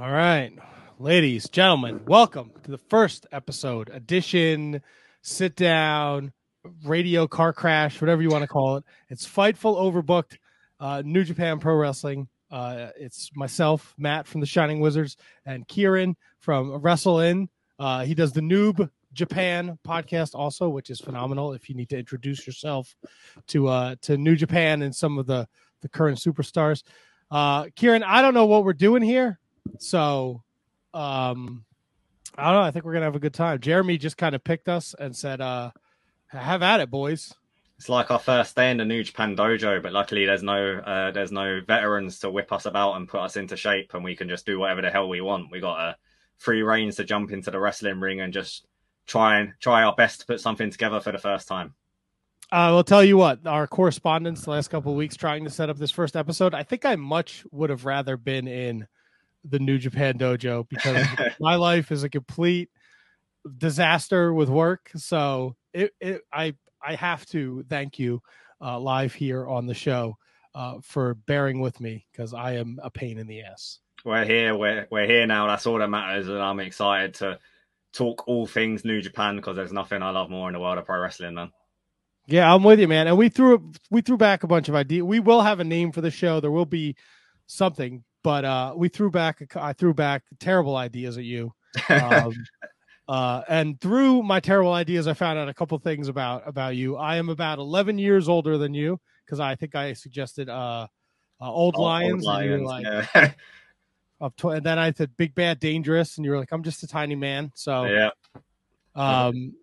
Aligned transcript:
All 0.00 0.12
right, 0.12 0.52
ladies, 1.00 1.48
gentlemen, 1.48 2.02
welcome 2.06 2.52
to 2.62 2.70
the 2.70 2.78
first 2.78 3.26
episode, 3.32 3.90
edition, 3.92 4.80
sit 5.22 5.56
down, 5.56 6.32
radio 6.84 7.26
car 7.26 7.52
crash, 7.52 8.00
whatever 8.00 8.22
you 8.22 8.28
want 8.28 8.42
to 8.42 8.48
call 8.48 8.76
it. 8.76 8.84
It's 9.08 9.26
Fightful 9.26 9.76
Overbooked, 9.76 10.36
uh, 10.78 11.02
New 11.04 11.24
Japan 11.24 11.58
Pro 11.58 11.74
Wrestling. 11.74 12.28
Uh, 12.48 12.90
it's 12.96 13.30
myself, 13.34 13.92
Matt 13.98 14.28
from 14.28 14.40
the 14.40 14.46
Shining 14.46 14.78
Wizards, 14.78 15.16
and 15.44 15.66
Ciaran 15.66 16.14
from 16.38 16.80
WrestleInn. 16.80 17.48
Uh, 17.80 18.04
he 18.04 18.14
does 18.14 18.32
the 18.32 18.40
Noob 18.40 18.88
Japan 19.12 19.80
podcast 19.84 20.36
also, 20.36 20.68
which 20.68 20.90
is 20.90 21.00
phenomenal. 21.00 21.54
If 21.54 21.68
you 21.68 21.74
need 21.74 21.88
to 21.88 21.98
introduce 21.98 22.46
yourself 22.46 22.94
to 23.48 23.66
uh, 23.66 23.96
to 24.02 24.16
New 24.16 24.36
Japan 24.36 24.82
and 24.82 24.94
some 24.94 25.18
of 25.18 25.26
the 25.26 25.48
the 25.82 25.88
current 25.88 26.18
superstars, 26.18 26.84
uh, 27.32 27.66
Ciaran, 27.74 28.04
I 28.04 28.22
don't 28.22 28.34
know 28.34 28.46
what 28.46 28.62
we're 28.62 28.74
doing 28.74 29.02
here. 29.02 29.40
So, 29.78 30.42
um, 30.94 31.64
I 32.36 32.44
don't 32.44 32.60
know. 32.60 32.66
I 32.66 32.70
think 32.70 32.84
we're 32.84 32.92
gonna 32.92 33.06
have 33.06 33.16
a 33.16 33.20
good 33.20 33.34
time. 33.34 33.60
Jeremy 33.60 33.98
just 33.98 34.16
kind 34.16 34.34
of 34.34 34.44
picked 34.44 34.68
us 34.68 34.94
and 34.98 35.14
said, 35.14 35.40
uh, 35.40 35.70
"Have 36.28 36.62
at 36.62 36.80
it, 36.80 36.90
boys." 36.90 37.34
It's 37.78 37.88
like 37.88 38.10
our 38.10 38.18
first 38.18 38.56
day 38.56 38.72
in 38.72 38.78
the 38.78 38.84
New 38.84 39.04
Japan 39.04 39.36
dojo, 39.36 39.80
but 39.80 39.92
luckily 39.92 40.26
there's 40.26 40.42
no 40.42 40.78
uh, 40.78 41.10
there's 41.12 41.32
no 41.32 41.60
veterans 41.66 42.18
to 42.20 42.30
whip 42.30 42.52
us 42.52 42.66
about 42.66 42.96
and 42.96 43.08
put 43.08 43.20
us 43.20 43.36
into 43.36 43.56
shape, 43.56 43.94
and 43.94 44.02
we 44.02 44.16
can 44.16 44.28
just 44.28 44.46
do 44.46 44.58
whatever 44.58 44.82
the 44.82 44.90
hell 44.90 45.08
we 45.08 45.20
want. 45.20 45.50
We 45.50 45.60
got 45.60 45.78
a 45.78 45.90
uh, 45.90 45.94
free 46.38 46.62
reigns 46.62 46.96
to 46.96 47.04
jump 47.04 47.32
into 47.32 47.50
the 47.50 47.58
wrestling 47.58 48.00
ring 48.00 48.20
and 48.20 48.32
just 48.32 48.66
try 49.06 49.40
and 49.40 49.52
try 49.60 49.82
our 49.82 49.94
best 49.94 50.20
to 50.20 50.26
put 50.26 50.40
something 50.40 50.70
together 50.70 51.00
for 51.00 51.12
the 51.12 51.18
first 51.18 51.48
time. 51.48 51.74
I 52.50 52.68
uh, 52.68 52.72
will 52.72 52.84
tell 52.84 53.04
you 53.04 53.18
what, 53.18 53.46
our 53.46 53.66
correspondence 53.66 54.42
the 54.42 54.52
last 54.52 54.68
couple 54.68 54.92
of 54.92 54.98
weeks 54.98 55.16
trying 55.16 55.44
to 55.44 55.50
set 55.50 55.68
up 55.68 55.76
this 55.76 55.90
first 55.90 56.16
episode, 56.16 56.54
I 56.54 56.62
think 56.62 56.86
I 56.86 56.96
much 56.96 57.44
would 57.50 57.68
have 57.68 57.84
rather 57.84 58.16
been 58.16 58.48
in 58.48 58.86
the 59.44 59.58
New 59.58 59.78
Japan 59.78 60.18
Dojo 60.18 60.68
because 60.68 61.06
my 61.40 61.56
life 61.56 61.92
is 61.92 62.02
a 62.02 62.08
complete 62.08 62.70
disaster 63.56 64.32
with 64.32 64.48
work. 64.48 64.90
So 64.96 65.56
it, 65.72 65.92
it 66.00 66.22
I 66.32 66.54
I 66.84 66.94
have 66.94 67.26
to 67.26 67.64
thank 67.68 67.98
you 67.98 68.22
uh, 68.60 68.78
live 68.78 69.14
here 69.14 69.46
on 69.46 69.66
the 69.66 69.74
show 69.74 70.16
uh, 70.54 70.78
for 70.82 71.14
bearing 71.14 71.60
with 71.60 71.80
me 71.80 72.06
because 72.12 72.34
I 72.34 72.52
am 72.52 72.78
a 72.82 72.90
pain 72.90 73.18
in 73.18 73.26
the 73.26 73.42
ass. 73.42 73.80
We're 74.04 74.24
here. 74.24 74.56
We're 74.56 74.86
we're 74.90 75.06
here 75.06 75.26
now. 75.26 75.46
That's 75.46 75.66
all 75.66 75.78
that 75.78 75.90
matters, 75.90 76.28
and 76.28 76.38
I'm 76.38 76.60
excited 76.60 77.14
to 77.14 77.38
talk 77.92 78.26
all 78.28 78.46
things 78.46 78.84
New 78.84 79.00
Japan 79.00 79.36
because 79.36 79.56
there's 79.56 79.72
nothing 79.72 80.02
I 80.02 80.10
love 80.10 80.30
more 80.30 80.48
in 80.48 80.54
the 80.54 80.60
world 80.60 80.78
of 80.78 80.86
pro 80.86 81.00
wrestling, 81.00 81.34
man. 81.34 81.52
Yeah, 82.26 82.52
I'm 82.52 82.62
with 82.62 82.78
you, 82.78 82.88
man. 82.88 83.06
And 83.06 83.16
we 83.16 83.28
threw 83.28 83.72
we 83.90 84.02
threw 84.02 84.16
back 84.16 84.42
a 84.44 84.46
bunch 84.46 84.68
of 84.68 84.74
ideas. 84.74 85.02
We 85.04 85.20
will 85.20 85.42
have 85.42 85.60
a 85.60 85.64
name 85.64 85.92
for 85.92 86.00
the 86.00 86.10
show. 86.10 86.40
There 86.40 86.50
will 86.50 86.66
be 86.66 86.94
something, 87.46 88.04
but 88.22 88.44
uh, 88.44 88.74
we 88.76 88.88
threw 88.88 89.10
back. 89.10 89.56
I 89.56 89.72
threw 89.72 89.94
back 89.94 90.22
terrible 90.40 90.76
ideas 90.76 91.18
at 91.18 91.24
you, 91.24 91.52
um, 91.88 92.32
uh, 93.08 93.42
and 93.48 93.80
through 93.80 94.22
my 94.22 94.40
terrible 94.40 94.72
ideas, 94.72 95.06
I 95.06 95.14
found 95.14 95.38
out 95.38 95.48
a 95.48 95.54
couple 95.54 95.78
things 95.78 96.08
about 96.08 96.42
about 96.46 96.76
you. 96.76 96.96
I 96.96 97.16
am 97.16 97.28
about 97.28 97.58
11 97.58 97.98
years 97.98 98.28
older 98.28 98.58
than 98.58 98.74
you 98.74 99.00
because 99.24 99.40
I 99.40 99.54
think 99.54 99.74
I 99.74 99.92
suggested 99.92 100.48
uh, 100.48 100.86
uh 101.40 101.52
old, 101.52 101.76
old 101.76 101.84
lions. 101.84 102.26
Old 102.26 102.36
lions 102.36 102.62
like, 102.62 102.84
yeah. 102.84 103.32
up 104.20 104.36
to, 104.38 104.50
and 104.50 104.66
then 104.66 104.78
I 104.78 104.92
said 104.92 105.16
big 105.16 105.34
bad 105.34 105.60
dangerous, 105.60 106.16
and 106.16 106.24
you 106.24 106.32
were 106.32 106.38
like, 106.38 106.52
I'm 106.52 106.62
just 106.62 106.82
a 106.82 106.88
tiny 106.88 107.14
man. 107.14 107.52
So 107.54 107.84
yeah. 107.84 108.10
Um, 108.94 109.54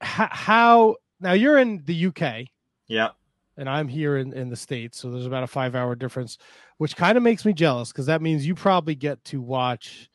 how, 0.00 0.28
how 0.32 0.96
now 1.20 1.32
you're 1.32 1.58
in 1.58 1.84
the 1.84 2.06
UK? 2.06 2.46
Yeah 2.88 3.10
and 3.56 3.68
I'm 3.68 3.88
here 3.88 4.16
in, 4.16 4.32
in 4.32 4.50
the 4.50 4.56
States. 4.56 4.98
So 4.98 5.10
there's 5.10 5.26
about 5.26 5.42
a 5.42 5.48
five 5.48 5.74
hour 5.74 5.94
difference, 5.94 6.38
which 6.78 6.96
kind 6.96 7.16
of 7.16 7.22
makes 7.22 7.44
me 7.44 7.52
jealous 7.52 7.92
because 7.92 8.06
that 8.06 8.22
means 8.22 8.46
you 8.46 8.54
probably 8.54 8.94
get 8.94 9.22
to 9.24 9.40
watch 9.40 10.10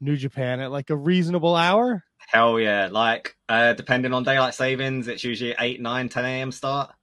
New 0.00 0.16
Japan 0.16 0.60
at 0.60 0.70
like 0.70 0.90
a 0.90 0.96
reasonable 0.96 1.56
hour. 1.56 2.04
Hell 2.28 2.58
yeah. 2.58 2.88
Like, 2.90 3.36
uh, 3.48 3.74
depending 3.74 4.12
on 4.12 4.24
daylight 4.24 4.54
savings, 4.54 5.08
it's 5.08 5.24
usually 5.24 5.54
8, 5.58 5.80
9, 5.80 6.08
10 6.08 6.24
a.m. 6.24 6.52
start. 6.52 6.94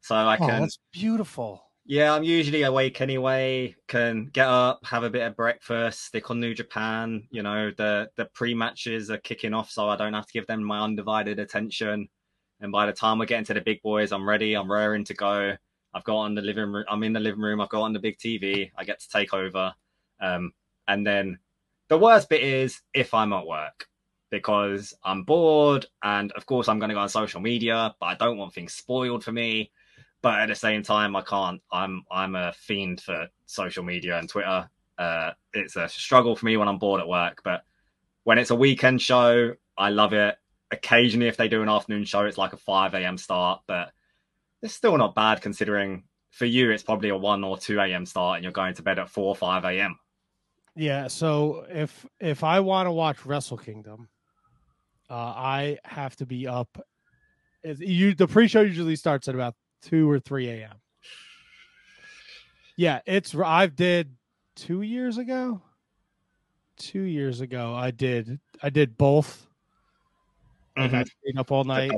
So 0.00 0.14
I 0.14 0.36
oh, 0.36 0.46
can. 0.46 0.60
that's 0.62 0.78
beautiful. 0.92 1.62
Yeah, 1.84 2.14
I'm 2.14 2.22
usually 2.22 2.62
awake 2.62 3.00
anyway. 3.00 3.74
Can 3.88 4.26
get 4.26 4.46
up, 4.46 4.84
have 4.86 5.02
a 5.02 5.10
bit 5.10 5.26
of 5.26 5.36
breakfast, 5.36 6.04
stick 6.04 6.30
on 6.30 6.38
New 6.40 6.54
Japan. 6.54 7.24
You 7.30 7.42
know, 7.42 7.72
the 7.76 8.08
the 8.16 8.26
pre 8.26 8.54
matches 8.54 9.10
are 9.10 9.18
kicking 9.18 9.52
off, 9.52 9.70
so 9.70 9.88
I 9.88 9.96
don't 9.96 10.14
have 10.14 10.26
to 10.26 10.32
give 10.32 10.46
them 10.46 10.62
my 10.62 10.80
undivided 10.80 11.40
attention. 11.40 12.08
And 12.60 12.70
by 12.70 12.86
the 12.86 12.92
time 12.92 13.18
we're 13.18 13.26
getting 13.26 13.46
to 13.46 13.54
the 13.54 13.60
big 13.60 13.82
boys, 13.82 14.12
I'm 14.12 14.28
ready. 14.28 14.54
I'm 14.54 14.70
raring 14.70 15.04
to 15.06 15.14
go. 15.14 15.56
I've 15.94 16.04
got 16.04 16.16
on 16.16 16.34
the 16.34 16.42
living 16.42 16.72
room. 16.72 16.84
I'm 16.88 17.02
in 17.02 17.12
the 17.12 17.20
living 17.20 17.40
room. 17.40 17.60
I've 17.60 17.68
got 17.68 17.82
on 17.82 17.92
the 17.92 17.98
big 17.98 18.18
TV. 18.18 18.70
I 18.76 18.84
get 18.84 19.00
to 19.00 19.08
take 19.08 19.34
over. 19.34 19.74
Um, 20.20 20.52
and 20.88 21.06
then 21.06 21.38
the 21.88 21.98
worst 21.98 22.28
bit 22.28 22.42
is 22.42 22.80
if 22.94 23.14
I'm 23.14 23.32
at 23.32 23.46
work 23.46 23.88
because 24.30 24.94
I'm 25.04 25.24
bored. 25.24 25.86
And 26.02 26.32
of 26.32 26.46
course, 26.46 26.68
I'm 26.68 26.78
going 26.78 26.88
to 26.88 26.94
go 26.94 27.00
on 27.00 27.08
social 27.08 27.40
media, 27.40 27.94
but 28.00 28.06
I 28.06 28.14
don't 28.14 28.38
want 28.38 28.54
things 28.54 28.72
spoiled 28.72 29.24
for 29.24 29.32
me. 29.32 29.70
But 30.22 30.40
at 30.40 30.46
the 30.46 30.54
same 30.54 30.82
time, 30.82 31.16
I 31.16 31.22
can't. 31.22 31.60
I'm 31.70 32.04
I'm 32.10 32.36
a 32.36 32.52
fiend 32.52 33.00
for 33.00 33.26
social 33.46 33.82
media 33.82 34.18
and 34.18 34.28
Twitter. 34.28 34.70
Uh, 34.96 35.32
it's 35.52 35.76
a 35.76 35.88
struggle 35.88 36.36
for 36.36 36.46
me 36.46 36.56
when 36.56 36.68
I'm 36.68 36.78
bored 36.78 37.00
at 37.00 37.08
work. 37.08 37.40
But 37.42 37.64
when 38.22 38.38
it's 38.38 38.50
a 38.50 38.56
weekend 38.56 39.02
show, 39.02 39.54
I 39.76 39.90
love 39.90 40.12
it 40.12 40.36
occasionally 40.72 41.28
if 41.28 41.36
they 41.36 41.48
do 41.48 41.62
an 41.62 41.68
afternoon 41.68 42.04
show 42.04 42.24
it's 42.24 42.38
like 42.38 42.54
a 42.54 42.56
5 42.56 42.94
a.m 42.94 43.18
start 43.18 43.60
but 43.66 43.92
it's 44.62 44.74
still 44.74 44.96
not 44.96 45.14
bad 45.14 45.40
considering 45.40 46.04
for 46.30 46.46
you 46.46 46.70
it's 46.70 46.82
probably 46.82 47.10
a 47.10 47.16
1 47.16 47.44
or 47.44 47.58
2 47.58 47.78
a.m 47.80 48.06
start 48.06 48.36
and 48.36 48.44
you're 48.44 48.52
going 48.52 48.74
to 48.74 48.82
bed 48.82 48.98
at 48.98 49.08
4 49.08 49.24
or 49.24 49.36
5 49.36 49.64
a.m 49.64 49.98
yeah 50.74 51.06
so 51.06 51.66
if 51.68 52.06
if 52.20 52.42
i 52.42 52.58
want 52.60 52.86
to 52.86 52.92
watch 52.92 53.26
wrestle 53.26 53.58
kingdom 53.58 54.08
uh 55.10 55.14
i 55.14 55.78
have 55.84 56.16
to 56.16 56.26
be 56.26 56.46
up 56.46 56.78
you 57.64 58.14
the 58.14 58.26
pre-show 58.26 58.62
usually 58.62 58.96
starts 58.96 59.28
at 59.28 59.34
about 59.34 59.54
2 59.82 60.10
or 60.10 60.18
3 60.18 60.48
a.m 60.48 60.76
yeah 62.76 63.00
it's 63.06 63.34
i 63.34 63.66
did 63.66 64.14
two 64.56 64.82
years 64.82 65.18
ago 65.18 65.60
two 66.78 67.02
years 67.02 67.40
ago 67.40 67.74
i 67.74 67.90
did 67.90 68.40
i 68.62 68.70
did 68.70 68.96
both 68.96 69.46
mm-hmm. 70.76 70.94
I 70.94 71.04
stayed 71.04 71.38
up 71.38 71.52
all 71.52 71.64
night. 71.64 71.90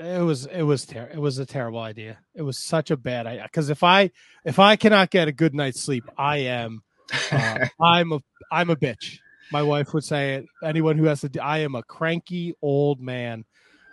It 0.00 0.22
was 0.22 0.46
it 0.46 0.62
was 0.62 0.86
ter- 0.86 1.10
it 1.12 1.18
was 1.18 1.38
a 1.38 1.46
terrible 1.46 1.80
idea. 1.80 2.18
It 2.34 2.42
was 2.42 2.58
such 2.58 2.90
a 2.90 2.96
bad 2.96 3.26
idea 3.26 3.42
because 3.44 3.70
if 3.70 3.82
I 3.82 4.10
if 4.44 4.58
I 4.58 4.76
cannot 4.76 5.10
get 5.10 5.28
a 5.28 5.32
good 5.32 5.54
night's 5.54 5.80
sleep, 5.80 6.04
I 6.16 6.38
am 6.38 6.82
uh, 7.30 7.66
I'm 7.80 8.12
a 8.12 8.20
I'm 8.50 8.70
a 8.70 8.76
bitch. 8.76 9.18
My 9.52 9.62
wife 9.62 9.92
would 9.92 10.04
say 10.04 10.36
it. 10.36 10.46
Anyone 10.64 10.96
who 10.96 11.04
has 11.04 11.20
to, 11.20 11.40
I 11.42 11.58
am 11.58 11.74
a 11.74 11.82
cranky 11.82 12.54
old 12.62 13.00
man. 13.00 13.44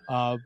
Uh, 0.07 0.37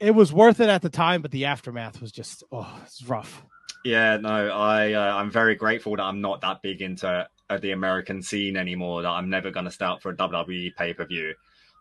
it 0.00 0.12
was 0.12 0.32
worth 0.32 0.60
it 0.60 0.68
at 0.68 0.82
the 0.82 0.90
time, 0.90 1.22
but 1.22 1.30
the 1.30 1.46
aftermath 1.46 2.00
was 2.00 2.12
just 2.12 2.44
oh, 2.52 2.80
it's 2.84 3.02
rough. 3.04 3.44
Yeah, 3.84 4.18
no, 4.18 4.50
I 4.50 4.92
uh, 4.92 5.16
I'm 5.16 5.30
very 5.30 5.56
grateful 5.56 5.96
that 5.96 6.02
I'm 6.02 6.20
not 6.20 6.40
that 6.42 6.62
big 6.62 6.82
into 6.82 7.28
uh, 7.50 7.58
the 7.58 7.72
American 7.72 8.22
scene 8.22 8.56
anymore. 8.56 9.02
That 9.02 9.10
I'm 9.10 9.30
never 9.30 9.50
going 9.50 9.64
to 9.64 9.72
start 9.72 10.02
for 10.02 10.10
a 10.10 10.16
WWE 10.16 10.76
pay 10.76 10.94
per 10.94 11.04
view. 11.04 11.34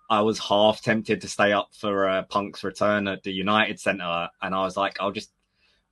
I 0.10 0.22
was 0.22 0.40
half 0.40 0.82
tempted 0.82 1.22
to 1.22 1.28
stay 1.28 1.52
up 1.52 1.70
for 1.74 2.08
uh, 2.08 2.24
Punk's 2.24 2.64
return 2.64 3.08
at 3.08 3.24
the 3.24 3.32
United 3.32 3.80
Center, 3.80 4.30
and 4.42 4.56
I 4.56 4.64
was 4.64 4.78
like, 4.78 4.98
I'll 5.00 5.12
just, 5.12 5.32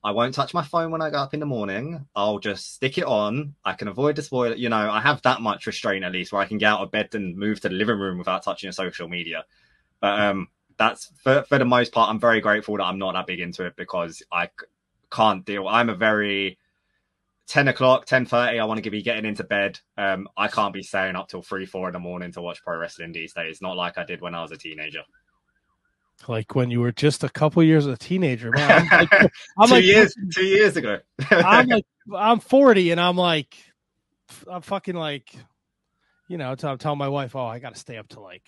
I 0.04 0.12
won't 0.12 0.34
touch 0.34 0.54
my 0.54 0.64
phone 0.64 0.92
when 0.92 1.02
I 1.02 1.10
go 1.10 1.18
up 1.18 1.34
in 1.34 1.40
the 1.40 1.46
morning. 1.46 2.06
I'll 2.16 2.40
just 2.40 2.76
stick 2.76 2.98
it 2.98 3.06
on. 3.06 3.56
I 3.66 3.74
can 3.74 3.88
avoid 3.88 4.16
the 4.16 4.22
spoiler. 4.22 4.56
You 4.56 4.70
know, 4.70 4.90
I 4.90 5.02
have 5.02 5.22
that 5.24 5.42
much 5.42 5.68
restraint 5.68 6.06
at 6.06 6.14
least, 6.14 6.32
where 6.32 6.42
I 6.42 6.48
can 6.48 6.58
get 6.58 6.72
out 6.72 6.82
of 6.82 6.92
bed 6.92 7.14
and 7.14 7.36
move 7.36 7.60
to 7.62 7.70
the 7.70 7.76
living 7.76 8.00
room 8.00 8.18
without 8.18 8.44
touching 8.44 8.72
social 8.72 9.08
media. 9.08 9.46
But 10.00 10.20
um, 10.20 10.48
that's 10.78 11.12
for 11.24 11.44
for 11.44 11.58
the 11.58 11.66
most 11.66 11.92
part. 11.92 12.10
I'm 12.10 12.20
very 12.20 12.42
grateful 12.42 12.78
that 12.78 12.84
I'm 12.84 13.00
not 13.00 13.14
that 13.14 13.28
big 13.28 13.40
into 13.40 13.66
it 13.66 13.76
because 13.76 14.24
I 14.32 14.50
can't 15.12 15.46
deal. 15.46 15.68
I'm 15.68 15.90
a 15.90 15.96
very 15.96 16.58
10 17.48 17.68
o'clock, 17.68 18.06
10.30, 18.06 18.60
I 18.60 18.66
want 18.66 18.84
to 18.84 18.90
be 18.90 19.04
getting 19.04 19.26
into 19.26 19.44
bed. 19.44 19.80
Um, 19.98 20.28
I 20.36 20.48
can't 20.48 20.74
be 20.74 20.82
staying 20.82 21.16
up 21.16 21.28
till 21.28 21.42
3, 21.42 21.66
4 21.66 21.90
in 21.90 21.94
the 21.94 22.00
morning 22.00 22.32
to 22.34 22.42
watch 22.42 22.64
pro 22.64 22.78
wrestling 22.78 23.12
these 23.12 23.34
days. 23.34 23.62
Not 23.62 23.78
like 23.78 23.98
I 23.98 24.04
did 24.04 24.22
when 24.22 24.34
I 24.34 24.42
was 24.42 24.52
a 24.52 24.58
teenager. 24.58 25.02
Like 26.28 26.56
when 26.56 26.72
you 26.72 26.80
were 26.80 26.92
just 26.92 27.24
a 27.24 27.30
couple 27.30 27.62
years 27.62 27.86
of 27.86 27.94
a 27.94 27.98
teenager, 27.98 28.50
man. 28.52 28.88
I'm 28.92 29.00
like, 29.00 29.14
I'm 29.60 29.68
two 29.68 29.74
like, 29.76 29.84
years, 29.84 30.16
two 30.34 30.46
years 30.46 30.76
ago. 30.76 31.00
I'm 31.30 31.68
like, 31.68 31.86
I'm 32.16 32.40
40 32.40 32.92
and 32.92 33.02
I'm 33.02 33.18
like, 33.18 33.56
I'm 34.50 34.62
fucking 34.62 34.96
like, 34.96 35.36
you 36.28 36.38
know, 36.38 36.56
I'm 36.64 36.78
telling 36.78 36.98
my 36.98 37.10
wife, 37.10 37.36
oh, 37.36 37.46
I 37.46 37.60
got 37.60 37.74
to 37.74 37.80
stay 37.80 37.98
up 37.98 38.08
to 38.10 38.22
like 38.22 38.44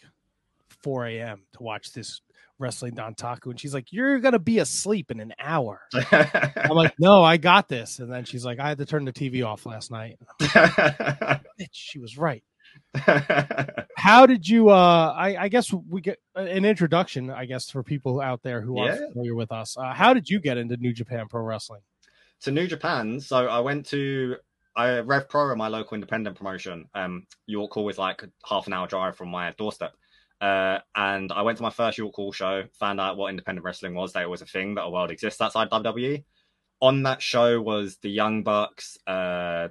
4 0.81 1.05
a.m. 1.07 1.43
to 1.53 1.63
watch 1.63 1.93
this 1.93 2.21
wrestling 2.59 2.93
Dontaku, 2.95 3.47
and 3.51 3.59
she's 3.59 3.73
like, 3.73 3.91
"You're 3.91 4.19
gonna 4.19 4.39
be 4.39 4.59
asleep 4.59 5.11
in 5.11 5.19
an 5.19 5.33
hour." 5.39 5.81
I'm 6.11 6.69
like, 6.75 6.93
"No, 6.99 7.23
I 7.23 7.37
got 7.37 7.67
this." 7.69 7.99
And 7.99 8.11
then 8.11 8.25
she's 8.25 8.45
like, 8.45 8.59
"I 8.59 8.69
had 8.69 8.77
to 8.79 8.85
turn 8.85 9.05
the 9.05 9.13
TV 9.13 9.45
off 9.45 9.65
last 9.65 9.91
night." 9.91 10.17
Like, 10.55 11.41
she 11.71 11.99
was 11.99 12.17
right. 12.17 12.43
How 13.97 14.25
did 14.25 14.47
you? 14.47 14.69
uh 14.69 15.13
I, 15.17 15.43
I 15.43 15.47
guess 15.47 15.71
we 15.73 16.01
get 16.01 16.19
an 16.35 16.65
introduction. 16.65 17.29
I 17.29 17.45
guess 17.45 17.69
for 17.69 17.83
people 17.83 18.21
out 18.21 18.41
there 18.43 18.61
who 18.61 18.77
are 18.79 18.87
Yeah. 18.89 19.07
familiar 19.11 19.35
with 19.35 19.51
us. 19.51 19.77
Uh, 19.77 19.93
how 19.93 20.13
did 20.13 20.29
you 20.29 20.39
get 20.39 20.57
into 20.57 20.77
New 20.77 20.93
Japan 20.93 21.27
Pro 21.29 21.41
Wrestling? 21.43 21.81
to 22.41 22.51
New 22.51 22.67
Japan. 22.67 23.19
So 23.19 23.47
I 23.47 23.59
went 23.61 23.87
to 23.87 24.35
I 24.75 24.99
Rev 24.99 25.27
Pro, 25.27 25.55
my 25.55 25.69
local 25.69 25.95
independent 25.95 26.37
promotion. 26.37 26.85
Um, 26.93 27.25
York 27.47 27.71
Hall 27.73 27.89
is 27.89 27.97
like 27.97 28.23
half 28.47 28.67
an 28.67 28.73
hour 28.73 28.85
drive 28.87 29.15
from 29.17 29.29
my 29.29 29.51
doorstep. 29.57 29.93
Uh, 30.39 30.79
and 30.95 31.31
I 31.31 31.41
went 31.41 31.57
to 31.57 31.63
my 31.63 31.69
first 31.69 31.97
York 31.97 32.15
Hall 32.15 32.31
show, 32.31 32.63
found 32.73 32.99
out 32.99 33.17
what 33.17 33.29
independent 33.29 33.65
wrestling 33.65 33.95
was, 33.95 34.13
that 34.13 34.23
it 34.23 34.29
was 34.29 34.41
a 34.41 34.45
thing, 34.45 34.75
that 34.75 34.83
a 34.83 34.89
world 34.89 35.11
exists 35.11 35.41
outside 35.41 35.69
WWE. 35.69 36.23
On 36.79 37.03
that 37.03 37.21
show 37.21 37.59
was 37.59 37.97
the 37.97 38.09
Young 38.09 38.43
Bucks, 38.43 38.97
uh, 39.07 39.69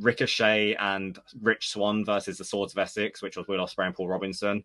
Ricochet, 0.00 0.74
and 0.76 1.18
Rich 1.42 1.68
Swann 1.68 2.04
versus 2.04 2.38
the 2.38 2.44
Swords 2.44 2.72
of 2.72 2.78
Essex, 2.78 3.20
which 3.20 3.36
was 3.36 3.46
Will 3.46 3.60
Ospreay 3.64 3.86
and 3.86 3.94
Paul 3.94 4.08
Robinson. 4.08 4.64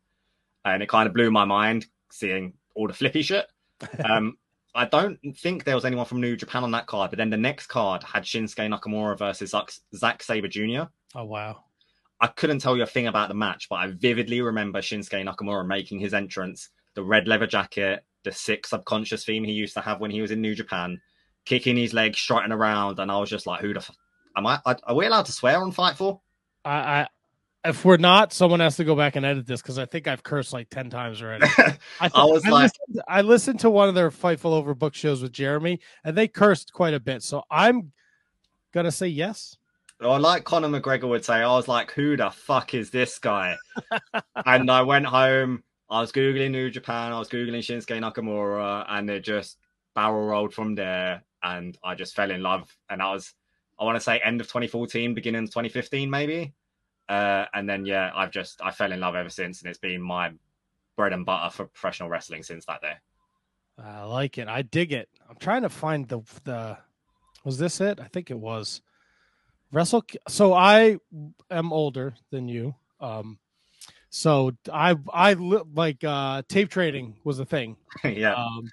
And 0.64 0.82
it 0.82 0.90
kind 0.90 1.08
of 1.08 1.14
blew 1.14 1.32
my 1.32 1.44
mind 1.44 1.86
seeing 2.12 2.54
all 2.76 2.88
the 2.88 2.94
flippy 2.94 3.22
shit. 3.22 3.48
Um, 4.06 4.38
I 4.74 4.86
don't 4.86 5.20
think 5.38 5.64
there 5.64 5.76
was 5.76 5.86
anyone 5.86 6.06
from 6.06 6.22
New 6.22 6.38
Japan 6.38 6.64
on 6.64 6.72
that 6.72 6.88
card, 6.88 7.10
but 7.12 7.18
then 7.18 7.30
the 7.30 7.38
next 7.38 7.68
card 7.68 8.04
had 8.04 8.24
Shinsuke 8.24 8.70
Nakamura 8.70 9.18
versus 9.18 9.52
Zack, 9.52 9.72
Zack 9.96 10.24
Sabre 10.24 10.48
Jr. 10.48 10.84
Oh 11.16 11.26
wow! 11.26 11.64
I 12.22 12.28
couldn't 12.28 12.60
tell 12.60 12.78
you 12.78 12.84
a 12.84 12.88
thing 12.88 13.08
about 13.08 13.30
the 13.30 13.34
match, 13.36 13.68
but 13.68 13.78
I 13.78 13.88
vividly 13.88 14.42
remember 14.42 14.80
Shinsuke 14.80 15.26
Nakamura 15.28 15.66
making 15.66 16.00
his 16.00 16.14
entrance, 16.14 16.70
the 16.94 17.04
red 17.04 17.28
leather 17.28 17.48
jacket, 17.48 18.06
the 18.24 18.32
sick 18.32 18.68
subconscious 18.68 19.26
theme 19.26 19.44
he 19.44 19.54
used 19.54 19.74
to 19.74 19.82
have 19.82 20.00
when 20.00 20.12
he 20.12 20.22
was 20.22 20.30
in 20.30 20.40
New 20.40 20.54
Japan, 20.54 21.02
kicking 21.46 21.76
his 21.76 21.94
legs, 21.94 22.20
strutting 22.20 22.52
around, 22.52 23.00
and 23.00 23.12
I 23.12 23.18
was 23.18 23.30
just 23.30 23.48
like, 23.48 23.62
"Who 23.62 23.74
the? 23.74 23.80
F- 23.80 23.90
am 24.38 24.46
I? 24.46 24.60
Are 24.66 24.96
we 24.96 25.08
allowed 25.08 25.26
to 25.26 25.32
swear 25.32 25.58
on 25.58 25.72
Fightful?" 25.72 26.22
I, 26.64 26.72
I 26.72 27.08
if 27.64 27.84
we're 27.86 27.98
not, 27.98 28.34
someone 28.34 28.60
has 28.60 28.78
to 28.78 28.84
go 28.84 28.96
back 28.96 29.16
and 29.16 29.26
edit 29.26 29.48
this 29.48 29.62
because 29.62 29.78
I 29.80 29.86
think 29.86 30.08
I've 30.08 30.22
cursed 30.22 30.54
like 30.54 30.70
ten 30.70 30.92
times 30.92 31.24
already. 31.24 31.48
I, 31.58 32.12
I 32.14 32.26
was 32.26 32.46
like- 32.46 32.72
listened, 32.72 33.02
I 33.08 33.22
listened 33.22 33.60
to 33.62 33.72
one 33.72 33.90
of 33.90 33.96
their 33.96 34.12
Fightful 34.12 34.64
Overbook 34.64 34.94
shows 34.94 35.24
with 35.24 35.32
Jeremy, 35.32 35.80
and 36.04 36.16
they 36.16 36.28
cursed 36.28 36.72
quite 36.72 36.94
a 36.94 37.00
bit. 37.00 37.24
So 37.24 37.42
I'm 37.50 37.92
gonna 38.74 38.92
say 38.92 39.08
yes. 39.08 39.58
Or 40.02 40.20
like 40.20 40.44
Conor 40.44 40.68
McGregor 40.68 41.08
would 41.08 41.24
say, 41.24 41.36
I 41.36 41.48
was 41.48 41.68
like, 41.68 41.92
"Who 41.92 42.18
the 42.18 42.32
fuck 42.32 42.74
is 42.74 42.90
this 42.90 43.20
guy?" 43.20 43.58
and 44.46 44.70
I 44.72 44.82
went 44.82 45.06
home. 45.06 45.64
I 45.90 46.02
was 46.02 46.12
googling 46.12 46.52
New 46.52 46.72
Japan. 46.72 47.12
I 47.12 47.20
was 47.20 47.30
googling 47.30 47.60
Shinsuke 47.60 48.00
Nakamura, 48.00 48.86
and 48.90 49.10
it 49.10 49.24
just 49.24 49.58
barrel 49.94 50.26
rolled 50.26 50.54
from 50.54 50.74
there. 50.76 51.24
And 51.44 51.78
I 51.84 51.96
just 51.96 52.16
fell 52.16 52.32
in 52.32 52.42
love. 52.42 52.76
And 52.90 53.02
I 53.02 53.12
was, 53.12 53.34
I 53.80 53.84
want 53.84 53.96
to 53.96 54.02
say, 54.02 54.20
end 54.20 54.42
of 54.42 54.48
2014, 54.48 55.14
beginning 55.14 55.44
of 55.44 55.50
2015, 55.50 56.10
maybe. 56.10 56.54
Uh, 57.10 57.46
and 57.54 57.70
then 57.70 57.86
yeah, 57.86 58.12
I've 58.16 58.32
just 58.32 58.62
I 58.64 58.72
fell 58.72 58.92
in 58.92 59.00
love 59.00 59.16
ever 59.16 59.30
since, 59.30 59.62
and 59.62 59.70
it's 59.70 59.80
been 59.80 60.02
my 60.02 60.32
bread 60.96 61.14
and 61.14 61.26
butter 61.26 61.52
for 61.52 61.66
professional 61.66 62.10
wrestling 62.10 62.42
since 62.42 62.66
that 62.66 62.82
day. 62.82 62.94
I 63.78 64.04
like 64.04 64.38
it. 64.38 64.48
I 64.48 64.62
dig 64.62 64.94
it. 64.94 65.10
I'm 65.30 65.36
trying 65.38 65.64
to 65.64 65.70
find 65.70 66.08
the 66.08 66.22
the. 66.44 66.78
Was 67.44 67.58
this 67.58 67.82
it? 67.82 68.00
I 68.00 68.06
think 68.06 68.32
it 68.32 68.40
was. 68.40 68.82
Wrestle. 69.72 70.04
So 70.28 70.54
I 70.54 70.98
am 71.50 71.72
older 71.74 72.14
than 72.30 72.48
you. 72.48 72.76
Um, 73.00 73.40
so 74.10 74.52
I 74.72 74.96
I 75.14 75.34
li- 75.34 75.64
like 75.74 76.04
uh 76.04 76.42
tape 76.48 76.70
trading 76.70 77.16
was 77.24 77.40
a 77.40 77.46
thing. 77.46 77.78
yeah, 78.04 78.34
Um, 78.34 78.70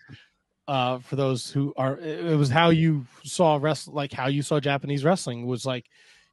uh, 0.67 0.99
for 0.99 1.17
those 1.17 1.51
who 1.51 1.73
are, 1.77 1.97
it 1.99 2.37
was 2.37 2.51
how 2.51 2.69
you 2.71 3.07
saw 3.25 3.59
wrestling, 3.61 3.95
like 3.97 4.13
how 4.13 4.27
you 4.27 4.43
saw 4.43 4.61
Japanese 4.61 5.05
wrestling 5.05 5.47
was 5.47 5.65
like 5.65 5.87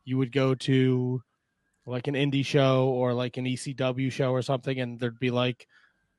you 0.04 0.18
would 0.18 0.32
go 0.32 0.56
to 0.56 1.22
like 1.86 2.08
an 2.08 2.16
indie 2.16 2.46
show 2.46 2.88
or 2.90 3.14
like 3.14 3.38
an 3.38 3.46
ECW 3.46 4.12
show 4.12 4.32
or 4.32 4.42
something, 4.42 4.80
and 4.80 5.00
there'd 5.00 5.20
be 5.20 5.32
like 5.32 5.68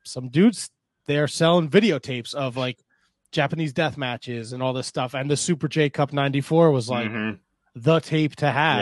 some 0.04 0.28
dudes 0.28 0.70
there 1.06 1.26
selling 1.28 1.68
videotapes 1.68 2.34
of 2.34 2.56
like 2.56 2.78
Japanese 3.32 3.72
death 3.72 3.98
matches 3.98 4.52
and 4.52 4.62
all 4.62 4.72
this 4.72 4.86
stuff. 4.86 5.12
And 5.14 5.28
the 5.30 5.36
Super 5.36 5.66
J 5.68 5.90
Cup 5.90 6.12
'94 6.12 6.70
was 6.70 6.88
like 6.88 7.10
Mhm. 7.10 7.38
The 7.76 8.00
tape 8.00 8.34
to 8.36 8.50
have. 8.50 8.80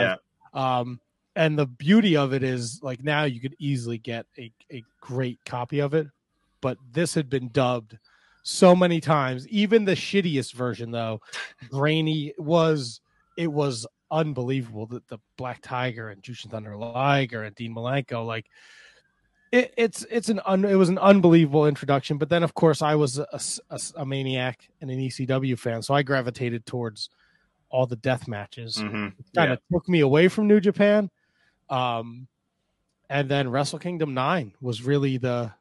yeah, 0.53 0.79
Um, 0.79 0.99
and 1.35 1.59
the 1.59 1.67
beauty 1.67 2.15
of 2.15 2.33
it 2.33 2.43
is 2.43 2.79
like 2.81 3.03
now 3.03 3.25
you 3.25 3.41
could 3.41 3.55
easily 3.59 3.97
get 3.97 4.25
a, 4.37 4.51
a 4.71 4.83
great 5.01 5.39
copy 5.45 5.79
of 5.79 5.93
it, 5.93 6.07
but 6.61 6.77
this 6.91 7.13
had 7.13 7.29
been 7.29 7.49
dubbed 7.49 7.97
so 8.43 8.73
many 8.73 9.01
times. 9.01 9.47
Even 9.49 9.83
the 9.83 9.95
shittiest 9.95 10.53
version, 10.53 10.91
though, 10.91 11.19
grainy 11.69 12.33
was 12.37 13.01
it 13.37 13.51
was 13.51 13.85
unbelievable 14.09 14.85
that 14.85 15.05
the 15.09 15.17
Black 15.35 15.61
Tiger 15.61 16.09
and 16.09 16.23
Jushin 16.23 16.49
Thunder 16.49 16.77
Liger 16.77 17.43
and 17.43 17.53
Dean 17.53 17.75
Malenko 17.75 18.25
like 18.25 18.45
it, 19.51 19.73
it's 19.75 20.05
it's 20.09 20.29
an 20.29 20.39
un, 20.45 20.63
it 20.63 20.75
was 20.75 20.87
an 20.89 20.99
unbelievable 20.99 21.67
introduction. 21.67 22.17
But 22.17 22.29
then 22.29 22.43
of 22.43 22.53
course 22.53 22.81
I 22.81 22.95
was 22.95 23.19
a, 23.19 23.27
a, 23.69 23.79
a 23.97 24.05
maniac 24.05 24.69
and 24.79 24.89
an 24.89 24.99
ECW 24.99 25.59
fan, 25.59 25.81
so 25.81 25.93
I 25.93 26.01
gravitated 26.01 26.65
towards 26.65 27.09
all 27.69 27.85
the 27.85 27.95
death 27.95 28.27
matches 28.27 28.77
Mhm. 28.77 29.13
kind 29.35 29.49
yeah. 29.49 29.53
of 29.53 29.59
took 29.71 29.87
me 29.89 29.99
away 30.01 30.27
from 30.27 30.47
New 30.47 30.59
Japan. 30.59 31.09
Um, 31.69 32.27
and 33.09 33.29
then 33.29 33.49
Wrestle 33.49 33.79
Kingdom 33.79 34.13
Nine 34.13 34.53
was 34.61 34.81
really 34.83 35.17
the. 35.17 35.51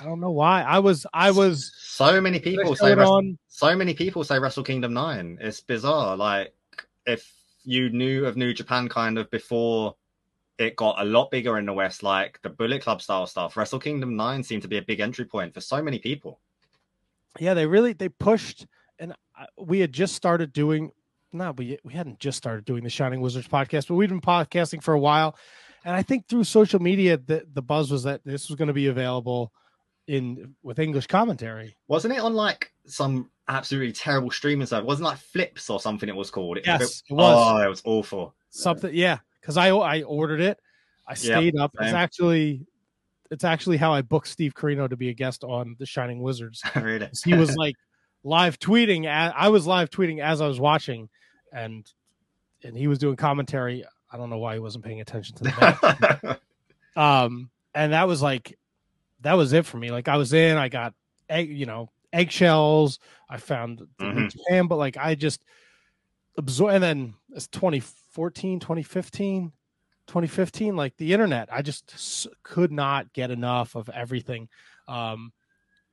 I 0.00 0.04
don't 0.04 0.20
know 0.20 0.30
why 0.30 0.62
I 0.62 0.78
was 0.78 1.06
I 1.12 1.30
was 1.32 1.70
So 1.78 2.18
many 2.20 2.40
people 2.40 2.74
say 2.74 2.94
on. 2.94 3.38
so 3.48 3.76
many 3.76 3.92
people 3.94 4.24
say 4.24 4.38
Wrestle 4.38 4.64
Kingdom 4.64 4.94
9. 4.94 5.38
It's 5.40 5.60
bizarre. 5.60 6.16
Like, 6.16 6.54
if 7.06 7.30
you 7.64 7.90
knew 7.90 8.24
of 8.24 8.36
New 8.36 8.54
Japan 8.54 8.88
kind 8.88 9.18
of 9.18 9.30
before 9.30 9.94
it 10.58 10.76
got 10.76 10.98
a 11.00 11.04
lot 11.04 11.30
bigger 11.30 11.58
in 11.58 11.66
the 11.66 11.72
West, 11.74 12.02
like 12.02 12.40
the 12.42 12.48
Bullet 12.48 12.80
Club 12.82 13.02
style 13.02 13.26
stuff, 13.26 13.56
Wrestle 13.56 13.78
Kingdom 13.78 14.16
9 14.16 14.42
seemed 14.42 14.62
to 14.62 14.68
be 14.68 14.78
a 14.78 14.82
big 14.82 15.00
entry 15.00 15.24
point 15.26 15.52
for 15.52 15.60
so 15.60 15.82
many 15.82 15.98
people. 15.98 16.40
Yeah, 17.38 17.54
they 17.54 17.66
really 17.66 17.92
they 17.92 18.08
pushed, 18.08 18.66
we 19.58 19.80
had 19.80 19.92
just 19.92 20.14
started 20.14 20.52
doing. 20.52 20.92
No, 21.32 21.52
we 21.52 21.78
we 21.84 21.94
hadn't 21.94 22.18
just 22.20 22.38
started 22.38 22.64
doing 22.64 22.84
the 22.84 22.90
Shining 22.90 23.20
Wizards 23.20 23.48
podcast, 23.48 23.88
but 23.88 23.94
we'd 23.94 24.10
been 24.10 24.20
podcasting 24.20 24.82
for 24.82 24.94
a 24.94 25.00
while, 25.00 25.36
and 25.84 25.94
I 25.94 26.02
think 26.02 26.28
through 26.28 26.44
social 26.44 26.80
media 26.80 27.16
the 27.16 27.46
the 27.52 27.62
buzz 27.62 27.90
was 27.90 28.02
that 28.02 28.22
this 28.24 28.48
was 28.48 28.56
going 28.56 28.68
to 28.68 28.74
be 28.74 28.88
available 28.88 29.52
in 30.06 30.54
with 30.62 30.78
English 30.78 31.06
commentary. 31.06 31.76
Wasn't 31.88 32.12
it 32.12 32.20
on 32.20 32.34
like 32.34 32.72
some 32.86 33.30
absolutely 33.48 33.92
terrible 33.92 34.30
streaming 34.30 34.66
service? 34.66 34.86
Wasn't 34.86 35.04
like 35.04 35.18
Flips 35.18 35.70
or 35.70 35.80
something 35.80 36.08
it 36.08 36.16
was 36.16 36.30
called? 36.30 36.58
It, 36.58 36.66
Yes, 36.66 37.02
it 37.08 37.14
was. 37.14 37.36
Oh, 37.36 37.64
it 37.64 37.68
was 37.68 37.82
awful. 37.84 38.34
something 38.50 38.94
yeah 38.94 39.18
because 39.40 39.56
i 39.56 39.68
i 39.68 40.02
ordered 40.02 40.40
it 40.40 40.60
i 41.08 41.14
stayed 41.14 41.56
up 41.56 41.74
it's 41.80 41.92
actually 41.94 42.66
it's 43.30 43.44
actually 43.44 43.78
how 43.78 43.92
i 43.92 44.02
booked 44.02 44.28
steve 44.28 44.52
corino 44.54 44.88
to 44.88 44.96
be 44.96 45.08
a 45.08 45.14
guest 45.14 45.42
on 45.42 45.74
the 45.78 45.86
shining 45.86 46.20
wizards 46.20 46.62
really? 46.76 47.08
he 47.24 47.32
was 47.32 47.56
like 47.56 47.74
live 48.24 48.58
tweeting 48.58 49.06
I 49.08 49.48
was 49.48 49.66
live 49.66 49.90
tweeting 49.90 50.20
as 50.20 50.40
i 50.40 50.46
was 50.46 50.60
watching 50.60 51.08
and 51.52 51.90
and 52.64 52.76
he 52.76 52.86
was 52.86 52.98
doing 53.00 53.16
commentary. 53.16 53.84
I 54.10 54.16
don't 54.16 54.30
know 54.30 54.38
why 54.38 54.54
he 54.54 54.60
wasn't 54.60 54.84
paying 54.84 55.00
attention 55.00 55.34
to 55.36 55.44
the 55.44 55.50
match. 56.22 56.38
um 56.96 57.50
and 57.74 57.92
that 57.92 58.06
was 58.06 58.22
like 58.22 58.56
that 59.22 59.34
was 59.34 59.52
it 59.52 59.66
for 59.66 59.76
me. 59.78 59.90
Like 59.90 60.08
i 60.08 60.16
was 60.16 60.32
in 60.32 60.56
i 60.56 60.68
got 60.68 60.94
egg 61.28 61.50
you 61.50 61.66
know 61.66 61.90
eggshells. 62.12 62.98
I 63.28 63.38
found 63.38 63.82
Mhm. 64.00 64.30
japan 64.30 64.66
but 64.66 64.76
like 64.76 64.96
i 64.96 65.14
just 65.14 65.42
absorb 66.36 66.74
and 66.74 66.82
then 66.82 67.14
it's 67.34 67.46
2014 67.48 68.60
2015 68.60 69.52
2015 70.06 70.76
like 70.76 70.96
the 70.96 71.12
internet. 71.12 71.48
I 71.52 71.62
just 71.62 71.92
s- 71.94 72.26
could 72.42 72.70
not 72.72 73.12
get 73.12 73.30
enough 73.30 73.74
of 73.74 73.88
everything. 73.88 74.48
Um 74.88 75.32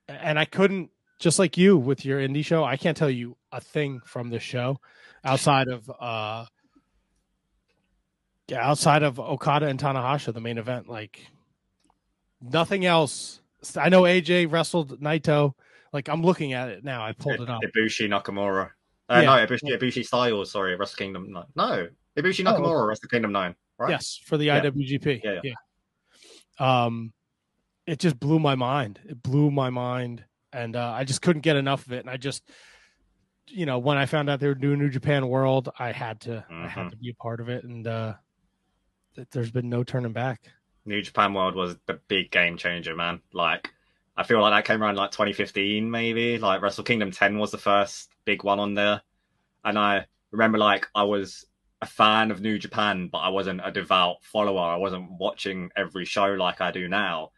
and 0.08 0.38
i 0.40 0.46
couldn't 0.46 0.90
just 1.20 1.38
like 1.40 1.58
you 1.58 1.78
with 1.78 2.06
your 2.06 2.20
indie 2.20 2.44
show 2.46 2.64
i 2.64 2.76
can't 2.78 2.98
tell 2.98 3.10
you 3.10 3.36
a 3.52 3.60
thing 3.62 4.00
from 4.06 4.30
this 4.30 4.44
show 4.44 4.80
outside 5.24 5.68
of 5.68 5.90
uh 6.00 6.46
yeah 8.48 8.68
outside 8.68 9.04
of 9.04 9.20
okada 9.20 9.68
and 9.68 9.80
tanahashi 9.80 10.34
the 10.34 10.40
main 10.42 10.58
event 10.58 10.88
like 10.90 11.20
nothing 12.42 12.86
else 12.86 13.42
i 13.78 13.90
know 13.90 14.04
aj 14.04 14.52
wrestled 14.52 15.00
naito 15.02 15.54
like 15.94 16.08
i'm 16.08 16.24
looking 16.24 16.54
at 16.54 16.70
it 16.70 16.84
now 16.84 17.04
i 17.04 17.12
pulled 17.12 17.42
it 17.42 17.50
up 17.50 17.62
Ibushi 17.62 18.08
Nakamura. 18.10 18.70
Uh, 19.12 19.22
Yeah. 19.24 19.38
No, 19.38 19.48
Ibushi, 19.48 19.76
Ibushi 19.80 20.06
Styles. 20.06 20.52
Sorry, 20.52 20.76
Wrestle 20.76 20.98
Kingdom 20.98 21.32
9. 21.32 21.44
No, 21.56 21.88
Ibushi 22.16 22.46
Oh. 22.46 22.54
Nakamura, 22.54 22.88
Wrestle 22.88 23.10
Kingdom 23.10 23.32
9. 23.32 23.56
Right? 23.80 23.90
Yes, 23.90 24.20
for 24.24 24.38
the 24.38 24.46
Yeah. 24.46 24.62
IWGP. 24.62 25.22
Yeah, 25.24 25.40
yeah. 25.44 25.56
Um, 26.60 27.12
it 27.88 27.98
just 27.98 28.20
blew 28.20 28.38
my 28.38 28.54
mind. 28.54 29.00
It 29.06 29.24
blew 29.24 29.50
my 29.50 29.72
mind, 29.72 30.26
and 30.54 30.76
uh, 30.76 30.92
I 30.96 31.04
just 31.04 31.22
couldn't 31.22 31.42
get 31.42 31.56
enough 31.56 31.86
of 31.86 31.94
it. 31.94 32.00
And 32.00 32.10
I 32.10 32.18
just, 32.18 32.44
you 33.48 33.66
know, 33.66 33.80
when 33.80 33.98
I 33.98 34.06
found 34.06 34.30
out 34.30 34.40
they 34.40 34.48
were 34.48 34.56
doing 34.56 34.80
New 34.80 34.90
Japan 34.90 35.28
World, 35.28 35.70
I 35.80 35.92
had 35.92 36.22
to 36.22 36.46
I 36.50 36.68
had 36.68 36.88
Mhm. 36.88 36.90
to 36.92 36.98
be 36.98 37.10
a 37.10 37.14
part 37.16 37.40
of 37.42 37.50
it, 37.50 37.64
and 37.64 37.86
uh, 37.88 38.14
th- 39.16 39.28
there's 39.32 39.52
been 39.52 39.70
no 39.70 39.84
turning 39.84 40.14
back. 40.14 40.42
New 40.86 41.02
Japan 41.02 41.34
World 41.34 41.56
was 41.56 41.78
the 41.86 42.00
big 42.08 42.32
game 42.32 42.58
changer, 42.58 42.96
man. 42.96 43.22
Like, 43.34 43.70
I 44.18 44.24
feel 44.24 44.42
like 44.42 44.54
that 44.54 44.66
came 44.72 44.82
around 44.84 44.96
like 44.96 45.12
2015, 45.12 45.90
maybe. 45.90 46.38
Like, 46.38 46.62
Wrestle 46.62 46.84
Kingdom 46.84 47.12
10 47.12 47.38
was 47.38 47.52
the 47.52 47.58
first 47.58 48.10
big 48.26 48.44
one 48.44 48.60
on 48.60 48.74
there. 48.74 49.02
And 49.64 49.78
I 49.78 50.06
remember, 50.32 50.58
like, 50.58 50.88
I 50.96 51.04
was 51.04 51.46
a 51.82 51.86
fan 51.86 52.32
of 52.32 52.42
New 52.42 52.58
Japan, 52.60 53.08
but 53.12 53.20
I 53.20 53.30
wasn't 53.30 53.62
a 53.64 53.72
devout 53.72 54.24
follower. 54.24 54.62
I 54.62 54.76
wasn't 54.78 55.12
watching 55.20 55.70
every 55.76 56.06
show 56.06 56.26
like 56.34 56.60
I 56.62 56.72
do 56.72 56.88
now. 56.88 57.32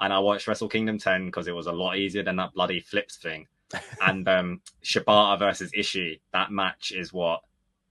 And 0.00 0.12
I 0.12 0.18
watched 0.18 0.48
Wrestle 0.48 0.68
Kingdom 0.68 0.98
10 0.98 1.26
because 1.26 1.46
it 1.46 1.54
was 1.54 1.66
a 1.66 1.72
lot 1.72 1.96
easier 1.96 2.22
than 2.22 2.36
that 2.36 2.54
bloody 2.54 2.80
flips 2.80 3.16
thing. 3.16 3.46
and 4.00 4.26
um, 4.28 4.60
Shibata 4.82 5.38
versus 5.38 5.70
Ishii, 5.72 6.20
that 6.32 6.50
match 6.50 6.92
is 6.92 7.12
what 7.12 7.40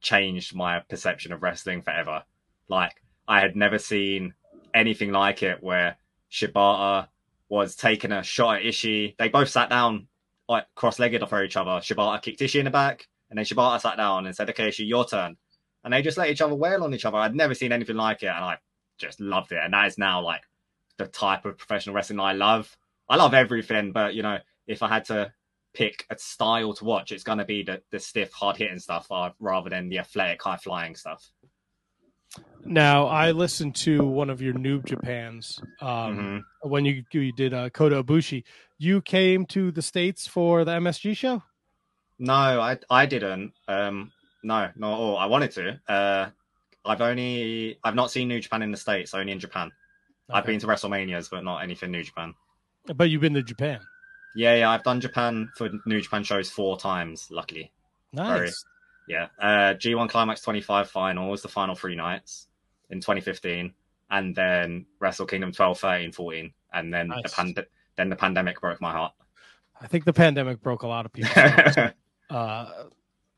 changed 0.02 0.56
my 0.56 0.80
perception 0.90 1.32
of 1.32 1.44
wrestling 1.44 1.82
forever. 1.82 2.24
Like, 2.68 2.96
I 3.28 3.40
had 3.40 3.56
never 3.56 3.78
seen 3.78 4.34
anything 4.74 5.12
like 5.12 5.44
it 5.44 5.62
where 5.62 5.98
Shibata 6.32 7.08
was 7.48 7.76
taking 7.76 8.12
a 8.12 8.24
shot 8.24 8.58
at 8.58 8.64
Ishii. 8.64 9.18
They 9.18 9.30
both 9.30 9.50
sat 9.50 9.70
down 9.70 10.08
like 10.48 10.66
cross-legged 10.76 11.22
off 11.22 11.34
of 11.34 11.44
each 11.44 11.58
other. 11.58 11.72
Shibata 11.72 12.22
kicked 12.22 12.40
Ishii 12.40 12.60
in 12.60 12.66
the 12.66 12.72
back, 12.72 13.08
and 13.30 13.38
then 13.38 13.46
Shibata 13.46 13.80
sat 13.80 13.98
down 13.98 14.26
and 14.26 14.36
said, 14.36 14.50
"Okay, 14.50 14.70
Ishii, 14.70 14.88
your 14.88 15.06
turn." 15.06 15.38
And 15.84 15.94
they 15.94 16.02
just 16.02 16.18
let 16.18 16.30
each 16.30 16.42
other 16.42 16.56
wail 16.56 16.84
on 16.84 16.94
each 16.94 17.06
other. 17.06 17.18
I'd 17.18 17.36
never 17.36 17.54
seen 17.54 17.72
anything 17.72 17.96
like 17.96 18.24
it, 18.24 18.28
and 18.28 18.44
I 18.44 18.58
just 18.98 19.20
loved 19.20 19.52
it. 19.52 19.60
And 19.64 19.74
that 19.74 19.88
is 19.88 19.98
now 19.98 20.22
like 20.22 20.42
the 21.00 21.08
type 21.08 21.46
of 21.46 21.58
professional 21.58 21.96
wrestling 21.96 22.20
I 22.20 22.34
love. 22.34 22.78
I 23.10 23.16
love 23.16 23.34
everything, 23.34 23.92
but 23.92 24.14
you 24.14 24.22
know, 24.22 24.38
if 24.68 24.84
I 24.84 24.88
had 24.88 25.06
to 25.06 25.34
pick 25.74 26.06
a 26.12 26.18
style 26.20 26.74
to 26.76 26.86
watch, 26.86 27.12
it's 27.12 27.24
gonna 27.24 27.46
be 27.46 27.64
the 27.64 27.82
the 27.90 28.00
stiff, 28.00 28.32
hard 28.32 28.58
hitting 28.58 28.78
stuff 28.80 29.08
uh, 29.12 29.32
rather 29.40 29.70
than 29.72 29.90
the 29.90 29.98
athletic, 30.00 30.44
high 30.44 30.58
flying 30.58 30.96
stuff. 30.96 31.28
Now, 32.66 33.08
I 33.08 33.32
listened 33.32 33.76
to 33.78 34.06
one 34.06 34.30
of 34.30 34.42
your 34.42 34.54
Noob 34.54 34.86
Japans 34.86 35.60
um, 35.82 36.44
Mhm. 36.64 36.70
when 36.70 36.86
you 36.86 37.04
you 37.12 37.32
did 37.32 37.54
uh, 37.54 37.70
Kota 37.72 38.04
Ibushi. 38.04 38.44
You 38.78 39.02
came 39.02 39.46
to 39.48 39.72
the 39.72 39.82
states 39.82 40.28
for 40.28 40.64
the 40.66 40.72
MSG 40.74 41.16
show. 41.18 41.42
No, 42.20 42.34
I 42.34 42.78
I 42.90 43.06
didn't. 43.06 43.54
Um, 43.68 44.12
no, 44.44 44.70
not 44.76 44.94
at 44.94 45.00
all. 45.00 45.18
I 45.18 45.26
wanted 45.26 45.52
to. 45.52 45.80
Uh, 45.88 46.30
I've 46.86 47.02
only 47.02 47.80
I've 47.84 47.96
not 47.96 48.12
seen 48.12 48.28
New 48.28 48.40
Japan 48.40 48.62
in 48.62 48.72
the 48.72 48.78
states. 48.78 49.14
Only 49.14 49.32
in 49.32 49.40
Japan. 49.40 49.72
I've 50.32 50.46
been 50.46 50.60
to 50.60 50.68
WrestleManias, 50.68 51.30
but 51.30 51.44
not 51.44 51.64
anything 51.64 51.92
New 51.92 52.04
Japan. 52.04 52.34
but 52.96 53.10
you've 53.10 53.22
been 53.22 53.34
to 53.34 53.44
Japan. 53.44 53.80
Yeah, 54.36 54.56
yeah. 54.56 54.70
I've 54.70 54.84
done 54.84 55.02
Japan 55.02 55.50
for 55.56 55.70
New 55.86 56.02
Japan 56.02 56.24
shows 56.24 56.50
four 56.50 56.78
times. 56.78 57.28
Luckily, 57.32 57.72
Nice. 58.14 58.64
yeah. 59.08 59.28
Uh, 59.40 59.74
G1 59.74 60.10
Climax 60.10 60.42
25 60.42 60.90
final 60.90 61.30
was 61.32 61.42
the 61.42 61.48
final 61.48 61.74
three 61.76 61.96
nights 61.96 62.48
in 62.92 63.00
2015, 63.02 63.74
and 64.12 64.36
then 64.36 64.86
Wrestle 65.00 65.26
Kingdom 65.26 65.52
12, 65.52 65.80
13, 65.80 66.12
14, 66.12 66.54
and 66.74 66.94
then 66.94 67.08
the 67.10 67.16
Nice. 67.22 67.34
pand- 67.34 67.66
then 67.96 68.10
the 68.10 68.16
pandemic 68.16 68.62
broke 68.62 68.80
my 68.82 68.92
heart. 68.92 69.14
I 69.82 69.88
think 69.88 70.06
the 70.06 70.14
pandemic 70.14 70.62
broke 70.62 70.84
a 70.84 70.88
lot 70.88 71.06
of 71.06 71.14
people. 71.14 71.32
uh, 72.30 72.66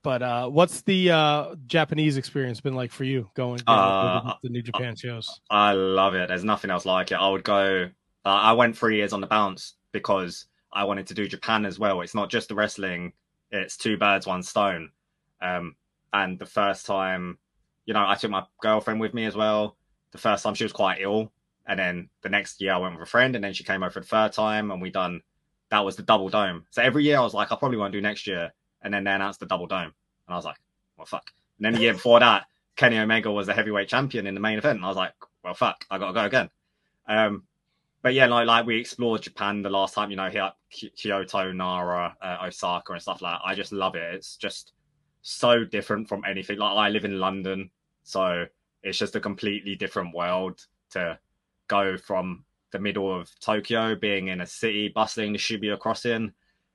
but 0.04 0.22
uh, 0.22 0.50
what's 0.50 0.82
the 0.82 1.12
uh, 1.12 1.56
Japanese 1.68 2.18
experience 2.18 2.62
been 2.62 2.76
like 2.76 2.92
for 2.92 3.04
you 3.04 3.30
going 3.36 3.64
going 3.66 3.80
Uh, 3.80 4.22
to 4.22 4.34
the 4.44 4.50
New 4.50 4.62
Japan 4.62 4.96
shows? 4.96 5.42
I 5.50 5.74
love 5.74 6.16
it. 6.16 6.28
There's 6.28 6.44
nothing 6.44 6.72
else 6.72 6.86
like 6.86 7.12
it. 7.12 7.16
I 7.16 7.30
would 7.30 7.44
go. 7.44 7.90
Uh, 8.26 8.30
I 8.30 8.54
went 8.54 8.78
three 8.78 8.98
years 8.98 9.14
on 9.14 9.22
the 9.22 9.28
bounce 9.28 9.76
because 9.92 10.46
I 10.72 10.86
wanted 10.86 11.08
to 11.08 11.14
do 11.14 11.28
Japan 11.28 11.66
as 11.66 11.80
well. 11.80 12.02
It's 12.02 12.16
not 12.16 12.30
just 12.30 12.50
the 12.50 12.56
wrestling; 12.56 13.14
it's 13.52 13.78
two 13.78 13.98
birds, 13.98 14.28
one 14.28 14.44
stone. 14.44 14.92
Um, 15.42 15.76
and 16.14 16.38
the 16.38 16.46
first 16.46 16.86
time, 16.86 17.38
you 17.86 17.94
know, 17.94 18.06
I 18.06 18.16
took 18.16 18.32
my 18.32 18.44
girlfriend 18.62 19.00
with 19.00 19.14
me 19.14 19.26
as 19.26 19.36
well. 19.36 19.78
The 20.12 20.18
first 20.18 20.44
time 20.44 20.54
she 20.56 20.66
was 20.66 20.74
quite 20.74 21.02
ill, 21.02 21.32
and 21.66 21.80
then 21.80 22.10
the 22.22 22.30
next 22.30 22.62
year 22.62 22.74
I 22.74 22.78
went 22.78 22.96
with 22.98 23.08
a 23.08 23.10
friend, 23.10 23.36
and 23.36 23.44
then 23.44 23.54
she 23.54 23.64
came 23.64 23.82
over 23.84 23.92
for 23.92 24.00
the 24.02 24.06
third 24.06 24.34
time, 24.34 24.72
and 24.72 24.82
we 24.82 24.90
done. 24.90 25.22
That 25.70 25.86
was 25.86 25.96
the 25.96 26.04
double 26.04 26.28
dome. 26.28 26.66
So 26.72 26.82
every 26.82 27.06
year 27.06 27.18
I 27.18 27.22
was 27.22 27.34
like, 27.34 27.52
I 27.52 27.56
probably 27.56 27.78
won't 27.78 27.94
do 27.94 28.02
next 28.02 28.28
year, 28.28 28.52
and 28.82 28.94
then 28.94 29.04
they 29.04 29.12
announced 29.12 29.40
the 29.40 29.46
double 29.46 29.68
dome, 29.68 29.94
and 30.28 30.34
I 30.34 30.36
was 30.36 30.46
like, 30.46 30.58
well, 30.98 31.06
fuck. 31.06 31.32
And 31.58 31.66
then 31.66 31.74
the 31.74 31.82
year 31.82 31.94
before 31.94 32.20
that, 32.20 32.46
Kenny 32.76 32.98
Omega 32.98 33.32
was 33.32 33.48
the 33.48 33.54
heavyweight 33.54 33.90
champion 33.90 34.28
in 34.28 34.34
the 34.34 34.40
main 34.40 34.58
event, 34.58 34.78
and 34.78 34.86
I 34.86 34.88
was 34.88 34.98
like, 34.98 35.14
well, 35.44 35.54
fuck, 35.54 35.86
I 35.90 35.98
gotta 35.98 36.14
go 36.14 36.26
again. 36.26 36.50
Um, 37.08 37.44
but 38.02 38.14
yeah, 38.14 38.26
like 38.28 38.48
like 38.48 38.66
we 38.66 38.80
explored 38.80 39.22
Japan 39.22 39.62
the 39.62 39.70
last 39.70 39.94
time, 39.94 40.10
you 40.10 40.18
know, 40.18 40.30
here 40.30 40.52
Ky- 40.70 40.92
Kyoto, 40.96 41.52
Nara, 41.52 42.16
uh, 42.22 42.38
Osaka, 42.46 42.94
and 42.94 43.02
stuff 43.02 43.22
like 43.22 43.34
that. 43.34 43.42
I 43.46 43.56
just 43.56 43.72
love 43.72 43.96
it. 43.96 44.16
It's 44.16 44.38
just 44.38 44.74
so 45.22 45.64
different 45.64 46.10
from 46.10 46.24
anything. 46.26 46.58
Like 46.58 46.76
I 46.76 46.90
live 46.90 47.06
in 47.06 47.20
London, 47.20 47.70
so 48.04 48.46
it's 48.84 48.98
just 48.98 49.16
a 49.16 49.20
completely 49.20 49.76
different 49.76 50.16
world 50.16 50.66
to 50.92 51.20
go 51.68 51.98
from 51.98 52.44
the 52.72 52.80
middle 52.80 53.14
of 53.14 53.30
Tokyo, 53.40 53.96
being 53.96 54.30
in 54.30 54.42
a 54.42 54.48
city, 54.48 54.90
bustling 54.90 55.34
the 55.34 55.38
Shibuya 55.38 55.78
crossing, 55.78 56.34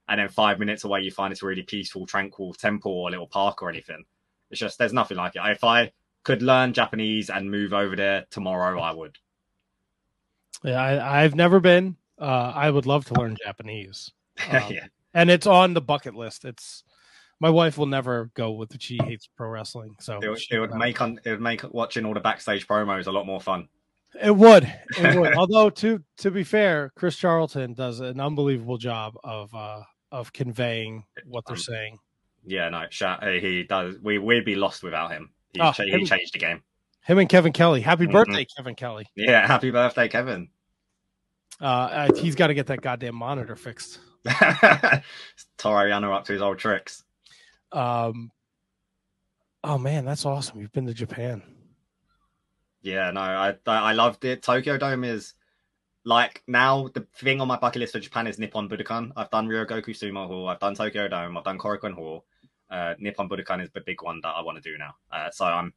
and 0.09 0.21
then 0.21 0.29
five 0.29 0.59
minutes 0.59 0.85
away 0.85 1.01
you 1.03 1.11
find 1.11 1.33
this 1.33 1.43
really 1.43 1.63
peaceful, 1.63 2.07
tranquil 2.07 2.55
temple 2.55 2.93
or 2.93 3.11
little 3.11 3.27
park 3.27 3.63
or 3.63 3.69
anything. 3.69 4.05
It's 4.51 4.61
just 4.61 4.79
there's 4.79 4.93
nothing 4.93 5.17
like 5.17 5.35
it. 5.37 5.43
If 5.45 5.65
I 5.65 5.93
could 6.23 6.43
learn 6.43 6.73
Japanese 6.73 7.31
and 7.31 7.51
move 7.51 7.73
over 7.73 7.97
there 7.97 8.27
tomorrow, 8.31 8.81
I 8.81 8.93
would. 8.93 9.19
Yeah, 10.63 10.81
I, 10.81 11.23
I've 11.25 11.35
never 11.35 11.61
been. 11.61 11.97
Uh, 12.19 12.53
I 12.55 12.71
would 12.71 12.87
love 12.87 13.05
to 13.07 13.15
learn 13.15 13.37
Japanese, 13.45 14.11
Um, 14.51 14.63
yeah. 14.73 14.87
and 15.15 15.31
it's 15.31 15.47
on 15.47 15.75
the 15.75 15.81
bucket 15.81 16.15
list. 16.15 16.45
It's 16.45 16.83
my 17.41 17.51
wife 17.51 17.77
will 17.77 17.87
never 17.87 18.31
go 18.35 18.53
with 18.53 18.71
the 18.71 18.79
she 18.81 18.99
hates 19.05 19.29
pro 19.37 19.49
wrestling, 19.49 19.95
so 20.01 20.19
It 20.23 20.29
would, 20.29 20.41
it 20.51 20.59
would 20.59 20.75
make 20.75 21.01
un, 21.01 21.21
it 21.25 21.31
would 21.31 21.41
make 21.43 21.63
watching 21.75 22.07
all 22.07 22.15
the 22.15 22.21
backstage 22.21 22.67
promos 22.67 23.07
a 23.07 23.11
lot 23.13 23.27
more 23.27 23.41
fun. 23.41 23.69
It 24.23 24.35
would. 24.35 24.65
It 24.99 25.19
would. 25.19 25.35
Although 25.37 25.69
to 25.71 26.03
to 26.19 26.31
be 26.31 26.43
fair, 26.45 26.91
Chris 26.97 27.17
Charlton 27.17 27.75
does 27.75 28.01
an 28.01 28.19
unbelievable 28.21 28.79
job 28.79 29.15
of 29.23 29.55
uh 29.55 29.83
of 30.13 30.33
conveying 30.33 31.05
what 31.25 31.45
they're 31.47 31.55
Um, 31.57 31.61
saying. 31.61 31.99
Yeah, 32.45 32.69
no, 32.69 32.87
uh, 33.07 33.27
he 33.33 33.65
does. 33.65 33.97
We 34.01 34.19
we'd 34.19 34.45
be 34.45 34.55
lost 34.55 34.83
without 34.83 35.11
him. 35.11 35.33
He, 35.53 35.61
Oh, 35.61 35.73
cha- 35.73 35.83
he 35.85 36.05
changed 36.05 36.35
the 36.35 36.39
game. 36.39 36.63
Him 37.03 37.19
and 37.19 37.29
Kevin 37.29 37.53
Kelly. 37.53 37.81
Happy 37.81 38.07
Mhm. 38.07 38.13
birthday, 38.13 38.47
Kevin 38.57 38.75
Kelly. 38.75 39.07
Yeah, 39.17 39.47
happy 39.47 39.71
birthday, 39.71 40.09
Kevin. 40.09 40.51
Uh, 41.61 41.65
uh, 41.65 42.15
he's 42.17 42.35
got 42.35 42.49
to 42.49 42.55
get 42.55 42.67
that 42.67 42.83
goddamn 42.83 43.15
monitor 43.17 43.57
fixed. 43.57 43.99
Toru 45.59 45.89
Yano 45.91 46.15
up 46.15 46.25
to 46.27 46.33
his 46.33 46.43
old 46.43 46.59
tricks. 46.59 47.05
Um. 47.73 48.31
Oh 49.65 49.79
man, 49.79 50.05
that's 50.05 50.25
awesome. 50.25 50.61
You've 50.61 50.73
been 50.73 50.87
to 50.87 50.95
Japan. 50.95 51.43
Yeah, 52.83 53.11
no, 53.11 53.21
I 53.21 53.57
I 53.67 53.93
loved 53.95 54.25
it. 54.25 54.43
Tokyo 54.43 54.79
Dome 54.79 55.03
is 55.05 55.35
like 56.07 56.41
now 56.47 56.89
the 56.95 57.05
thing 57.17 57.41
on 57.41 57.49
my 57.49 57.59
bucket 57.59 57.81
list 57.81 57.93
for 57.93 57.99
Japan 57.99 58.29
is 58.29 58.39
Nippon 58.39 58.69
Budokan. 58.69 59.11
I've 59.17 59.31
done 59.31 59.49
Ryogoku 59.49 59.89
Sumo 59.89 60.29
Hall, 60.29 60.49
I've 60.49 60.61
done 60.61 60.77
Tokyo 60.77 61.09
Dome, 61.09 61.37
I've 61.37 61.45
done 61.45 61.59
Korakuen 61.59 61.93
Hall. 61.93 62.25
Uh, 62.71 62.95
Nippon 62.99 63.29
Budokan 63.29 63.63
is 63.63 63.71
the 63.71 63.81
big 63.81 64.03
one 64.03 64.21
that 64.23 64.29
I 64.29 64.41
want 64.41 64.63
to 64.63 64.63
do 64.63 64.79
now. 64.79 64.95
Uh, 65.11 65.31
so 65.31 65.45
I'm, 65.45 65.75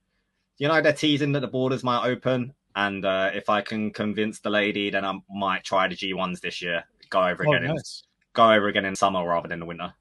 you 0.59 0.67
know, 0.67 0.81
they're 0.81 0.93
teasing 0.93 1.31
that 1.31 1.39
the 1.39 1.47
borders 1.47 1.83
might 1.83 2.07
open, 2.07 2.53
and 2.75 3.05
uh, 3.05 3.31
if 3.33 3.49
I 3.49 3.61
can 3.61 3.91
convince 3.91 4.39
the 4.39 4.51
lady, 4.51 4.91
then 4.91 5.03
I 5.03 5.17
might 5.31 5.63
try 5.63 5.87
the 5.87 5.95
G1s 5.95 6.39
this 6.41 6.61
year. 6.61 6.83
Go 7.09 7.27
over 7.27 7.47
Oh, 7.47 7.53
again, 7.53 7.71
in, 7.71 7.77
go 8.33 8.51
over 8.51 8.67
again 8.67 8.85
in 8.85 8.95
summer 8.95 9.27
rather 9.27 9.47
than 9.47 9.59
the 9.59 9.65
winter. 9.65 9.91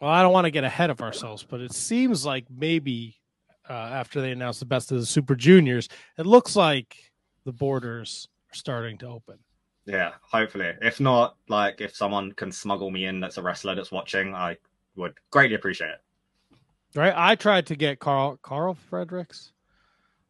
Well, 0.00 0.10
I 0.10 0.22
don't 0.22 0.32
want 0.32 0.46
to 0.46 0.50
get 0.50 0.64
ahead 0.64 0.88
of 0.88 1.02
ourselves, 1.02 1.44
but 1.46 1.60
it 1.60 1.74
seems 1.74 2.24
like 2.24 2.46
maybe 2.48 3.16
uh, 3.68 3.72
after 3.72 4.22
they 4.22 4.32
announced 4.32 4.60
the 4.60 4.66
best 4.66 4.92
of 4.92 4.98
the 4.98 5.04
Super 5.04 5.36
Juniors, 5.36 5.90
it 6.16 6.24
looks 6.24 6.56
like 6.56 6.96
the 7.44 7.52
borders 7.52 8.28
are 8.50 8.54
starting 8.54 8.96
to 8.98 9.08
open. 9.08 9.38
Yeah, 9.88 10.12
hopefully. 10.20 10.74
If 10.82 11.00
not, 11.00 11.36
like 11.48 11.80
if 11.80 11.96
someone 11.96 12.32
can 12.32 12.52
smuggle 12.52 12.90
me 12.90 13.06
in, 13.06 13.20
that's 13.20 13.38
a 13.38 13.42
wrestler 13.42 13.74
that's 13.74 13.90
watching, 13.90 14.34
I 14.34 14.58
would 14.96 15.14
greatly 15.30 15.54
appreciate 15.56 15.90
it. 15.90 16.00
Right? 16.94 17.14
I 17.16 17.34
tried 17.36 17.66
to 17.68 17.76
get 17.76 17.98
Karl 17.98 18.38
Karl 18.42 18.74
Fredericks. 18.74 19.52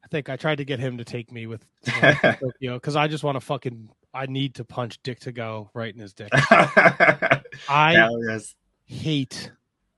I 0.05 0.09
think 0.09 0.29
I 0.29 0.37
tried 0.37 0.59
to 0.59 0.65
get 0.65 0.79
him 0.79 0.97
to 0.99 1.05
take 1.05 1.33
me 1.33 1.47
with 1.49 1.65
to 1.87 2.37
Tokyo 2.41 2.75
because 2.75 2.95
I 2.95 3.09
just 3.09 3.25
want 3.25 3.35
to 3.37 3.41
fucking. 3.41 3.91
I 4.15 4.27
need 4.27 4.55
to 4.55 4.65
punch 4.65 5.01
Dick 5.03 5.21
Togo 5.21 5.71
right 5.75 5.93
in 5.93 6.01
his 6.01 6.15
dick. 6.15 6.31
I 7.69 8.09
yes. 8.29 8.55
hate 8.87 9.51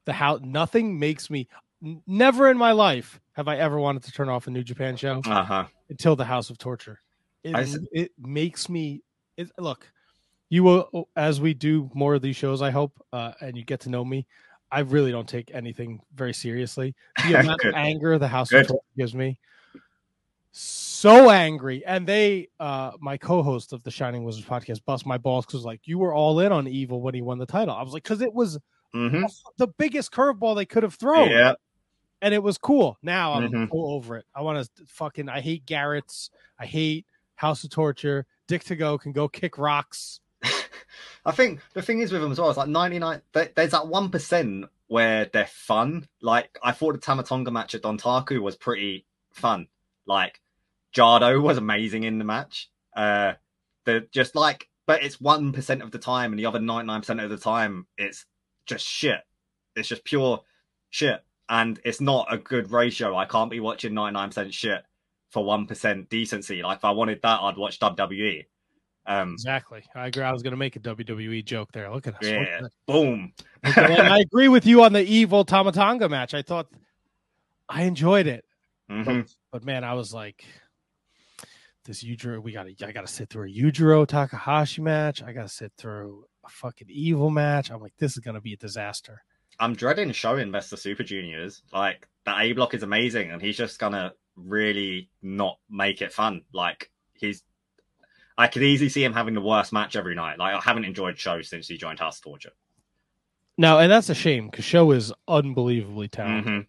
the 0.05 0.13
how 0.13 0.41
nothing 0.43 0.99
makes 0.99 1.29
me. 1.31 1.49
Never 2.07 2.51
in 2.51 2.59
my 2.59 2.73
life 2.73 3.21
have 3.33 3.47
I 3.47 3.57
ever 3.57 3.79
wanted 3.79 4.03
to 4.05 4.13
turn 4.13 4.29
off 4.29 4.47
a 4.47 4.51
New 4.51 4.65
Japan 4.65 4.97
show 4.97 5.23
Uh 5.25 5.45
huh. 5.45 5.65
until 5.91 6.17
the 6.17 6.25
House 6.25 6.51
of 6.51 6.59
Torture. 6.59 7.01
It, 7.45 7.55
I 7.55 7.67
it 7.93 8.13
makes 8.19 8.69
me. 8.69 9.03
It, 9.37 9.51
look, 9.59 9.91
you 10.49 10.63
will 10.65 11.09
as 11.17 11.41
we 11.41 11.55
do 11.55 11.91
more 11.95 12.15
of 12.15 12.23
these 12.23 12.37
shows. 12.37 12.63
I 12.63 12.71
hope, 12.71 12.93
uh, 13.13 13.33
and 13.41 13.57
you 13.57 13.65
get 13.65 13.81
to 13.81 13.89
know 13.91 14.05
me. 14.05 14.27
I 14.73 14.81
really 14.81 15.11
don't 15.11 15.29
take 15.29 15.51
anything 15.53 16.01
very 16.15 16.33
seriously. 16.33 16.95
The 17.25 17.35
amount 17.41 17.65
of 17.65 17.75
anger 17.75 18.19
the 18.19 18.29
House 18.29 18.53
of 18.53 18.71
gives 18.97 19.15
me, 19.15 19.39
so 20.53 21.31
angry. 21.31 21.85
And 21.85 22.07
they, 22.07 22.49
uh, 22.59 22.93
my 23.01 23.17
co-host 23.17 23.73
of 23.73 23.83
the 23.83 23.91
Shining 23.91 24.25
Wizards 24.25 24.47
podcast, 24.47 24.85
bust 24.85 25.07
my 25.07 25.19
balls 25.19 25.47
because 25.47 25.65
like 25.65 25.81
you 25.85 25.99
were 25.99 26.15
all 26.15 26.41
in 26.41 26.53
on 26.53 26.67
Evil 26.69 27.01
when 27.01 27.15
he 27.15 27.23
won 27.23 27.39
the 27.39 27.47
title. 27.47 27.75
I 27.75 27.83
was 27.83 27.93
like, 27.93 28.03
because 28.03 28.21
it 28.21 28.33
was 28.33 28.59
hmm 28.93 29.25
the 29.59 29.69
biggest 29.79 30.11
curveball 30.13 30.57
they 30.57 30.67
could 30.67 30.83
have 30.83 30.95
thrown. 30.95 31.31
Yeah. 31.31 31.55
and 32.23 32.35
it 32.35 32.43
was 32.43 32.59
cool. 32.59 32.99
Now 33.03 33.33
I'm 33.35 33.51
Mhm. 33.51 33.69
all 33.71 33.95
over 33.95 34.17
it. 34.19 34.27
I 34.35 34.43
want 34.43 34.63
to 34.77 34.87
fucking. 34.87 35.29
I 35.29 35.41
hate 35.41 35.65
Garrett's. 35.67 36.31
I 36.59 36.67
hate 36.67 37.07
House 37.37 37.65
of 37.65 37.71
Torture. 37.71 38.27
Dick 38.51 38.65
Togo 38.65 38.99
can 38.99 39.13
go 39.13 39.29
kick 39.29 39.59
rocks. 39.59 40.19
I 41.25 41.31
think 41.31 41.61
the 41.73 41.83
thing 41.83 42.01
is 42.01 42.11
with 42.11 42.21
them 42.21 42.33
as 42.33 42.41
well, 42.41 42.49
it's 42.49 42.59
like 42.59 42.69
99. 42.69 43.23
There's 43.33 43.71
that 43.71 43.85
1% 43.85 44.65
where 44.89 45.27
they're 45.27 45.47
fun. 45.47 46.09
Like, 46.21 46.59
I 46.61 46.73
thought 46.73 46.95
the 46.95 46.99
Tama 46.99 47.23
Tonga 47.23 47.53
match 47.53 47.77
at 47.77 47.83
Dontaku 47.83 48.41
was 48.41 48.57
pretty 48.57 49.07
fun. 49.31 49.69
Like, 50.05 50.41
Jado 50.93 51.41
was 51.45 51.59
amazing 51.59 52.03
in 52.03 52.19
the 52.19 52.25
match. 52.25 52.69
Uh, 52.97 53.35
just 54.11 54.35
like, 54.35 54.69
but 54.85 55.05
it's 55.05 55.19
1% 55.19 55.81
of 55.81 55.93
the 55.93 55.99
time, 55.99 56.33
and 56.33 56.39
the 56.41 56.47
other 56.47 56.59
99% 56.59 57.23
of 57.23 57.31
the 57.31 57.37
time, 57.37 57.87
it's 57.97 58.27
just 58.67 58.85
shit. 58.85 59.21
It's 59.77 59.89
just 59.89 60.03
pure 60.03 60.41
shit. 60.89 61.23
And 61.49 61.79
it's 61.85 62.01
not 62.01 62.35
a 62.35 62.37
good 62.37 62.73
ratio. 62.73 63.17
I 63.17 63.27
can't 63.27 63.51
be 63.51 63.61
watching 63.61 63.93
99% 63.93 64.53
shit 64.53 64.83
for 65.31 65.45
1% 65.45 66.09
decency. 66.09 66.63
Like, 66.63 66.79
if 66.79 66.85
I 66.85 66.91
wanted 66.91 67.21
that, 67.23 67.41
I'd 67.41 67.57
watch 67.57 67.79
WWE. 67.79 68.47
Um, 69.07 69.33
Exactly. 69.33 69.83
I 69.95 70.09
agree. 70.09 70.23
I 70.23 70.33
was 70.33 70.43
going 70.43 70.53
to 70.53 70.57
make 70.57 70.77
a 70.77 70.81
WWE 70.81 71.45
joke 71.45 71.71
there. 71.73 71.91
Look 71.91 72.07
at 72.07 72.15
us. 72.15 72.21
Yeah. 72.23 72.61
at 72.65 72.71
boom. 72.87 73.33
Look 73.65 73.79
at 73.79 73.89
that. 73.89 73.99
And 74.01 74.09
I 74.09 74.19
agree 74.21 74.49
with 74.49 74.67
you 74.67 74.83
on 74.83 74.93
the 74.93 75.03
evil 75.03 75.45
Tama 75.45 75.73
Tonga 75.73 76.09
match. 76.09 76.35
I 76.35 76.43
thought 76.43 76.67
I 77.69 77.85
enjoyed 77.85 78.27
it, 78.27 78.45
Mhm. 78.91 79.33
but 79.53 79.65
man, 79.65 79.85
I 79.85 79.95
was 79.95 80.13
like, 80.13 80.45
this 81.85 82.05
Yujiro. 82.05 82.43
We 82.43 82.53
got 82.53 82.65
to. 82.65 82.87
I 82.87 82.93
got 82.93 83.07
to 83.07 83.13
sit 83.13 83.31
through 83.31 83.49
a 83.49 83.53
Yujiro 83.53 84.07
Takahashi 84.07 84.83
match. 84.83 85.23
I 85.23 85.33
got 85.33 85.43
to 85.43 85.49
sit 85.49 85.73
through 85.79 86.25
a 86.45 86.49
fucking 86.49 86.89
evil 86.91 87.31
match. 87.31 87.71
I'm 87.71 87.81
like, 87.81 87.95
this 87.99 88.13
is 88.13 88.19
going 88.19 88.35
to 88.35 88.41
be 88.41 88.53
a 88.53 88.57
disaster. 88.57 89.23
I'm 89.59 89.75
dreading 89.75 90.13
showing 90.13 90.53
Vesta 90.53 90.77
Super 90.77 91.03
Juniors. 91.05 91.63
Like 91.73 92.07
that 92.27 92.41
A 92.41 92.53
block 92.53 92.75
is 92.75 92.83
amazing, 92.83 93.31
and 93.31 93.41
he's 93.41 93.57
just 93.57 93.79
gonna 93.79 94.13
really 94.37 95.09
not 95.23 95.59
make 95.69 96.03
it 96.03 96.13
fun. 96.13 96.43
Like 96.53 96.91
he's, 97.15 97.43
I 98.39 98.47
could 98.47 98.63
easily 98.63 98.89
see 98.89 99.05
him 99.05 99.13
having 99.13 99.35
the 99.35 99.41
worst 99.41 99.73
match 99.73 99.97
every 99.97 100.15
night. 100.15 100.39
Like 100.39 100.55
I 100.55 100.61
haven't 100.61 100.85
enjoyed 100.85 101.19
Sho 101.19 101.43
since 101.43 101.69
he 101.69 101.77
joined 101.77 101.99
House 101.99 102.21
Torture. 102.21 102.53
No, 103.59 103.79
and 103.79 103.93
that's 103.93 104.09
a 104.09 104.15
shame 104.15 104.49
because 104.49 104.65
Sho 104.65 104.91
is 104.93 105.13
unbelievably 105.29 106.09
talented. 106.09 106.53
Mhm. 106.53 106.67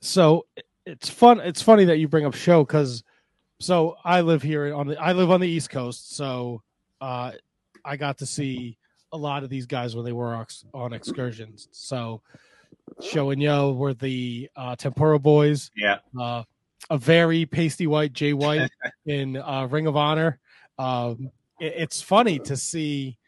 So 0.00 0.46
it's 0.86 1.08
fun. 1.08 1.40
It's 1.40 1.62
funny 1.62 1.84
that 1.84 1.98
you 1.98 2.08
bring 2.08 2.26
up 2.26 2.34
Sho 2.34 2.64
because 2.64 3.04
so 3.60 3.96
I 4.04 4.22
live 4.22 4.42
here 4.42 4.74
on 4.74 4.88
the 4.88 4.96
I 5.00 5.12
live 5.12 5.30
on 5.30 5.40
the 5.40 5.48
East 5.48 5.70
Coast, 5.70 6.16
so 6.16 6.62
uh, 7.00 7.32
I 7.84 7.96
got 7.96 8.18
to 8.18 8.26
see 8.26 8.78
a 9.12 9.16
lot 9.16 9.44
of 9.44 9.50
these 9.50 9.66
guys 9.66 9.94
when 9.94 10.04
they 10.04 10.12
were 10.12 10.46
on 10.72 10.92
excursions. 10.92 11.68
So 11.72 12.22
Sho 13.00 13.30
and 13.30 13.42
Yo 13.42 13.72
were 13.72 13.94
the 13.94 14.48
uh, 14.56 14.76
Tempura 14.76 15.18
Boys, 15.18 15.70
Yeah, 15.76 15.98
uh, 16.18 16.44
a 16.88 16.96
very 16.98 17.44
pasty 17.46 17.86
white 17.86 18.12
Jay 18.12 18.32
White 18.32 18.70
in 19.06 19.36
uh, 19.36 19.66
Ring 19.70 19.86
of 19.86 19.96
Honor. 19.96 20.38
Um, 20.78 21.30
it- 21.60 21.74
it's 21.76 22.00
funny 22.00 22.38
to 22.40 22.56
see 22.56 23.18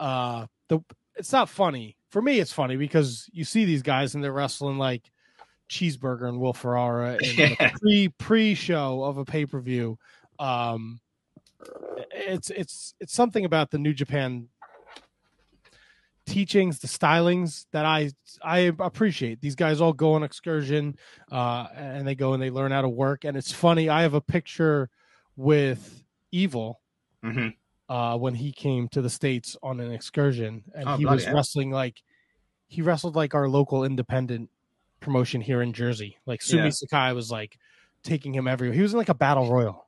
uh, 0.00 0.46
the. 0.68 0.80
It's 1.16 1.32
not 1.32 1.48
funny 1.48 1.96
for 2.10 2.20
me. 2.20 2.38
It's 2.40 2.52
funny 2.52 2.76
because 2.76 3.28
you 3.32 3.44
see 3.44 3.64
these 3.64 3.82
guys 3.82 4.14
and 4.14 4.22
they're 4.22 4.32
wrestling 4.32 4.76
like 4.76 5.10
Cheeseburger 5.70 6.28
and 6.28 6.38
Will 6.38 6.52
Ferrara 6.52 7.16
in 7.22 7.56
pre 7.80 8.08
pre 8.18 8.54
show 8.54 9.02
of 9.02 9.16
a 9.16 9.24
pay 9.24 9.46
per 9.46 9.60
view. 9.60 9.98
Um, 10.38 11.00
it's 12.12 12.50
it's 12.50 12.94
it's 13.00 13.14
something 13.14 13.46
about 13.46 13.70
the 13.70 13.78
New 13.78 13.94
Japan 13.94 14.48
teachings, 16.26 16.78
the 16.80 16.88
stylings 16.88 17.66
that 17.72 17.86
I 17.86 18.10
I 18.42 18.72
appreciate. 18.80 19.40
These 19.40 19.54
guys 19.54 19.80
all 19.80 19.92
go 19.92 20.14
on 20.14 20.22
excursion, 20.22 20.96
uh, 21.30 21.68
and 21.74 22.06
they 22.06 22.14
go 22.14 22.32
and 22.34 22.42
they 22.42 22.50
learn 22.50 22.72
how 22.72 22.82
to 22.82 22.88
work. 22.88 23.24
And 23.24 23.36
it's 23.36 23.52
funny. 23.52 23.88
I 23.88 24.02
have 24.02 24.14
a 24.14 24.20
picture 24.20 24.90
with 25.36 26.02
Evil 26.32 26.80
hmm 27.22 27.48
uh, 27.88 28.18
when 28.18 28.34
he 28.34 28.52
came 28.52 28.88
to 28.88 29.00
the 29.00 29.08
states 29.08 29.56
on 29.62 29.80
an 29.80 29.92
excursion, 29.92 30.64
and 30.74 30.88
Oh, 30.88 30.96
he 30.96 31.06
was 31.06 31.26
wrestling 31.30 31.70
like 31.70 32.02
he 32.68 32.82
wrestled 32.82 33.14
like 33.14 33.34
our 33.34 33.48
local 33.48 33.84
independent 33.84 34.50
promotion 35.00 35.40
here 35.40 35.62
in 35.62 35.72
Jersey. 35.72 36.18
Like 36.26 36.42
Sumi 36.42 36.64
Yeah. 36.64 36.70
Sakai 36.70 37.12
was 37.12 37.30
like 37.30 37.58
taking 38.02 38.34
him 38.34 38.48
everywhere. 38.48 38.74
He 38.74 38.82
was 38.82 38.92
in 38.92 38.98
like 38.98 39.08
a 39.08 39.14
battle 39.14 39.50
royal. 39.50 39.85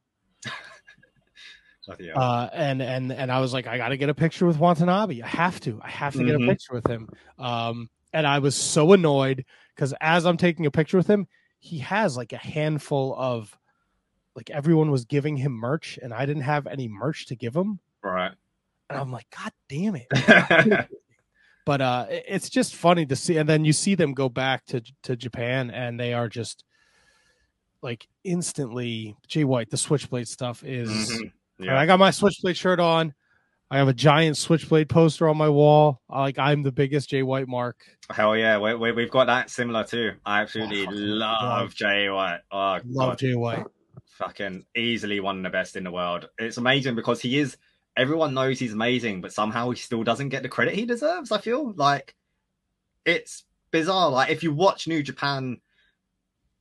Hell. 1.88 2.20
Uh, 2.22 2.48
and 2.52 2.82
and 2.82 3.12
and 3.12 3.30
I 3.32 3.40
was 3.40 3.52
like, 3.52 3.66
I 3.66 3.76
got 3.76 3.88
to 3.88 3.96
get 3.96 4.08
a 4.08 4.14
picture 4.14 4.46
with 4.46 4.58
Watanabe. 4.58 5.22
I 5.22 5.26
have 5.26 5.60
to. 5.60 5.80
I 5.82 5.88
have 5.90 6.14
to 6.14 6.24
get 6.24 6.34
a 6.34 6.38
Mhm. 6.38 6.48
picture 6.48 6.74
with 6.74 6.86
him. 6.86 7.08
Um, 7.38 7.88
and 8.12 8.26
I 8.26 8.38
was 8.38 8.54
so 8.56 8.92
annoyed 8.92 9.44
because 9.74 9.94
as 10.00 10.24
I'm 10.26 10.36
taking 10.36 10.66
a 10.66 10.70
picture 10.70 10.96
with 10.96 11.06
him, 11.06 11.26
he 11.60 11.78
has 11.80 12.16
like 12.16 12.32
a 12.32 12.38
handful 12.38 13.14
of 13.16 13.56
like 14.34 14.50
everyone 14.50 14.90
was 14.90 15.04
giving 15.04 15.36
him 15.36 15.52
merch, 15.52 15.98
and 16.02 16.12
I 16.14 16.24
didn't 16.26 16.42
have 16.42 16.66
any 16.66 16.88
merch 16.88 17.26
to 17.26 17.36
give 17.36 17.54
him. 17.56 17.80
right. 18.02 18.32
And 18.90 18.98
I'm 18.98 19.12
like, 19.12 19.26
God 19.30 19.52
damn 19.68 19.96
it! 19.96 20.06
but 21.66 21.80
uh, 21.82 22.06
it's 22.08 22.48
just 22.48 22.74
funny 22.74 23.04
to 23.06 23.16
see. 23.16 23.36
And 23.36 23.48
then 23.48 23.64
you 23.66 23.72
see 23.74 23.94
them 23.94 24.14
go 24.14 24.28
back 24.28 24.64
to 24.66 24.82
to 25.02 25.16
Japan, 25.16 25.70
and 25.70 26.00
they 26.00 26.14
are 26.14 26.28
just 26.28 26.64
like 27.82 28.08
instantly. 28.24 29.16
Jay 29.26 29.44
White, 29.44 29.70
the 29.70 29.76
Switchblade 29.76 30.28
stuff 30.28 30.62
is. 30.64 30.90
Mhm. 31.20 31.32
Yeah. 31.58 31.72
right, 31.72 31.80
I 31.82 31.86
got 31.86 31.98
my 31.98 32.10
Switchblade 32.10 32.56
shirt 32.56 32.80
on. 32.80 33.14
I 33.70 33.78
have 33.78 33.88
a 33.88 33.92
giant 33.92 34.36
Switchblade 34.38 34.88
poster 34.88 35.28
on 35.28 35.36
my 35.36 35.48
wall. 35.48 36.00
Like 36.08 36.38
I'm 36.38 36.62
the 36.62 36.72
biggest 36.72 37.10
Jay 37.10 37.22
White 37.22 37.48
mark. 37.48 37.76
Hell 38.10 38.36
yeah, 38.36 38.58
we, 38.58 38.74
we, 38.74 38.92
we've 38.92 39.10
got 39.10 39.26
that 39.26 39.50
similar 39.50 39.84
too. 39.84 40.12
I 40.24 40.40
absolutely 40.40 40.82
oh, 40.82 40.84
fucking 40.86 41.00
love 41.00 41.42
love- 41.42 41.74
Jay 41.74 42.08
White. 42.08 42.40
Oh, 42.50 42.78
Love 42.86 43.10
God. 43.10 43.18
Jay 43.18 43.34
White. 43.34 43.64
fucking 44.06 44.64
easily 44.74 45.20
one 45.20 45.36
of 45.38 45.42
the 45.42 45.50
best 45.50 45.76
in 45.76 45.84
the 45.84 45.90
world. 45.92 46.28
It's 46.38 46.56
amazing 46.56 46.94
because 46.94 47.20
he 47.20 47.38
is. 47.38 47.56
Everyone 47.96 48.32
knows 48.32 48.58
he's 48.58 48.72
amazing, 48.72 49.20
but 49.20 49.32
somehow 49.32 49.70
he 49.70 49.76
still 49.76 50.04
doesn't 50.04 50.28
get 50.28 50.42
the 50.42 50.48
credit 50.48 50.74
he 50.74 50.86
deserves. 50.86 51.32
I 51.32 51.38
feel 51.40 51.72
like 51.76 52.14
it's 53.04 53.44
bizarre. 53.70 54.08
Like 54.10 54.30
if 54.30 54.42
you 54.42 54.54
watch 54.54 54.86
New 54.86 55.02
Japan, 55.02 55.60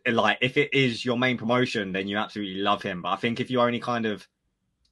like 0.06 0.40
if 0.42 0.58
it 0.58 0.74
is 0.74 1.06
your 1.06 1.18
main 1.18 1.38
promotion, 1.38 1.92
then 1.94 2.08
you 2.08 2.18
absolutely 2.18 2.62
love 2.62 2.82
him. 2.82 3.02
But 3.04 3.10
I 3.10 3.16
think 3.18 3.40
if 3.40 3.50
you 3.52 3.62
only 3.62 3.80
kind 3.80 4.06
of 4.06 4.28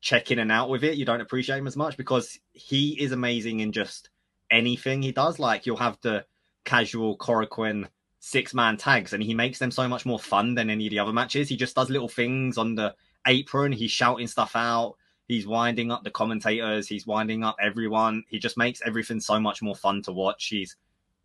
check 0.05 0.29
in 0.29 0.37
and 0.37 0.51
out 0.51 0.69
with 0.69 0.83
it, 0.83 0.97
you 0.97 1.03
don't 1.03 1.19
appreciate 1.19 1.57
him 1.57 1.65
as 1.65 1.75
much 1.75 1.97
because 1.97 2.39
he 2.53 2.91
is 3.01 3.11
amazing 3.11 3.59
in 3.61 3.71
just 3.71 4.11
anything 4.51 5.01
he 5.01 5.11
does. 5.11 5.39
Like 5.39 5.65
you'll 5.65 5.77
have 5.77 5.97
the 6.01 6.23
casual 6.63 7.17
Korakuen 7.17 7.87
six 8.19 8.53
man 8.53 8.77
tags 8.77 9.13
and 9.13 9.23
he 9.23 9.33
makes 9.33 9.57
them 9.57 9.71
so 9.71 9.87
much 9.87 10.05
more 10.05 10.19
fun 10.19 10.53
than 10.53 10.69
any 10.69 10.85
of 10.85 10.91
the 10.91 10.99
other 10.99 11.11
matches. 11.11 11.49
He 11.49 11.57
just 11.57 11.75
does 11.75 11.89
little 11.89 12.07
things 12.07 12.59
on 12.59 12.75
the 12.75 12.93
apron, 13.25 13.71
he's 13.71 13.89
shouting 13.89 14.27
stuff 14.27 14.55
out, 14.55 14.95
he's 15.27 15.47
winding 15.47 15.91
up 15.91 16.03
the 16.03 16.11
commentators, 16.11 16.87
he's 16.87 17.07
winding 17.07 17.43
up 17.43 17.55
everyone. 17.59 18.23
He 18.27 18.37
just 18.37 18.57
makes 18.57 18.83
everything 18.85 19.19
so 19.19 19.39
much 19.39 19.63
more 19.63 19.75
fun 19.75 20.03
to 20.03 20.11
watch. 20.11 20.45
He's 20.45 20.75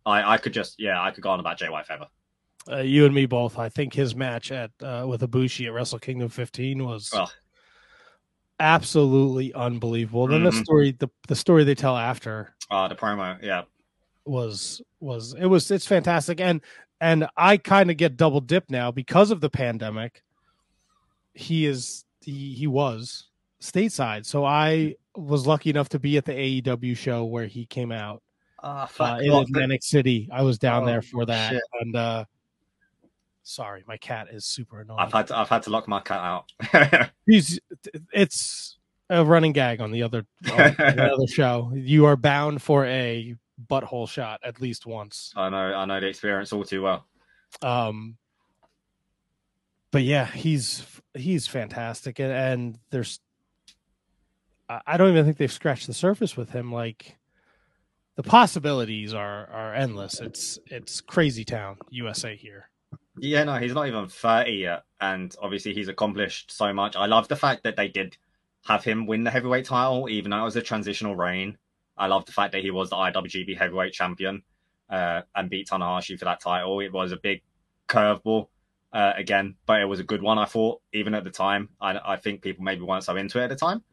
I, 0.07 0.33
I 0.33 0.37
could 0.37 0.53
just 0.53 0.79
yeah, 0.79 0.99
I 0.99 1.11
could 1.11 1.21
go 1.21 1.29
on 1.29 1.39
about 1.39 1.59
Jay 1.59 1.69
White 1.69 1.85
forever. 1.85 2.07
Uh, 2.67 2.77
you 2.77 3.05
and 3.05 3.13
me 3.13 3.27
both. 3.27 3.59
I 3.59 3.69
think 3.69 3.93
his 3.93 4.15
match 4.15 4.51
at 4.51 4.71
uh, 4.81 5.05
with 5.07 5.21
Ibushi 5.21 5.67
at 5.67 5.73
Wrestle 5.73 5.99
Kingdom 5.99 6.29
15 6.29 6.83
was 6.83 7.11
Oh. 7.13 7.27
Absolutely 8.61 9.53
unbelievable. 9.53 10.27
Then 10.27 10.43
the 10.43 10.51
Mhm. 10.51 10.63
story, 10.63 10.91
the 10.91 11.09
the 11.27 11.35
story 11.35 11.63
they 11.63 11.75
tell 11.75 11.97
after 11.97 12.55
Uh 12.69 12.87
the 12.87 12.95
promo, 12.95 13.41
yeah. 13.41 13.63
was 14.25 14.81
was 14.99 15.33
it 15.33 15.47
was 15.47 15.69
it's 15.71 15.85
fantastic 15.87 16.39
and 16.39 16.61
and 17.01 17.27
I 17.35 17.57
kind 17.57 17.89
of 17.89 17.97
get 17.97 18.15
double 18.15 18.39
dip 18.41 18.69
now 18.69 18.91
because 18.91 19.31
of 19.31 19.41
the 19.41 19.49
pandemic. 19.49 20.23
He 21.33 21.65
is 21.65 22.05
he 22.21 22.53
he 22.53 22.67
was 22.67 23.27
stateside, 23.61 24.25
so 24.25 24.45
I 24.45 24.95
was 25.15 25.47
lucky 25.47 25.69
enough 25.69 25.89
to 25.89 25.99
be 25.99 26.17
at 26.17 26.25
the 26.25 26.33
AEW 26.33 26.95
show 26.95 27.25
where 27.25 27.47
he 27.47 27.65
came 27.65 27.91
out 27.91 28.21
Ah, 28.63 28.83
uh, 28.83 28.85
fuck. 28.85 29.21
in 29.21 29.31
Atlantic 29.33 29.81
City. 29.83 30.29
I 30.31 30.43
was 30.43 30.59
down 30.59 30.83
Oh, 30.83 30.85
there 30.85 31.01
for 31.01 31.25
that, 31.25 31.51
shit. 31.53 31.63
and 31.81 31.95
uh 31.95 32.25
sorry, 33.43 33.83
my 33.87 33.97
cat 33.97 34.27
is 34.31 34.45
super 34.45 34.81
annoying. 34.81 34.99
I've 34.99 35.13
had 35.13 35.27
to, 35.27 35.37
I've 35.37 35.49
had 35.49 35.63
to 35.63 35.69
lock 35.69 35.87
my 35.87 35.99
cat 35.99 36.19
out. 36.19 37.11
He's 37.25 37.59
it's 38.13 38.77
a 39.09 39.25
running 39.25 39.51
gag 39.51 39.81
on 39.81 39.91
the 39.91 40.03
other 40.03 40.25
on 40.51 40.75
the 40.77 41.11
other 41.13 41.27
show. 41.31 41.71
You 41.75 42.05
are 42.05 42.15
bound 42.15 42.61
for 42.61 42.85
a 42.85 43.35
butthole 43.69 44.09
shot 44.09 44.39
at 44.43 44.61
least 44.61 44.85
once. 44.85 45.33
I 45.35 45.49
know 45.49 45.73
I 45.73 45.85
know 45.85 45.99
the 45.99 46.07
experience 46.07 46.53
all 46.53 46.63
too 46.63 46.81
well. 46.81 47.05
Um, 47.61 48.17
but 49.91 50.03
yeah, 50.03 50.25
he's 50.25 50.85
he's 51.13 51.47
fantastic, 51.47 52.19
and, 52.19 52.31
and 52.31 52.79
there's 52.89 53.19
I 54.69 54.81
I 54.87 54.97
don't 54.97 55.09
even 55.09 55.25
think 55.25 55.37
they've 55.37 55.51
scratched 55.51 55.87
the 55.87 55.93
surface 55.93 56.37
with 56.37 56.51
him. 56.51 56.71
Like 56.71 57.17
the 58.15 58.23
possibilities 58.23 59.13
are 59.13 59.47
are 59.47 59.73
endless. 59.75 60.21
It's 60.21 60.59
it's 60.67 61.01
crazy 61.01 61.43
town, 61.43 61.77
USA 61.89 62.35
here. 62.35 62.70
Yeah, 63.17 63.43
no, 63.45 63.55
he's 63.57 63.73
not 63.73 63.87
even 63.87 64.07
30 64.07 64.51
yet. 64.53 64.83
And 65.01 65.35
obviously, 65.41 65.73
he's 65.73 65.87
accomplished 65.89 66.51
so 66.51 66.73
much. 66.73 66.95
I 66.95 67.07
love 67.07 67.27
the 67.27 67.35
fact 67.35 67.63
that 67.63 67.75
they 67.75 67.87
did 67.89 68.17
have 68.65 68.83
him 68.83 69.07
win 69.07 69.23
the 69.23 69.31
heavyweight 69.31 69.65
title, 69.65 70.09
even 70.09 70.31
though 70.31 70.41
it 70.41 70.43
was 70.45 70.55
a 70.55 70.61
transitional 70.61 71.15
reign. 71.15 71.57
I 71.97 72.07
love 72.07 72.25
the 72.25 72.31
fact 72.33 72.53
that 72.53 72.63
he 72.63 72.71
was 72.71 72.89
the 72.89 72.95
IWGP 72.97 73.57
heavyweight 73.57 73.93
champion. 73.93 74.43
uh, 74.89 75.21
and 75.35 75.49
beat 75.49 75.67
Tanahashi 75.69 76.19
for 76.19 76.25
that 76.25 76.41
title. 76.41 76.81
It 76.81 76.93
was 76.93 77.11
a 77.13 77.17
big 77.17 77.43
curveball 77.89 78.47
uh, 78.93 79.13
again, 79.17 79.55
but 79.65 79.81
it 79.81 79.85
was 79.85 79.99
a 79.99 80.03
good 80.05 80.21
one. 80.21 80.39
I 80.39 80.45
thought 80.45 80.81
even 80.93 81.15
at 81.15 81.23
the 81.25 81.31
time. 81.31 81.69
I, 81.81 81.99
I 82.05 82.17
think 82.17 82.41
people 82.43 82.63
maybe 82.65 82.83
weren't 82.83 83.05
so 83.05 83.15
into 83.17 83.39
it 83.39 83.45
at 83.45 83.49
the 83.49 83.57
time, 83.57 83.83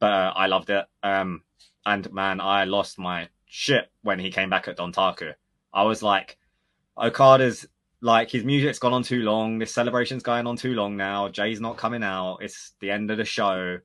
but 0.00 0.12
uh, 0.12 0.32
I 0.36 0.48
loved 0.48 0.70
it. 0.70 0.86
Um, 1.02 1.42
and 1.86 2.12
man, 2.12 2.40
I 2.40 2.64
lost 2.64 2.98
my 2.98 3.28
shit 3.46 3.90
when 4.02 4.18
he 4.20 4.30
came 4.32 4.50
back 4.50 4.68
at 4.68 4.78
Dontaku. 4.78 5.34
I 5.72 5.84
was 5.84 6.02
like, 6.02 6.38
Okada's 6.98 7.66
like 8.00 8.30
his 8.30 8.44
music's 8.44 8.78
gone 8.78 8.92
on 8.92 9.02
too 9.02 9.22
long. 9.22 9.58
This 9.58 9.74
celebration's 9.74 10.22
going 10.22 10.46
on 10.46 10.56
too 10.56 10.74
long 10.74 10.96
now. 10.96 11.28
Jay's 11.28 11.60
not 11.60 11.76
coming 11.76 12.02
out. 12.02 12.38
It's 12.40 12.72
the 12.80 12.90
end 12.90 13.10
of 13.10 13.18
the 13.18 13.24
show. 13.24 13.78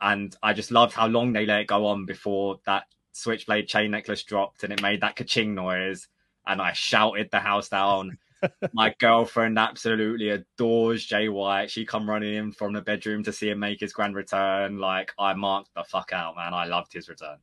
And 0.00 0.34
I 0.42 0.52
just 0.52 0.70
loved 0.70 0.94
how 0.94 1.08
long 1.08 1.32
they 1.32 1.44
let 1.44 1.60
it 1.62 1.66
go 1.66 1.86
on 1.86 2.06
before 2.06 2.60
that 2.66 2.84
switchblade 3.12 3.66
chain 3.66 3.90
necklace 3.90 4.22
dropped 4.22 4.62
and 4.62 4.72
it 4.72 4.80
made 4.80 5.00
that 5.00 5.16
ka-ching 5.16 5.54
noise. 5.54 6.06
And 6.46 6.62
I 6.62 6.72
shouted 6.72 7.30
the 7.30 7.40
house 7.40 7.68
down. 7.68 8.18
My 8.72 8.94
girlfriend 9.00 9.58
absolutely 9.58 10.30
adores 10.30 11.04
Jay 11.04 11.28
White. 11.28 11.70
She 11.70 11.84
come 11.84 12.08
running 12.08 12.34
in 12.34 12.52
from 12.52 12.72
the 12.72 12.80
bedroom 12.80 13.24
to 13.24 13.32
see 13.32 13.50
him 13.50 13.58
make 13.58 13.80
his 13.80 13.92
grand 13.92 14.14
return. 14.14 14.78
Like 14.78 15.12
I 15.18 15.34
marked 15.34 15.74
the 15.74 15.82
fuck 15.82 16.12
out, 16.12 16.36
man. 16.36 16.54
I 16.54 16.66
loved 16.66 16.92
his 16.92 17.08
return. 17.08 17.38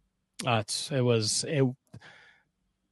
Uh, 0.45 0.63
it 0.91 1.01
was 1.01 1.43
it 1.47 1.65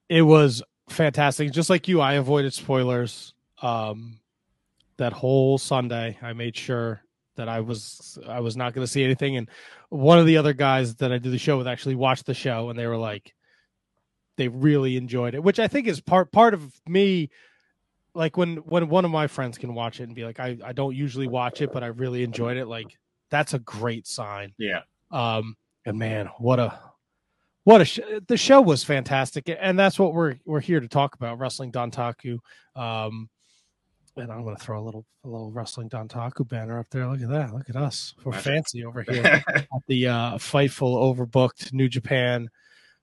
it 0.09 0.21
was 0.21 0.61
fantastic. 0.89 1.51
Just 1.51 1.69
like 1.69 1.87
you, 1.87 2.01
I 2.01 2.13
avoided 2.13 2.53
spoilers. 2.53 3.33
Um, 3.61 4.19
that 4.97 5.13
whole 5.13 5.57
Sunday, 5.57 6.17
I 6.21 6.33
made 6.33 6.55
sure 6.55 7.01
that 7.35 7.49
I 7.49 7.61
was 7.61 8.17
I 8.27 8.41
was 8.41 8.55
not 8.55 8.73
going 8.73 8.85
to 8.85 8.91
see 8.91 9.03
anything. 9.03 9.37
And 9.37 9.49
one 9.89 10.19
of 10.19 10.25
the 10.25 10.37
other 10.37 10.53
guys 10.53 10.95
that 10.95 11.11
I 11.11 11.17
did 11.17 11.31
the 11.31 11.37
show 11.37 11.57
with 11.57 11.67
actually 11.67 11.95
watched 11.95 12.25
the 12.25 12.33
show, 12.33 12.69
and 12.69 12.77
they 12.77 12.87
were 12.87 12.97
like, 12.97 13.33
they 14.37 14.47
really 14.47 14.97
enjoyed 14.97 15.35
it, 15.35 15.43
which 15.43 15.59
I 15.59 15.67
think 15.67 15.87
is 15.87 16.01
part 16.01 16.31
part 16.31 16.53
of 16.53 16.73
me. 16.87 17.29
Like 18.15 18.37
when 18.37 18.57
when 18.57 18.89
one 18.89 19.05
of 19.05 19.11
my 19.11 19.27
friends 19.27 19.57
can 19.57 19.73
watch 19.73 19.99
it 19.99 20.03
and 20.03 20.15
be 20.15 20.25
like, 20.25 20.39
I 20.39 20.57
I 20.63 20.73
don't 20.73 20.95
usually 20.95 21.27
watch 21.27 21.61
it, 21.61 21.71
but 21.71 21.83
I 21.83 21.87
really 21.87 22.23
enjoyed 22.23 22.57
it. 22.57 22.67
Like 22.67 22.97
that's 23.29 23.53
a 23.53 23.59
great 23.59 24.05
sign. 24.07 24.53
Yeah. 24.57 24.81
Um. 25.11 25.57
And 25.85 25.97
man, 25.97 26.29
what 26.37 26.59
a 26.59 26.79
what 27.63 27.81
a 27.81 27.85
sh- 27.85 27.99
the 28.27 28.37
show 28.37 28.61
was 28.61 28.83
fantastic, 28.83 29.49
and 29.59 29.77
that's 29.77 29.97
what 29.97 30.13
we're 30.13 30.35
we're 30.45 30.59
here 30.59 30.79
to 30.79 30.87
talk 30.87 31.15
about 31.15 31.39
wrestling 31.39 31.71
Dontaku. 31.71 32.39
Um, 32.75 33.29
and 34.15 34.31
I'm 34.31 34.43
going 34.43 34.55
to 34.55 34.61
throw 34.61 34.79
a 34.79 34.83
little 34.83 35.05
a 35.23 35.29
little 35.29 35.51
wrestling 35.51 35.89
Dontaku 35.89 36.47
banner 36.47 36.79
up 36.79 36.89
there. 36.89 37.07
Look 37.07 37.21
at 37.21 37.29
that! 37.29 37.53
Look 37.53 37.69
at 37.69 37.75
us. 37.75 38.13
We're 38.23 38.33
fancy 38.33 38.85
over 38.85 39.03
here 39.09 39.43
at 39.47 39.67
the 39.87 40.07
uh, 40.07 40.31
Fightful 40.37 41.15
Overbooked 41.15 41.73
New 41.73 41.89
Japan 41.89 42.49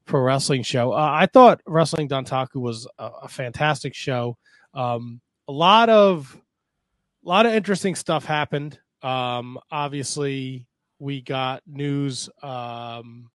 Pro 0.04 0.20
Wrestling 0.20 0.62
show. 0.62 0.92
Uh, 0.92 1.10
I 1.10 1.26
thought 1.26 1.62
Wrestling 1.66 2.08
Dontaku 2.08 2.56
was 2.56 2.86
a, 2.98 3.04
a 3.22 3.28
fantastic 3.28 3.94
show. 3.94 4.36
Um, 4.74 5.20
a 5.48 5.52
lot 5.52 5.88
of 5.88 6.36
a 7.24 7.28
lot 7.28 7.46
of 7.46 7.54
interesting 7.54 7.94
stuff 7.94 8.24
happened. 8.24 8.78
Um, 9.02 9.58
obviously, 9.70 10.66
we 10.98 11.22
got 11.22 11.62
news. 11.66 12.28
Um, 12.42 13.30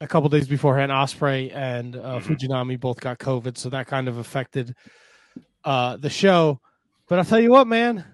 a 0.00 0.06
couple 0.06 0.28
days 0.28 0.48
beforehand, 0.48 0.90
Ospreay 0.90 1.54
and 1.54 1.96
uh, 1.96 2.18
mm-hmm. 2.18 2.32
Fujinami 2.32 2.80
both 2.80 3.00
got 3.00 3.18
COVID, 3.18 3.56
so 3.56 3.68
that 3.70 3.86
kind 3.86 4.08
of 4.08 4.18
affected 4.18 4.74
uh, 5.64 5.96
the 5.96 6.10
show. 6.10 6.60
But 7.08 7.18
I'll 7.18 7.24
tell 7.24 7.40
you 7.40 7.50
what, 7.50 7.66
man, 7.66 8.04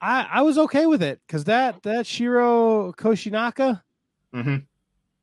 I, 0.00 0.26
I 0.30 0.42
was 0.42 0.58
okay 0.58 0.86
with 0.86 1.02
it 1.02 1.20
because 1.26 1.44
that 1.44 1.82
that 1.82 2.06
Shiro 2.06 2.92
Koshinaka. 2.92 3.82
Mm-hmm. 4.34 4.56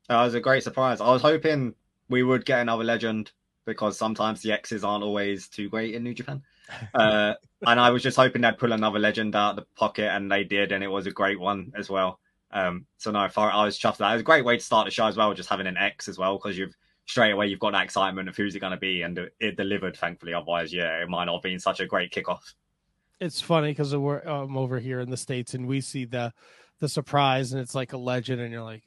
That 0.10 0.24
was 0.24 0.34
a 0.34 0.40
great 0.40 0.64
surprise. 0.64 1.02
I 1.02 1.12
was 1.12 1.22
hoping 1.22 1.74
we 2.10 2.24
would 2.24 2.46
get 2.46 2.60
another 2.60 2.84
legend 2.84 3.32
because 3.66 3.98
sometimes 3.98 4.42
the 4.42 4.52
X's 4.52 4.84
aren't 4.84 5.04
always 5.04 5.48
too 5.48 5.70
great 5.70 5.96
in 5.96 6.04
New 6.04 6.14
Japan. 6.14 6.44
Uh, 6.94 7.34
and 7.68 7.82
I 7.82 7.90
was 7.90 8.02
just 8.02 8.16
hoping 8.16 8.44
they'd 8.44 8.58
pull 8.58 8.72
another 8.72 8.98
legend 8.98 9.36
out 9.36 9.50
of 9.50 9.56
the 9.58 9.66
pocket, 9.76 10.10
and 10.10 10.32
they 10.32 10.46
did, 10.46 10.72
and 10.72 10.82
it 10.82 10.88
was 10.88 11.06
a 11.06 11.12
great 11.12 11.38
one 11.38 11.74
as 11.76 11.90
well. 11.90 12.22
Um, 12.54 12.86
so 12.98 13.12
no, 13.12 13.28
far, 13.30 13.52
I 13.52 13.64
was 13.64 13.80
chuffed. 13.80 13.98
That 13.98 14.10
it 14.10 14.14
was 14.14 14.22
a 14.22 14.26
great 14.26 14.46
way 14.46 14.58
to 14.58 14.64
start 14.64 14.86
the 14.86 14.92
show 14.92 15.08
as 15.08 15.18
well, 15.18 15.34
just 15.34 15.50
having 15.50 15.68
an 15.68 15.78
X 15.78 16.08
as 16.08 16.18
well, 16.18 16.38
because 16.38 16.58
you've 16.58 16.76
straight 17.06 17.32
away 17.32 17.48
you've 17.48 17.60
got 17.60 17.72
that 17.74 17.84
excitement 17.84 18.30
of 18.30 18.36
who's 18.36 18.56
it 18.56 18.60
going 18.60 18.72
to 18.72 18.78
be, 18.78 19.02
and 19.02 19.30
it 19.40 19.58
delivered. 19.58 19.98
Thankfully, 19.98 20.34
otherwise, 20.34 20.74
yeah, 20.74 21.02
it 21.02 21.10
might 21.10 21.26
not 21.26 21.36
have 21.36 21.44
been 21.44 21.60
such 21.60 21.80
a 21.80 21.86
great 21.86 22.12
kickoff. 22.12 22.54
It's 23.20 23.42
funny 23.42 23.72
because 23.72 23.96
we're 23.96 24.28
um, 24.28 24.58
over 24.58 24.80
here 24.80 25.00
in 25.00 25.10
the 25.10 25.18
states, 25.18 25.54
and 25.54 25.68
we 25.68 25.82
see 25.82 26.06
the 26.06 26.34
the 26.80 26.90
surprise, 26.90 27.54
and 27.54 27.62
it's 27.62 27.76
like 27.76 27.94
a 27.94 27.98
legend, 27.98 28.42
and 28.42 28.52
you're 28.52 28.64
like, 28.64 28.84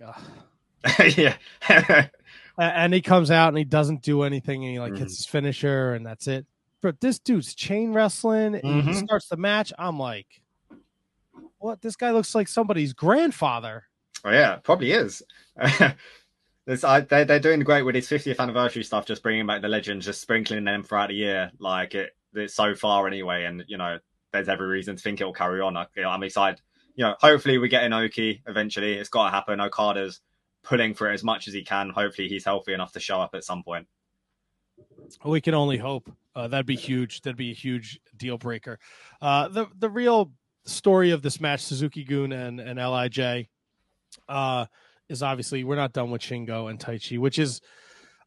yeah. 1.17 1.37
and 2.59 2.93
he 2.93 3.01
comes 3.01 3.31
out 3.31 3.49
and 3.49 3.59
he 3.59 3.65
doesn't 3.65 4.03
do 4.03 4.23
anything, 4.23 4.65
and 4.65 4.73
he 4.73 4.81
like 4.81 4.93
mm. 4.93 4.99
hits 4.99 5.17
his 5.17 5.27
finisher, 5.27 5.95
and 5.95 6.05
that's 6.05 6.27
it. 6.27 6.47
But 6.83 7.01
this 7.01 7.19
dude's 7.19 7.55
chain 7.55 7.93
wrestling, 7.93 8.55
mm-hmm. 8.55 8.81
he 8.81 8.95
starts 8.95 9.29
the 9.29 9.39
match. 9.39 9.73
I'm 9.79 9.99
like, 9.99 10.27
what? 11.65 11.81
This 11.81 11.97
guy 11.97 12.11
looks 12.11 12.35
like 12.35 12.47
somebody's 12.47 12.93
grandfather. 12.93 13.85
Oh 14.23 14.31
yeah, 14.31 14.57
probably 14.57 14.93
is. 14.93 15.23
this, 16.67 16.85
I, 16.85 17.01
they, 17.01 17.25
they're 17.25 17.41
doing 17.41 17.61
great 17.61 17.83
with 17.83 17.95
his 17.95 18.07
50th 18.07 18.39
anniversary 18.39 18.85
stuff, 18.85 19.07
just 19.07 19.23
bringing 19.23 19.47
back 19.47 19.63
the 19.63 19.69
legends, 19.69 20.05
just 20.05 20.21
sprinkling 20.21 20.65
them 20.65 20.83
throughout 20.83 21.09
the 21.09 21.15
year. 21.15 21.51
Like 21.59 21.95
it, 21.95 22.11
it's 22.35 22.55
so 22.55 22.75
far 22.75 23.07
anyway, 23.07 23.45
and 23.45 23.65
you 23.67 23.79
know, 23.79 23.99
there's 24.31 24.51
every 24.51 24.67
reason 24.67 24.97
to 24.97 25.03
think 25.03 25.23
it'll 25.23 25.33
carry 25.33 25.63
on. 25.63 25.75
I, 25.75 25.87
am 25.97 26.23
excited. 26.23 26.61
You 26.97 27.07
know, 27.07 27.15
hopefully 27.19 27.57
we 27.57 27.69
get 27.69 27.83
an 27.83 27.93
Inoki 27.93 28.43
eventually. 28.47 28.95
It's 28.95 29.09
got 29.09 29.25
to 29.25 29.31
happen. 29.31 29.59
Okada's 29.59 30.21
pulling 30.63 30.93
for 30.93 31.11
it 31.11 31.15
as 31.15 31.25
much 31.25 31.49
as 31.49 31.55
he 31.55 31.65
can. 31.65 31.89
Hopefully 31.89 32.29
he's 32.29 32.45
healthy 32.45 32.75
enough 32.75 32.93
to 32.93 33.01
show 33.01 33.21
up 33.21 33.35
at 33.35 33.43
some 33.43 33.63
point. 33.63 33.87
We 35.25 35.41
can 35.41 35.55
only 35.55 35.79
hope. 35.79 36.11
Uh, 36.37 36.47
that'd 36.49 36.67
be 36.67 36.77
huge. 36.77 37.23
That'd 37.23 37.37
be 37.39 37.53
a 37.53 37.55
huge 37.55 38.01
deal 38.19 38.37
breaker. 38.37 38.79
Uh, 39.23 39.49
the 39.49 39.67
the 39.79 39.89
real 39.89 40.31
story 40.67 41.11
of 41.11 41.23
this 41.23 41.41
match, 41.41 41.61
Suzuki-gun 41.61 42.33
and, 42.33 42.61
and 42.61 42.79
Lij, 42.79 43.47
uh, 44.29 44.67
is 45.09 45.23
obviously 45.23 45.65
we're 45.65 45.77
not 45.77 45.93
done 45.93 46.11
with 46.11 46.23
Shingo 46.23 46.71
and 46.71 46.79
Taichi, 46.79 47.19
which 47.19 47.39
is 47.39 47.61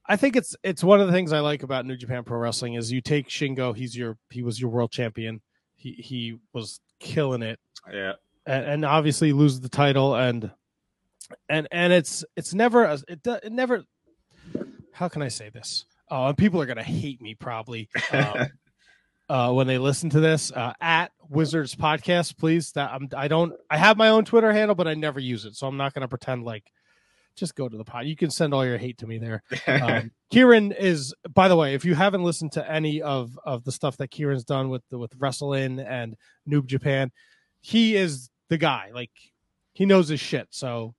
I 0.07 0.15
think 0.15 0.35
it's 0.35 0.55
it's 0.63 0.83
one 0.83 1.01
of 1.01 1.07
the 1.07 1.13
things 1.13 1.33
I 1.33 1.39
like 1.39 1.63
about 1.63 1.85
New 1.85 1.97
Japan 1.97 2.23
Pro 2.23 2.37
Wrestling 2.37 2.75
is 2.75 2.91
you 2.91 3.01
take 3.01 3.27
Shingo, 3.27 3.75
he's 3.75 3.95
your 3.95 4.17
he 4.29 4.43
was 4.43 4.59
your 4.59 4.69
world 4.69 4.91
champion. 4.91 5.41
He 5.75 5.93
he 5.93 6.37
was 6.53 6.79
killing 6.99 7.41
it. 7.41 7.59
Yeah. 7.91 8.13
And, 8.45 8.65
and 8.65 8.85
obviously 8.85 9.33
loses 9.33 9.59
the 9.59 9.69
title 9.69 10.15
and 10.15 10.51
and 11.49 11.67
and 11.71 11.91
it's 11.91 12.23
it's 12.35 12.53
never 12.53 12.85
it, 13.07 13.19
it 13.25 13.51
never 13.51 13.83
how 14.93 15.09
can 15.09 15.21
I 15.21 15.27
say 15.27 15.49
this? 15.49 15.85
Oh, 16.09 16.27
and 16.27 16.37
people 16.37 16.61
are 16.61 16.65
gonna 16.65 16.83
hate 16.83 17.21
me 17.21 17.35
probably. 17.35 17.89
Um, 18.11 18.47
uh, 19.29 19.51
when 19.51 19.67
they 19.67 19.77
listen 19.77 20.09
to 20.09 20.21
this 20.21 20.53
uh, 20.53 20.71
at 20.79 21.11
Wizards 21.29 21.75
Podcast, 21.75 22.37
please. 22.37 22.71
That 22.73 22.91
I'm, 22.91 23.09
I 23.15 23.27
don't. 23.27 23.53
I 23.69 23.77
have 23.77 23.97
my 23.97 24.09
own 24.09 24.25
Twitter 24.25 24.51
handle, 24.51 24.75
but 24.75 24.87
I 24.87 24.93
never 24.93 25.19
use 25.19 25.45
it, 25.45 25.55
so 25.55 25.67
I'm 25.67 25.77
not 25.77 25.93
going 25.93 26.01
to 26.01 26.07
pretend 26.07 26.43
like. 26.43 26.71
Just 27.35 27.53
go 27.53 27.69
to 27.69 27.77
the 27.77 27.83
pod. 27.83 28.07
You 28.07 28.15
can 28.15 28.31
send 28.31 28.51
all 28.51 28.65
your 28.65 28.79
hate 28.79 28.97
to 28.97 29.05
me 29.05 29.19
there. 29.19 29.43
Um, 29.67 30.09
Ciaran 30.33 30.71
is, 30.71 31.13
by 31.35 31.47
the 31.47 31.55
way, 31.55 31.75
if 31.75 31.85
you 31.85 31.93
haven't 31.93 32.23
listened 32.23 32.53
to 32.53 32.67
any 32.67 33.03
of 33.03 33.37
of 33.43 33.63
the 33.63 33.71
stuff 33.71 33.95
that 33.97 34.09
Ciaran's 34.09 34.43
done 34.43 34.69
with 34.69 34.81
the, 34.89 34.97
with 34.97 35.13
Wrestling 35.19 35.79
and 35.79 36.15
Noob 36.49 36.65
Japan, 36.65 37.11
he 37.61 37.95
is 37.95 38.31
the 38.49 38.57
guy. 38.57 38.89
Like 38.91 39.11
he 39.73 39.85
knows 39.85 40.07
his 40.07 40.19
shit. 40.19 40.47
So 40.49 40.95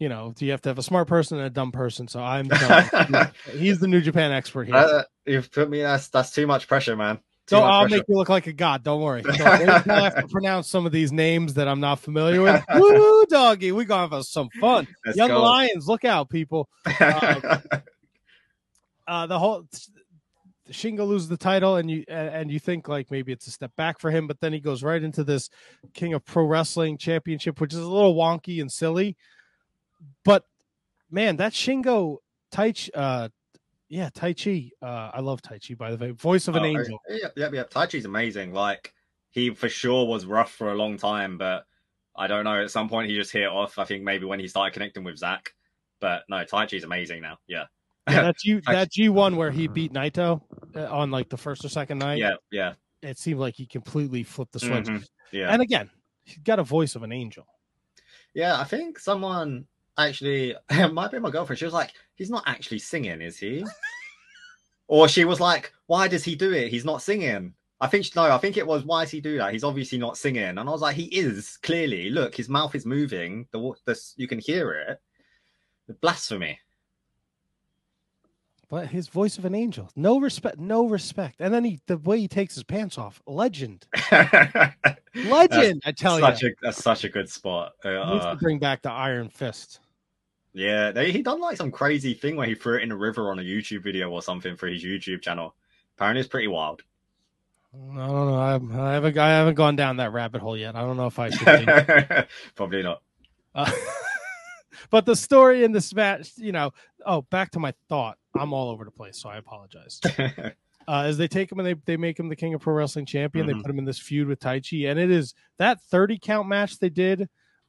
you 0.00 0.08
know, 0.08 0.32
do 0.34 0.46
you 0.46 0.50
have 0.50 0.62
to 0.62 0.70
have 0.70 0.78
a 0.78 0.82
smart 0.82 1.06
person 1.06 1.36
and 1.38 1.46
a 1.46 1.50
dumb 1.50 1.70
person. 1.70 2.08
So 2.08 2.20
I'm, 2.20 2.48
he's 3.52 3.78
the 3.78 3.86
New 3.86 4.00
Japan 4.00 4.32
expert 4.32 4.64
here. 4.64 4.74
Uh, 4.74 5.02
you've 5.26 5.52
put 5.52 5.68
me. 5.68 5.82
That's 5.82 6.08
that's 6.08 6.32
too 6.32 6.46
much 6.46 6.66
pressure, 6.66 6.96
man. 6.96 7.20
So 7.50 7.60
I'll 7.62 7.88
make 7.88 8.04
you 8.06 8.14
look 8.14 8.28
like 8.28 8.46
a 8.46 8.52
god. 8.52 8.84
Don't 8.84 9.02
worry. 9.02 9.22
Don't 9.22 9.40
I 9.40 10.04
have 10.04 10.14
to 10.14 10.28
pronounce 10.28 10.68
some 10.68 10.86
of 10.86 10.92
these 10.92 11.10
names 11.10 11.54
that 11.54 11.66
I'm 11.66 11.80
not 11.80 11.98
familiar 11.98 12.42
with. 12.42 12.64
Woo, 12.76 13.26
doggy, 13.26 13.72
we 13.72 13.84
gonna 13.84 14.14
have 14.14 14.24
some 14.24 14.48
fun. 14.60 14.86
Let's 15.04 15.18
Young 15.18 15.30
go. 15.30 15.42
Lions, 15.42 15.88
look 15.88 16.04
out, 16.04 16.30
people. 16.30 16.68
Uh, 16.86 17.58
uh, 19.08 19.26
the 19.26 19.36
whole 19.36 19.66
Shingo 20.70 21.04
loses 21.04 21.28
the 21.28 21.36
title, 21.36 21.74
and 21.74 21.90
you 21.90 22.04
and 22.06 22.52
you 22.52 22.60
think 22.60 22.86
like 22.86 23.10
maybe 23.10 23.32
it's 23.32 23.48
a 23.48 23.50
step 23.50 23.72
back 23.74 23.98
for 23.98 24.12
him, 24.12 24.28
but 24.28 24.38
then 24.38 24.52
he 24.52 24.60
goes 24.60 24.84
right 24.84 25.02
into 25.02 25.24
this 25.24 25.50
King 25.92 26.14
of 26.14 26.24
Pro 26.24 26.44
Wrestling 26.44 26.98
Championship, 26.98 27.60
which 27.60 27.72
is 27.72 27.80
a 27.80 27.90
little 27.90 28.14
wonky 28.14 28.60
and 28.60 28.70
silly. 28.70 29.16
But 30.24 30.44
man, 31.10 31.34
that 31.38 31.52
Shingo 31.52 32.18
Taichi, 32.52 32.90
uh, 32.94 33.30
yeah, 33.90 34.08
Taichi. 34.08 34.70
Uh, 34.80 35.10
I 35.12 35.20
love 35.20 35.42
Taichi, 35.42 35.76
by 35.76 35.90
the 35.90 35.96
way. 35.96 36.10
Voice 36.12 36.46
of 36.46 36.54
an 36.54 36.62
oh, 36.62 36.66
angel. 36.66 36.98
Yeah, 37.08 37.28
yeah, 37.36 37.50
yeah. 37.52 37.62
Tai 37.64 37.86
Taichi's 37.86 38.04
amazing. 38.04 38.52
Like 38.52 38.94
he 39.30 39.50
for 39.50 39.68
sure 39.68 40.06
was 40.06 40.24
rough 40.24 40.52
for 40.52 40.70
a 40.70 40.76
long 40.76 40.96
time, 40.96 41.36
but 41.36 41.64
I 42.16 42.28
don't 42.28 42.44
know. 42.44 42.62
At 42.62 42.70
some 42.70 42.88
point, 42.88 43.10
he 43.10 43.16
just 43.16 43.32
hit 43.32 43.48
off. 43.48 43.78
I 43.78 43.84
think 43.84 44.04
maybe 44.04 44.26
when 44.26 44.38
he 44.38 44.46
started 44.46 44.72
connecting 44.72 45.02
with 45.02 45.18
Zack. 45.18 45.54
But 46.00 46.22
no, 46.28 46.44
Tai 46.44 46.66
Taichi's 46.66 46.84
amazing 46.84 47.20
now. 47.20 47.38
Yeah. 47.48 47.64
yeah 48.08 48.22
that 48.22 48.38
G 48.38 48.60
that 48.66 48.92
G 48.92 49.08
one 49.08 49.36
where 49.36 49.50
he 49.50 49.66
beat 49.66 49.92
Naito 49.92 50.40
uh, 50.76 50.86
on 50.86 51.10
like 51.10 51.28
the 51.28 51.36
first 51.36 51.64
or 51.64 51.68
second 51.68 51.98
night. 51.98 52.18
Yeah, 52.18 52.34
yeah. 52.52 52.74
It 53.02 53.18
seemed 53.18 53.40
like 53.40 53.56
he 53.56 53.66
completely 53.66 54.22
flipped 54.22 54.52
the 54.52 54.60
switch. 54.60 54.86
Mm-hmm. 54.86 55.02
Yeah. 55.32 55.52
And 55.52 55.62
again, 55.62 55.90
he's 56.22 56.38
got 56.38 56.60
a 56.60 56.64
voice 56.64 56.94
of 56.94 57.02
an 57.02 57.12
angel. 57.12 57.46
Yeah, 58.34 58.60
I 58.60 58.64
think 58.64 59.00
someone 59.00 59.66
actually 59.98 60.54
it 60.70 60.92
might 60.92 61.10
be 61.10 61.18
my 61.18 61.30
girlfriend. 61.30 61.58
She 61.58 61.64
was 61.64 61.74
like, 61.74 61.92
"He's 62.20 62.30
not 62.30 62.44
actually 62.46 62.80
singing, 62.80 63.22
is 63.22 63.38
he?" 63.38 63.64
Or 64.88 65.08
she 65.08 65.24
was 65.24 65.40
like, 65.40 65.72
"Why 65.86 66.06
does 66.06 66.22
he 66.22 66.34
do 66.34 66.52
it? 66.52 66.68
He's 66.68 66.84
not 66.84 67.00
singing." 67.00 67.54
I 67.80 67.86
think 67.86 68.14
no, 68.14 68.30
I 68.30 68.36
think 68.36 68.58
it 68.58 68.66
was 68.66 68.84
why 68.84 69.04
does 69.04 69.10
he 69.10 69.22
do 69.22 69.38
that? 69.38 69.54
He's 69.54 69.64
obviously 69.64 69.96
not 69.96 70.18
singing, 70.18 70.42
and 70.42 70.60
I 70.60 70.64
was 70.64 70.82
like, 70.82 70.96
he 70.96 71.04
is 71.04 71.56
clearly. 71.62 72.10
Look, 72.10 72.34
his 72.36 72.50
mouth 72.50 72.74
is 72.74 72.84
moving. 72.84 73.46
The 73.52 73.72
this 73.86 74.12
you 74.18 74.28
can 74.28 74.38
hear 74.38 74.72
it. 74.72 75.00
The 75.86 75.94
Blasphemy. 75.94 76.58
But 78.68 78.88
his 78.88 79.08
voice 79.08 79.38
of 79.38 79.46
an 79.46 79.54
angel, 79.54 79.90
no 79.96 80.20
respect, 80.20 80.58
no 80.58 80.86
respect, 80.88 81.40
and 81.40 81.54
then 81.54 81.64
he 81.64 81.80
the 81.86 81.96
way 81.96 82.20
he 82.20 82.28
takes 82.28 82.54
his 82.54 82.64
pants 82.64 82.98
off, 82.98 83.22
legend, 83.26 83.86
legend. 85.14 85.82
I 85.86 85.92
tell 85.96 86.20
such 86.20 86.42
you, 86.42 86.50
a, 86.50 86.52
that's 86.62 86.84
such 86.84 87.04
a 87.04 87.08
good 87.08 87.30
spot. 87.30 87.72
Uh, 87.82 88.36
bring 88.36 88.58
back 88.58 88.82
the 88.82 88.92
Iron 88.92 89.30
Fist. 89.30 89.80
Yeah, 90.52 90.90
they, 90.90 91.12
he 91.12 91.22
done 91.22 91.40
like 91.40 91.56
some 91.56 91.70
crazy 91.70 92.14
thing 92.14 92.36
where 92.36 92.46
he 92.46 92.54
threw 92.54 92.76
it 92.78 92.82
in 92.82 92.90
a 92.90 92.96
river 92.96 93.30
on 93.30 93.38
a 93.38 93.42
YouTube 93.42 93.82
video 93.84 94.10
or 94.10 94.20
something 94.22 94.56
for 94.56 94.66
his 94.66 94.82
YouTube 94.82 95.22
channel. 95.22 95.54
Apparently, 95.96 96.20
it's 96.20 96.28
pretty 96.28 96.48
wild. 96.48 96.82
I 97.72 97.78
don't 97.78 97.94
know. 97.96 98.34
I, 98.34 98.54
I 98.88 98.92
haven't. 98.94 99.16
I 99.18 99.28
haven't 99.30 99.54
gone 99.54 99.76
down 99.76 99.98
that 99.98 100.12
rabbit 100.12 100.40
hole 100.40 100.56
yet. 100.56 100.74
I 100.74 100.80
don't 100.80 100.96
know 100.96 101.06
if 101.06 101.18
I 101.20 101.30
should. 101.30 102.26
Probably 102.56 102.82
not. 102.82 103.02
Uh, 103.54 103.70
but 104.90 105.06
the 105.06 105.14
story 105.14 105.62
in 105.62 105.70
this 105.70 105.94
match, 105.94 106.32
you 106.36 106.50
know. 106.50 106.72
Oh, 107.06 107.22
back 107.22 107.52
to 107.52 107.60
my 107.60 107.72
thought. 107.88 108.18
I'm 108.36 108.52
all 108.52 108.70
over 108.70 108.84
the 108.84 108.90
place, 108.90 109.18
so 109.18 109.28
I 109.28 109.36
apologize. 109.36 110.00
Uh, 110.88 111.02
as 111.04 111.16
they 111.18 111.28
take 111.28 111.52
him 111.52 111.60
and 111.60 111.66
they, 111.68 111.74
they 111.84 111.96
make 111.96 112.18
him 112.18 112.28
the 112.28 112.34
King 112.34 112.52
of 112.54 112.62
Pro 112.62 112.74
Wrestling 112.74 113.06
Champion, 113.06 113.46
they 113.46 113.52
Mhm. 113.52 113.62
put 113.62 113.70
him 113.70 113.78
in 113.78 113.84
this 113.84 113.98
feud 114.00 114.26
with 114.26 114.40
Taichi, 114.40 114.90
and 114.90 114.98
it 114.98 115.08
is 115.08 115.34
that 115.58 115.80
30 115.82 116.18
count 116.18 116.48
match 116.48 116.78
they 116.80 116.88
did 116.88 117.28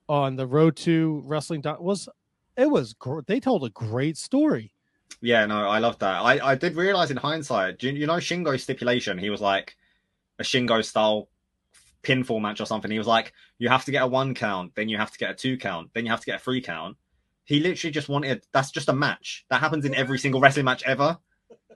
on 0.10 0.38
the 0.38 0.48
Road 0.48 0.76
to 0.78 1.22
Wrestling 1.26 1.62
was 1.80 2.10
it 2.62 2.69
was 2.69 2.93
gr- 2.93 3.21
they 3.26 3.39
told 3.39 3.63
a 3.63 3.69
great 3.69 4.17
story. 4.17 4.74
Yeah, 5.19 5.45
no, 5.45 5.67
I 5.67 5.80
love 5.80 6.00
that. 6.00 6.21
I, 6.21 6.52
I 6.52 6.56
did 6.56 6.76
realize 6.76 7.12
in 7.12 7.17
hindsight, 7.17 7.84
you, 7.84 7.91
you 7.91 8.08
know 8.08 8.13
Shingo's 8.13 8.63
stipulation? 8.63 9.17
He 9.17 9.30
was 9.30 9.41
like 9.41 9.76
a 10.39 10.43
Shingo 10.43 10.84
style 10.84 11.30
pinfall 12.04 12.41
match 12.41 12.62
or 12.62 12.65
something. 12.65 12.89
He 12.89 12.97
was 12.97 13.08
like, 13.08 13.34
you 13.58 13.69
have 13.69 13.86
to 13.86 13.91
get 13.91 14.04
a 14.04 14.08
one 14.08 14.34
count, 14.34 14.74
then 14.76 14.89
you 14.89 14.97
have 14.97 15.12
to 15.12 15.17
get 15.17 15.32
a 15.32 15.36
two 15.36 15.58
count, 15.58 15.91
then 15.93 16.06
you 16.06 16.12
have 16.12 16.21
to 16.21 16.26
get 16.26 16.38
a 16.38 16.43
three 16.43 16.62
count. 16.62 16.97
He 17.45 17.60
literally 17.60 17.91
just 17.91 18.10
wanted 18.10 18.43
that's 18.52 18.71
just 18.71 18.89
a 18.89 18.93
match 18.93 19.45
that 19.50 19.60
happens 19.60 19.86
in 19.86 19.95
every 19.95 20.17
single 20.19 20.39
wrestling 20.39 20.65
match 20.65 20.84
ever. 20.84 21.17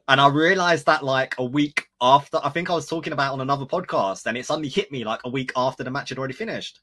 And 0.08 0.22
I 0.22 0.28
realized 0.28 0.86
that 0.86 1.04
like 1.04 1.36
a 1.40 1.44
week 1.44 1.88
after, 2.00 2.40
I 2.44 2.50
think 2.50 2.70
I 2.70 2.76
was 2.76 2.88
talking 2.88 3.14
about 3.14 3.34
on 3.34 3.42
another 3.42 3.66
podcast, 3.66 4.28
and 4.28 4.38
it 4.38 4.46
suddenly 4.46 4.70
hit 4.70 4.92
me 4.92 5.04
like 5.04 5.22
a 5.26 5.30
week 5.30 5.52
after 5.56 5.84
the 5.84 5.90
match 5.90 6.10
had 6.10 6.20
already 6.20 6.36
finished. 6.36 6.80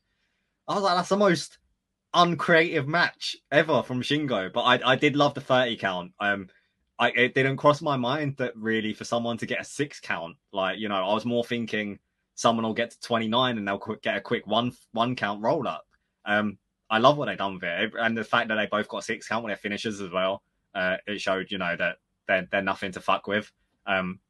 I 0.67 0.75
was 0.75 0.83
like, 0.83 0.97
that's 0.97 1.09
the 1.09 1.17
most 1.17 1.59
uncreative 2.15 2.87
match 2.87 3.37
ever 3.51 3.83
from 3.83 4.03
Shingo. 4.03 4.53
But 4.53 4.63
I, 4.63 4.93
I 4.93 4.97
did 4.97 5.17
love 5.17 5.35
the 5.35 5.41
30 5.41 5.77
count. 5.77 6.13
Um, 6.21 6.49
I, 6.99 7.11
it 7.11 7.35
didn't 7.35 7.57
cross 7.57 7.83
my 7.83 7.97
mind 7.97 8.37
that 8.37 8.57
really 8.57 8.95
for 8.95 9.05
someone 9.05 9.39
to 9.39 9.47
get 9.47 9.61
a 9.61 9.65
six 9.65 10.01
count, 10.01 10.37
like, 10.53 10.79
you 10.79 10.89
know, 10.89 10.95
I 10.95 11.15
was 11.15 11.25
more 11.25 11.45
thinking 11.45 11.99
someone 12.35 12.65
will 12.65 12.75
get 12.75 12.91
to 12.93 13.01
29 13.01 13.59
and 13.59 13.67
they'll 13.67 13.79
qu- 13.79 13.99
get 14.03 14.17
a 14.17 14.21
quick 14.21 14.47
one 14.47 14.73
one 14.93 15.17
count 15.17 15.43
roll 15.43 15.67
up. 15.67 15.85
Um, 16.25 16.59
I 16.89 16.99
love 16.99 17.17
what 17.17 17.27
they 17.27 17.37
done 17.37 17.55
with 17.55 17.65
it. 17.65 17.93
And 17.99 18.17
the 18.17 18.25
fact 18.25 18.49
that 18.49 18.57
they 18.57 18.67
both 18.67 18.89
got 18.89 19.05
six 19.05 19.27
count 19.27 19.43
when 19.43 19.51
their 19.51 19.57
finishes 19.57 20.01
as 20.01 20.11
well, 20.11 20.43
uh, 20.75 20.97
it 21.07 21.21
showed, 21.21 21.51
you 21.51 21.59
know, 21.59 21.75
that 21.77 21.97
they're, 22.29 22.47
they're 22.53 22.63
nothing 22.63 22.93
to 22.93 23.01
fuck 23.01 23.27
with. 23.27 23.51
Um, 23.87 24.21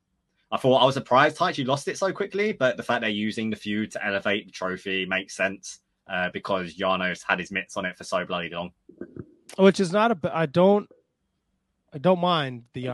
I 0.51 0.57
thought 0.57 0.83
I 0.83 0.85
was 0.85 0.95
surprised 0.95 1.37
Taichi 1.37 1.66
lost 1.66 1.88
it 1.88 1.99
so 1.99 2.12
quickly, 2.12 2.53
but 2.53 2.77
the 2.77 2.83
fact 2.83 3.01
they're 3.01 3.11
using 3.11 3.51
the 3.51 3.57
feud 3.57 3.90
to 3.92 4.07
elevate 4.07 4.47
the 4.47 4.53
trophy 4.53 5.05
makes 5.07 5.37
sense 5.37 5.81
uh, 6.08 6.30
because 6.32 6.74
Yano's 6.76 7.22
had 7.22 7.38
his 7.38 7.50
mitts 7.50 7.76
on 7.76 7.84
it 7.84 7.96
for 7.96 8.04
so 8.04 8.24
bloody 8.24 8.48
long. 8.50 8.72
which 9.58 9.80
is 9.80 9.92
not 9.92 10.10
a. 10.12 10.36
I 10.36 10.46
don't. 10.46 10.88
I 11.94 11.98
don't 11.98 12.20
mind 12.20 12.64
the 12.72 12.86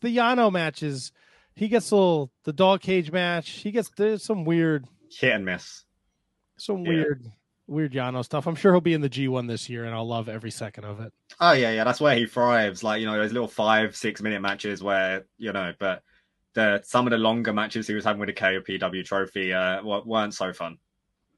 the 0.00 0.16
Yano 0.16 0.52
matches. 0.52 1.12
He 1.54 1.68
gets 1.68 1.90
a 1.90 1.96
little 1.96 2.30
the 2.44 2.52
dog 2.52 2.80
cage 2.80 3.10
match. 3.10 3.50
He 3.50 3.70
gets 3.72 3.90
there's 3.96 4.22
some 4.22 4.44
weird, 4.44 4.86
Hit 5.10 5.32
and 5.34 5.44
miss. 5.44 5.84
some 6.56 6.84
Yeah. 6.84 6.90
weird, 6.92 7.32
weird 7.66 7.92
Yano 7.92 8.24
stuff. 8.24 8.46
I'm 8.46 8.54
sure 8.54 8.72
he'll 8.72 8.80
be 8.80 8.94
in 8.94 9.00
the 9.00 9.10
G1 9.10 9.48
this 9.48 9.68
year, 9.68 9.84
and 9.84 9.92
I'll 9.94 10.06
love 10.06 10.28
every 10.28 10.52
second 10.52 10.84
of 10.84 11.00
it. 11.00 11.12
Oh 11.40 11.52
yeah, 11.52 11.72
yeah, 11.72 11.84
that's 11.84 12.00
where 12.00 12.14
he 12.14 12.26
thrives. 12.26 12.84
Like 12.84 13.00
you 13.00 13.06
know, 13.06 13.16
those 13.18 13.32
little 13.32 13.48
five, 13.48 13.96
six 13.96 14.22
minute 14.22 14.40
matches 14.40 14.82
where 14.82 15.24
you 15.38 15.52
know, 15.52 15.72
but 15.78 16.02
the 16.54 16.80
some 16.84 17.06
of 17.06 17.10
the 17.10 17.18
longer 17.18 17.52
matches 17.52 17.86
he 17.88 17.94
was 17.94 18.04
having 18.04 18.20
with 18.20 18.28
the 18.28 18.32
KOPW 18.32 19.04
trophy 19.04 19.52
uh, 19.52 19.82
weren't 19.82 20.34
so 20.34 20.52
fun. 20.52 20.78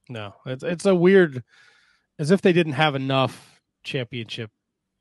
No, 0.08 0.34
it's 0.46 0.62
it's 0.62 0.86
a 0.86 0.94
weird, 0.94 1.42
as 2.18 2.30
if 2.30 2.42
they 2.42 2.52
didn't 2.52 2.74
have 2.74 2.94
enough 2.94 3.60
championship 3.82 4.50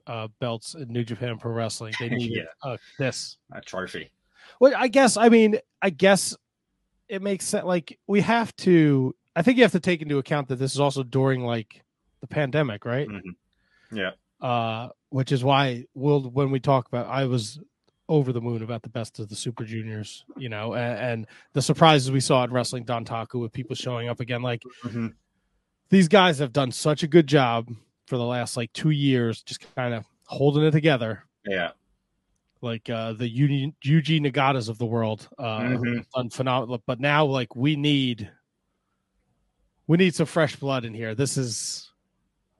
uh, 0.07 0.27
belts 0.39 0.75
in 0.75 0.87
New 0.89 1.03
Japan 1.03 1.37
Pro 1.37 1.51
Wrestling. 1.51 1.93
They 1.99 2.09
needed 2.09 2.47
uh, 2.63 2.77
this. 2.97 3.37
A 3.51 3.61
trophy. 3.61 4.09
Well, 4.59 4.73
I 4.75 4.87
guess 4.87 5.17
I 5.17 5.29
mean 5.29 5.57
I 5.81 5.89
guess 5.89 6.35
it 7.09 7.21
makes 7.21 7.45
sense. 7.45 7.65
Like 7.65 7.97
we 8.07 8.21
have 8.21 8.55
to. 8.57 9.15
I 9.35 9.41
think 9.41 9.57
you 9.57 9.63
have 9.63 9.71
to 9.71 9.79
take 9.79 10.01
into 10.01 10.17
account 10.17 10.49
that 10.49 10.57
this 10.57 10.73
is 10.73 10.79
also 10.79 11.03
during 11.03 11.45
like 11.45 11.83
the 12.19 12.27
pandemic, 12.27 12.85
right? 12.85 13.07
Mhm. 13.07 13.35
Yeah. 13.91 14.11
Uh, 14.41 14.89
which 15.09 15.31
is 15.31 15.43
why 15.43 15.85
we'll 15.93 16.21
when 16.21 16.51
we 16.51 16.59
talk 16.59 16.87
about, 16.87 17.07
I 17.07 17.25
was 17.25 17.59
over 18.12 18.34
the 18.34 18.41
moon 18.41 18.62
about 18.62 18.82
the 18.82 18.89
best 18.89 19.19
of 19.19 19.30
the 19.30 19.36
Super 19.38 19.63
Juniors, 19.63 20.26
you 20.36 20.50
know, 20.50 20.74
and, 20.74 21.00
and 21.00 21.28
the 21.54 21.62
surprises 21.62 22.12
we 22.12 22.19
saw 22.19 22.43
in 22.43 22.52
Wrestling 22.52 22.84
Dontaku 22.84 23.39
with 23.39 23.54
people 23.54 23.74
showing 23.74 24.10
up 24.10 24.19
again. 24.19 24.41
Like 24.41 24.63
Mhm. 24.84 25.13
these 25.88 26.10
guys 26.10 26.38
have 26.39 26.52
done 26.52 26.74
such 26.74 27.04
a 27.04 27.08
good 27.08 27.26
job 27.26 27.69
for 28.08 28.17
the 28.17 28.26
last 28.26 28.58
like 28.58 28.74
two 28.74 28.89
years, 28.89 29.41
just 29.43 29.62
kind 29.76 29.93
of 29.93 30.06
holding 30.26 30.63
it 30.63 30.71
together 30.71 31.24
Yeah. 31.45 31.71
like 32.62 32.89
uh 32.89 33.13
the 33.13 33.30
Yuji, 33.30 33.74
Yuji 33.84 34.19
Nagatas 34.19 34.67
of 34.67 34.78
the 34.78 34.86
world 34.86 35.30
uh 35.39 35.60
Mhm. 35.62 36.06
done 36.13 36.30
phenomenal 36.30 36.84
but 36.86 37.00
now 37.00 37.26
like 37.26 37.56
we 37.56 37.76
need 37.78 38.30
we 39.88 39.97
need 39.97 40.13
some 40.15 40.26
fresh 40.26 40.56
blood 40.58 40.84
in 40.86 40.93
here 40.93 41.15
this 41.15 41.38
is 41.38 41.91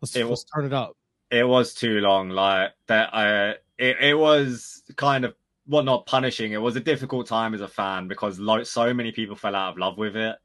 let's, 0.02 0.16
It 0.16 0.24
will- 0.24 0.30
let's 0.32 0.44
turn 0.46 0.66
it 0.66 0.74
up 0.74 0.96
It 1.30 1.48
was 1.48 1.74
too 1.74 2.00
long. 2.02 2.30
Like 2.30 2.72
that. 2.88 3.14
Uh, 3.14 3.54
it 3.78 3.96
it 4.02 4.18
was 4.18 4.84
kind 4.98 5.24
of 5.24 5.34
well, 5.67 5.84
not 5.84 6.06
punishing. 6.06 6.52
It 6.54 6.62
was 6.62 6.76
a 6.76 6.80
difficult 6.82 7.28
time 7.28 7.54
as 7.54 7.62
a 7.62 7.67
fan 7.67 8.08
because 8.08 8.39
lo- 8.39 8.63
so 8.63 8.93
many 8.93 9.12
people 9.12 9.36
fell 9.36 9.56
out 9.56 9.71
of 9.74 9.78
love 9.78 9.97
with 9.97 10.15
it. 10.15 10.36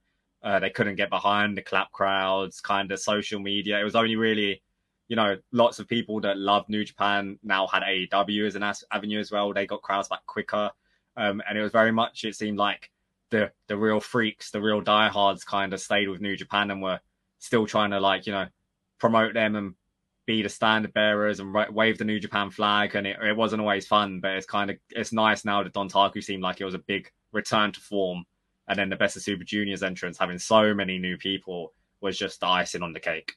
Uh, 0.42 0.58
they 0.60 0.70
couldn't 0.70 0.96
get 0.96 1.10
behind 1.10 1.56
the 1.56 1.62
clap 1.62 1.90
crowds, 1.92 2.60
kind 2.60 2.92
of 2.92 3.00
social 3.00 3.40
media. 3.40 3.80
It 3.80 3.84
was 3.84 3.96
only 3.96 4.16
really, 4.16 4.62
you 5.08 5.16
know, 5.16 5.36
lots 5.52 5.78
of 5.78 5.88
people 5.88 6.20
that 6.20 6.38
loved 6.38 6.68
New 6.68 6.84
Japan 6.84 7.38
now 7.42 7.66
had 7.66 7.82
AEW 7.82 8.46
as 8.46 8.54
an 8.54 8.62
as- 8.62 8.84
avenue 8.92 9.18
as 9.18 9.32
well. 9.32 9.52
They 9.52 9.66
got 9.66 9.82
crowds 9.82 10.08
back 10.08 10.24
quicker, 10.26 10.70
um, 11.16 11.42
and 11.48 11.58
it 11.58 11.62
was 11.62 11.72
very 11.72 11.92
much. 11.92 12.24
It 12.24 12.36
seemed 12.36 12.58
like 12.58 12.90
the 13.30 13.50
the 13.68 13.76
real 13.76 14.00
freaks, 14.00 14.50
the 14.50 14.60
real 14.60 14.80
diehards, 14.80 15.44
kind 15.44 15.72
of 15.72 15.80
stayed 15.80 16.08
with 16.08 16.20
New 16.20 16.36
Japan 16.36 16.70
and 16.70 16.82
were 16.82 17.00
still 17.38 17.66
trying 17.66 17.90
to 17.90 18.00
like 18.00 18.26
you 18.26 18.32
know 18.32 18.46
promote 18.98 19.34
them 19.34 19.56
and 19.56 19.74
be 20.26 20.42
the 20.42 20.48
standard 20.48 20.92
bearers 20.92 21.40
and 21.40 21.54
wave 21.72 21.98
the 21.98 22.04
New 22.04 22.18
Japan 22.20 22.50
flag, 22.50 22.94
and 22.94 23.06
it, 23.06 23.16
it 23.22 23.36
wasn't 23.36 23.60
always 23.62 23.86
fun. 23.86 24.20
But 24.20 24.32
it's 24.32 24.46
kind 24.46 24.70
of 24.70 24.76
it's 24.90 25.12
nice 25.12 25.44
now 25.44 25.62
that 25.62 25.72
Dontaku 25.72 26.22
seemed 26.22 26.42
like 26.42 26.60
it 26.60 26.64
was 26.64 26.74
a 26.74 26.78
big 26.80 27.10
return 27.32 27.72
to 27.72 27.80
form, 27.80 28.24
and 28.68 28.78
then 28.78 28.90
the 28.90 28.96
Best 28.96 29.16
of 29.16 29.22
Super 29.22 29.44
Juniors 29.44 29.82
entrance 29.82 30.18
having 30.18 30.38
so 30.38 30.74
many 30.74 30.98
new 30.98 31.16
people 31.16 31.72
was 32.00 32.18
just 32.18 32.40
the 32.40 32.46
icing 32.46 32.82
on 32.82 32.92
the 32.92 33.00
cake. 33.00 33.34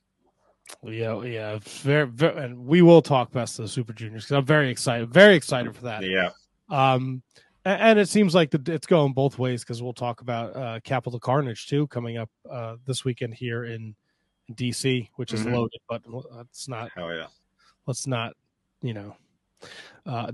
yeah 0.83 1.21
yeah 1.23 1.59
very, 1.63 2.05
very 2.07 2.43
and 2.43 2.65
we 2.65 2.81
will 2.81 3.01
talk 3.01 3.31
best 3.31 3.57
of 3.57 3.65
the 3.65 3.69
super 3.69 3.91
juniors 3.93 4.25
because 4.25 4.37
i'm 4.37 4.45
very 4.45 4.69
excited 4.69 5.09
very 5.11 5.35
excited 5.35 5.75
for 5.75 5.83
that 5.83 6.03
Yeah, 6.03 6.29
um 6.69 7.23
a- 7.65 7.69
and 7.69 7.97
it 7.97 8.07
seems 8.07 8.35
like 8.35 8.51
the, 8.51 8.61
it's 8.71 8.85
going 8.85 9.13
both 9.13 9.39
ways 9.39 9.63
because 9.63 9.81
we'll 9.81 9.93
talk 9.93 10.21
about 10.21 10.55
uh 10.55 10.79
capital 10.83 11.19
carnage 11.19 11.65
too 11.67 11.87
coming 11.87 12.17
up 12.17 12.29
uh 12.51 12.75
this 12.85 13.03
weekend 13.03 13.33
here 13.33 13.65
in 13.65 13.95
dc 14.55 15.09
which 15.15 15.33
is 15.33 15.43
Mhm. 15.45 15.53
loaded 15.53 15.79
but 15.87 16.01
it's 16.41 16.67
not 16.67 16.89
hell 16.95 17.13
yeah. 17.13 17.27
let's 17.85 18.07
not, 18.07 18.33
you 18.81 18.93
know, 18.93 19.15
uh, 20.05 20.31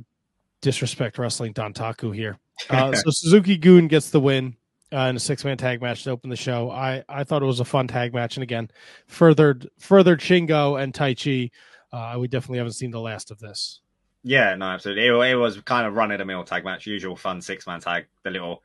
disrespect 0.62 1.18
wrestling 1.18 1.54
Dontaku 1.54 2.14
here. 2.16 2.38
Uh, 2.70 2.94
so 2.96 3.10
Suzuki-gun 3.10 3.88
gets 3.88 4.10
the 4.10 4.20
win 4.20 4.56
uh, 4.94 5.08
in 5.10 5.16
a 5.16 5.20
six 5.20 5.44
man 5.44 5.58
tag 5.58 5.82
match 5.82 6.04
to 6.04 6.12
open 6.12 6.30
the 6.30 6.36
show. 6.36 6.70
I, 6.72 7.04
I 7.08 7.24
thought 7.24 7.42
it 7.42 7.46
was 7.46 7.60
a 7.60 7.66
fun 7.66 7.88
tag 7.88 8.14
match, 8.14 8.36
and 8.38 8.44
again, 8.44 8.70
furthered 9.08 9.70
furthered 9.80 10.20
Shingo 10.22 10.82
and 10.82 10.94
Taichi. 10.94 11.52
Uh, 11.92 12.18
we 12.20 12.28
definitely 12.28 12.58
haven't 12.60 12.74
seen 12.74 12.92
the 12.92 13.00
last 13.00 13.32
of 13.32 13.40
this. 13.40 13.82
Yeah, 14.24 14.56
no, 14.56 14.66
absolutely. 14.66 15.06
It, 15.06 15.32
it 15.32 15.36
was 15.36 15.60
kind 15.62 15.86
of 15.88 15.96
run 15.96 16.12
of 16.12 16.18
the 16.20 16.26
mill 16.26 16.44
tag 16.44 16.64
match, 16.64 16.88
usual 16.88 17.16
fun 17.16 17.42
six 17.42 17.68
man 17.68 17.80
tag, 17.80 18.06
the 18.24 18.32
little 18.32 18.64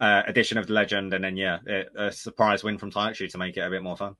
uh, 0.00 0.22
addition 0.26 0.58
of 0.58 0.66
the 0.66 0.72
legend, 0.72 1.12
and 1.14 1.22
then 1.24 1.36
yeah, 1.36 1.58
it, 1.66 1.88
a 1.96 2.10
surprise 2.10 2.64
win 2.64 2.78
from 2.78 2.90
Taichi 2.90 3.30
to 3.30 3.38
make 3.38 3.56
it 3.56 3.60
a 3.60 3.70
bit 3.70 3.82
more 3.82 3.96
fun. 3.96 4.16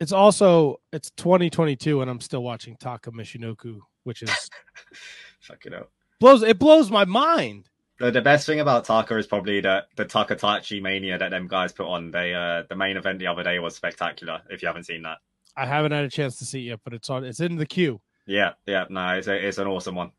It's 0.00 0.12
also 0.12 0.80
it's 0.92 1.10
2022, 1.12 2.00
and 2.00 2.10
I'm 2.10 2.20
still 2.20 2.42
watching 2.42 2.76
Taka 2.76 3.10
Michinoku, 3.12 3.78
which 4.04 4.22
is 4.22 4.30
Fuck 5.40 5.66
it 5.66 5.74
up. 5.74 5.90
blows 6.20 6.42
it 6.42 6.58
blows 6.58 6.90
my 6.90 7.04
mind. 7.04 7.68
The, 7.98 8.10
the 8.10 8.22
best 8.22 8.46
thing 8.46 8.58
about 8.58 8.84
Taka 8.84 9.16
is 9.18 9.26
probably 9.26 9.60
that 9.60 9.84
the 9.96 10.04
Takataichi 10.04 10.82
mania 10.82 11.18
that 11.18 11.30
them 11.30 11.46
guys 11.46 11.72
put 11.72 11.86
on. 11.86 12.10
They 12.10 12.34
uh, 12.34 12.62
the 12.68 12.74
main 12.76 12.96
event 12.96 13.18
the 13.20 13.28
other 13.28 13.42
day 13.44 13.58
was 13.60 13.76
spectacular. 13.76 14.40
If 14.50 14.62
you 14.62 14.66
haven't 14.68 14.84
seen 14.84 15.02
that, 15.02 15.18
I 15.56 15.66
haven't 15.66 15.92
had 15.92 16.04
a 16.04 16.10
chance 16.10 16.38
to 16.38 16.44
see 16.44 16.60
it 16.66 16.70
yet, 16.70 16.80
but 16.82 16.94
it's 16.94 17.08
on. 17.10 17.24
It's 17.24 17.40
in 17.40 17.56
the 17.56 17.66
queue. 17.66 18.00
yeah, 18.26 18.52
yeah, 18.66 18.84
no, 18.88 19.10
it's 19.10 19.28
a, 19.28 19.46
it's 19.46 19.58
an 19.58 19.68
awesome 19.68 19.94
one. 19.94 20.10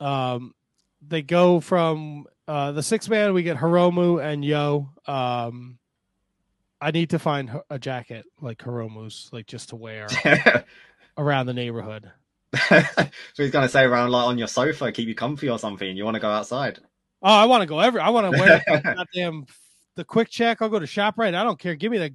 Um, 0.00 0.54
they 1.06 1.22
go 1.22 1.60
from 1.60 2.26
uh, 2.48 2.72
the 2.72 2.82
six 2.82 3.08
man. 3.08 3.34
We 3.34 3.42
get 3.42 3.56
Hiromu 3.58 4.22
and 4.24 4.44
Yo. 4.44 4.90
Um, 5.06 5.78
I 6.80 6.90
need 6.90 7.10
to 7.10 7.18
find 7.18 7.50
a 7.70 7.78
jacket 7.78 8.26
like 8.40 8.58
Hiromu's, 8.58 9.28
like 9.32 9.46
just 9.46 9.70
to 9.70 9.76
wear 9.76 10.08
around 11.18 11.46
the 11.46 11.54
neighborhood. 11.54 12.10
so 12.68 13.08
he's 13.36 13.50
gonna 13.50 13.68
say 13.68 13.84
around 13.84 14.10
like 14.10 14.26
on 14.26 14.38
your 14.38 14.48
sofa, 14.48 14.92
keep 14.92 15.08
you 15.08 15.14
comfy 15.14 15.48
or 15.48 15.58
something. 15.58 15.96
You 15.96 16.04
want 16.04 16.14
to 16.14 16.20
go 16.20 16.30
outside? 16.30 16.78
Oh, 17.22 17.32
I 17.32 17.46
want 17.46 17.62
to 17.62 17.66
go 17.66 17.80
every. 17.80 18.00
I 18.00 18.10
want 18.10 18.32
to 18.32 18.40
wear 18.40 18.62
goddamn 18.82 19.46
the 19.96 20.04
quick 20.04 20.28
check. 20.30 20.62
I'll 20.62 20.68
go 20.68 20.78
to 20.78 20.86
Shoprite. 20.86 21.34
I 21.34 21.42
don't 21.44 21.58
care. 21.58 21.74
Give 21.74 21.90
me 21.90 21.98
that. 21.98 22.12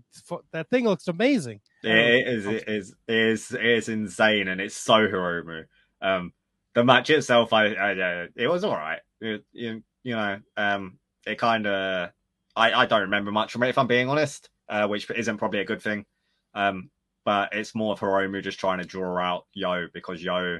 That 0.52 0.69
thing 0.69 0.86
looks 0.86 1.08
amazing. 1.08 1.60
It 1.84 2.28
is. 2.28 2.45
It 2.45 2.67
is. 2.67 2.95
It 3.08 3.15
is. 3.15 3.52
It 3.52 3.65
is 3.65 3.89
insane, 3.89 4.47
and 4.47 4.62
it's 4.62 4.76
so 4.76 4.93
Hiromu. 4.93 5.65
Um, 6.02 6.34
the 6.74 6.84
match 6.84 7.10
itself, 7.10 7.54
I, 7.54 7.67
I, 7.67 8.28
it 8.36 8.47
was 8.47 8.63
all 8.63 8.76
right. 8.76 9.00
It, 9.19 9.43
you, 9.52 9.84
you 10.04 10.15
know, 10.15 10.39
um, 10.58 10.97
it 11.26 11.38
kind 11.38 11.67
of, 11.67 12.12
I, 12.56 12.74
I 12.74 12.86
don't 12.86 13.02
remember 13.02 13.32
much 13.32 13.52
from 13.52 13.64
it 13.64 13.70
if 13.70 13.78
I'm 13.78 13.88
being 13.88 14.10
honest, 14.10 14.50
uh, 14.70 14.88
which 14.88 15.10
isn't 15.10 15.38
probably 15.38 15.60
a 15.60 15.66
good 15.66 15.82
thing. 15.82 16.06
Um, 16.54 16.90
but 17.24 17.50
it's 17.54 17.76
more 17.76 17.94
of 17.94 18.00
Hiromu 18.00 18.44
just 18.44 18.60
trying 18.60 18.80
to 18.80 18.86
draw 18.86 19.18
out 19.20 19.46
Yo 19.54 19.88
because 19.94 20.24
Yo, 20.24 20.60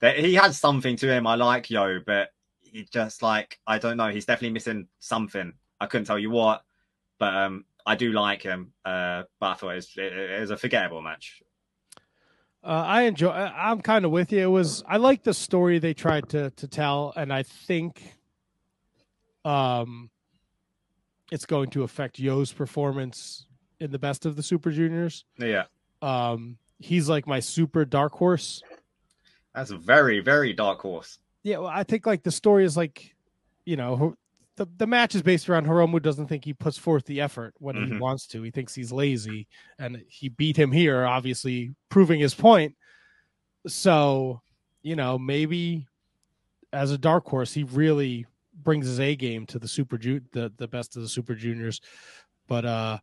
he 0.00 0.34
has 0.34 0.58
something 0.58 0.96
to 0.96 1.12
him. 1.12 1.26
I 1.26 1.34
like 1.34 1.70
Yo, 1.70 2.00
but 2.04 2.30
he 2.60 2.86
just 2.90 3.22
like 3.22 3.58
I 3.66 3.78
don't 3.78 3.96
know. 3.96 4.08
He's 4.08 4.26
definitely 4.26 4.54
missing 4.54 4.88
something. 4.98 5.52
I 5.80 5.86
couldn't 5.86 6.06
tell 6.06 6.18
you 6.18 6.30
what, 6.30 6.62
but 7.18 7.34
um, 7.34 7.64
I 7.86 7.94
do 7.94 8.12
like 8.12 8.42
him. 8.42 8.72
Uh, 8.84 9.24
but 9.38 9.46
I 9.46 9.54
thought 9.54 9.72
it 9.72 9.76
was, 9.76 9.92
it, 9.96 10.12
it 10.12 10.40
was 10.40 10.50
a 10.50 10.56
forgettable 10.56 11.02
match. 11.02 11.42
Uh, 12.62 12.82
I 12.86 13.02
enjoy. 13.02 13.30
I'm 13.30 13.82
kind 13.82 14.06
of 14.06 14.10
with 14.10 14.32
you. 14.32 14.40
It 14.40 14.50
was. 14.50 14.82
I 14.88 14.96
like 14.96 15.22
the 15.22 15.34
story 15.34 15.78
they 15.78 15.92
tried 15.92 16.30
to 16.30 16.50
to 16.50 16.66
tell, 16.66 17.12
and 17.14 17.30
I 17.30 17.42
think, 17.42 18.02
um, 19.44 20.10
it's 21.34 21.46
going 21.46 21.68
to 21.68 21.82
affect 21.82 22.20
Yo's 22.20 22.52
performance 22.52 23.46
in 23.80 23.90
the 23.90 23.98
best 23.98 24.24
of 24.24 24.36
the 24.36 24.42
Super 24.42 24.70
Juniors. 24.70 25.24
Yeah. 25.36 25.64
Um, 26.00 26.58
he's 26.78 27.08
like 27.08 27.26
my 27.26 27.40
super 27.40 27.84
dark 27.84 28.12
horse. 28.12 28.62
That's 29.52 29.72
a 29.72 29.76
very 29.76 30.20
very 30.20 30.52
dark 30.52 30.80
horse. 30.80 31.18
Yeah, 31.42 31.58
well, 31.58 31.66
I 31.66 31.82
think 31.82 32.06
like 32.06 32.22
the 32.22 32.30
story 32.30 32.64
is 32.64 32.76
like, 32.76 33.16
you 33.64 33.76
know, 33.76 34.14
the 34.54 34.68
the 34.76 34.86
match 34.86 35.16
is 35.16 35.22
based 35.22 35.48
around 35.48 35.66
Hiromu 35.66 36.00
doesn't 36.00 36.28
think 36.28 36.44
he 36.44 36.54
puts 36.54 36.78
forth 36.78 37.04
the 37.04 37.20
effort 37.20 37.52
when 37.58 37.74
mm-hmm. 37.74 37.94
he 37.94 37.98
wants 37.98 38.28
to. 38.28 38.42
He 38.42 38.52
thinks 38.52 38.72
he's 38.72 38.92
lazy, 38.92 39.48
and 39.80 40.04
he 40.06 40.28
beat 40.28 40.56
him 40.56 40.70
here, 40.70 41.04
obviously 41.04 41.74
proving 41.88 42.20
his 42.20 42.34
point. 42.34 42.76
So, 43.66 44.40
you 44.82 44.94
know, 44.94 45.18
maybe 45.18 45.88
as 46.72 46.92
a 46.92 46.98
dark 46.98 47.26
horse, 47.26 47.52
he 47.52 47.64
really 47.64 48.26
brings 48.62 48.86
his 48.86 49.00
A 49.00 49.16
game 49.16 49.46
to 49.46 49.58
the 49.58 49.68
super 49.68 49.98
ju- 49.98 50.22
the 50.32 50.52
the 50.56 50.68
best 50.68 50.96
of 50.96 51.02
the 51.02 51.08
super 51.08 51.34
juniors. 51.34 51.80
But 52.46 52.64
uh 52.64 52.98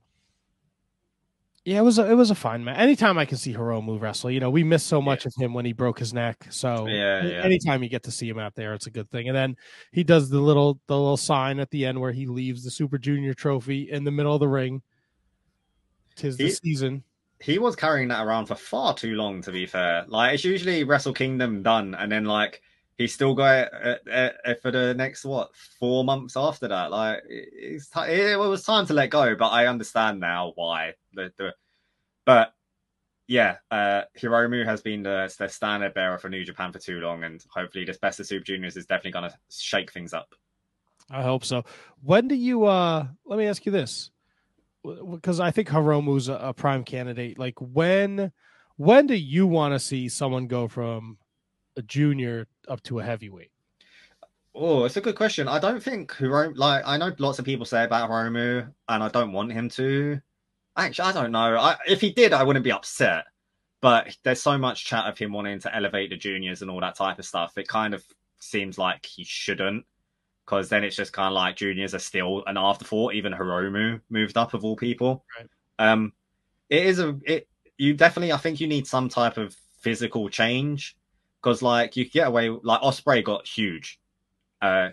yeah, 1.63 1.77
it 1.77 1.83
was 1.83 1.99
a, 1.99 2.09
it 2.09 2.15
was 2.15 2.31
a 2.31 2.35
fine 2.35 2.63
match. 2.63 2.79
Anytime 2.79 3.19
I 3.19 3.25
can 3.25 3.37
see 3.37 3.53
Hiromu 3.53 4.01
wrestle, 4.01 4.31
you 4.31 4.39
know, 4.39 4.49
we 4.49 4.63
missed 4.63 4.87
so 4.87 4.99
much 4.99 5.25
yeah. 5.25 5.27
of 5.29 5.43
him 5.43 5.53
when 5.53 5.63
he 5.63 5.73
broke 5.73 5.99
his 5.99 6.11
neck. 6.11 6.47
So 6.49 6.87
yeah, 6.87 7.23
yeah, 7.23 7.43
anytime 7.43 7.83
you 7.83 7.89
get 7.89 8.03
to 8.03 8.11
see 8.11 8.27
him 8.27 8.39
out 8.39 8.55
there, 8.55 8.73
it's 8.73 8.87
a 8.87 8.91
good 8.91 9.11
thing. 9.11 9.27
And 9.27 9.37
then 9.37 9.55
he 9.91 10.03
does 10.03 10.29
the 10.29 10.39
little 10.39 10.79
the 10.87 10.97
little 10.97 11.17
sign 11.17 11.59
at 11.59 11.69
the 11.69 11.85
end 11.85 12.01
where 12.01 12.11
he 12.11 12.25
leaves 12.25 12.63
the 12.63 12.71
Super 12.71 12.97
Junior 12.97 13.35
trophy 13.35 13.91
in 13.91 14.03
the 14.03 14.11
middle 14.11 14.33
of 14.33 14.39
the 14.39 14.47
ring. 14.47 14.81
Tis 16.15 16.35
the 16.37 16.45
he, 16.45 16.51
season. 16.51 17.03
He 17.39 17.59
was 17.59 17.75
carrying 17.75 18.07
that 18.07 18.25
around 18.25 18.47
for 18.47 18.55
far 18.55 18.95
too 18.95 19.13
long. 19.13 19.43
To 19.43 19.51
be 19.51 19.67
fair, 19.67 20.05
like 20.07 20.33
it's 20.33 20.43
usually 20.43 20.83
Wrestle 20.83 21.13
Kingdom 21.13 21.61
done, 21.61 21.93
and 21.93 22.11
then 22.11 22.25
like 22.25 22.63
he 22.97 23.07
still 23.07 23.33
got 23.33 23.67
it 23.73 24.01
uh, 24.11 24.49
uh, 24.49 24.53
for 24.61 24.71
the 24.71 24.93
next 24.93 25.25
what 25.25 25.49
four 25.79 26.03
months 26.03 26.35
after 26.37 26.67
that. 26.67 26.91
Like 26.91 27.23
it's 27.27 27.89
t- 27.89 28.01
it 28.01 28.37
was 28.37 28.63
time 28.63 28.85
to 28.87 28.93
let 28.93 29.09
go, 29.09 29.35
but 29.35 29.49
I 29.49 29.67
understand 29.67 30.19
now 30.19 30.53
why 30.55 30.93
the, 31.13 31.31
the 31.37 31.53
but 32.25 32.53
yeah, 33.27 33.57
uh, 33.71 34.01
Hiromu 34.19 34.65
has 34.65 34.81
been 34.81 35.03
the, 35.03 35.33
the 35.39 35.47
standard 35.47 35.93
bearer 35.93 36.17
for 36.17 36.29
New 36.29 36.43
Japan 36.43 36.73
for 36.73 36.79
too 36.79 36.99
long, 36.99 37.23
and 37.23 37.43
hopefully 37.49 37.85
this 37.85 37.97
Best 37.97 38.19
of 38.19 38.27
Super 38.27 38.43
Juniors 38.43 38.75
is 38.75 38.85
definitely 38.85 39.11
going 39.11 39.29
to 39.29 39.37
shake 39.49 39.91
things 39.93 40.13
up. 40.13 40.35
I 41.09 41.23
hope 41.23 41.45
so. 41.45 41.63
When 42.03 42.27
do 42.27 42.35
you? 42.35 42.65
uh 42.65 43.07
Let 43.25 43.39
me 43.39 43.47
ask 43.47 43.65
you 43.65 43.71
this, 43.71 44.11
because 44.83 45.39
I 45.39 45.51
think 45.51 45.69
Hiromu's 45.69 46.27
a, 46.27 46.33
a 46.33 46.53
prime 46.53 46.83
candidate. 46.83 47.39
Like 47.39 47.55
when, 47.59 48.31
when 48.75 49.07
do 49.07 49.15
you 49.15 49.47
want 49.47 49.73
to 49.73 49.79
see 49.79 50.09
someone 50.09 50.47
go 50.47 50.67
from 50.67 51.17
a 51.77 51.81
junior 51.81 52.47
up 52.67 52.81
to 52.83 52.99
a 52.99 53.03
heavyweight? 53.03 53.51
Oh, 54.53 54.83
it's 54.83 54.97
a 54.97 55.01
good 55.01 55.15
question. 55.15 55.47
I 55.47 55.59
don't 55.59 55.81
think 55.81 56.11
Hiromu. 56.11 56.57
Like 56.57 56.83
I 56.85 56.97
know 56.97 57.13
lots 57.19 57.39
of 57.39 57.45
people 57.45 57.65
say 57.65 57.83
about 57.83 58.09
Hiromu, 58.09 58.71
and 58.89 59.03
I 59.03 59.07
don't 59.09 59.31
want 59.31 59.53
him 59.53 59.69
to. 59.69 60.19
Actually, 60.75 61.09
I 61.09 61.11
don't 61.11 61.31
know. 61.31 61.57
I, 61.57 61.77
if 61.87 62.01
he 62.01 62.11
did, 62.11 62.33
I 62.33 62.43
wouldn't 62.43 62.65
be 62.65 62.71
upset. 62.71 63.25
But 63.81 64.15
there's 64.23 64.41
so 64.41 64.57
much 64.57 64.85
chat 64.85 65.05
of 65.05 65.17
him 65.17 65.31
wanting 65.31 65.59
to 65.61 65.75
elevate 65.75 66.11
the 66.11 66.17
juniors 66.17 66.61
and 66.61 66.69
all 66.69 66.81
that 66.81 66.95
type 66.95 67.17
of 67.17 67.25
stuff. 67.25 67.57
It 67.57 67.67
kind 67.67 67.93
of 67.93 68.03
seems 68.39 68.77
like 68.77 69.05
he 69.05 69.23
shouldn't, 69.23 69.85
because 70.45 70.69
then 70.69 70.83
it's 70.83 70.95
just 70.95 71.13
kind 71.13 71.27
of 71.27 71.33
like 71.33 71.55
juniors 71.55 71.95
are 71.95 71.99
still 71.99 72.43
an 72.45 72.57
afterthought. 72.57 73.15
Even 73.15 73.33
Hiromu 73.33 74.01
moved 74.09 74.37
up 74.37 74.53
of 74.53 74.63
all 74.63 74.75
people. 74.75 75.25
Right. 75.37 75.47
Um, 75.91 76.13
it 76.69 76.85
is 76.85 76.99
a 76.99 77.17
it. 77.23 77.47
You 77.77 77.95
definitely, 77.95 78.33
I 78.33 78.37
think, 78.37 78.59
you 78.59 78.67
need 78.67 78.85
some 78.85 79.09
type 79.09 79.37
of 79.37 79.55
physical 79.79 80.29
change 80.29 80.95
because, 81.41 81.61
like, 81.61 81.95
you 81.97 82.09
get 82.09 82.27
away. 82.27 82.49
Like 82.49 82.81
Ospreay 82.81 83.23
got 83.23 83.47
huge. 83.47 83.99
Uh, 84.61 84.89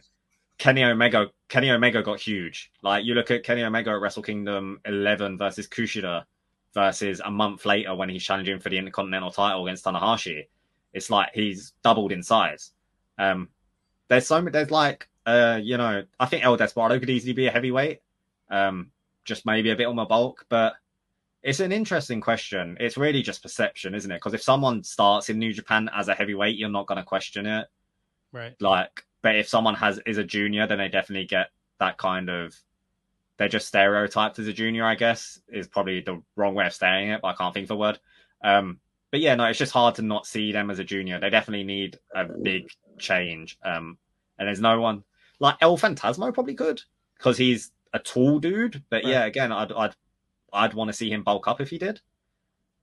Kenny 0.59 0.83
Omega 0.83 1.31
Kenny 1.49 1.71
Omega 1.71 2.03
got 2.03 2.21
huge. 2.21 2.71
Like 2.83 3.05
you 3.05 3.15
look 3.15 3.31
at 3.31 3.45
Kenny 3.45 3.63
Omega 3.63 3.91
at 3.91 4.01
Wrestle 4.01 4.23
Kingdom 4.23 4.81
11 4.85 5.39
versus 5.39 5.67
Kushida 5.67 6.25
versus 6.75 7.21
a 7.25 7.31
month 7.31 7.65
later 7.65 7.95
when 7.95 8.09
he's 8.09 8.25
challenging 8.25 8.59
for 8.59 8.69
the 8.69 8.79
Intercontinental 8.79 9.31
title 9.31 9.67
against 9.67 9.85
Tanahashi. 9.85 10.49
It's 10.93 11.11
like 11.11 11.31
he's 11.33 11.73
doubled 11.83 12.13
in 12.13 12.23
size. 12.23 12.73
Um, 13.19 13.49
there's 14.09 14.27
so 14.27 14.41
many, 14.41 14.53
there's 14.53 14.71
like, 14.71 15.09
uh, 15.27 15.61
you 15.63 15.77
know, 15.77 16.05
I 16.19 16.27
think 16.27 16.45
El 16.45 16.57
Desperado 16.57 16.99
could 16.99 17.11
easily 17.11 17.33
be 17.33 17.47
a 17.47 17.51
heavyweight. 17.51 18.01
Um, 18.51 18.91
just 19.25 19.47
maybe 19.47 19.71
a 19.71 19.77
bit 19.77 19.87
on 19.87 19.97
my 19.97 20.05
bulk, 20.05 20.47
but 20.49 20.75
it's 21.43 21.61
an 21.61 21.73
interesting 21.73 22.21
question. 22.21 22.77
It's 22.81 22.97
really 22.97 23.23
just 23.23 23.43
perception, 23.43 23.95
isn't 23.95 24.11
it? 24.11 24.17
Because 24.17 24.35
if 24.35 24.43
someone 24.43 24.83
starts 24.83 25.29
in 25.29 25.39
New 25.39 25.53
Japan 25.53 25.89
as 25.95 26.09
a 26.09 26.15
heavyweight, 26.15 26.57
you're 26.57 26.69
not 26.69 26.87
going 26.87 26.99
to 26.99 27.05
question 27.05 27.47
it. 27.47 27.67
Right. 28.33 28.55
Like, 28.61 29.05
but 29.23 29.37
if 29.37 29.49
someone 29.49 29.75
has 29.77 30.01
is 30.07 30.19
a 30.19 30.25
junior, 30.25 30.67
then 30.67 30.79
they 30.79 30.89
definitely 30.89 31.27
get 31.27 31.49
that 31.79 31.97
kind 31.97 32.29
of 32.29 32.55
they're 33.39 33.49
just 33.49 33.69
stereotyped 33.69 34.39
as 34.39 34.49
a 34.49 34.53
junior, 34.53 34.85
I 34.85 34.97
guess, 34.97 35.41
is 35.49 35.69
probably 35.69 36.01
the 36.01 36.23
wrong 36.35 36.55
way 36.55 36.67
of 36.67 36.75
saying 36.75 37.11
it, 37.11 37.21
but 37.23 37.29
I 37.29 37.35
can't 37.35 37.55
think 37.55 37.65
of 37.65 37.69
the 37.69 37.77
word. 37.77 37.99
Um, 38.43 38.81
but 39.11 39.21
yeah, 39.21 39.37
no, 39.37 39.45
it's 39.45 39.59
just 39.59 39.73
hard 39.73 39.95
to 39.95 40.03
not 40.03 40.27
see 40.27 40.53
them 40.53 40.71
as 40.71 40.81
a 40.81 40.85
junior. 40.85 41.21
They 41.21 41.31
definitely 41.31 41.65
need 41.65 41.99
a 42.15 42.25
big 42.25 42.69
change. 42.99 43.57
Um, 43.65 43.97
and 44.39 44.49
there's 44.49 44.61
no 44.61 44.81
one 44.81 45.05
like 45.41 45.57
El 45.61 45.79
Phantasmo 45.79 46.35
probably 46.35 46.55
could 46.55 46.83
because 47.17 47.39
he's 47.39 47.71
a 47.93 47.99
tall 47.99 48.39
dude. 48.39 48.83
But 48.91 49.05
right. 49.05 49.13
yeah, 49.13 49.25
again, 49.25 49.53
I'd 49.53 49.73
I'd 49.73 49.95
I'd 50.53 50.75
want 50.75 50.89
to 50.89 50.97
see 50.97 51.11
him 51.11 51.23
bulk 51.23 51.49
up 51.49 51.61
if 51.61 51.71
he 51.71 51.79
did. 51.79 52.01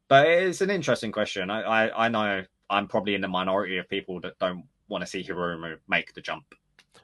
But 0.08 0.28
it's 0.28 0.62
an 0.62 0.70
interesting 0.70 1.12
question. 1.12 1.50
I, 1.50 1.62
I, 1.62 2.06
I 2.06 2.10
know 2.10 2.44
I'm 2.70 2.88
probably 2.88 3.16
in 3.16 3.22
the 3.22 3.28
minority 3.28 3.78
of 3.78 3.90
people 3.90 4.20
that 4.22 4.38
don't 4.40 4.66
want 4.88 5.04
to 5.04 5.08
see 5.08 5.24
Hiromu 5.24 5.78
make 5.88 6.14
the 6.14 6.22
jump. 6.22 6.46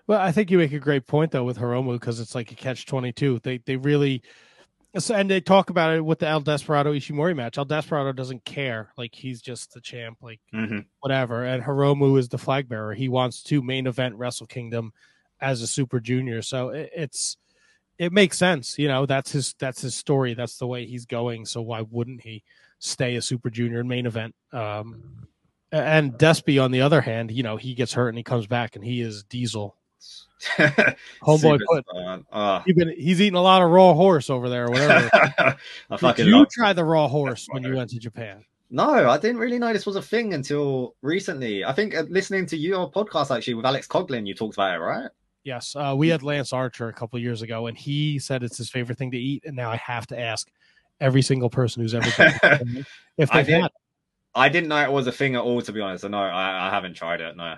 Well, 0.07 0.19
I 0.19 0.31
think 0.31 0.51
you 0.51 0.57
make 0.57 0.73
a 0.73 0.79
great 0.79 1.07
point 1.07 1.31
though 1.31 1.43
with 1.43 1.57
Hiromu 1.57 1.93
because 1.93 2.19
it's 2.19 2.35
like 2.35 2.51
a 2.51 2.55
catch 2.55 2.85
twenty 2.85 3.11
two. 3.11 3.39
They 3.43 3.57
they 3.59 3.75
really 3.75 4.23
and 5.09 5.29
they 5.29 5.39
talk 5.39 5.69
about 5.69 5.95
it 5.95 6.03
with 6.03 6.19
the 6.19 6.27
El 6.27 6.41
Desperado 6.41 6.93
Ishimori 6.93 7.35
match. 7.35 7.57
El 7.57 7.65
Desperado 7.65 8.11
doesn't 8.11 8.43
care, 8.43 8.91
like 8.97 9.15
he's 9.15 9.41
just 9.41 9.73
the 9.73 9.79
champ, 9.79 10.17
like 10.21 10.41
mm-hmm. 10.53 10.79
whatever. 10.99 11.45
And 11.45 11.63
Hiromu 11.63 12.19
is 12.19 12.27
the 12.27 12.37
flag 12.37 12.67
bearer. 12.67 12.93
He 12.93 13.07
wants 13.07 13.41
to 13.43 13.61
main 13.61 13.87
event 13.87 14.15
Wrestle 14.15 14.47
Kingdom 14.47 14.91
as 15.39 15.61
a 15.61 15.67
Super 15.67 15.99
Junior. 15.99 16.41
So 16.41 16.69
it, 16.69 16.91
it's 16.93 17.37
it 18.01 18.11
makes 18.11 18.35
sense, 18.35 18.79
you 18.79 18.87
know. 18.87 19.05
That's 19.05 19.31
his 19.31 19.53
that's 19.59 19.81
his 19.81 19.93
story. 19.93 20.33
That's 20.33 20.57
the 20.57 20.65
way 20.65 20.87
he's 20.87 21.05
going. 21.05 21.45
So 21.45 21.61
why 21.61 21.81
wouldn't 21.81 22.21
he 22.21 22.41
stay 22.79 23.15
a 23.15 23.21
Super 23.21 23.51
Junior 23.51 23.79
and 23.79 23.87
main 23.87 24.07
event? 24.07 24.33
Um, 24.51 25.27
and 25.71 26.13
Despy, 26.13 26.61
on 26.61 26.71
the 26.71 26.81
other 26.81 26.99
hand, 26.99 27.29
you 27.29 27.43
know, 27.43 27.57
he 27.57 27.75
gets 27.75 27.93
hurt 27.93 28.09
and 28.09 28.17
he 28.17 28.23
comes 28.23 28.47
back 28.47 28.75
and 28.75 28.83
he 28.83 29.01
is 29.01 29.23
Diesel. 29.25 29.75
Homeboy 30.57 31.59
put. 31.67 31.85
Uh, 32.31 32.63
he's, 32.65 32.75
been, 32.75 32.89
he's 32.97 33.21
eating 33.21 33.37
a 33.37 33.41
lot 33.41 33.61
of 33.61 33.69
raw 33.69 33.93
horse 33.93 34.31
over 34.31 34.49
there 34.49 34.65
or 34.65 34.71
whatever. 34.71 35.57
Did 36.15 36.25
you 36.25 36.47
try 36.51 36.73
the 36.73 36.83
raw 36.83 37.07
horse 37.07 37.45
when 37.51 37.61
you 37.61 37.75
went 37.75 37.91
to 37.91 37.99
Japan? 37.99 38.43
No, 38.71 39.11
I 39.11 39.19
didn't 39.19 39.37
really 39.37 39.59
know 39.59 39.71
this 39.73 39.85
was 39.85 39.95
a 39.95 40.01
thing 40.01 40.33
until 40.33 40.95
recently. 41.03 41.63
I 41.63 41.71
think 41.73 41.95
uh, 41.95 42.05
listening 42.09 42.47
to 42.47 42.57
your 42.57 42.89
podcast 42.89 43.35
actually 43.35 43.53
with 43.53 43.65
Alex 43.65 43.85
Coglin, 43.85 44.25
you 44.25 44.33
talked 44.33 44.55
about 44.55 44.73
it, 44.73 44.79
right? 44.79 45.11
Yes, 45.43 45.75
uh, 45.75 45.95
we 45.97 46.09
had 46.09 46.21
Lance 46.21 46.53
Archer 46.53 46.87
a 46.87 46.93
couple 46.93 47.17
years 47.19 47.41
ago, 47.41 47.67
and 47.67 47.77
he 47.77 48.19
said 48.19 48.43
it's 48.43 48.57
his 48.57 48.69
favorite 48.69 48.97
thing 48.97 49.11
to 49.11 49.17
eat. 49.17 49.43
And 49.45 49.55
now 49.55 49.71
I 49.71 49.77
have 49.77 50.05
to 50.07 50.19
ask 50.19 50.47
every 50.99 51.21
single 51.23 51.49
person 51.49 51.81
who's 51.81 51.95
ever 51.95 52.11
been 52.15 52.85
if 53.17 53.31
they've 53.31 53.47
had 53.47 53.71
I 54.33 54.49
didn't 54.49 54.69
know 54.69 54.81
it 54.81 54.91
was 54.91 55.07
a 55.07 55.11
thing 55.11 55.35
at 55.35 55.41
all. 55.41 55.61
To 55.61 55.71
be 55.71 55.81
honest, 55.81 56.07
no, 56.07 56.17
I, 56.17 56.67
I 56.67 56.69
haven't 56.69 56.93
tried 56.93 57.21
it. 57.21 57.35
No. 57.35 57.55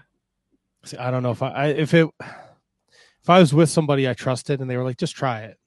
See, 0.86 0.97
I 0.97 1.11
don't 1.11 1.23
know 1.23 1.31
if 1.31 1.41
I, 1.41 1.49
I 1.49 1.67
if 1.67 1.93
it 1.93 2.09
if 2.19 3.29
I 3.29 3.39
was 3.39 3.53
with 3.53 3.69
somebody 3.69 4.09
I 4.09 4.13
trusted 4.13 4.59
and 4.59 4.69
they 4.69 4.77
were 4.77 4.84
like, 4.84 4.97
just 4.97 5.15
try 5.15 5.41
it, 5.41 5.57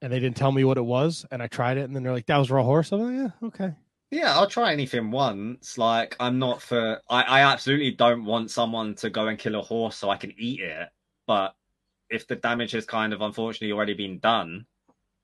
and 0.00 0.12
they 0.12 0.18
didn't 0.18 0.36
tell 0.36 0.52
me 0.52 0.64
what 0.64 0.78
it 0.78 0.84
was, 0.84 1.26
and 1.30 1.42
I 1.42 1.46
tried 1.46 1.76
it, 1.76 1.82
and 1.82 1.94
then 1.94 2.02
they're 2.02 2.12
like, 2.12 2.26
that 2.26 2.38
was 2.38 2.50
raw 2.50 2.62
horse. 2.62 2.92
I'm 2.92 3.00
like, 3.00 3.32
yeah, 3.42 3.48
okay. 3.48 3.74
Yeah, 4.10 4.34
I'll 4.34 4.48
try 4.48 4.72
anything 4.72 5.10
once. 5.10 5.76
Like 5.76 6.16
I'm 6.18 6.38
not 6.38 6.62
for 6.62 7.00
I, 7.10 7.22
I 7.22 7.40
absolutely 7.40 7.90
don't 7.90 8.24
want 8.24 8.50
someone 8.50 8.94
to 8.96 9.10
go 9.10 9.26
and 9.26 9.38
kill 9.38 9.56
a 9.56 9.62
horse 9.62 9.96
so 9.96 10.08
I 10.08 10.16
can 10.16 10.32
eat 10.38 10.60
it. 10.60 10.88
But 11.28 11.54
if 12.10 12.26
the 12.26 12.36
damage 12.36 12.72
has 12.72 12.86
kind 12.86 13.12
of 13.12 13.20
unfortunately 13.20 13.72
already 13.72 13.92
been 13.92 14.18
done 14.18 14.64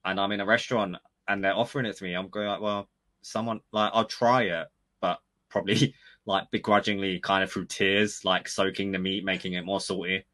and 0.04 0.20
I'm 0.20 0.32
in 0.32 0.40
a 0.40 0.46
restaurant 0.46 0.96
and 1.26 1.42
they're 1.42 1.56
offering 1.56 1.86
it 1.86 1.96
to 1.96 2.04
me, 2.04 2.12
I'm 2.12 2.28
going 2.28 2.46
like, 2.46 2.60
well, 2.60 2.88
someone 3.22 3.60
like 3.72 3.90
I'll 3.94 4.04
try 4.04 4.42
it, 4.42 4.68
but 5.00 5.18
probably 5.48 5.94
like 6.26 6.50
begrudgingly 6.50 7.20
kind 7.20 7.42
of 7.42 7.50
through 7.50 7.64
tears, 7.64 8.22
like 8.22 8.48
soaking 8.48 8.92
the 8.92 8.98
meat, 8.98 9.24
making 9.24 9.54
it 9.54 9.64
more 9.64 9.80
salty. 9.80 10.26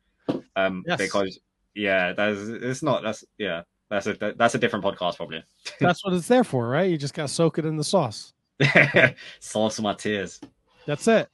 Um 0.57 0.83
Yes. 0.87 0.99
because 0.99 1.39
yeah, 1.73 2.15
that's 2.15 2.41
it's 2.41 2.83
not 2.83 3.05
that's 3.05 3.25
yeah, 3.39 3.63
that's 3.89 4.09
a 4.09 4.35
that's 4.37 4.57
a 4.57 4.59
different 4.59 4.85
podcast 4.85 5.17
probably. 5.17 5.45
That's 5.81 6.05
what 6.05 6.15
it's 6.15 6.27
there 6.29 6.45
for, 6.45 6.69
right? 6.69 6.91
You 6.91 6.99
just 6.99 7.15
gotta 7.15 7.29
soak 7.29 7.59
it 7.59 7.65
in 7.65 7.77
the 7.77 7.85
sauce. 7.85 8.33
Sauce 9.41 9.81
my 9.81 9.95
tears. 9.95 10.41
That's 10.87 11.07
it. 11.07 11.29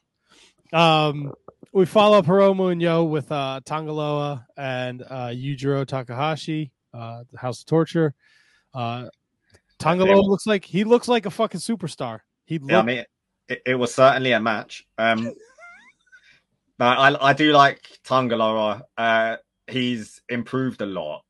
Um, 0.73 1.33
we 1.73 1.87
follow 1.87 2.23
Hiromu 2.23 2.73
and 2.73 2.81
Yo 2.81 3.05
with 3.05 3.31
uh, 3.31 3.61
Tangaloa 3.65 4.45
and 4.57 5.03
uh, 5.03 5.29
Yujiro 5.29 5.87
Takahashi, 5.87 6.73
uh, 6.95 7.25
the 7.31 7.39
House 7.39 7.61
of 7.61 7.67
Torture. 7.67 8.15
Uh, 8.75 9.09
Tangaloa 9.79 10.23
looks 10.23 10.47
like 10.47 10.65
he 10.65 10.85
looks 10.85 11.09
like 11.09 11.27
a 11.27 11.31
fucking 11.31 11.61
superstar. 11.61 12.21
He 12.45 12.61
Yeah, 12.63 12.81
I 12.81 12.83
mean, 12.83 13.05
it, 13.49 13.63
it 13.67 13.75
was 13.75 13.95
certainly 13.95 14.33
a 14.33 14.41
match. 14.41 14.87
Um, 14.99 15.33
but 16.79 16.99
I, 16.99 17.29
I 17.29 17.33
do 17.33 17.53
like 17.53 17.99
Tangaloa. 18.05 18.83
Uh, 18.97 19.37
he's 19.67 20.21
improved 20.29 20.81
a 20.81 20.87
lot. 20.87 21.23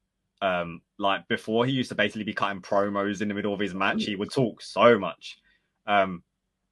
Um, 0.43 0.83
like 0.99 1.27
before, 1.29 1.67
he 1.67 1.73
used 1.73 1.89
to 1.89 1.95
basically 1.95 2.25
be 2.25 2.35
cutting 2.35 2.63
promos 2.63 3.23
in 3.23 3.29
the 3.29 3.35
middle 3.35 3.55
of 3.55 3.61
his 3.61 3.75
match. 3.75 4.05
He 4.05 4.17
would 4.17 4.31
talk 4.31 4.61
so 4.61 4.99
much. 4.99 5.39
Um, 5.87 6.23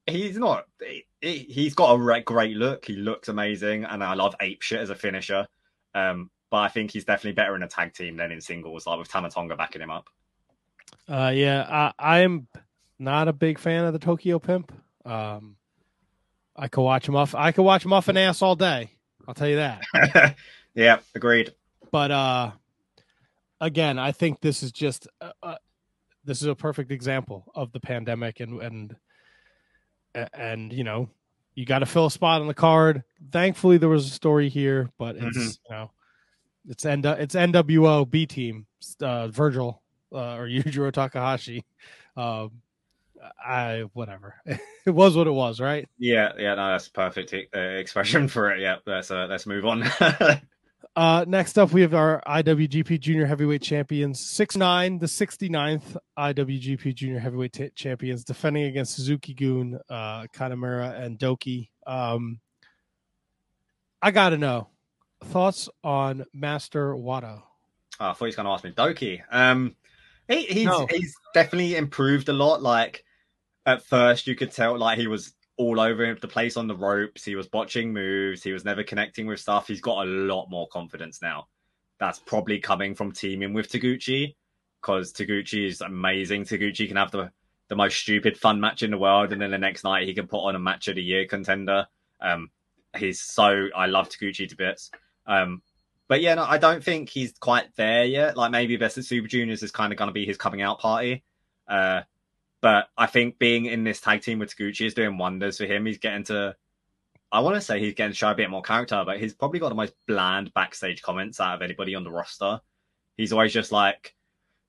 he's 0.06 0.36
not. 0.38 0.64
He, 1.20 1.38
he's 1.38 1.74
got 1.74 1.94
a 1.94 2.20
great 2.22 2.56
look. 2.56 2.84
He 2.84 2.94
looks 2.96 3.28
amazing, 3.28 3.84
and 3.84 4.02
I 4.02 4.14
love 4.14 4.34
ape 4.40 4.62
shit 4.62 4.80
as 4.80 4.90
a 4.90 4.94
finisher. 4.94 5.46
Um, 5.94 6.30
but 6.50 6.58
I 6.58 6.68
think 6.68 6.90
he's 6.90 7.04
definitely 7.04 7.32
better 7.32 7.56
in 7.56 7.62
a 7.62 7.68
tag 7.68 7.94
team 7.94 8.16
than 8.16 8.30
in 8.32 8.40
singles, 8.40 8.86
like 8.86 8.98
with 8.98 9.08
Tama 9.08 9.30
Tonga 9.30 9.56
backing 9.56 9.82
him 9.82 9.90
up. 9.90 10.08
uh, 11.08 11.32
yeah, 11.34 11.92
I, 11.98 12.20
I'm 12.20 12.46
not 12.98 13.28
a 13.28 13.32
big 13.32 13.58
fan 13.58 13.84
of 13.84 13.92
the 13.92 13.98
Tokyo 13.98 14.38
Pimp. 14.38 14.72
Um, 15.04 15.56
I 16.56 16.68
could 16.68 16.82
watch 16.82 17.08
him 17.08 17.16
off. 17.16 17.34
I 17.34 17.52
could 17.52 17.62
watch 17.62 17.84
Muffin 17.86 18.16
ass 18.16 18.42
all 18.42 18.56
day. 18.56 18.90
I'll 19.26 19.34
tell 19.34 19.48
you 19.48 19.56
that. 19.56 20.36
yeah, 20.74 20.98
agreed. 21.14 21.52
but 21.90 22.10
uh 22.10 22.50
again 23.60 23.98
i 23.98 24.10
think 24.12 24.40
this 24.40 24.62
is 24.62 24.72
just 24.72 25.06
uh, 25.20 25.30
uh, 25.42 25.54
this 26.24 26.42
is 26.42 26.48
a 26.48 26.54
perfect 26.54 26.90
example 26.90 27.50
of 27.54 27.70
the 27.72 27.80
pandemic 27.80 28.40
and 28.40 28.60
and 28.60 28.96
and 30.32 30.72
you 30.72 30.84
know 30.84 31.08
you 31.54 31.64
got 31.64 31.80
to 31.80 31.86
fill 31.86 32.06
a 32.06 32.10
spot 32.10 32.40
on 32.40 32.46
the 32.46 32.54
card 32.54 33.02
thankfully 33.32 33.78
there 33.78 33.88
was 33.88 34.06
a 34.06 34.10
story 34.10 34.48
here 34.48 34.90
but 34.98 35.16
it's 35.16 35.36
Mhm. 35.38 35.58
you 35.68 35.74
know 35.76 35.90
it's 36.68 36.84
N- 36.84 37.04
it's 37.04 37.34
nwo 37.34 38.08
b 38.08 38.26
team 38.26 38.66
uh 39.00 39.28
virgil 39.28 39.82
uh, 40.12 40.34
or 40.36 40.46
yujiro 40.48 40.92
takahashi 40.92 41.64
um 42.16 42.50
i 43.44 43.84
whatever 43.92 44.34
it 44.46 44.90
was 44.90 45.16
what 45.16 45.26
it 45.26 45.32
was 45.32 45.60
right 45.60 45.88
Yeah, 45.98 46.32
yeah, 46.38 46.54
no, 46.56 46.70
that's 46.72 46.88
a 46.88 46.90
perfect 46.92 47.32
uh, 47.54 47.58
expression 47.58 48.28
for 48.28 48.50
it. 48.52 48.60
Yeah, 48.60 48.76
let's 48.84 49.10
uh, 49.10 49.26
let's 49.30 49.46
move 49.46 49.64
on. 49.64 49.84
Uh, 50.96 51.24
next 51.26 51.58
up, 51.58 51.72
we 51.72 51.80
have 51.82 51.94
our 51.94 52.22
IWGP 52.26 53.00
Junior 53.00 53.26
Heavyweight 53.26 53.62
Champions, 53.62 54.20
six 54.20 54.56
nine, 54.56 54.98
the 54.98 55.06
69th 55.06 55.96
IWGP 56.18 56.94
Junior 56.94 57.18
Heavyweight 57.18 57.52
t- 57.52 57.70
Champions, 57.74 58.24
defending 58.24 58.64
against 58.64 58.94
Suzuki-gun, 58.96 59.78
uh, 59.88 60.22
Kanemaru, 60.34 61.00
and 61.00 61.18
Douki. 61.18 61.68
Um, 61.86 62.40
I 64.02 64.10
gotta 64.10 64.36
know 64.38 64.68
thoughts 65.24 65.68
on 65.82 66.26
Master 66.34 66.92
Wato. 66.94 67.42
Oh, 68.00 68.08
I 68.08 68.12
thought 68.12 68.18
he 68.20 68.24
was 68.26 68.36
going 68.36 68.46
to 68.46 68.52
ask 68.52 68.64
me 68.64 68.72
Douki. 68.72 69.22
Um, 69.30 69.76
he, 70.28 70.42
he's 70.44 70.66
No. 70.66 70.86
he's 70.90 71.14
definitely 71.32 71.76
improved 71.76 72.28
a 72.28 72.32
lot. 72.32 72.62
Like 72.62 73.04
at 73.64 73.82
first, 73.84 74.26
you 74.26 74.34
could 74.34 74.52
tell 74.52 74.76
like 74.78 74.98
he 74.98 75.06
was 75.06 75.32
all 75.56 75.80
over 75.80 76.14
the 76.14 76.28
place 76.28 76.56
on 76.56 76.66
the 76.66 76.76
ropes. 76.76 77.24
He 77.24 77.36
was 77.36 77.48
botching 77.48 77.92
moves. 77.92 78.42
He 78.42 78.52
was 78.52 78.64
never 78.64 78.82
connecting 78.82 79.26
with 79.26 79.40
stuff. 79.40 79.68
He's 79.68 79.80
got 79.80 80.06
a 80.06 80.10
lot 80.10 80.50
more 80.50 80.68
confidence 80.68 81.20
now. 81.22 81.48
That's 81.98 82.18
probably 82.18 82.58
coming 82.58 82.94
from 82.94 83.12
teaming 83.12 83.52
with 83.54 83.68
Taguchi 83.68 84.34
because 84.80 85.12
Taguchi 85.12 85.66
is 85.66 85.80
amazing. 85.80 86.44
Taguchi 86.44 86.88
can 86.88 86.96
have 86.96 87.10
the 87.10 87.30
the 87.68 87.76
most 87.76 87.96
stupid 87.96 88.36
fun 88.36 88.60
match 88.60 88.82
in 88.82 88.90
the 88.90 88.98
world, 88.98 89.32
and 89.32 89.40
then 89.40 89.50
the 89.50 89.58
next 89.58 89.84
night 89.84 90.06
he 90.06 90.14
can 90.14 90.26
put 90.26 90.46
on 90.46 90.54
a 90.54 90.58
match 90.58 90.88
of 90.88 90.96
the 90.96 91.02
year 91.02 91.26
contender. 91.26 91.86
Um, 92.20 92.50
he's 92.96 93.20
so 93.20 93.68
I 93.74 93.86
love 93.86 94.08
Taguchi 94.08 94.48
to 94.48 94.56
bits. 94.56 94.90
Um, 95.26 95.62
but 96.08 96.20
yeah, 96.20 96.34
no, 96.34 96.44
I 96.44 96.58
don't 96.58 96.84
think 96.84 97.08
he's 97.08 97.32
quite 97.40 97.74
there 97.76 98.04
yet. 98.04 98.36
Like 98.36 98.50
maybe 98.50 98.76
Best 98.76 98.98
of 98.98 99.04
Super 99.04 99.28
Juniors 99.28 99.62
is 99.62 99.70
kind 99.70 99.92
of 99.92 99.98
going 99.98 100.08
to 100.08 100.12
be 100.14 100.26
his 100.26 100.36
coming 100.36 100.60
out 100.60 100.80
party. 100.80 101.24
Uh, 101.66 102.02
but 102.64 102.88
I 102.96 103.04
think 103.04 103.38
being 103.38 103.66
in 103.66 103.84
this 103.84 104.00
tag 104.00 104.22
team 104.22 104.38
with 104.38 104.56
Taguchi 104.56 104.86
is 104.86 104.94
doing 104.94 105.18
wonders 105.18 105.58
for 105.58 105.66
him. 105.66 105.84
He's 105.84 105.98
getting 105.98 106.24
to, 106.24 106.56
I 107.30 107.40
want 107.40 107.56
to 107.56 107.60
say 107.60 107.78
he's 107.78 107.92
getting 107.92 108.12
to 108.12 108.16
show 108.16 108.30
a 108.30 108.34
bit 108.34 108.48
more 108.48 108.62
character, 108.62 109.02
but 109.04 109.20
he's 109.20 109.34
probably 109.34 109.58
got 109.60 109.68
the 109.68 109.74
most 109.74 109.92
bland 110.08 110.50
backstage 110.54 111.02
comments 111.02 111.40
out 111.40 111.56
of 111.56 111.60
anybody 111.60 111.94
on 111.94 112.04
the 112.04 112.10
roster. 112.10 112.62
He's 113.18 113.34
always 113.34 113.52
just 113.52 113.70
like, 113.70 114.14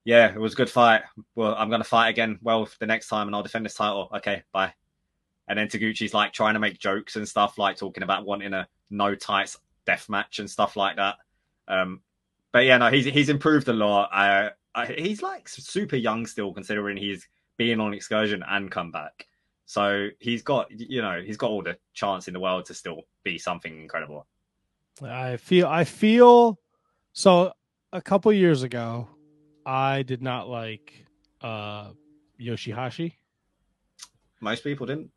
yeah, 0.04 0.30
it 0.30 0.38
was 0.38 0.52
a 0.52 0.56
good 0.56 0.68
fight. 0.68 1.04
Well, 1.36 1.54
I'm 1.54 1.70
going 1.70 1.80
to 1.80 1.88
fight 1.88 2.10
again. 2.10 2.38
Well, 2.42 2.68
the 2.80 2.84
next 2.84 3.08
time, 3.08 3.28
and 3.28 3.34
I'll 3.34 3.42
defend 3.42 3.64
this 3.64 3.76
title. 3.76 4.10
Okay, 4.16 4.42
bye. 4.52 4.74
And 5.48 5.58
then 5.58 5.68
Taguchi's 5.68 6.12
like 6.12 6.34
trying 6.34 6.52
to 6.52 6.60
make 6.60 6.78
jokes 6.78 7.16
and 7.16 7.26
stuff, 7.26 7.56
like 7.56 7.78
talking 7.78 8.02
about 8.02 8.26
wanting 8.26 8.52
a 8.52 8.68
no 8.90 9.14
tights 9.14 9.56
death 9.86 10.10
match 10.10 10.38
and 10.38 10.50
stuff 10.50 10.76
like 10.76 10.96
that. 10.96 11.14
Um, 11.66 12.02
but 12.52 12.66
yeah, 12.66 12.76
no, 12.76 12.90
he's 12.90 13.06
he's 13.06 13.30
improved 13.30 13.68
a 13.68 13.72
lot. 13.72 14.10
I, 14.12 14.50
I, 14.74 14.84
he's 14.84 15.22
like 15.22 15.48
super 15.48 15.96
young 15.96 16.26
still, 16.26 16.52
considering 16.52 16.98
he's 16.98 17.26
being 17.56 17.80
on 17.80 17.94
excursion 17.94 18.44
and 18.48 18.70
come 18.70 18.90
back. 18.90 19.26
So 19.64 20.08
he's 20.20 20.42
got, 20.42 20.70
you 20.70 21.02
know, 21.02 21.20
he's 21.24 21.36
got 21.36 21.50
all 21.50 21.62
the 21.62 21.76
chance 21.94 22.28
in 22.28 22.34
the 22.34 22.40
world 22.40 22.66
to 22.66 22.74
still 22.74 23.02
be 23.24 23.38
something 23.38 23.80
incredible. 23.80 24.26
I 25.02 25.36
feel, 25.36 25.66
I 25.66 25.84
feel 25.84 26.58
so. 27.12 27.52
A 27.92 28.00
couple 28.02 28.32
years 28.32 28.62
ago, 28.62 29.08
I 29.64 30.02
did 30.02 30.22
not 30.22 30.48
like 30.48 30.92
uh, 31.40 31.90
Yoshihashi. 32.40 33.14
Most 34.40 34.62
people 34.62 34.86
didn't. 34.86 35.10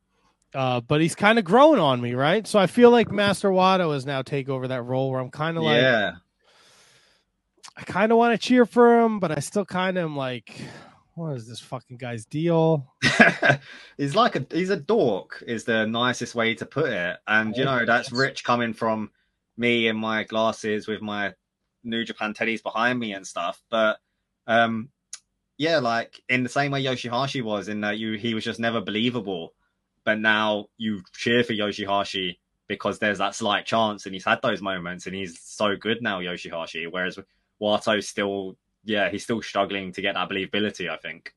uh, 0.54 0.80
but 0.82 1.02
he's 1.02 1.16
kind 1.16 1.38
of 1.38 1.46
grown 1.46 1.78
on 1.78 2.00
me, 2.02 2.14
right? 2.14 2.48
So 2.48 2.58
I 2.58 2.68
feel 2.68 2.90
like 2.90 3.12
Master 3.12 3.50
Wato 3.50 3.94
has 3.94 4.06
now 4.06 4.22
take 4.22 4.50
over 4.50 4.68
that 4.70 4.84
role 4.84 5.12
where 5.12 5.20
I'm 5.20 5.30
kind 5.30 5.58
of 5.58 5.64
like, 5.64 5.82
yeah, 5.82 6.14
I 7.78 7.84
kind 7.84 8.12
of 8.12 8.18
want 8.18 8.40
to 8.40 8.48
cheer 8.48 8.66
for 8.66 9.02
him, 9.02 9.20
but 9.20 9.32
I 9.32 9.40
still 9.42 9.66
kind 9.66 9.98
of 9.98 10.06
am 10.06 10.16
like, 10.16 10.60
what 11.20 11.36
is 11.36 11.48
this 11.48 11.60
fucking 11.60 11.98
guy's 11.98 12.26
deal? 12.26 12.88
he's 13.98 14.16
like 14.16 14.36
a 14.36 14.46
he's 14.52 14.70
a 14.70 14.78
dork 14.78 15.44
is 15.46 15.66
the 15.66 15.86
nicest 15.86 16.34
way 16.34 16.56
to 16.56 16.66
put 16.66 16.90
it, 16.90 17.18
and 17.28 17.56
you 17.58 17.66
know 17.66 17.86
that's 17.86 18.12
rich 18.12 18.44
coming 18.44 18.74
from 18.74 19.12
me 19.58 19.90
and 19.90 20.00
my 20.00 20.24
glasses 20.24 20.88
with 20.88 21.02
my 21.02 21.34
New 21.84 22.06
Japan 22.06 22.34
teddies 22.34 22.64
behind 22.64 22.98
me 22.98 23.14
and 23.14 23.28
stuff. 23.28 23.62
But 23.70 24.00
um, 24.48 24.90
yeah, 25.58 25.80
like 25.80 26.22
in 26.30 26.44
the 26.44 26.50
same 26.50 26.72
way 26.72 26.84
Yoshihashi 26.84 27.44
was, 27.44 27.68
in 27.68 27.82
that 27.82 27.98
you 27.98 28.14
he 28.14 28.34
was 28.34 28.46
just 28.46 28.60
never 28.60 28.80
believable, 28.80 29.54
but 30.06 30.20
now 30.20 30.68
you 30.78 31.04
cheer 31.14 31.44
for 31.44 31.54
Yoshihashi 31.54 32.38
because 32.70 33.00
there's 33.00 33.18
that 33.18 33.36
slight 33.36 33.66
chance, 33.66 34.06
and 34.06 34.16
he's 34.16 34.24
had 34.24 34.42
those 34.42 34.62
moments, 34.62 35.06
and 35.06 35.16
he's 35.16 35.40
so 35.42 35.76
good 35.76 36.02
now, 36.02 36.22
Yoshihashi. 36.22 36.90
Whereas 36.90 37.20
Wato's 37.60 38.08
still, 38.08 38.56
yeah, 38.90 39.10
he's 39.10 39.24
still 39.24 39.42
struggling 39.42 39.92
to 39.94 40.02
get 40.02 40.16
that 40.16 40.30
believability. 40.30 40.90
I 40.90 40.98
think. 40.98 41.34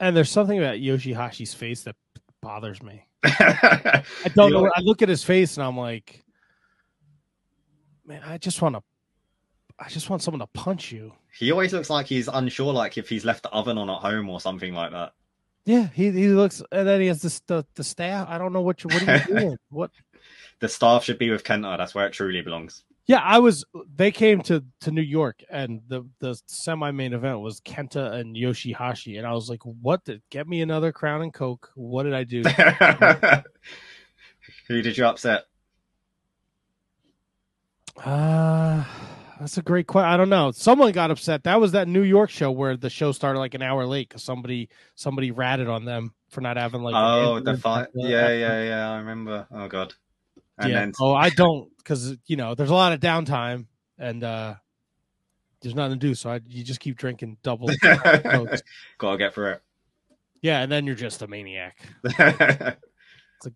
And 0.00 0.16
there's 0.16 0.30
something 0.30 0.58
about 0.58 0.76
Yoshihashi's 0.76 1.54
face 1.54 1.82
that 1.84 1.96
bothers 2.40 2.82
me. 2.82 3.06
I 3.24 4.02
don't 4.34 4.52
know. 4.52 4.70
I 4.74 4.80
look 4.80 5.02
at 5.02 5.08
his 5.08 5.24
face 5.24 5.56
and 5.56 5.64
I'm 5.64 5.76
like, 5.76 6.24
man, 8.06 8.22
I 8.24 8.38
just 8.38 8.60
want 8.60 8.74
to, 8.74 8.82
I 9.78 9.88
just 9.88 10.10
want 10.10 10.22
someone 10.22 10.40
to 10.40 10.46
punch 10.48 10.92
you. 10.92 11.12
He 11.36 11.50
always 11.50 11.72
looks 11.72 11.90
like 11.90 12.06
he's 12.06 12.28
unsure, 12.28 12.72
like 12.72 12.98
if 12.98 13.08
he's 13.08 13.24
left 13.24 13.44
the 13.44 13.50
oven 13.50 13.78
on 13.78 13.90
at 13.90 13.98
home 13.98 14.28
or 14.28 14.40
something 14.40 14.74
like 14.74 14.92
that. 14.92 15.12
Yeah, 15.64 15.88
he 15.94 16.10
he 16.10 16.28
looks, 16.28 16.62
and 16.70 16.86
then 16.86 17.00
he 17.00 17.06
has 17.06 17.22
this 17.22 17.40
the, 17.46 17.64
the 17.74 17.84
staff. 17.84 18.28
I 18.28 18.36
don't 18.36 18.52
know 18.52 18.60
what 18.60 18.84
you 18.84 18.88
what 18.88 19.08
are 19.08 19.16
you 19.16 19.24
doing. 19.40 19.56
What 19.70 19.90
The 20.60 20.68
staff 20.68 21.04
should 21.04 21.18
be 21.18 21.30
with 21.30 21.42
Kenta. 21.42 21.78
That's 21.78 21.94
where 21.94 22.06
it 22.06 22.12
truly 22.12 22.42
belongs. 22.42 22.84
Yeah, 23.06 23.20
I 23.22 23.38
was. 23.38 23.64
They 23.94 24.10
came 24.10 24.40
to 24.42 24.64
to 24.80 24.90
New 24.90 25.02
York, 25.02 25.42
and 25.50 25.82
the 25.88 26.08
the 26.20 26.40
semi 26.46 26.90
main 26.90 27.12
event 27.12 27.40
was 27.40 27.60
Kenta 27.60 28.12
and 28.14 28.34
Yoshihashi, 28.34 29.18
and 29.18 29.26
I 29.26 29.32
was 29.32 29.50
like, 29.50 29.60
"What? 29.64 30.04
Did, 30.04 30.22
get 30.30 30.48
me 30.48 30.62
another 30.62 30.90
Crown 30.90 31.20
and 31.20 31.32
Coke? 31.32 31.70
What 31.74 32.04
did 32.04 32.14
I 32.14 32.24
do?" 32.24 32.42
Who 34.68 34.82
did 34.82 34.96
you 34.96 35.04
upset? 35.04 35.44
Uh 38.02 38.84
that's 39.40 39.58
a 39.58 39.62
great 39.62 39.86
question. 39.86 40.08
I 40.08 40.16
don't 40.16 40.28
know. 40.28 40.52
Someone 40.52 40.92
got 40.92 41.10
upset. 41.10 41.44
That 41.44 41.60
was 41.60 41.72
that 41.72 41.88
New 41.88 42.02
York 42.02 42.30
show 42.30 42.50
where 42.50 42.76
the 42.76 42.88
show 42.88 43.12
started 43.12 43.38
like 43.38 43.54
an 43.54 43.62
hour 43.62 43.84
late 43.84 44.08
because 44.08 44.22
somebody 44.22 44.68
somebody 44.94 45.32
ratted 45.32 45.68
on 45.68 45.84
them 45.84 46.14
for 46.28 46.40
not 46.40 46.56
having 46.56 46.82
like. 46.82 46.94
Oh, 46.96 47.40
the 47.40 47.56
fight. 47.56 47.88
Yeah, 47.94 48.32
yeah, 48.32 48.62
yeah. 48.62 48.90
I 48.90 48.96
remember. 48.98 49.46
Oh 49.50 49.68
god. 49.68 49.94
And 50.58 50.70
yeah. 50.70 50.80
Then... 50.80 50.92
Oh, 51.00 51.14
I 51.14 51.30
don't 51.30 51.70
because 51.78 52.16
you 52.26 52.36
know 52.36 52.54
there's 52.54 52.70
a 52.70 52.74
lot 52.74 52.92
of 52.92 53.00
downtime 53.00 53.66
and 53.98 54.22
uh 54.24 54.54
there's 55.64 55.74
nothing 55.74 55.98
to 55.98 56.06
do, 56.06 56.14
so 56.14 56.30
I, 56.30 56.40
you 56.46 56.62
just 56.62 56.78
keep 56.78 56.98
drinking 56.98 57.38
double. 57.42 57.70
Gotta 57.80 58.62
get 59.16 59.32
through 59.32 59.52
it. 59.52 59.62
Yeah, 60.42 60.60
and 60.60 60.70
then 60.70 60.84
you're 60.84 60.94
just 60.94 61.22
a 61.22 61.26
maniac. 61.26 61.78
it's 62.04 62.18
a 62.18 62.76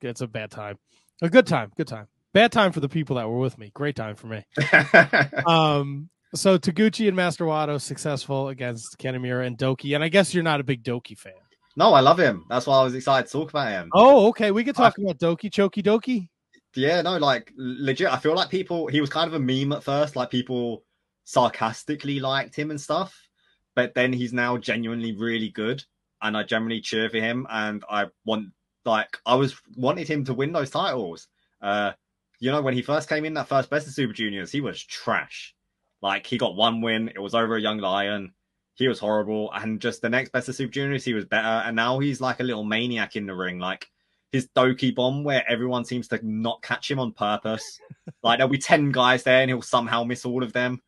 it's 0.01 0.21
a 0.23 0.27
bad 0.27 0.51
time. 0.51 0.79
A 1.21 1.29
good 1.29 1.47
time, 1.47 1.71
good 1.77 1.87
time. 1.87 2.07
Bad 2.33 2.51
time 2.51 2.73
for 2.73 2.81
the 2.81 2.89
people 2.89 3.17
that 3.17 3.29
were 3.29 3.39
with 3.39 3.59
me. 3.59 3.71
Great 3.75 3.95
time 3.95 4.15
for 4.15 4.27
me. 4.27 4.43
um, 5.47 6.09
so 6.35 6.57
Taguchi 6.57 7.09
and 7.09 7.17
Master 7.17 7.45
Wato 7.45 7.79
successful 7.79 8.49
against 8.49 8.99
Kanemaru 8.99 9.47
and 9.47 9.59
Douki, 9.59 9.95
and 9.95 10.03
I 10.03 10.09
guess 10.09 10.33
you're 10.33 10.43
not 10.43 10.61
a 10.61 10.65
big 10.65 10.83
Douki 10.83 11.17
fan. 11.17 11.33
No, 11.77 11.93
I 11.93 12.01
love 12.01 12.19
him. 12.19 12.45
That's 12.49 12.67
why 12.67 12.81
I 12.81 12.85
was 12.85 12.95
excited 12.95 13.27
to 13.27 13.33
talk 13.33 13.51
about 13.51 13.69
him. 13.69 13.91
Oh, 13.93 14.29
okay. 14.29 14.51
We 14.51 14.65
could 14.65 14.75
talk 14.75 14.95
I, 14.99 15.03
about 15.03 15.19
Doki 15.19 15.51
Choki 15.51 15.83
Doki. 15.83 16.29
Yeah, 16.75 17.03
no, 17.03 17.17
like 17.17 17.53
legit. 17.57 18.13
I 18.13 18.19
feel 18.19 18.35
like 18.35 18.51
people. 18.51 18.87
He 18.87 19.01
was 19.01 19.11
kind 19.11 19.29
of 19.29 19.35
a 19.35 19.41
meme 19.41 19.73
at 19.73 19.85
first. 19.85 20.17
Like 20.17 20.31
people 20.31 20.85
sarcastically 21.25 22.21
liked 22.21 22.57
him 22.57 22.71
and 22.71 22.81
stuff, 22.81 23.29
but 23.75 23.95
then 23.95 24.13
he's 24.13 24.33
now 24.33 24.57
genuinely 24.57 25.13
really 25.13 25.51
good, 25.51 25.83
and 26.23 26.37
I 26.37 26.43
generally 26.43 26.81
cheer 26.81 27.11
for 27.11 27.19
him. 27.19 27.47
And 27.51 27.85
I 27.91 28.07
want, 28.25 28.53
like, 28.85 29.19
I 29.27 29.35
was 29.35 29.57
wanted 29.77 30.09
him 30.09 30.25
to 30.27 30.35
win 30.35 30.53
those 30.53 30.71
titles. 30.71 31.29
Uh, 31.61 31.93
you 32.39 32.53
know, 32.53 32.63
when 32.63 32.75
he 32.75 32.83
first 32.83 33.09
came 33.09 33.25
in 33.25 33.35
that 33.35 33.49
first 33.49 33.71
best 33.71 33.87
of 33.87 33.93
Super 33.95 34.13
Juniors, 34.13 34.53
he 34.53 34.61
was 34.61 34.83
trash. 34.83 35.55
Like 36.01 36.27
he 36.27 36.39
got 36.39 36.55
one 36.55 36.81
win, 36.81 37.09
it 37.09 37.19
was 37.19 37.35
over 37.35 37.57
a 37.57 37.61
young 37.61 37.79
lion. 37.79 38.35
He 38.75 38.87
was 38.87 39.01
horrible, 39.01 39.51
and 39.53 39.81
just 39.81 40.03
the 40.03 40.09
next 40.09 40.31
best 40.31 40.49
of 40.49 40.55
Super 40.55 40.73
Juniors, 40.73 41.05
he 41.05 41.15
was 41.15 41.25
better. 41.25 41.49
And 41.49 41.75
now 41.75 41.99
he's 41.99 42.21
like 42.21 42.39
a 42.39 42.45
little 42.45 42.63
maniac 42.63 43.17
in 43.17 43.27
the 43.27 43.35
ring, 43.35 43.59
like 43.59 43.89
his 44.33 44.49
Douki 44.49 44.95
bomb, 44.95 45.25
where 45.25 45.45
everyone 45.49 45.85
seems 45.85 46.09
to 46.09 46.21
not 46.23 46.63
catch 46.63 46.91
him 46.91 46.99
on 46.99 47.13
purpose. 47.13 47.79
like 48.23 48.39
there'll 48.39 48.51
be 48.51 48.59
ten 48.59 48.93
guys 48.93 49.23
there, 49.23 49.41
and 49.41 49.51
he'll 49.51 49.63
somehow 49.63 50.05
miss 50.05 50.25
all 50.25 50.43
of 50.43 50.53
them. 50.53 50.81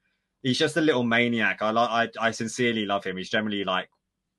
He's 0.43 0.59
just 0.59 0.77
a 0.77 0.81
little 0.81 1.05
maniac. 1.05 1.61
I 1.61 1.71
like, 1.71 2.17
I, 2.19 2.29
I 2.29 2.31
sincerely 2.31 2.87
love 2.87 3.05
him. 3.05 3.17
He's 3.17 3.29
generally 3.29 3.65
like 3.65 3.91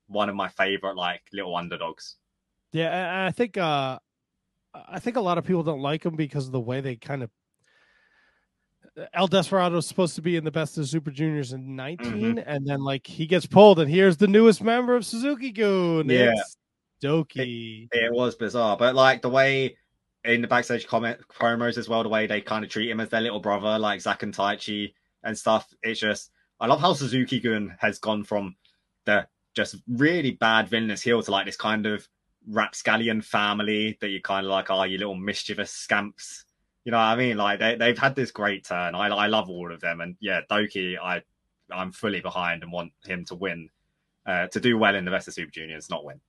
one 0.07 0.29
of 0.29 0.35
my 0.35 0.49
favorite 0.49 0.95
like 0.95 1.21
little 1.31 1.55
underdogs. 1.55 2.17
Yeah, 2.71 3.25
I 3.27 3.31
think 3.31 3.57
uh 3.57 3.99
I 4.73 4.99
think 4.99 5.17
a 5.17 5.21
lot 5.21 5.37
of 5.37 5.43
people 5.43 5.63
don't 5.63 5.81
like 5.81 6.05
him 6.05 6.15
because 6.15 6.45
of 6.45 6.51
the 6.51 6.59
way 6.59 6.81
they 6.81 6.95
kind 6.95 7.23
of. 7.23 7.29
El 9.13 9.27
Desperado 9.27 9.77
is 9.77 9.87
supposed 9.87 10.15
to 10.15 10.21
be 10.21 10.35
in 10.35 10.43
the 10.43 10.51
best 10.51 10.77
of 10.77 10.87
Super 10.87 11.11
Juniors 11.11 11.53
in 11.53 11.77
19, 11.77 12.11
mm-hmm. 12.11 12.39
and 12.45 12.67
then 12.67 12.81
like 12.81 13.07
he 13.07 13.25
gets 13.25 13.45
pulled, 13.45 13.79
and 13.79 13.89
here's 13.89 14.17
the 14.17 14.27
newest 14.27 14.61
member 14.61 14.95
of 14.95 15.05
Suzuki-gun. 15.05 16.09
Yeah, 16.09 16.31
it's 16.31 16.57
Douki. 17.01 17.87
It, 17.91 18.03
it, 18.05 18.13
was 18.13 18.35
bizarre, 18.35 18.77
but 18.77 18.95
like 18.95 19.21
the 19.21 19.29
way 19.29 19.75
in 20.23 20.41
the 20.41 20.47
backstage 20.47 20.87
comment 20.87 21.19
promos 21.29 21.77
as 21.77 21.89
well, 21.89 22.03
the 22.03 22.09
way 22.09 22.27
they 22.27 22.41
kind 22.41 22.63
of 22.63 22.69
treat 22.69 22.89
him 22.89 22.99
as 22.99 23.09
their 23.09 23.21
little 23.21 23.39
brother, 23.39 23.79
like 23.79 24.01
Zack 24.01 24.23
and 24.23 24.33
Taichi 24.33 24.93
and 25.23 25.37
stuff. 25.37 25.73
It's 25.81 25.99
just 25.99 26.31
I 26.59 26.67
love 26.67 26.79
how 26.79 26.93
Suzuki-gun 26.93 27.75
has 27.79 27.99
gone 27.99 28.23
from 28.23 28.55
the 29.05 29.27
just 29.55 29.75
really 29.87 30.31
bad 30.31 30.69
villainous 30.69 31.01
heel 31.01 31.21
to 31.21 31.31
like 31.31 31.45
this 31.45 31.57
kind 31.57 31.85
of 31.85 32.07
rapscallion 32.47 33.21
family 33.21 33.97
that 34.01 34.09
you 34.09 34.21
kind 34.21 34.45
of 34.45 34.51
like, 34.51 34.69
oh, 34.69 34.83
you 34.83 34.97
little 34.97 35.15
mischievous 35.15 35.71
scamps. 35.71 36.45
You 36.85 36.91
know 36.91 36.97
what 36.97 37.03
I 37.03 37.15
mean? 37.15 37.37
Like 37.37 37.59
they 37.59 37.75
they've 37.75 37.97
had 37.97 38.15
this 38.15 38.31
great 38.31 38.65
turn. 38.65 38.95
I 38.95 39.07
I 39.07 39.27
love 39.27 39.49
all 39.49 39.71
of 39.71 39.81
them, 39.81 40.01
and 40.01 40.15
yeah, 40.19 40.41
Douki, 40.49 40.97
I 41.01 41.21
I'm 41.71 41.91
fully 41.91 42.21
behind 42.21 42.63
and 42.63 42.71
want 42.71 42.91
him 43.05 43.23
to 43.25 43.35
win, 43.35 43.69
uh, 44.25 44.47
to 44.47 44.59
do 44.59 44.77
well 44.77 44.95
in 44.95 45.05
the 45.05 45.11
best 45.11 45.27
of 45.27 45.33
Super 45.33 45.51
Juniors, 45.51 45.89
not 45.89 46.03
win. 46.03 46.19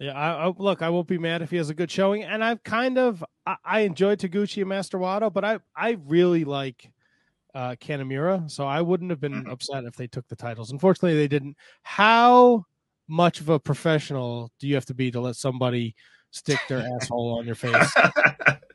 Yeah, 0.00 0.12
I, 0.12 0.46
I, 0.46 0.52
look, 0.56 0.80
I 0.80 0.88
won't 0.88 1.06
be 1.06 1.18
mad 1.18 1.42
if 1.42 1.50
he 1.50 1.58
has 1.58 1.68
a 1.68 1.74
good 1.74 1.90
showing, 1.90 2.22
and 2.24 2.42
I've 2.42 2.62
kind 2.64 2.96
of 2.96 3.22
I, 3.46 3.56
I 3.62 3.80
enjoyed 3.80 4.18
Taguchi 4.18 4.62
and 4.62 4.68
Master 4.68 4.98
Wato, 4.98 5.30
but 5.30 5.44
I 5.44 5.58
I 5.76 5.98
really 6.06 6.44
like 6.44 6.90
uh 7.54 7.76
Kanemaru, 7.78 8.50
so 8.50 8.66
I 8.66 8.80
wouldn't 8.80 9.10
have 9.10 9.20
been 9.20 9.34
mm-hmm. 9.34 9.50
upset 9.50 9.84
if 9.84 9.96
they 9.96 10.06
took 10.06 10.26
the 10.28 10.36
titles. 10.36 10.72
Unfortunately, 10.72 11.18
they 11.18 11.28
didn't. 11.28 11.54
How 11.82 12.64
much 13.08 13.40
of 13.40 13.50
a 13.50 13.60
professional 13.60 14.50
do 14.58 14.66
you 14.66 14.74
have 14.74 14.86
to 14.86 14.94
be 14.94 15.10
to 15.10 15.20
let 15.20 15.36
somebody 15.36 15.94
stick 16.30 16.60
their 16.66 16.88
asshole 16.96 17.38
on 17.38 17.44
your 17.44 17.56
face? 17.56 17.94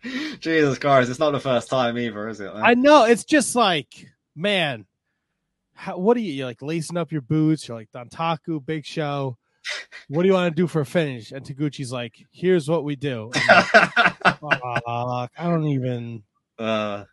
Jesus 0.40 0.78
Christ, 0.78 1.10
it's 1.10 1.20
not 1.20 1.32
the 1.32 1.40
first 1.40 1.70
time 1.70 1.98
either, 1.98 2.30
is 2.30 2.40
it? 2.40 2.54
Man? 2.54 2.64
I 2.64 2.76
know. 2.76 3.06
It's 3.06 3.24
just 3.24 3.56
like, 3.56 4.14
man, 4.36 4.86
how, 5.74 5.98
what 5.98 6.18
are 6.18 6.20
you 6.20 6.34
you're 6.34 6.46
like 6.46 6.62
lacing 6.62 6.98
up 6.98 7.12
your 7.12 7.22
boots? 7.22 7.68
You're 7.68 7.78
like 7.78 7.92
Dontaku, 7.92 8.64
Big 8.64 8.86
Show. 8.86 9.38
What 10.08 10.22
do 10.22 10.28
you 10.28 10.34
want 10.34 10.56
to 10.56 10.62
do 10.62 10.68
for 10.68 10.82
a 10.82 10.86
finish? 10.86 11.32
And 11.32 11.46
Taguchi's 11.46 11.92
like, 11.92 12.26
here's 12.32 12.70
what 12.70 12.84
we 12.84 12.96
do. 12.96 13.32
Like, 13.34 13.66
I 14.88 15.28
don't 15.40 15.68
even. 15.68 16.24
Uh, 16.60 17.06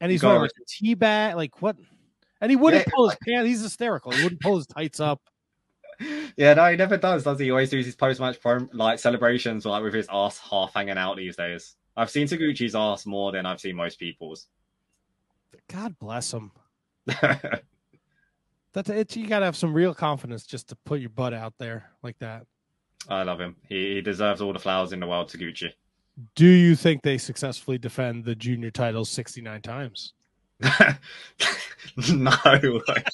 and 0.00 0.10
he's 0.10 0.22
wearing 0.22 0.44
a 0.44 0.48
tea 0.66 0.94
bag. 0.94 1.36
Like 1.36 1.60
what? 1.60 1.76
And 2.40 2.50
he 2.50 2.56
wouldn't 2.56 2.86
yeah, 2.86 2.92
pull 2.94 3.08
his 3.08 3.18
pants. 3.26 3.48
He's 3.48 3.62
hysterical. 3.62 4.12
He 4.12 4.22
wouldn't 4.22 4.40
pull 4.40 4.56
his 4.56 4.66
tights 4.66 5.00
up 5.00 5.20
yeah, 6.36 6.54
no, 6.54 6.70
he 6.70 6.76
never 6.76 6.96
does, 6.96 7.24
does 7.24 7.38
he? 7.38 7.46
He 7.46 7.50
always 7.50 7.70
does 7.70 7.86
his 7.86 7.96
post 7.96 8.20
match 8.20 8.38
like 8.72 8.98
celebrations 8.98 9.64
like 9.64 9.82
with 9.82 9.94
his 9.94 10.08
ass 10.10 10.38
half 10.38 10.74
hanging 10.74 10.98
out 10.98 11.16
these 11.16 11.36
days. 11.36 11.76
I've 11.96 12.10
seen 12.10 12.26
Taguchi's 12.26 12.74
ass 12.74 13.06
more 13.06 13.32
than 13.32 13.46
I've 13.46 13.60
seen 13.60 13.76
most 13.76 13.98
people's. 13.98 14.48
God 15.68 15.98
bless 15.98 16.32
him. 16.32 16.52
That's 18.76 18.90
it. 18.90 19.16
You 19.16 19.26
gotta 19.26 19.46
have 19.46 19.56
some 19.56 19.72
real 19.72 19.94
confidence 19.94 20.44
just 20.44 20.68
to 20.68 20.76
put 20.84 21.00
your 21.00 21.08
butt 21.08 21.32
out 21.32 21.54
there 21.58 21.92
like 22.02 22.18
that. 22.18 22.44
I 23.08 23.22
love 23.22 23.40
him. 23.40 23.56
He, 23.66 23.94
he 23.94 24.00
deserves 24.02 24.42
all 24.42 24.52
the 24.52 24.58
flowers 24.58 24.92
in 24.92 25.00
the 25.00 25.06
world, 25.06 25.30
Taguchi. 25.30 25.70
Do 26.34 26.44
you 26.44 26.76
think 26.76 27.00
they 27.00 27.16
successfully 27.16 27.78
defend 27.78 28.26
the 28.26 28.34
junior 28.34 28.70
titles 28.70 29.08
sixty 29.08 29.40
nine 29.40 29.62
times? 29.62 30.12
no 30.60 32.36
way. 32.44 33.04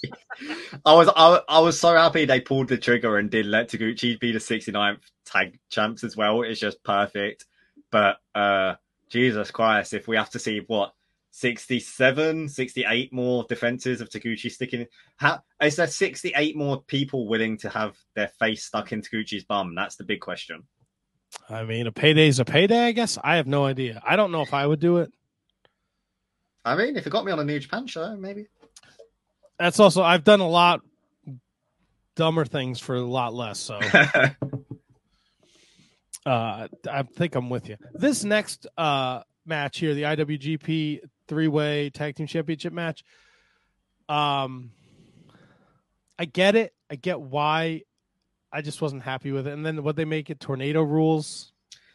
I 0.85 0.95
was 0.95 1.09
I, 1.15 1.41
I 1.49 1.61
was 1.61 1.79
so 1.79 1.95
happy 1.95 2.25
they 2.25 2.41
pulled 2.41 2.67
the 2.67 2.77
trigger 2.77 3.19
and 3.19 3.31
did 3.31 3.47
let 3.47 3.71
Taguchi 3.71 4.19
be 4.19 4.33
the 4.33 4.41
69th 4.41 4.99
tag 5.25 5.61
champs 5.69 6.03
as 6.03 6.17
well. 6.17 6.43
It's 6.43 6.59
just 6.59 6.83
perfect. 6.83 7.45
But 7.93 8.17
uh 8.35 8.75
Jesus 9.11 9.53
Christ, 9.53 9.95
if 9.95 10.09
we 10.09 10.17
have 10.17 10.31
to 10.31 10.41
see 10.41 10.63
what 10.67 10.93
67, 11.33 12.51
68 12.51 13.13
more 13.13 13.45
defenses 13.49 14.03
of 14.03 14.11
Taguchi 14.11 14.51
sticking 14.51 14.87
how 15.17 15.41
is 15.63 15.77
there 15.77 15.87
68 15.87 16.57
more 16.57 16.83
people 16.83 17.27
willing 17.27 17.57
to 17.59 17.71
have 17.71 17.97
their 18.15 18.29
face 18.39 18.65
stuck 18.65 18.93
in 18.93 19.01
Taguchi's 19.01 19.45
bum? 19.45 19.75
That's 19.75 19.97
the 19.97 20.05
big 20.05 20.21
question. 20.21 20.65
I 21.49 21.65
mean, 21.65 21.87
a 21.87 21.93
payday's 21.93 22.39
a 22.39 22.45
payday, 22.45 22.87
I 22.87 22.93
guess. 22.93 23.17
I 23.25 23.37
have 23.37 23.47
no 23.47 23.65
idea. 23.65 24.03
I 24.07 24.17
don't 24.17 24.31
know 24.31 24.43
if 24.43 24.53
I 24.53 24.67
would 24.67 24.81
do 24.81 24.99
it. 24.99 25.11
I 26.67 26.77
mean, 26.77 26.97
if 26.97 27.07
it 27.07 27.11
got 27.11 27.25
me 27.25 27.33
on 27.33 27.39
a 27.39 27.45
New 27.45 27.59
Japan 27.59 27.87
show, 27.87 28.15
maybe. 28.15 28.49
That's 29.59 29.81
also 29.81 30.03
I've 30.03 30.25
done 30.25 30.41
a 30.41 30.49
lot 30.49 30.83
dumber 32.15 32.45
things 32.45 32.79
for 32.79 32.97
a 32.97 33.01
lot 33.01 33.33
less. 33.33 33.59
So 33.59 33.77
uh, 36.27 36.69
I 36.91 37.03
think 37.15 37.37
I'm 37.37 37.49
with 37.49 37.71
you. 37.71 37.79
This 37.95 38.23
next 38.23 38.67
uh, 38.77 39.23
match 39.47 39.79
here, 39.79 39.95
the 39.95 40.03
IWGP 40.03 41.01
three 41.33 41.49
way 41.49 41.91
tag 41.91 42.17
team 42.17 42.27
championship 42.27 42.73
match. 42.73 43.05
Um, 44.09 44.73
I 46.19 46.25
get 46.27 46.55
it. 46.57 46.75
I 46.91 46.97
get 46.97 47.21
why. 47.21 47.83
I 48.53 48.61
just 48.61 48.83
wasn't 48.83 49.03
happy 49.03 49.33
with 49.33 49.47
it. 49.47 49.55
And 49.55 49.65
then 49.65 49.83
what 49.83 49.97
they 49.97 50.05
make 50.05 50.29
it 50.29 50.41
tornado 50.41 50.83
rules. 50.83 51.53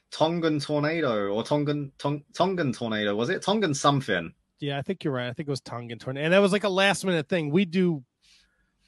Tongan 0.10 0.60
tornado 0.60 1.28
or 1.28 1.44
Tongan 1.44 1.92
Tong, 1.98 2.24
Tongan 2.34 2.74
tornado 2.74 3.14
was 3.16 3.30
it? 3.30 3.42
Tongan 3.42 3.74
something 3.74 4.34
yeah, 4.60 4.78
I 4.78 4.82
think 4.82 5.04
you're 5.04 5.14
right. 5.14 5.28
I 5.28 5.34
think 5.34 5.48
it 5.48 5.52
was 5.52 5.62
Tongan 5.62 6.00
Tornado, 6.00 6.26
and 6.26 6.34
that 6.34 6.40
was 6.40 6.52
like 6.52 6.64
a 6.64 6.70
last 6.70 7.06
minute 7.06 7.30
thing. 7.30 7.52
We 7.52 7.66
do, 7.66 8.04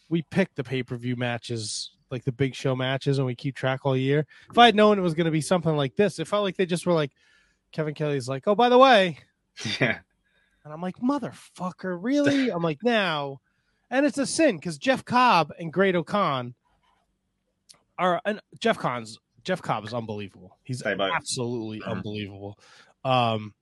we 0.10 0.24
pick 0.24 0.56
the 0.56 0.64
pay 0.64 0.84
per 0.84 0.96
view 0.96 1.16
matches, 1.16 1.92
like 2.10 2.24
the 2.24 2.32
big 2.32 2.56
show 2.56 2.76
matches, 2.76 3.18
and 3.18 3.28
we 3.28 3.36
keep 3.36 3.56
track 3.56 3.82
all 3.84 3.96
year. 3.96 4.26
If 4.50 4.58
I 4.58 4.66
had 4.66 4.76
known 4.76 4.98
it 4.98 5.04
was 5.04 5.14
going 5.14 5.26
to 5.26 5.32
be 5.32 5.42
something 5.42 5.76
like 5.76 5.96
this, 5.96 6.20
it 6.20 6.28
felt 6.28 6.44
like 6.44 6.58
they 6.58 6.66
just 6.66 6.86
were 6.86 6.94
like, 6.94 7.12
Kevin 7.72 7.94
Kelly's 7.94 8.28
like, 8.28 8.48
oh, 8.48 8.56
by 8.56 8.70
the 8.70 8.78
way, 8.78 9.20
yeah, 9.80 10.00
and 10.70 10.74
I'm 10.76 10.82
like, 10.82 10.98
motherfucker, 10.98 11.98
really? 12.00 12.50
I'm 12.52 12.62
like, 12.62 12.84
now, 12.84 13.40
and 13.90 14.06
it's 14.06 14.20
a 14.20 14.28
sin 14.28 14.58
because 14.58 14.78
Jeff 14.78 15.04
Cobb 15.04 15.52
and 15.60 15.74
Great-O-Khan 15.74 16.54
are, 17.98 18.22
and 18.24 18.40
Jeff 18.60 18.78
Khan's 18.78 19.18
Jeff 19.44 19.64
Cobb 19.64 19.86
is 19.86 19.96
unbelievable. 19.96 20.58
He's 20.64 20.84
absolutely 20.84 21.80
mm-hmm. 21.80 21.90
unbelievable. 21.90 22.60
Um, 23.04 23.56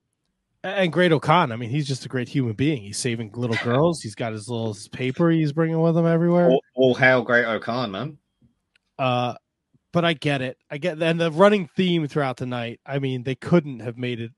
and 0.64 0.92
Great-O-Khan, 0.92 1.54
I 1.54 1.56
mean, 1.56 1.70
he's 1.70 1.88
just 1.88 2.06
a 2.06 2.10
great 2.10 2.28
human 2.28 2.54
being. 2.54 2.82
He's 2.82 2.98
saving 2.98 3.32
little 3.34 3.56
girls. 3.64 4.02
He's 4.02 4.16
got 4.16 4.34
his 4.34 4.50
little 4.50 4.76
paper 4.92 5.30
he's 5.30 5.54
bringing 5.54 5.80
with 5.80 5.96
him 5.96 6.06
everywhere. 6.06 6.50
All, 6.50 6.62
all 6.76 6.96
hail 6.96 7.22
Great-O-Khan, 7.22 7.92
man. 7.92 8.18
Uh, 9.00 9.36
but 9.94 10.04
I 10.04 10.14
get 10.14 10.42
it. 10.42 10.58
I 10.70 10.78
get, 10.78 11.02
and 11.02 11.22
the 11.22 11.32
running 11.32 11.70
theme 11.76 12.08
throughout 12.08 12.38
the 12.38 12.46
night. 12.46 12.82
I 12.86 13.00
mean, 13.00 13.24
they 13.24 13.36
couldn't 13.36 13.80
have 13.80 13.98
made 13.98 14.20
it. 14.20 14.32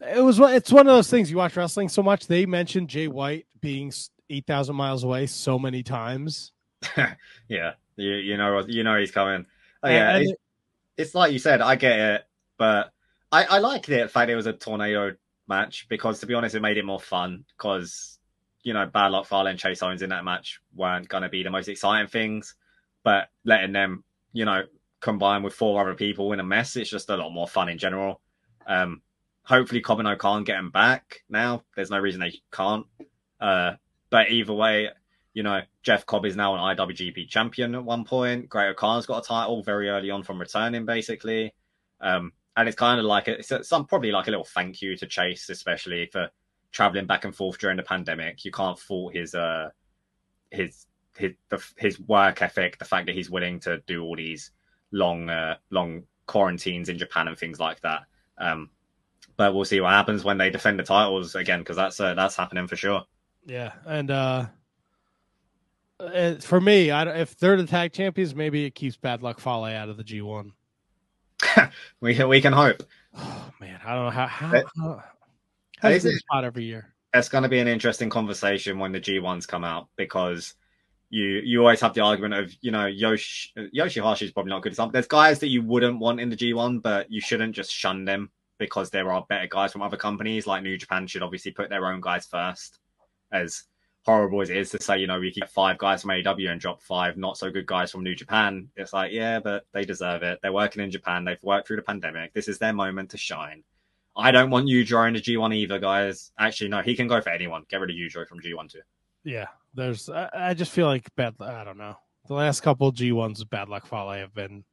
It 0.00 0.22
was 0.22 0.38
it's 0.38 0.72
one 0.72 0.86
of 0.86 0.94
those 0.94 1.10
things 1.10 1.30
you 1.30 1.36
watch 1.36 1.56
wrestling 1.56 1.88
so 1.88 2.02
much. 2.02 2.26
They 2.26 2.46
mentioned 2.46 2.88
Jay 2.88 3.08
White 3.08 3.46
being 3.60 3.92
eight 4.30 4.46
thousand 4.46 4.76
miles 4.76 5.04
away 5.04 5.26
so 5.26 5.58
many 5.58 5.82
times. 5.82 6.52
yeah, 7.48 7.72
you 7.96 8.12
you 8.12 8.36
know 8.36 8.64
you 8.66 8.84
know 8.84 8.98
he's 8.98 9.10
coming. 9.10 9.46
Oh, 9.82 9.88
yeah, 9.88 10.16
and, 10.16 10.24
it's, 10.24 10.32
it's 10.96 11.14
like 11.14 11.32
you 11.32 11.38
said. 11.38 11.60
I 11.60 11.74
get 11.74 11.98
it, 11.98 12.26
but 12.58 12.92
I 13.32 13.44
I 13.44 13.58
like 13.58 13.86
the 13.86 14.08
fact 14.08 14.30
it 14.30 14.36
was 14.36 14.46
a 14.46 14.52
tornado 14.52 15.14
match 15.48 15.86
because 15.88 16.20
to 16.20 16.26
be 16.26 16.34
honest, 16.34 16.54
it 16.54 16.60
made 16.60 16.76
it 16.76 16.84
more 16.84 17.00
fun 17.00 17.44
because 17.56 18.18
you 18.62 18.74
know 18.74 18.86
Bad 18.86 19.08
Luck 19.08 19.26
Fale 19.26 19.48
and 19.48 19.58
Chase 19.58 19.82
Owens 19.82 20.02
in 20.02 20.10
that 20.10 20.24
match 20.24 20.60
weren't 20.74 21.08
going 21.08 21.24
to 21.24 21.28
be 21.28 21.42
the 21.42 21.50
most 21.50 21.68
exciting 21.68 22.08
things, 22.08 22.54
but 23.02 23.30
letting 23.44 23.72
them 23.72 24.04
you 24.32 24.44
know 24.44 24.62
combine 25.00 25.42
with 25.42 25.54
four 25.54 25.80
other 25.80 25.94
people 25.94 26.32
in 26.32 26.40
a 26.40 26.44
mess, 26.44 26.76
it's 26.76 26.90
just 26.90 27.10
a 27.10 27.16
lot 27.16 27.30
more 27.30 27.48
fun 27.48 27.68
in 27.68 27.78
general. 27.78 28.20
Um, 28.66 29.02
hopefully 29.48 29.82
and 29.86 30.08
O-Khan 30.08 30.44
get 30.44 30.58
him 30.58 30.70
back 30.70 31.22
now. 31.28 31.64
There's 31.74 31.90
no 31.90 31.98
reason 31.98 32.20
they 32.20 32.38
can't. 32.52 32.86
Uh, 33.40 33.72
but 34.10 34.30
either 34.30 34.52
way, 34.52 34.90
you 35.32 35.42
know, 35.42 35.62
Jeff 35.82 36.04
Cobb 36.04 36.26
is 36.26 36.36
now 36.36 36.54
an 36.54 36.76
IWGP 36.76 37.28
champion 37.28 37.74
at 37.74 37.84
one 37.84 38.04
point. 38.04 38.48
Great-O-Khan's 38.50 39.06
got 39.06 39.24
a 39.24 39.26
title 39.26 39.62
very 39.62 39.88
early 39.88 40.10
on 40.10 40.22
from 40.22 40.38
returning, 40.38 40.84
basically. 40.84 41.54
Um, 42.00 42.32
and 42.56 42.68
it's 42.68 42.76
kind 42.76 43.00
of 43.00 43.06
like 43.06 43.28
a, 43.28 43.38
it's 43.38 43.68
some 43.68 43.86
probably 43.86 44.10
like 44.10 44.26
a 44.26 44.30
little 44.30 44.44
thank 44.44 44.82
you 44.82 44.96
to 44.96 45.06
Chase, 45.06 45.48
especially 45.48 46.06
for 46.12 46.28
traveling 46.70 47.06
back 47.06 47.24
and 47.24 47.34
forth 47.34 47.58
during 47.58 47.78
the 47.78 47.82
pandemic. 47.82 48.44
You 48.44 48.50
can't 48.50 48.78
fault 48.78 49.14
his 49.14 49.34
uh 49.34 49.70
his 50.50 50.86
his 51.16 51.32
the, 51.48 51.64
his 51.76 52.00
work 52.00 52.42
ethic, 52.42 52.78
the 52.78 52.84
fact 52.84 53.06
that 53.06 53.14
he's 53.14 53.30
willing 53.30 53.60
to 53.60 53.78
do 53.86 54.02
all 54.02 54.16
these 54.16 54.50
long 54.90 55.30
uh, 55.30 55.56
long 55.70 56.02
quarantines 56.26 56.88
in 56.88 56.98
Japan 56.98 57.28
and 57.28 57.38
things 57.38 57.60
like 57.60 57.80
that. 57.82 58.02
Um, 58.38 58.70
but 59.38 59.54
we'll 59.54 59.64
see 59.64 59.80
what 59.80 59.92
happens 59.92 60.24
when 60.24 60.36
they 60.36 60.50
defend 60.50 60.78
the 60.78 60.82
titles 60.82 61.34
again 61.34 61.60
because 61.60 61.76
that's 61.76 61.98
uh, 61.98 62.12
that's 62.12 62.36
happening 62.36 62.66
for 62.66 62.76
sure. 62.76 63.04
Yeah, 63.46 63.72
and 63.86 64.10
uh, 64.10 64.46
for 66.40 66.60
me, 66.60 66.90
I, 66.90 67.20
if 67.20 67.38
they're 67.38 67.56
the 67.56 67.66
tag 67.66 67.92
champions, 67.92 68.34
maybe 68.34 68.66
it 68.66 68.74
keeps 68.74 68.96
Bad 68.96 69.22
Luck 69.22 69.40
Fale 69.40 69.64
out 69.64 69.88
of 69.88 69.96
the 69.96 70.04
G 70.04 70.20
one. 70.20 70.52
we 72.00 72.14
can, 72.14 72.28
we 72.28 72.42
can 72.42 72.52
hope. 72.52 72.82
Oh 73.20 73.50
man, 73.58 73.80
I 73.84 73.94
don't 73.94 74.04
know 74.04 74.10
how 74.10 74.26
how, 74.28 74.54
it, 74.54 74.66
how, 74.76 75.02
how 75.78 75.88
it, 75.88 76.02
spot 76.02 76.44
every 76.44 76.62
year. 76.62 76.94
It's 77.14 77.28
going 77.28 77.42
to 77.42 77.48
be 77.48 77.58
an 77.58 77.66
interesting 77.66 78.10
conversation 78.10 78.78
when 78.78 78.92
the 78.92 79.00
G 79.00 79.18
ones 79.18 79.44
come 79.44 79.64
out 79.64 79.88
because 79.96 80.54
you 81.10 81.24
you 81.42 81.60
always 81.60 81.80
have 81.80 81.94
the 81.94 82.02
argument 82.02 82.34
of 82.34 82.54
you 82.60 82.70
know 82.70 82.86
Yoshi 82.86 83.50
Yoshihashi 83.74 84.22
is 84.22 84.30
probably 84.30 84.50
not 84.50 84.62
good 84.62 84.76
Something 84.76 84.92
There's 84.92 85.08
guys 85.08 85.40
that 85.40 85.48
you 85.48 85.62
wouldn't 85.62 85.98
want 85.98 86.20
in 86.20 86.28
the 86.28 86.36
G1, 86.36 86.80
but 86.80 87.10
you 87.10 87.20
shouldn't 87.20 87.56
just 87.56 87.72
shun 87.72 88.04
them 88.04 88.30
because 88.58 88.90
there 88.90 89.12
are 89.12 89.24
better 89.28 89.46
guys 89.46 89.72
from 89.72 89.82
other 89.82 89.96
companies. 89.96 90.46
Like 90.46 90.62
New 90.62 90.76
Japan 90.76 91.06
should 91.06 91.22
obviously 91.22 91.52
put 91.52 91.70
their 91.70 91.86
own 91.86 92.00
guys 92.00 92.26
first. 92.26 92.78
As 93.30 93.64
horrible 94.04 94.40
as 94.40 94.50
it 94.50 94.56
is 94.56 94.70
to 94.70 94.82
say, 94.82 94.98
you 94.98 95.06
know, 95.06 95.20
we 95.20 95.30
keep 95.30 95.48
five 95.48 95.78
guys 95.78 96.02
from 96.02 96.10
AEW 96.10 96.50
and 96.50 96.60
drop 96.60 96.82
five 96.82 97.16
not 97.16 97.36
so 97.36 97.50
good 97.50 97.66
guys 97.66 97.90
from 97.90 98.02
New 98.02 98.14
Japan. 98.14 98.68
It's 98.76 98.92
like, 98.92 99.12
yeah, 99.12 99.38
but 99.40 99.64
they 99.72 99.84
deserve 99.84 100.22
it. 100.22 100.38
They're 100.42 100.52
working 100.52 100.82
in 100.82 100.90
Japan. 100.90 101.24
They've 101.24 101.42
worked 101.42 101.66
through 101.66 101.76
the 101.76 101.82
pandemic. 101.82 102.32
This 102.32 102.48
is 102.48 102.58
their 102.58 102.72
moment 102.72 103.10
to 103.10 103.18
shine. 103.18 103.64
I 104.16 104.32
don't 104.32 104.50
want 104.50 104.66
you 104.66 104.80
in 104.80 105.12
the 105.12 105.20
G1 105.20 105.54
either, 105.54 105.78
guys. 105.78 106.32
Actually, 106.38 106.70
no, 106.70 106.82
he 106.82 106.96
can 106.96 107.06
go 107.06 107.20
for 107.20 107.30
anyone. 107.30 107.64
Get 107.68 107.80
rid 107.80 107.90
of 107.90 107.96
Yujiro 107.96 108.26
from 108.26 108.40
G1 108.40 108.72
too. 108.72 108.80
Yeah, 109.22 109.46
there's. 109.74 110.08
I, 110.08 110.28
I, 110.34 110.54
just 110.54 110.72
feel 110.72 110.86
like 110.86 111.14
bad. 111.14 111.34
I 111.40 111.62
don't 111.62 111.78
know. 111.78 111.96
The 112.26 112.34
last 112.34 112.62
couple 112.62 112.90
G 112.90 113.12
ones 113.12 113.40
of 113.40 113.48
Bad 113.50 113.68
Luck 113.68 113.86
Fale 113.86 114.10
have 114.10 114.34
been. 114.34 114.64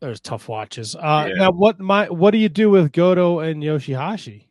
There's 0.00 0.20
tough 0.20 0.48
watches. 0.48 0.96
Uh, 0.96 1.26
yeah. 1.28 1.34
Now, 1.34 1.50
what 1.52 1.78
my 1.78 2.08
what 2.08 2.30
do 2.30 2.38
you 2.38 2.48
do 2.48 2.70
with 2.70 2.92
Goto 2.92 3.40
and 3.40 3.62
Yoshihashi? 3.62 4.46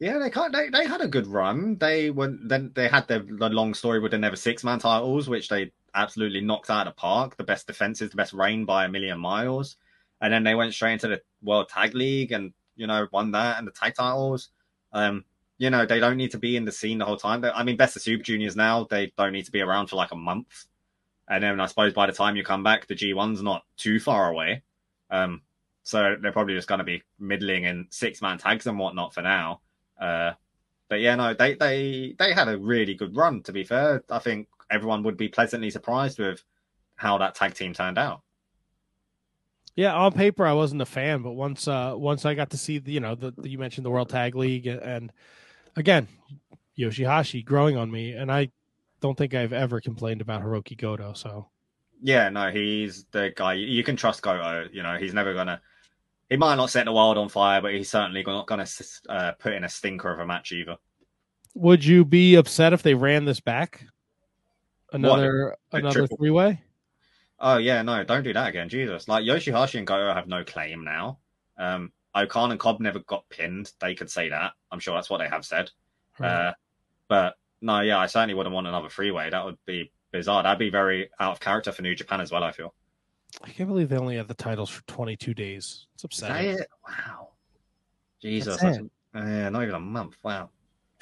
Yeah, 0.00 0.18
they 0.18 0.28
can't. 0.28 0.52
They, 0.52 0.68
they 0.70 0.86
had 0.86 1.00
a 1.00 1.08
good 1.08 1.26
run. 1.26 1.76
They 1.78 2.10
went 2.10 2.48
then 2.48 2.72
they 2.74 2.88
had 2.88 3.06
the, 3.06 3.20
the 3.20 3.48
long 3.48 3.74
story 3.74 4.00
with 4.00 4.10
the 4.10 4.18
never 4.18 4.36
six 4.36 4.64
man 4.64 4.80
titles, 4.80 5.28
which 5.28 5.48
they 5.48 5.70
absolutely 5.94 6.40
knocked 6.40 6.68
out 6.68 6.88
of 6.88 6.94
the 6.94 7.00
park. 7.00 7.36
The 7.36 7.44
best 7.44 7.68
defenses, 7.68 8.10
the 8.10 8.16
best 8.16 8.32
reign 8.32 8.64
by 8.64 8.84
a 8.84 8.88
million 8.88 9.20
miles, 9.20 9.76
and 10.20 10.32
then 10.32 10.42
they 10.42 10.56
went 10.56 10.74
straight 10.74 10.94
into 10.94 11.08
the 11.08 11.22
World 11.42 11.68
Tag 11.68 11.94
League 11.94 12.32
and 12.32 12.52
you 12.74 12.88
know 12.88 13.06
won 13.12 13.30
that 13.32 13.58
and 13.58 13.68
the 13.68 13.72
tag 13.72 13.94
titles. 13.94 14.48
Um, 14.92 15.24
you 15.58 15.70
know, 15.70 15.86
they 15.86 16.00
don't 16.00 16.16
need 16.16 16.32
to 16.32 16.38
be 16.38 16.56
in 16.56 16.64
the 16.64 16.72
scene 16.72 16.98
the 16.98 17.04
whole 17.04 17.16
time. 17.16 17.44
I 17.44 17.62
mean, 17.62 17.76
best 17.76 17.94
of 17.94 18.02
Super 18.02 18.24
Juniors 18.24 18.56
now, 18.56 18.88
they 18.90 19.12
don't 19.16 19.32
need 19.32 19.44
to 19.44 19.52
be 19.52 19.60
around 19.60 19.86
for 19.86 19.96
like 19.96 20.10
a 20.10 20.16
month. 20.16 20.66
And 21.28 21.42
then 21.42 21.60
I 21.60 21.66
suppose 21.66 21.92
by 21.92 22.06
the 22.06 22.12
time 22.12 22.36
you 22.36 22.44
come 22.44 22.62
back, 22.62 22.86
the 22.86 22.94
G1's 22.94 23.42
not 23.42 23.64
too 23.76 23.98
far 23.98 24.30
away. 24.30 24.62
Um, 25.10 25.42
so 25.82 26.16
they're 26.20 26.32
probably 26.32 26.54
just 26.54 26.68
going 26.68 26.78
to 26.78 26.84
be 26.84 27.02
middling 27.18 27.64
in 27.64 27.86
six 27.90 28.20
man 28.20 28.38
tags 28.38 28.66
and 28.66 28.78
whatnot 28.78 29.14
for 29.14 29.22
now. 29.22 29.60
Uh, 30.00 30.32
but 30.88 31.00
yeah, 31.00 31.14
no, 31.14 31.34
they, 31.34 31.54
they, 31.54 32.14
they 32.18 32.32
had 32.32 32.48
a 32.48 32.58
really 32.58 32.94
good 32.94 33.16
run, 33.16 33.42
to 33.44 33.52
be 33.52 33.64
fair. 33.64 34.02
I 34.10 34.18
think 34.18 34.48
everyone 34.70 35.02
would 35.04 35.16
be 35.16 35.28
pleasantly 35.28 35.70
surprised 35.70 36.18
with 36.18 36.42
how 36.96 37.18
that 37.18 37.34
tag 37.34 37.54
team 37.54 37.72
turned 37.72 37.98
out. 37.98 38.22
Yeah, 39.76 39.94
on 39.94 40.12
paper 40.12 40.46
I 40.46 40.52
wasn't 40.52 40.82
a 40.82 40.86
fan, 40.86 41.22
but 41.22 41.32
once 41.32 41.66
uh 41.66 41.94
once 41.96 42.24
I 42.24 42.34
got 42.34 42.50
to 42.50 42.56
see 42.56 42.78
the, 42.78 42.92
you 42.92 43.00
know 43.00 43.16
the, 43.16 43.32
the 43.32 43.48
you 43.48 43.58
mentioned 43.58 43.84
the 43.84 43.90
World 43.90 44.08
Tag 44.08 44.36
League 44.36 44.66
and 44.68 45.12
again, 45.74 46.06
Yoshihashi 46.78 47.44
growing 47.44 47.76
on 47.76 47.90
me, 47.90 48.12
and 48.12 48.30
I 48.30 48.50
don't 49.04 49.18
think 49.18 49.34
I've 49.34 49.52
ever 49.52 49.82
complained 49.82 50.22
about 50.22 50.42
Hiroki 50.42 50.78
Goto. 50.78 51.12
So 51.12 51.50
yeah, 52.00 52.30
no, 52.30 52.50
he's 52.50 53.04
the 53.10 53.34
guy 53.36 53.52
you 53.52 53.84
can 53.84 53.96
trust. 53.96 54.22
Goto, 54.22 54.66
you 54.72 54.82
know, 54.82 54.96
he's 54.96 55.12
never 55.12 55.34
gonna. 55.34 55.60
He 56.30 56.38
might 56.38 56.54
not 56.54 56.70
set 56.70 56.86
the 56.86 56.92
world 56.92 57.18
on 57.18 57.28
fire, 57.28 57.60
but 57.60 57.74
he's 57.74 57.90
certainly 57.90 58.22
not 58.22 58.46
gonna 58.46 58.66
uh, 59.10 59.32
put 59.32 59.52
in 59.52 59.62
a 59.62 59.68
stinker 59.68 60.10
of 60.10 60.20
a 60.20 60.26
match 60.26 60.52
either. 60.52 60.78
Would 61.52 61.84
you 61.84 62.06
be 62.06 62.36
upset 62.36 62.72
if 62.72 62.82
they 62.82 62.94
ran 62.94 63.26
this 63.26 63.40
back? 63.40 63.86
Another 64.90 65.54
what? 65.68 65.82
another 65.82 66.06
three 66.06 66.30
way. 66.30 66.62
Oh 67.38 67.58
yeah, 67.58 67.82
no, 67.82 68.04
don't 68.04 68.24
do 68.24 68.32
that 68.32 68.48
again, 68.48 68.70
Jesus! 68.70 69.06
Like 69.06 69.24
Yoshihashi 69.24 69.76
and 69.76 69.86
Goto 69.86 70.14
have 70.14 70.28
no 70.28 70.44
claim 70.44 70.82
now. 70.82 71.18
Um, 71.58 71.92
O-Khan 72.14 72.52
and 72.52 72.60
Cobb 72.60 72.80
never 72.80 73.00
got 73.00 73.28
pinned. 73.28 73.70
They 73.80 73.94
could 73.94 74.10
say 74.10 74.30
that. 74.30 74.52
I'm 74.70 74.80
sure 74.80 74.94
that's 74.94 75.10
what 75.10 75.18
they 75.18 75.28
have 75.28 75.44
said. 75.44 75.70
Right. 76.18 76.30
Uh, 76.30 76.54
but 77.08 77.34
no, 77.60 77.80
yeah, 77.80 77.98
I 77.98 78.06
certainly 78.06 78.34
wouldn't 78.34 78.54
want 78.54 78.66
another 78.66 78.88
freeway. 78.88 79.30
That 79.30 79.44
would 79.44 79.58
be 79.66 79.90
bizarre. 80.12 80.42
That'd 80.42 80.58
be 80.58 80.70
very 80.70 81.10
out 81.18 81.32
of 81.32 81.40
character 81.40 81.72
for 81.72 81.82
New 81.82 81.94
Japan 81.94 82.20
as 82.20 82.30
well. 82.30 82.44
I 82.44 82.52
feel. 82.52 82.74
I 83.42 83.50
can't 83.50 83.68
believe 83.68 83.88
they 83.88 83.96
only 83.96 84.16
had 84.16 84.28
the 84.28 84.34
titles 84.34 84.70
for 84.70 84.82
22 84.86 85.34
days. 85.34 85.86
It's 85.94 86.04
upsetting. 86.04 86.58
It? 86.58 86.68
Wow. 86.86 87.30
Jesus. 88.22 88.58
That's 88.60 88.78
that's, 88.78 88.88
yeah, 89.14 89.48
not 89.48 89.62
even 89.62 89.74
a 89.74 89.80
month. 89.80 90.16
Wow. 90.22 90.50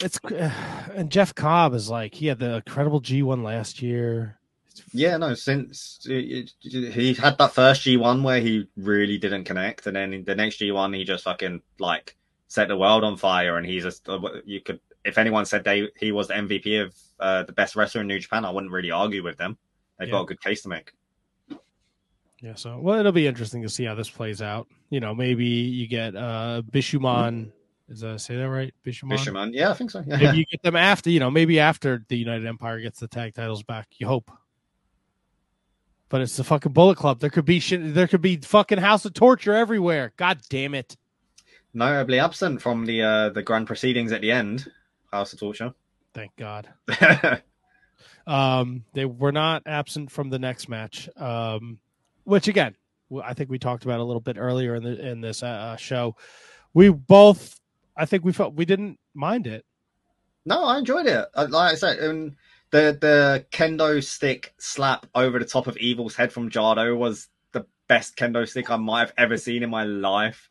It's 0.00 0.18
and 0.94 1.10
Jeff 1.10 1.34
Cobb 1.34 1.74
is 1.74 1.88
like 1.88 2.14
he 2.14 2.26
had 2.26 2.38
the 2.38 2.56
incredible 2.56 3.00
G1 3.00 3.42
last 3.42 3.82
year. 3.82 4.38
Yeah, 4.92 5.18
no, 5.18 5.34
since 5.34 6.00
he 6.02 7.14
had 7.14 7.36
that 7.36 7.52
first 7.52 7.82
G1 7.82 8.22
where 8.22 8.40
he 8.40 8.68
really 8.76 9.18
didn't 9.18 9.44
connect, 9.44 9.86
and 9.86 9.94
then 9.94 10.24
the 10.24 10.34
next 10.34 10.60
G1 10.60 10.96
he 10.96 11.04
just 11.04 11.24
fucking 11.24 11.60
like 11.78 12.16
set 12.48 12.68
the 12.68 12.76
world 12.76 13.04
on 13.04 13.18
fire, 13.18 13.58
and 13.58 13.66
he's 13.66 13.82
just 13.82 14.08
you 14.46 14.60
could 14.60 14.80
if 15.04 15.18
anyone 15.18 15.46
said 15.46 15.64
they 15.64 15.88
he 15.96 16.12
was 16.12 16.28
the 16.28 16.34
MVP 16.34 16.84
of 16.84 16.94
uh, 17.20 17.42
the 17.44 17.52
best 17.52 17.76
wrestler 17.76 18.00
in 18.00 18.06
New 18.06 18.18
Japan, 18.18 18.44
I 18.44 18.50
wouldn't 18.50 18.72
really 18.72 18.90
argue 18.90 19.22
with 19.22 19.36
them. 19.36 19.56
They've 19.98 20.08
yeah. 20.08 20.12
got 20.12 20.22
a 20.22 20.26
good 20.26 20.40
case 20.40 20.62
to 20.62 20.68
make. 20.68 20.92
Yeah, 22.40 22.54
so 22.54 22.78
well, 22.78 22.98
it'll 22.98 23.12
be 23.12 23.26
interesting 23.26 23.62
to 23.62 23.68
see 23.68 23.84
how 23.84 23.94
this 23.94 24.10
plays 24.10 24.42
out. 24.42 24.66
You 24.90 25.00
know, 25.00 25.14
maybe 25.14 25.46
you 25.46 25.86
get 25.86 26.16
uh 26.16 26.62
Bishamon. 26.70 27.52
Is 27.88 28.00
that 28.00 28.20
say 28.20 28.36
that 28.36 28.48
right? 28.48 28.72
Bishamon. 28.84 29.12
Bishamon. 29.12 29.50
Yeah, 29.52 29.70
I 29.70 29.74
think 29.74 29.90
so. 29.90 30.02
Yeah. 30.06 30.16
Maybe 30.16 30.38
you 30.38 30.44
get 30.46 30.62
them 30.62 30.76
after. 30.76 31.10
You 31.10 31.20
know, 31.20 31.30
maybe 31.30 31.60
after 31.60 32.04
the 32.08 32.16
United 32.16 32.46
Empire 32.46 32.80
gets 32.80 33.00
the 33.00 33.08
tag 33.08 33.34
titles 33.34 33.62
back. 33.62 33.88
You 33.98 34.06
hope 34.06 34.30
but 36.12 36.20
it's 36.20 36.36
the 36.36 36.44
fucking 36.44 36.72
Bullet 36.72 36.98
Club. 36.98 37.20
There 37.20 37.30
could 37.30 37.46
be 37.46 37.58
shit. 37.58 37.94
There 37.94 38.06
could 38.06 38.20
be 38.20 38.36
fucking 38.36 38.76
House 38.76 39.06
of 39.06 39.14
Torture 39.14 39.54
everywhere. 39.54 40.12
God 40.18 40.42
damn 40.50 40.74
it! 40.74 40.94
Notably 41.72 42.18
absent 42.18 42.60
from 42.60 42.84
the 42.84 43.02
uh, 43.02 43.28
the 43.30 43.42
grand 43.42 43.66
proceedings 43.66 44.12
at 44.12 44.20
the 44.20 44.30
end. 44.30 44.70
House 45.12 45.32
of 45.32 45.40
Torture. 45.40 45.74
Thank 46.14 46.34
God. 46.36 46.68
um, 48.26 48.84
they 48.94 49.04
were 49.04 49.32
not 49.32 49.62
absent 49.66 50.10
from 50.10 50.30
the 50.30 50.38
next 50.38 50.68
match. 50.68 51.08
Um, 51.16 51.78
which 52.24 52.48
again, 52.48 52.76
I 53.22 53.34
think 53.34 53.50
we 53.50 53.58
talked 53.58 53.84
about 53.84 54.00
a 54.00 54.04
little 54.04 54.20
bit 54.20 54.36
earlier 54.38 54.74
in 54.74 54.82
the 54.82 55.08
in 55.08 55.20
this 55.20 55.42
uh, 55.42 55.46
uh, 55.46 55.76
show. 55.76 56.16
We 56.74 56.88
both, 56.88 57.60
I 57.96 58.06
think 58.06 58.24
we 58.24 58.32
felt 58.32 58.54
we 58.54 58.64
didn't 58.64 58.98
mind 59.14 59.46
it. 59.46 59.64
No, 60.44 60.64
I 60.64 60.78
enjoyed 60.78 61.06
it. 61.06 61.26
Like 61.36 61.72
I 61.72 61.74
said, 61.74 61.98
and 61.98 62.36
the 62.70 62.96
the 63.00 63.46
kendo 63.50 64.02
stick 64.02 64.54
slap 64.58 65.06
over 65.14 65.38
the 65.38 65.44
top 65.44 65.66
of 65.66 65.76
Evil's 65.76 66.16
head 66.16 66.32
from 66.32 66.50
Jado 66.50 66.96
was 66.96 67.28
the 67.52 67.66
best 67.86 68.16
kendo 68.16 68.48
stick 68.48 68.70
I 68.70 68.76
might 68.76 69.00
have 69.00 69.14
ever 69.18 69.36
seen 69.36 69.62
in 69.62 69.70
my 69.70 69.84
life. 69.84 70.48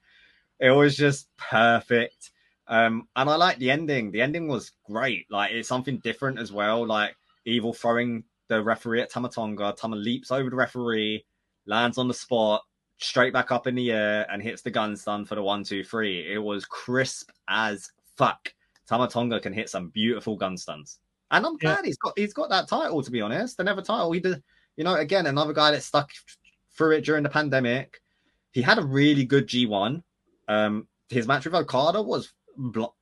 It 0.59 0.71
was 0.71 0.95
just 0.95 1.27
perfect. 1.37 2.29
Um, 2.71 3.07
and 3.15 3.29
I 3.29 3.35
like 3.35 3.59
the 3.59 3.69
ending. 3.69 4.11
The 4.11 4.21
ending 4.21 4.47
was 4.47 4.71
great. 4.85 5.27
Like 5.29 5.51
it's 5.51 5.69
something 5.69 5.99
different 5.99 6.39
as 6.39 6.51
well. 6.51 6.87
Like 6.87 7.15
Evil 7.45 7.73
throwing 7.73 8.23
the 8.47 8.63
referee 8.63 9.01
at 9.01 9.11
Tama 9.11 9.29
Tonga. 9.29 9.75
Tama 9.77 9.95
leaps 9.95 10.31
over 10.31 10.49
the 10.49 10.55
referee, 10.55 11.25
lands 11.65 11.97
on 11.97 12.07
the 12.07 12.13
spot. 12.13 12.63
straight 12.97 13.33
back 13.33 13.51
up 13.51 13.67
in 13.67 13.75
the 13.75 13.91
air 13.91 14.25
and 14.31 14.41
hits 14.41 14.61
the 14.61 14.71
gun 14.71 14.95
stun 14.95 15.25
for 15.25 15.35
the 15.35 15.43
one, 15.43 15.63
two, 15.63 15.83
three. 15.83 16.31
It 16.31 16.37
was 16.37 16.65
crisp 16.65 17.29
as 17.49 17.89
fuck. 18.15 18.53
Tama 18.87 19.07
Tonga 19.07 19.39
can 19.39 19.53
hit 19.53 19.69
some 19.69 19.89
beautiful 19.89 20.35
gun 20.35 20.57
stuns. 20.57 20.99
And 21.29 21.45
I'm 21.45 21.57
glad 21.57 21.79
yeah. 21.81 21.87
he's 21.87 21.97
got 21.97 22.17
he's 22.17 22.33
got 22.33 22.49
that 22.49 22.67
title, 22.67 23.03
to 23.03 23.11
be 23.11 23.21
honest. 23.21 23.57
The 23.57 23.63
never 23.63 23.81
title. 23.81 24.11
He 24.11 24.21
did 24.21 24.41
you 24.77 24.83
know, 24.83 24.95
again, 24.95 25.27
another 25.27 25.53
guy 25.53 25.71
that 25.71 25.83
stuck 25.83 26.11
through 26.75 26.91
it 26.95 27.05
during 27.05 27.23
the 27.23 27.29
pandemic. 27.29 28.01
He 28.51 28.61
had 28.61 28.77
a 28.77 28.85
really 28.85 29.25
good 29.25 29.47
G1. 29.47 30.03
Um, 30.47 30.87
his 31.09 31.27
match 31.27 31.45
with 31.45 31.55
Okada 31.55 32.01
was 32.01 32.33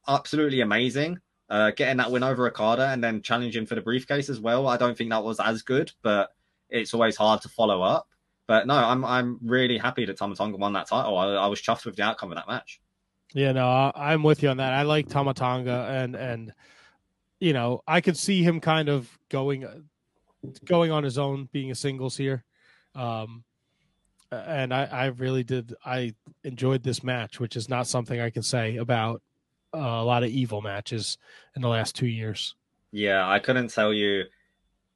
absolutely 0.08 0.62
amazing. 0.62 1.20
Uh, 1.50 1.72
getting 1.72 1.98
that 1.98 2.12
win 2.12 2.22
over 2.22 2.48
Okada 2.48 2.90
and 2.90 3.04
then 3.04 3.24
challenging 3.24 3.66
for 3.66 3.74
the 3.74 3.82
briefcase 3.82 4.30
as 4.30 4.40
well. 4.40 4.68
I 4.68 4.78
don't 4.78 4.96
think 4.96 5.10
that 5.10 5.24
was 5.24 5.40
as 5.40 5.64
good, 5.64 5.92
but 6.04 6.30
it's 6.70 6.94
always 6.94 7.16
hard 7.16 7.42
to 7.42 7.50
follow 7.50 7.82
up. 7.82 8.08
But 8.46 8.68
no, 8.68 8.76
I'm 8.76 9.04
I'm 9.06 9.40
really 9.44 9.78
happy 9.78 10.06
that 10.06 10.18
Tama 10.18 10.36
Tonga 10.36 10.58
won 10.58 10.74
that 10.74 10.88
title. 10.88 11.18
I, 11.18 11.28
I, 11.36 11.48
was 11.48 11.62
chuffed 11.62 11.86
with 11.86 11.96
the 11.96 12.04
outcome 12.04 12.32
of 12.32 12.36
that 12.36 12.48
match. 12.48 12.82
Yeah, 13.34 13.52
no, 13.52 13.92
I'm 13.94 14.24
with 14.24 14.42
you 14.42 14.50
on 14.50 14.58
that. 14.58 14.74
I 14.74 14.82
like 14.84 15.08
Tama 15.08 15.36
Tonga, 15.36 15.88
and 15.92 16.16
and 16.16 16.54
you 17.40 17.54
know 17.54 17.84
I 17.88 18.02
could 18.02 18.18
see 18.18 18.42
him 18.44 18.60
kind 18.60 18.90
of 18.90 19.08
going 19.30 19.68
going 20.66 20.92
on 20.92 21.04
his 21.04 21.18
own, 21.18 21.48
being 21.52 21.70
a 21.70 21.76
singles 21.76 22.18
here. 22.18 22.44
Um, 22.96 23.44
and 24.32 24.74
I, 24.74 24.86
I 24.86 25.06
really 25.08 25.44
did. 25.44 25.76
I 25.86 26.14
enjoyed 26.44 26.84
this 26.84 27.04
match, 27.04 27.40
which 27.40 27.56
is 27.56 27.70
not 27.70 27.88
something 27.88 28.20
I 28.20 28.30
can 28.30 28.44
say 28.44 28.78
about 28.78 29.22
uh, 29.74 29.78
a 29.80 30.04
lot 30.04 30.24
of 30.24 30.30
evil 30.30 30.62
matches 30.62 31.18
in 31.56 31.62
the 31.62 31.68
last 31.68 31.96
two 31.96 32.08
years. 32.08 32.56
Yeah, 32.92 33.28
I 33.30 33.40
couldn't 33.40 33.70
tell 33.70 33.94
you 33.94 34.24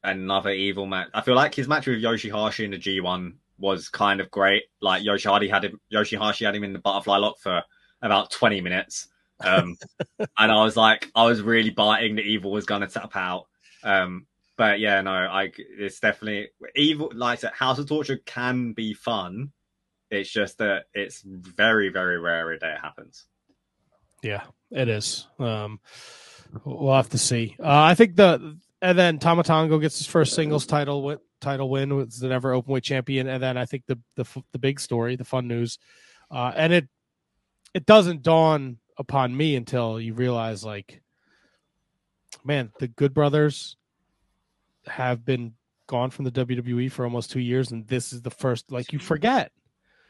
another 0.04 0.50
evil 0.50 0.86
match. 0.86 1.10
I 1.14 1.22
feel 1.22 1.36
like 1.36 1.56
his 1.56 1.68
match 1.68 1.88
with 1.88 2.02
Yoshihashi 2.02 2.66
in 2.66 2.72
the 2.72 2.78
G1 2.78 3.34
was 3.58 3.90
kind 3.90 4.20
of 4.20 4.32
great. 4.32 4.64
Like 4.82 5.04
Yoshihashi 5.04 5.50
had 5.50 5.66
him, 5.66 5.80
Yoshihashi 5.92 6.46
had 6.46 6.56
him 6.56 6.64
in 6.64 6.74
the 6.74 6.80
butterfly 6.80 7.18
lock 7.18 7.40
for 7.40 7.64
about 8.02 8.32
20 8.32 8.62
minutes. 8.62 9.08
Um, 9.40 9.78
and 10.20 10.52
I 10.52 10.64
was 10.64 10.76
like, 10.76 11.10
I 11.16 11.26
was 11.26 11.42
really 11.42 11.70
biting 11.70 12.16
that 12.16 12.26
evil 12.26 12.52
was 12.52 12.66
going 12.66 12.82
to 12.82 12.88
tap 12.88 13.16
out. 13.16 13.46
Um, 13.84 14.28
but 14.58 14.80
yeah, 14.80 15.02
no, 15.02 15.12
I 15.12 15.52
it's 15.58 16.00
definitely 16.00 16.50
evil. 16.76 17.12
Like 17.14 17.42
House 17.42 17.80
of 17.80 17.88
Torture 17.88 18.20
can 18.26 18.74
be 18.74 18.94
fun. 18.94 19.52
It's 20.12 20.30
just 20.30 20.60
that 20.60 20.84
it's 20.94 21.24
very, 21.26 21.90
very 21.90 22.20
rare 22.20 22.52
a 22.52 22.60
day 22.60 22.74
it 22.74 22.80
happens. 22.80 23.26
Yeah, 24.24 24.44
it 24.72 24.88
is. 24.88 25.28
Um, 25.38 25.80
we'll 26.64 26.96
have 26.96 27.10
to 27.10 27.18
see. 27.18 27.56
Uh, 27.60 27.66
I 27.68 27.96
think 27.96 28.16
the 28.16 28.58
and 28.82 28.98
then 28.98 29.20
Tama 29.20 29.44
Tonga 29.44 29.80
gets 29.80 29.98
his 29.98 30.08
first 30.08 30.34
singles 30.34 30.66
title 30.66 31.18
title 31.42 31.70
win 31.70 31.96
with 31.96 32.18
the 32.20 32.28
never 32.30 32.54
openweight 32.54 32.84
champion, 32.84 33.28
and 33.28 33.44
then 33.44 33.58
I 33.58 33.66
think 33.66 33.84
the 33.86 34.00
the 34.16 34.26
the 34.52 34.60
big 34.60 34.80
story, 34.80 35.16
the 35.16 35.26
fun 35.26 35.48
news, 35.48 35.78
uh, 36.32 36.52
and 36.56 36.74
it 36.74 36.88
it 37.74 37.86
doesn't 37.86 38.24
dawn 38.24 38.78
upon 38.98 39.36
me 39.36 39.56
until 39.56 40.00
you 40.00 40.14
realize 40.14 40.64
like, 40.64 41.02
man, 42.44 42.72
the 42.80 42.88
Good 42.88 43.14
Brothers 43.14 43.78
have 44.86 45.26
been 45.26 45.54
gone 45.88 46.10
from 46.10 46.26
the 46.26 46.32
WWE 46.32 46.92
for 46.92 47.04
almost 47.04 47.32
two 47.32 47.40
years, 47.40 47.72
and 47.72 47.88
this 47.88 48.14
is 48.14 48.22
the 48.22 48.32
first. 48.32 48.72
Like 48.72 48.94
you 48.94 49.00
forget, 49.00 49.52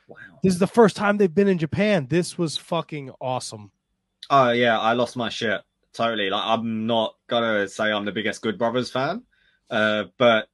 wow, 0.08 0.18
this 0.44 0.54
is 0.54 0.60
the 0.60 0.68
first 0.68 0.96
time 0.96 1.18
they've 1.18 1.34
been 1.34 1.48
in 1.48 1.58
Japan. 1.58 2.08
This 2.10 2.38
was 2.38 2.58
fucking 2.58 3.12
awesome. 3.20 3.72
Oh 4.36 4.50
yeah, 4.50 4.80
I 4.80 4.94
lost 4.94 5.16
my 5.16 5.30
shit 5.30 5.62
totally. 5.94 6.32
Like 6.32 6.42
I'm 6.44 6.88
not 6.88 7.16
gonna 7.28 7.68
say 7.68 7.92
I'm 7.92 8.04
the 8.04 8.12
biggest 8.12 8.42
Good 8.42 8.58
Brothers 8.58 8.90
fan, 8.90 9.22
uh, 9.70 10.06
but 10.18 10.48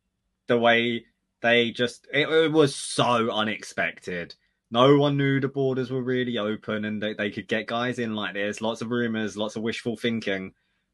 the 0.48 0.60
way 0.60 1.06
they 1.42 1.72
just 1.72 2.06
it, 2.14 2.28
it, 2.28 2.52
was 2.52 2.76
so 2.76 3.32
unexpected. 3.32 4.36
No 4.70 4.98
one 4.98 5.16
knew 5.16 5.40
the 5.40 5.48
borders 5.48 5.92
were 5.92 6.04
really 6.04 6.38
open 6.38 6.84
and 6.84 7.02
they, 7.02 7.14
they 7.14 7.32
could 7.32 7.48
get 7.48 7.68
guys 7.68 8.00
in 8.00 8.16
like 8.16 8.34
this. 8.34 8.60
Lots 8.60 8.82
of 8.82 8.92
rumors, 8.92 9.38
lots 9.38 9.56
of 9.56 9.64
wishful 9.64 9.96
thinking. 9.96 10.52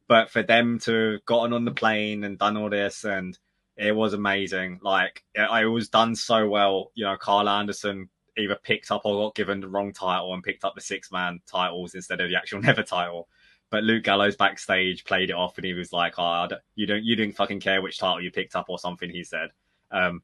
But 0.08 0.30
for 0.30 0.44
them 0.44 0.78
to 0.82 1.14
have 1.14 1.26
gotten 1.26 1.54
on 1.54 1.66
the 1.66 1.72
plane 1.72 2.24
and 2.24 2.38
done 2.38 2.56
all 2.56 2.70
this, 2.70 3.04
and 3.04 3.36
it 3.78 3.96
was 3.96 4.14
amazing. 4.14 4.80
Like 4.84 5.24
it, 5.34 5.50
it 5.64 5.66
was 5.66 5.90
done 5.90 6.14
so 6.14 6.48
well. 6.48 6.92
You 6.94 7.06
know, 7.06 7.18
Karl 7.18 7.50
Anderson 7.50 8.10
either 8.38 8.56
picked 8.56 8.92
up 8.92 9.02
or 9.06 9.28
got 9.28 9.36
given 9.36 9.60
the 9.60 9.68
wrong 9.68 9.94
title 9.94 10.34
and 10.34 10.44
picked 10.44 10.66
up 10.66 10.76
the 10.76 10.82
six 10.82 11.12
man 11.12 11.40
titles 11.46 11.96
instead 11.96 12.22
of 12.22 12.30
the 12.30 12.36
actual 12.36 12.62
never 12.62 12.84
title. 12.84 13.28
But 13.70 13.84
Luke 13.84 14.04
Gallows 14.04 14.36
backstage 14.36 15.06
played 15.06 15.30
it 15.30 15.36
off 15.36 15.58
and 15.58 15.66
he 15.66 15.74
was 15.74 15.92
like, 15.92 16.16
"Oh, 16.18 16.48
you 16.76 16.86
don't, 16.86 17.04
you 17.04 17.16
didn't 17.16 17.36
fucking 17.36 17.60
care 17.60 17.82
which 17.82 17.98
title 17.98 18.22
you 18.22 18.32
picked 18.32 18.56
up 18.56 18.66
or 18.70 18.80
something." 18.80 19.10
He 19.10 19.24
said. 19.24 19.50
Um, 19.92 20.22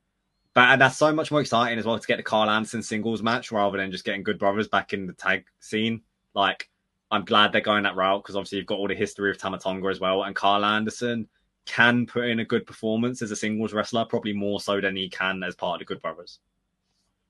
but 0.54 0.70
and 0.70 0.82
that's 0.82 0.98
so 0.98 1.14
much 1.14 1.32
more 1.32 1.42
exciting 1.42 1.80
as 1.80 1.86
well 1.86 1.98
to 1.98 2.08
get 2.08 2.18
the 2.18 2.24
Karl 2.24 2.50
Anderson 2.50 2.84
singles 2.84 3.24
match 3.24 3.52
rather 3.52 3.78
than 3.78 3.92
just 3.92 4.04
getting 4.04 4.24
Good 4.24 4.40
Brothers 4.40 4.68
back 4.68 4.94
in 4.94 5.08
the 5.08 5.14
tag 5.14 5.46
scene. 5.60 6.02
Like 6.36 6.70
I'm 7.10 7.26
glad 7.26 7.52
they're 7.52 7.62
going 7.62 7.84
that 7.84 7.96
route 7.96 8.22
because 8.24 8.36
obviously 8.36 8.60
you've 8.60 8.68
got 8.68 8.80
all 8.80 8.88
the 8.88 8.96
history 8.96 9.32
of 9.32 9.38
Tama 9.38 9.60
Tonga 9.60 9.88
as 9.88 10.00
well, 10.00 10.24
and 10.24 10.36
Karl 10.36 10.66
Anderson 10.66 11.28
can 11.66 12.06
put 12.06 12.26
in 12.26 12.40
a 12.40 12.46
good 12.46 12.66
performance 12.66 13.22
as 13.22 13.32
a 13.32 13.36
singles 13.36 13.74
wrestler, 13.74 14.06
probably 14.06 14.34
more 14.34 14.60
so 14.60 14.82
than 14.82 14.96
he 14.96 15.10
can 15.10 15.44
as 15.44 15.56
part 15.56 15.76
of 15.76 15.80
the 15.80 15.94
Good 15.94 16.02
Brothers. 16.02 16.40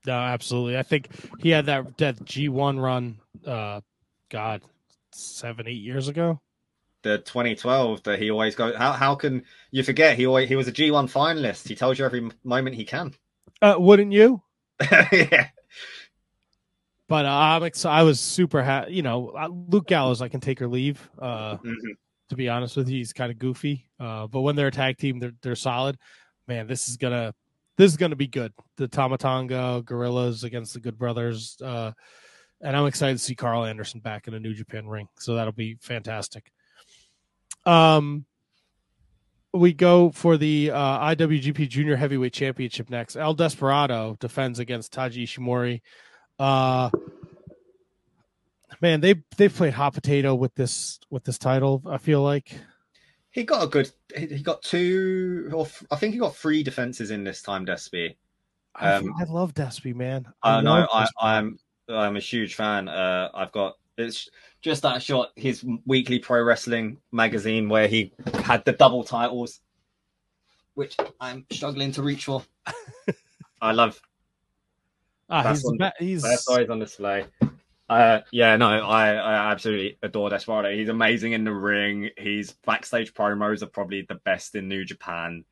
No, 0.06 0.14
absolutely. 0.14 0.78
I 0.78 0.84
think 0.84 1.10
he 1.40 1.50
had 1.50 1.68
that 1.68 1.98
that 1.98 2.24
G 2.26 2.50
one 2.50 2.80
run. 2.80 3.20
Uh, 3.46 3.82
God, 4.30 4.62
seven 5.14 5.68
eight 5.68 5.82
years 5.82 6.08
ago. 6.08 6.40
The 7.04 7.18
2012 7.18 8.04
that 8.04 8.20
he 8.20 8.30
always 8.30 8.56
goes. 8.56 8.76
How 8.76 8.92
how 8.94 9.16
can 9.16 9.44
you 9.72 9.84
forget? 9.84 10.18
He 10.18 10.26
always 10.26 10.48
he 10.48 10.56
was 10.56 10.68
a 10.68 10.72
G1 10.72 11.12
finalist. 11.12 11.68
He 11.68 11.76
tells 11.76 11.98
you 11.98 12.06
every 12.06 12.30
moment 12.44 12.76
he 12.76 12.86
can. 12.86 13.14
Uh, 13.62 13.76
wouldn't 13.78 14.12
you? 14.12 14.42
yeah. 15.12 15.50
But 17.08 17.26
uh, 17.26 17.30
I'm 17.30 17.64
ex- 17.64 17.86
I 17.86 18.04
was 18.04 18.20
super 18.20 18.64
happy. 18.64 18.94
You 18.94 19.02
know, 19.02 19.34
Luke 19.70 19.88
Gallows, 19.88 20.22
I 20.22 20.30
can 20.30 20.40
take 20.40 20.62
or 20.62 20.68
leave. 20.68 21.10
Uh, 21.20 21.58
mm-hmm. 21.58 21.72
To 22.30 22.36
be 22.36 22.48
honest 22.48 22.78
with 22.78 22.88
you, 22.88 23.00
he's 23.00 23.12
kind 23.12 23.32
of 23.32 23.38
goofy. 23.38 23.88
Uh, 24.00 24.28
but 24.28 24.42
when 24.42 24.56
they're 24.56 24.68
a 24.68 24.72
tag 24.72 24.98
team, 24.98 25.20
they're 25.20 25.34
they're 25.42 25.56
solid. 25.56 25.98
Man, 26.48 26.68
this 26.68 26.88
is 26.88 26.98
gonna 26.98 27.34
this 27.82 27.92
is 27.92 27.98
gonna 27.98 28.16
be 28.16 28.28
good. 28.28 28.54
The 28.78 28.88
Tama 28.88 29.18
Tonga 29.18 29.82
Gorillas 29.84 30.44
against 30.44 30.76
the 30.76 30.80
Good 30.80 31.00
Brothers, 31.00 31.58
uh, 31.64 31.94
and 32.62 32.78
I'm 32.78 32.86
excited 32.86 33.18
to 33.18 33.24
see 33.24 33.34
Karl 33.34 33.66
Anderson 33.66 34.02
back 34.02 34.28
in 34.28 34.36
a 34.36 34.40
New 34.40 34.54
Japan 34.54 34.88
ring. 34.88 35.08
So 35.18 35.34
that'll 35.34 35.52
be 35.52 35.78
fantastic. 35.82 36.52
Um, 37.66 38.26
we 39.52 39.74
go 39.74 40.12
for 40.12 40.38
the 40.38 40.70
uh, 40.70 41.00
IWGP 41.16 41.70
Junior 41.70 41.96
Heavyweight 41.96 42.34
Championship 42.34 42.92
next. 42.92 43.16
El 43.16 43.34
Desperado 43.34 44.16
defends 44.20 44.60
against 44.60 44.94
Taiji 44.94 45.24
Ishimori. 45.24 45.82
Uh, 46.38 46.92
man, 48.80 49.02
they 49.02 49.16
they 49.38 49.50
played 49.50 49.74
hot 49.74 49.96
potato 49.96 50.36
with 50.36 50.54
this 50.54 51.00
with 51.10 51.24
this 51.24 51.40
title. 51.40 51.82
I 51.88 51.98
feel 51.98 52.22
like 52.22 52.54
he 53.32 53.44
got 53.44 53.64
a 53.64 53.68
good. 53.68 53.92
He 54.16 54.42
got 54.42 54.62
two, 54.62 55.50
or 55.54 55.68
I 55.90 55.96
think 55.96 56.14
he 56.14 56.20
got 56.20 56.36
three 56.36 56.64
defenses 56.64 57.12
in 57.12 57.24
this 57.24 57.42
time. 57.42 57.66
Despy. 57.66 58.16
Um, 58.80 59.14
I, 59.18 59.24
I 59.24 59.26
love 59.26 59.54
Despy, 59.54 59.96
man. 59.96 60.28
I, 60.44 60.58
I 60.58 60.62
know. 60.62 60.88
I, 60.94 61.08
I'm 61.22 61.60
I'm 61.90 62.16
a 62.16 62.22
huge 62.22 62.56
fan. 62.56 62.88
Uh, 62.88 63.30
I've 63.34 63.52
got 63.52 63.78
it's 63.98 64.30
just 64.62 64.84
that 64.84 65.02
shot. 65.02 65.32
His 65.36 65.66
weekly 65.86 66.20
pro 66.20 66.42
wrestling 66.44 66.98
magazine 67.12 67.70
where 67.70 67.88
he 67.88 68.14
had 68.44 68.64
the 68.66 68.74
double 68.74 69.04
titles, 69.04 69.62
which 70.76 70.98
I'm 71.20 71.46
struggling 71.52 71.92
to 71.94 72.04
reach 72.04 72.26
for. 72.26 72.44
I 73.62 73.74
love 73.74 74.02
Ah, 75.32 75.50
he's, 75.50 75.64
on, 75.64 75.92
he's... 75.98 76.48
Always 76.50 76.70
on 76.70 76.80
display. 76.80 77.26
Uh, 77.92 78.22
yeah, 78.32 78.56
no, 78.56 78.68
I, 78.70 79.16
I 79.16 79.52
absolutely 79.52 79.98
adore 80.02 80.30
Desperado. 80.30 80.74
He's 80.74 80.88
amazing 80.88 81.34
in 81.34 81.44
the 81.44 81.52
ring. 81.52 82.10
His 82.16 82.54
backstage 82.66 83.14
promos 83.14 83.64
are 83.64 83.68
probably 83.68 84.06
the 84.08 84.16
best 84.16 84.56
in 84.56 84.70
New 84.70 84.86
Japan. 84.86 85.44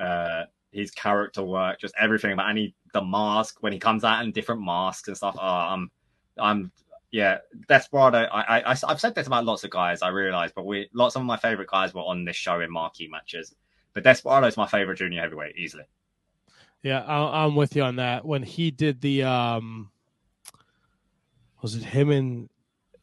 Uh, 0.00 0.44
his 0.70 0.92
character 0.92 1.42
work, 1.42 1.80
just 1.80 1.94
everything 1.98 2.30
about 2.30 2.50
any 2.50 2.76
the 2.94 3.02
mask 3.02 3.64
when 3.64 3.72
he 3.72 3.80
comes 3.80 4.04
out 4.04 4.22
in 4.22 4.30
different 4.30 4.62
masks 4.62 5.08
and 5.08 5.16
stuff. 5.16 5.34
Oh, 5.40 5.44
I'm, 5.44 5.90
I'm, 6.38 6.70
yeah, 7.10 7.38
Desperado. 7.66 8.28
I, 8.30 8.60
I, 8.60 8.76
I've 8.86 9.00
said 9.00 9.16
this 9.16 9.26
about 9.26 9.44
lots 9.44 9.64
of 9.64 9.70
guys. 9.70 10.00
I 10.00 10.10
realize, 10.10 10.52
but 10.54 10.66
we 10.66 10.88
lots 10.94 11.16
of 11.16 11.24
my 11.24 11.36
favorite 11.36 11.68
guys 11.68 11.94
were 11.94 12.02
on 12.02 12.24
this 12.24 12.36
show 12.36 12.60
in 12.60 12.70
marquee 12.70 13.08
matches. 13.10 13.56
But 13.92 14.04
Desperado 14.04 14.46
is 14.46 14.56
my 14.56 14.68
favorite 14.68 14.98
junior 14.98 15.20
heavyweight 15.20 15.56
easily. 15.56 15.84
Yeah, 16.80 17.02
I, 17.02 17.44
am 17.44 17.56
with 17.56 17.74
you 17.74 17.82
on 17.82 17.96
that. 17.96 18.24
When 18.24 18.44
he 18.44 18.70
did 18.70 19.00
the, 19.00 19.24
um, 19.24 19.90
was 21.62 21.74
it 21.74 21.84
him 21.84 22.10
and 22.10 22.48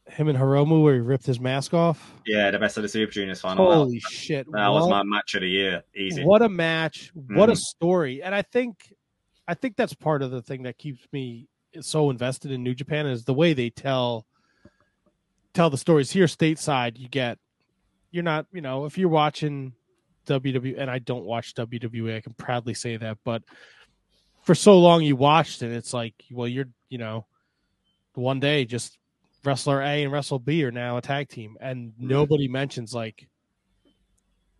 him 0.08 0.28
and 0.28 0.38
Hiromu 0.38 0.82
where 0.82 0.94
he 0.94 1.00
ripped 1.00 1.26
his 1.26 1.40
mask 1.40 1.74
off? 1.74 2.14
Yeah, 2.26 2.50
the 2.50 2.58
best 2.58 2.76
of 2.76 2.82
the 2.82 2.88
Super 2.88 3.12
Juniors 3.12 3.40
final. 3.40 3.72
Holy 3.72 3.98
that, 3.98 4.12
shit! 4.12 4.46
That 4.52 4.68
what, 4.68 4.82
was 4.82 4.88
my 4.88 5.02
match 5.02 5.34
of 5.34 5.42
the 5.42 5.48
year. 5.48 5.82
Easy. 5.94 6.24
What 6.24 6.42
a 6.42 6.48
match! 6.48 7.12
What 7.14 7.48
mm. 7.48 7.52
a 7.52 7.56
story! 7.56 8.22
And 8.22 8.34
I 8.34 8.42
think, 8.42 8.92
I 9.46 9.54
think 9.54 9.76
that's 9.76 9.94
part 9.94 10.22
of 10.22 10.30
the 10.30 10.42
thing 10.42 10.62
that 10.64 10.78
keeps 10.78 11.06
me 11.12 11.48
so 11.80 12.10
invested 12.10 12.50
in 12.50 12.62
New 12.62 12.74
Japan 12.74 13.06
is 13.06 13.24
the 13.24 13.34
way 13.34 13.52
they 13.52 13.70
tell 13.70 14.26
tell 15.52 15.70
the 15.70 15.78
stories 15.78 16.10
here 16.10 16.26
stateside. 16.26 16.98
You 16.98 17.08
get, 17.08 17.38
you're 18.10 18.22
not, 18.22 18.46
you 18.52 18.60
know, 18.60 18.84
if 18.84 18.98
you're 18.98 19.08
watching 19.08 19.72
WWE, 20.26 20.78
and 20.78 20.90
I 20.90 20.98
don't 20.98 21.24
watch 21.24 21.54
WWE. 21.54 22.16
I 22.16 22.20
can 22.20 22.34
proudly 22.34 22.74
say 22.74 22.96
that, 22.96 23.18
but 23.24 23.42
for 24.42 24.54
so 24.54 24.78
long 24.78 25.02
you 25.02 25.16
watched 25.16 25.62
it, 25.62 25.72
it's 25.72 25.92
like, 25.92 26.14
well, 26.30 26.46
you're 26.46 26.68
you 26.88 26.98
know, 26.98 27.26
one 28.16 28.40
day 28.40 28.64
just 28.64 28.98
wrestler 29.44 29.80
A 29.80 30.02
and 30.02 30.12
wrestler 30.12 30.38
B 30.38 30.64
are 30.64 30.70
now 30.70 30.96
a 30.96 31.02
tag 31.02 31.28
team, 31.28 31.56
and 31.60 31.92
nobody 31.98 32.48
mentions 32.48 32.94
like 32.94 33.28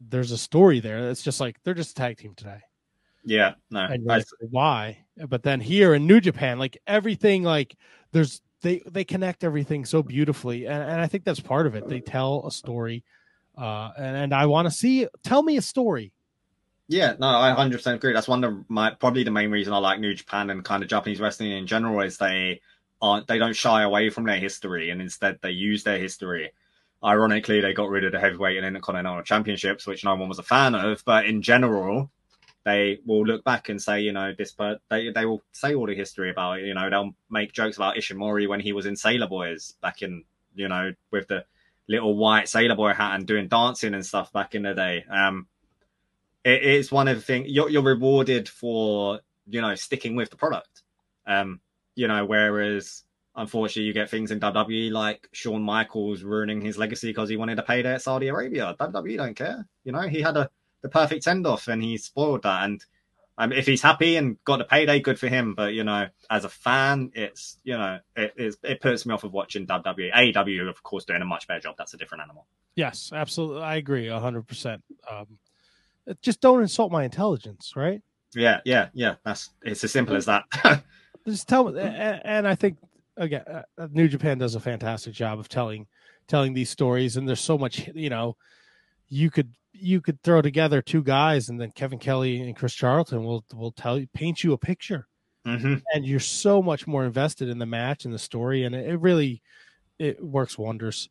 there's 0.01 0.33
a 0.33 0.39
story 0.39 0.81
there. 0.81 1.11
It's 1.11 1.23
just 1.23 1.41
like 1.41 1.63
they're 1.63 1.75
just 1.75 1.93
a 1.93 1.95
tag 1.95 2.19
team 2.19 2.35
today. 2.35 2.61
Yeah, 3.25 3.55
no, 3.71 3.81
And 3.81 4.05
like, 4.05 4.25
why? 4.51 5.05
But 5.29 5.43
then 5.43 5.61
here 5.61 5.95
in 5.95 6.07
New 6.07 6.21
Japan, 6.21 6.61
like 6.61 6.79
everything, 6.87 7.43
like 7.43 7.77
there's 8.13 8.41
they 8.63 8.83
they 8.87 9.05
connect 9.05 9.43
everything 9.43 9.85
so 9.85 10.03
beautifully, 10.03 10.67
and, 10.67 10.83
and 10.83 11.01
I 11.01 11.09
think 11.09 11.25
that's 11.25 11.41
part 11.41 11.67
of 11.67 11.75
it. 11.75 11.89
They 11.89 12.01
tell 12.01 12.47
a 12.47 12.53
story, 12.53 13.05
uh, 13.59 13.91
and, 13.99 14.17
and 14.17 14.35
I 14.35 14.47
want 14.47 14.67
to 14.67 14.71
see. 14.71 15.09
Tell 15.25 15.43
me 15.43 15.57
a 15.57 15.63
story. 15.63 16.13
Yeah, 16.89 17.15
no, 17.19 17.27
I 17.27 17.53
100% 17.53 17.95
agree. 17.95 18.13
That's 18.13 18.29
one 18.29 18.45
of 18.45 18.71
my 18.71 18.93
probably 18.93 19.25
the 19.25 19.33
main 19.33 19.51
reason 19.51 19.73
I 19.73 19.79
like 19.79 19.99
New 19.99 20.15
Japan 20.15 20.51
and 20.51 20.65
kind 20.65 20.85
of 20.85 20.89
Japanese 20.89 21.21
wrestling 21.21 21.51
in 21.51 21.67
general 21.67 22.01
is 22.01 22.17
they 22.17 22.61
aren't 23.01 23.27
they 23.27 23.39
don't 23.39 23.57
shy 23.57 23.83
away 23.83 24.11
from 24.11 24.25
their 24.25 24.39
history 24.39 24.91
and 24.91 25.01
instead 25.01 25.39
they 25.43 25.51
use 25.51 25.85
their 25.85 25.99
history. 25.99 26.53
Ironically, 27.05 27.61
they 27.61 27.75
got 27.75 27.91
rid 27.91 28.05
of 28.05 28.13
the 28.13 28.21
heavyweight 28.21 28.57
and 28.57 28.67
intercontinental 28.67 29.23
championships, 29.23 29.87
which 29.87 30.05
no 30.05 30.15
one 30.15 30.29
was 30.29 30.39
a 30.39 30.43
fan 30.43 30.75
of. 30.75 31.03
But 31.05 31.27
in 31.27 31.43
general, 31.43 32.11
they 32.65 32.99
will 33.05 33.25
look 33.25 33.45
back 33.45 33.69
and 33.69 33.81
say, 33.81 34.01
you 34.01 34.13
know, 34.13 34.33
this, 34.37 34.53
but 34.53 34.81
they 34.89 35.11
they 35.11 35.27
will 35.27 35.43
say 35.53 35.75
all 35.75 35.87
the 35.87 35.95
history 35.95 36.31
about 36.31 36.61
it. 36.61 36.65
You 36.65 36.75
know, 36.75 36.89
they'll 36.89 37.15
make 37.31 37.53
jokes 37.53 37.77
about 37.77 37.97
Ishimori 37.97 38.49
when 38.49 38.61
he 38.61 38.73
was 38.73 38.87
in 38.87 38.97
Sailor 38.97 39.29
Boys 39.29 39.75
back 39.83 40.03
in, 40.03 40.25
you 40.55 40.69
know, 40.69 40.93
with 41.11 41.29
the 41.29 41.45
little 41.89 42.17
white 42.17 42.49
Sailor 42.49 42.75
Boy 42.75 42.93
hat 42.93 43.15
and 43.15 43.27
doing 43.27 43.49
dancing 43.49 43.95
and 43.95 44.05
stuff 44.05 44.33
back 44.33 44.55
in 44.55 44.63
the 44.63 44.75
day. 44.75 45.05
Um, 45.09 45.47
it 46.47 46.63
is 46.63 46.93
one 46.93 47.09
of 47.09 47.17
the 47.17 47.23
things 47.23 47.49
you're, 47.49 47.69
you're 47.69 47.83
rewarded 47.83 48.49
for 48.49 49.21
you 49.49 49.61
know 49.61 49.75
sticking 49.75 50.15
with 50.15 50.31
the 50.31 50.37
product 50.37 50.83
um 51.27 51.61
you 51.97 52.07
know 52.07 52.25
whereas 52.25 53.03
unfortunately 53.35 53.83
you 53.83 53.93
get 53.93 54.09
things 54.09 54.31
in 54.31 54.39
WWE 54.39 54.93
like 54.93 55.29
Shawn 55.33 55.63
Michaels 55.63 56.23
ruining 56.23 56.61
his 56.61 56.79
legacy 56.79 57.09
because 57.09 57.29
he 57.29 57.37
wanted 57.37 57.59
a 57.59 57.63
payday 57.63 57.95
at 57.95 58.03
Saudi 58.03 58.29
Arabia. 58.29 58.77
WWE 58.79 59.17
don't 59.17 59.35
care. 59.35 59.67
You 59.83 59.93
know 59.93 60.03
he 60.03 60.23
had 60.23 60.37
a 60.37 60.49
the 60.83 60.89
perfect 60.89 61.25
send 61.25 61.47
off 61.47 61.69
and 61.69 61.83
he 61.83 61.97
spoiled 61.97 62.45
that. 62.45 62.65
And 62.65 62.85
um, 63.39 63.53
if 63.53 63.67
he's 63.67 63.83
happy 63.83 64.17
and 64.17 64.43
got 64.45 64.59
the 64.59 64.65
payday 64.65 65.01
good 65.01 65.19
for 65.19 65.29
him. 65.29 65.55
But 65.55 65.75
you 65.75 65.85
know 65.85 66.07
as 66.31 66.45
a 66.45 66.49
fan 66.49 67.11
it's 67.15 67.59
you 67.65 67.77
know 67.77 67.99
it 68.15 68.57
it 68.63 68.81
puts 68.81 69.05
me 69.05 69.15
off 69.15 69.25
of 69.25 69.33
watching 69.33 69.67
WWE 69.67 70.13
AEW 70.13 70.69
of 70.69 70.83
course 70.83 71.05
doing 71.05 71.23
a 71.23 71.27
much 71.27 71.49
better 71.49 71.61
job. 71.61 71.75
That's 71.77 71.95
a 71.95 71.99
different 71.99 72.23
animal. 72.23 72.47
Yes, 72.75 73.11
absolutely. 73.13 73.63
I 73.63 73.77
agree 73.77 74.09
hundred 74.09 74.47
percent. 74.47 74.83
Um, 75.11 75.39
just 76.23 76.41
don't 76.41 76.63
insult 76.63 76.93
my 76.93 77.05
intelligence, 77.05 77.73
right? 77.75 78.03
yeah 78.35 78.61
yeah 78.65 78.89
yeah. 78.93 79.15
That's 79.25 79.51
it's 79.63 79.83
as 79.83 79.93
simple 79.93 80.17
as 80.17 80.27
that 80.27 80.45
just 81.27 81.49
tell 81.49 81.70
me 81.70 81.81
and, 81.81 82.20
and 82.24 82.49
i 82.49 82.55
think 82.55 82.77
again 83.16 83.43
uh, 83.49 83.62
new 83.91 84.09
japan 84.09 84.39
does 84.39 84.55
a 84.55 84.61
fantastic 84.61 85.12
job 85.12 85.39
of 85.39 85.49
telling 85.49 85.87
telling 86.29 86.53
these 86.53 86.70
stories 86.70 87.16
and 87.16 87.29
there's 87.29 87.41
so 87.41 87.59
much 87.59 87.89
you 87.95 88.11
know 88.11 88.37
you 89.09 89.31
could 89.31 89.53
you 89.72 90.01
could 90.01 90.20
throw 90.22 90.41
together 90.41 90.81
two 90.81 91.03
guys 91.03 91.49
and 91.49 91.61
then 91.61 91.70
kevin 91.70 91.99
kelly 91.99 92.41
and 92.41 92.57
chris 92.57 92.74
charlton 92.74 93.24
will 93.24 93.45
will 93.55 93.72
tell 93.72 93.99
you 93.99 94.07
paint 94.14 94.43
you 94.43 94.53
a 94.53 94.59
picture. 94.59 95.07
Hmm 95.45 95.77
and 95.95 96.05
you're 96.05 96.18
so 96.18 96.61
much 96.61 96.89
more 96.89 97.05
invested 97.05 97.49
in 97.49 97.59
the 97.59 97.66
match 97.66 98.05
and 98.05 98.12
the 98.12 98.18
story 98.18 98.64
and 98.64 98.74
it, 98.74 98.91
it 98.91 98.97
really 98.97 99.43
it 99.99 100.22
works 100.22 100.59
wonders 100.59 101.09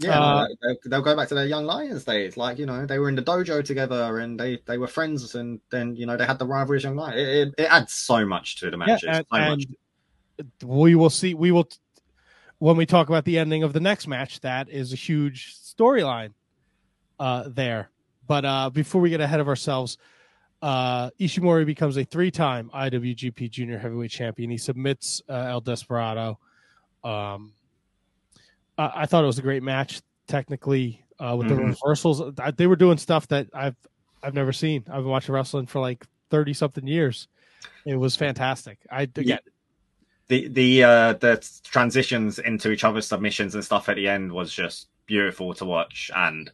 Yeah, 0.00 0.20
Uh, 0.20 0.46
they'll, 0.62 0.76
they'll 0.86 1.02
go 1.02 1.16
back 1.16 1.28
to 1.28 1.34
their 1.34 1.46
young 1.46 1.64
lions 1.64 2.04
days. 2.04 2.36
Like 2.36 2.58
you 2.58 2.66
know, 2.66 2.86
they 2.86 2.98
were 2.98 3.08
in 3.08 3.16
the 3.16 3.22
dojo 3.22 3.64
together, 3.64 4.18
and 4.18 4.38
they 4.38 4.58
they 4.64 4.78
were 4.78 4.86
friends, 4.86 5.34
and 5.34 5.60
then 5.70 5.96
you 5.96 6.06
know 6.06 6.16
they 6.16 6.24
had 6.24 6.38
the 6.38 6.46
rivalry 6.46 6.76
as 6.76 6.84
young 6.84 6.94
lions. 6.94 7.16
It, 7.20 7.28
it, 7.28 7.54
it 7.58 7.64
adds 7.64 7.92
so 7.92 8.24
much 8.24 8.56
to 8.60 8.70
the 8.70 8.76
matches. 8.76 9.02
yeah, 9.02 9.16
and, 9.18 9.26
so 9.28 9.36
and 9.36 9.76
we 10.64 10.94
will 10.94 11.10
see 11.10 11.34
we 11.34 11.50
will 11.50 11.68
when 12.58 12.76
we 12.76 12.86
talk 12.86 13.08
about 13.08 13.24
the 13.24 13.38
ending 13.38 13.62
of 13.62 13.72
the 13.72 13.80
next 13.80 14.06
match 14.06 14.40
that 14.40 14.68
is 14.68 14.92
a 14.92 14.96
huge 14.96 15.56
storyline 15.56 16.32
uh 17.18 17.48
there 17.48 17.90
but 18.26 18.44
uh 18.44 18.70
before 18.70 19.00
we 19.00 19.10
get 19.10 19.20
ahead 19.20 19.40
of 19.40 19.48
ourselves 19.48 19.98
uh 20.62 21.10
ishimori 21.20 21.64
becomes 21.64 21.96
a 21.96 22.04
three-time 22.04 22.70
iwgp 22.74 23.50
junior 23.50 23.78
heavyweight 23.78 24.10
champion 24.10 24.50
he 24.50 24.58
submits 24.58 25.22
uh, 25.28 25.46
el 25.48 25.60
desperado 25.60 26.38
um 27.04 27.52
I, 28.78 29.02
I 29.02 29.06
thought 29.06 29.24
it 29.24 29.26
was 29.26 29.38
a 29.38 29.42
great 29.42 29.62
match 29.62 30.00
technically 30.28 31.04
uh 31.18 31.34
with 31.36 31.48
the 31.48 31.54
Mhm. 31.54 31.74
reversals. 31.82 32.22
I- 32.38 32.50
they 32.52 32.66
were 32.66 32.76
doing 32.76 32.96
stuff 32.98 33.26
that 33.28 33.48
i've 33.52 33.76
i've 34.22 34.34
never 34.34 34.52
seen. 34.52 34.84
I've 34.88 35.02
been 35.02 35.08
watching 35.10 35.34
wrestling 35.34 35.66
for 35.66 35.80
like 35.80 36.06
30 36.30 36.52
something 36.54 36.86
years. 36.86 37.28
It 37.86 37.96
was 37.96 38.14
fantastic. 38.16 38.78
I 38.90 39.02
again 39.02 39.38
the 40.28 40.48
the 40.48 40.84
uh 40.84 41.12
the 41.14 41.48
transitions 41.64 42.38
into 42.38 42.70
each 42.70 42.84
other's 42.84 43.06
submissions 43.06 43.54
and 43.54 43.64
stuff 43.64 43.88
at 43.88 43.96
the 43.96 44.08
end 44.08 44.30
was 44.32 44.52
just 44.52 44.88
beautiful 45.06 45.54
to 45.54 45.64
watch 45.64 46.10
and 46.14 46.50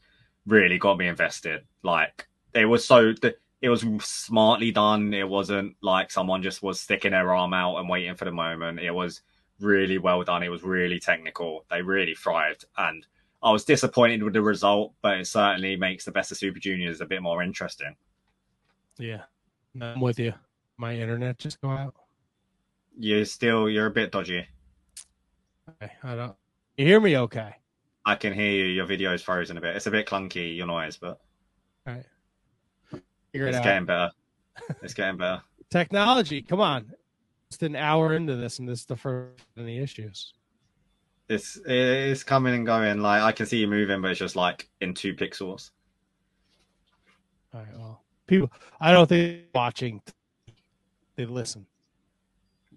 really 0.46 0.78
got 0.78 0.96
me 0.98 1.08
invested. 1.08 1.62
Like 1.82 2.26
it 2.54 2.66
was 2.66 2.84
so 2.84 3.12
the, 3.12 3.34
it 3.60 3.68
was 3.70 3.80
smartly 4.00 4.70
done. 4.70 5.12
It 5.12 5.28
wasn't 5.28 5.74
like 5.82 6.10
someone 6.12 6.42
just 6.42 6.62
was 6.62 6.80
sticking 6.80 7.10
their 7.12 7.34
arm 7.34 7.52
out 7.54 7.78
and 7.78 7.88
waiting 7.88 8.14
for 8.14 8.26
the 8.26 8.30
moment. 8.30 8.78
It 8.78 8.92
was 8.92 9.22
really 9.60 9.98
well 9.98 10.22
done 10.22 10.42
it 10.42 10.48
was 10.50 10.62
really 10.62 10.98
technical 11.00 11.64
they 11.70 11.80
really 11.82 12.14
thrived 12.14 12.64
and 12.76 13.06
i 13.42 13.50
was 13.52 13.64
disappointed 13.64 14.22
with 14.22 14.32
the 14.32 14.42
result 14.42 14.92
but 15.02 15.18
it 15.18 15.26
certainly 15.26 15.76
makes 15.76 16.04
the 16.04 16.10
best 16.10 16.32
of 16.32 16.38
super 16.38 16.58
juniors 16.58 17.00
a 17.00 17.06
bit 17.06 17.22
more 17.22 17.42
interesting 17.42 17.94
Yeah, 18.98 19.22
I'm 19.80 20.00
with 20.00 20.18
you. 20.18 20.32
My 20.76 20.94
internet 20.96 21.38
just 21.38 21.60
go 21.60 21.70
out. 21.70 21.94
you're 22.98 23.24
still 23.24 23.68
you're 23.68 23.86
a 23.86 23.90
bit 23.90 24.10
dodgy 24.12 24.46
Okay, 25.82 25.92
I 26.02 26.14
don't. 26.14 26.36
You 26.76 26.84
hear 26.86 27.00
me? 27.00 27.16
Okay. 27.16 27.54
i 28.04 28.14
can 28.16 28.32
hear 28.32 28.50
you 28.50 28.64
your 28.66 28.86
video 28.86 29.12
is 29.14 29.22
frozen 29.22 29.56
a 29.56 29.60
bit 29.60 29.76
it's 29.76 29.86
a 29.86 29.90
bit 29.90 30.06
clunky 30.06 30.56
your 30.56 30.66
noise 30.66 30.96
but 30.96 31.20
All 31.86 31.94
right. 31.94 32.04
Figure 33.32 33.46
it 33.46 33.50
It's 33.50 33.58
out. 33.58 33.64
getting 33.64 33.84
better. 33.86 34.10
It's 34.82 34.94
getting 34.94 35.16
better. 35.16 35.42
Technology. 35.70 36.40
Come 36.42 36.60
on. 36.60 36.92
Just 37.54 37.62
an 37.62 37.76
hour 37.76 38.14
into 38.14 38.34
this, 38.34 38.58
and 38.58 38.68
this 38.68 38.80
is 38.80 38.84
the 38.84 38.96
first 38.96 39.44
of 39.56 39.64
the 39.64 39.78
issues. 39.78 40.34
It's 41.28 41.56
it's 41.64 42.24
coming 42.24 42.52
and 42.52 42.66
going. 42.66 42.98
Like 42.98 43.22
I 43.22 43.30
can 43.30 43.46
see 43.46 43.58
you 43.58 43.68
moving, 43.68 44.02
but 44.02 44.10
it's 44.10 44.18
just 44.18 44.34
like 44.34 44.68
in 44.80 44.92
two 44.92 45.14
pixels. 45.14 45.70
All 47.54 47.60
right. 47.60 47.78
Well, 47.78 48.02
people. 48.26 48.50
I 48.80 48.90
don't 48.90 49.08
think 49.08 49.42
watching. 49.54 50.02
They 51.14 51.26
listen. 51.26 51.64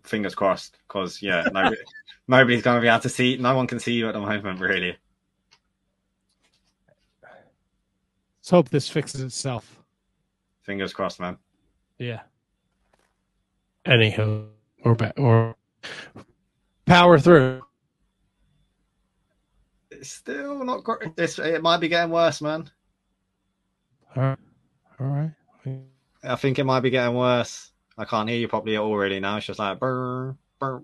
Fingers 0.04 0.36
crossed, 0.36 0.78
because 0.88 1.24
yeah, 1.24 1.48
nobody, 1.52 1.78
nobody's 2.28 2.62
going 2.62 2.78
to 2.78 2.82
be 2.82 2.88
able 2.88 3.00
to 3.00 3.10
see. 3.10 3.36
No 3.36 3.56
one 3.56 3.66
can 3.66 3.80
see 3.80 3.94
you 3.94 4.08
at 4.08 4.14
the 4.14 4.20
moment, 4.20 4.60
really. 4.60 4.96
Let's 7.24 8.52
hope 8.52 8.70
this 8.70 8.88
fixes 8.88 9.22
itself. 9.22 9.82
Fingers 10.62 10.94
crossed, 10.94 11.20
man. 11.20 11.40
Yeah. 11.98 12.22
Anywho, 13.88 14.50
back. 14.96 15.14
Or 15.18 15.56
power 16.86 17.20
through. 17.20 17.62
It's 19.92 20.12
still 20.12 20.64
not 20.64 20.84
great. 20.84 21.12
It's, 21.18 21.40
it 21.40 21.62
might 21.62 21.78
be 21.78 21.88
getting 21.88 22.12
worse, 22.12 22.42
man. 22.42 22.70
All 24.16 24.24
right. 24.24 24.38
All 25.00 25.08
right. 25.08 25.32
I 26.24 26.36
think 26.36 26.60
it 26.60 26.64
might 26.64 26.82
be 26.82 26.90
getting 26.90 27.16
worse. 27.16 27.72
I 27.98 28.06
can't 28.06 28.30
hear 28.30 28.38
you 28.38 28.48
properly 28.48 28.78
already 28.78 29.20
now. 29.20 29.38
It's 29.38 29.46
just 29.46 29.60
like 29.60 29.80
burr, 29.80 30.36
burr. 30.60 30.84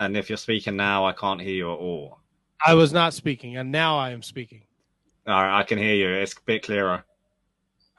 And 0.00 0.16
if 0.16 0.28
you're 0.28 0.36
speaking 0.36 0.76
now, 0.76 1.06
I 1.06 1.12
can't 1.12 1.40
hear 1.40 1.54
you 1.54 1.72
at 1.72 1.78
all. 1.78 2.18
I 2.64 2.74
was 2.74 2.92
not 2.92 3.14
speaking, 3.14 3.56
and 3.56 3.70
now 3.70 3.96
I 3.96 4.10
am 4.10 4.22
speaking. 4.22 4.62
All 5.26 5.42
right, 5.42 5.60
I 5.60 5.62
can 5.62 5.78
hear 5.78 5.94
you. 5.94 6.08
It's 6.08 6.34
a 6.34 6.42
bit 6.44 6.62
clearer. 6.62 7.04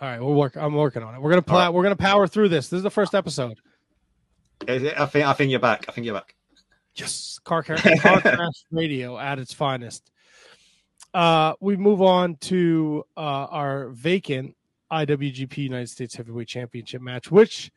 All 0.01 0.09
right, 0.09 0.21
we're 0.21 0.33
work. 0.33 0.57
I'm 0.57 0.73
working 0.73 1.03
on 1.03 1.15
it. 1.15 1.21
We're 1.21 1.29
gonna. 1.29 1.43
All 1.47 1.57
right. 1.57 1.73
We're 1.73 1.83
gonna 1.83 1.95
power 1.95 2.27
through 2.27 2.49
this. 2.49 2.67
This 2.69 2.77
is 2.77 2.83
the 2.83 2.91
first 2.91 3.15
episode. 3.15 3.59
I 4.67 5.05
think 5.05 5.25
I 5.25 5.33
think 5.33 5.51
you're 5.51 5.59
back. 5.59 5.85
I 5.87 5.91
think 5.91 6.05
you're 6.05 6.15
back. 6.15 6.35
Yes, 6.95 7.39
car, 7.43 7.61
car, 7.61 7.77
car 7.77 8.21
crash 8.21 8.63
radio 8.71 9.17
at 9.17 9.37
its 9.37 9.53
finest. 9.53 10.11
Uh, 11.13 11.53
we 11.59 11.75
move 11.75 12.01
on 12.01 12.35
to 12.37 13.03
uh, 13.17 13.19
our 13.19 13.89
vacant 13.89 14.55
IWGP 14.91 15.57
United 15.57 15.89
States 15.89 16.15
Heavyweight 16.15 16.47
Championship 16.47 17.01
match, 17.01 17.31
which 17.31 17.71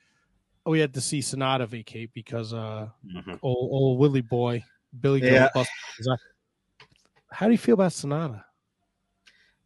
we 0.67 0.81
had 0.81 0.95
to 0.95 1.01
see 1.01 1.21
Sanada 1.21 1.67
vacate 1.67 2.13
because 2.15 2.53
uh, 2.53 2.89
old, 3.43 3.71
old 3.73 3.99
Willie 3.99 4.21
boy 4.21 4.63
Billy 5.01 5.23
Yeah. 5.23 5.49
How 7.31 7.47
do 7.47 7.53
you 7.53 7.59
feel 7.59 7.75
about 7.75 7.93
Sanada? 7.93 8.45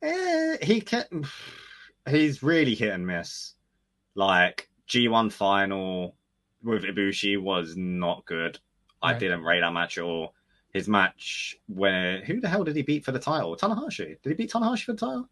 Eh, 0.03 0.57
he 0.63 0.81
can. 0.81 1.25
He's 2.09 2.43
really 2.43 2.75
hit 2.75 2.93
and 2.93 3.07
miss. 3.07 3.55
Like 4.15 4.69
G1 4.89 5.33
final 5.33 6.17
with 6.63 6.83
Ibushi 6.85 7.41
was 7.41 7.77
not 7.77 8.25
good. 8.25 8.59
I 9.03 9.15
didn't 9.15 9.43
rate 9.43 9.61
that 9.61 9.73
match 9.73 9.99
at 9.99 10.05
all. 10.05 10.35
His 10.73 10.89
match 10.89 11.57
where 11.67 12.25
who 12.25 12.41
the 12.41 12.49
hell 12.49 12.65
did 12.65 12.77
he 12.77 12.83
beat 12.83 13.05
for 13.05 13.13
the 13.13 13.19
title? 13.19 13.57
Tanahashi. 13.57 14.21
Did 14.23 14.29
he 14.31 14.35
beat 14.35 14.53
Tanahashi 14.53 14.85
for 14.85 14.93
the 14.93 14.99
title? 14.99 15.29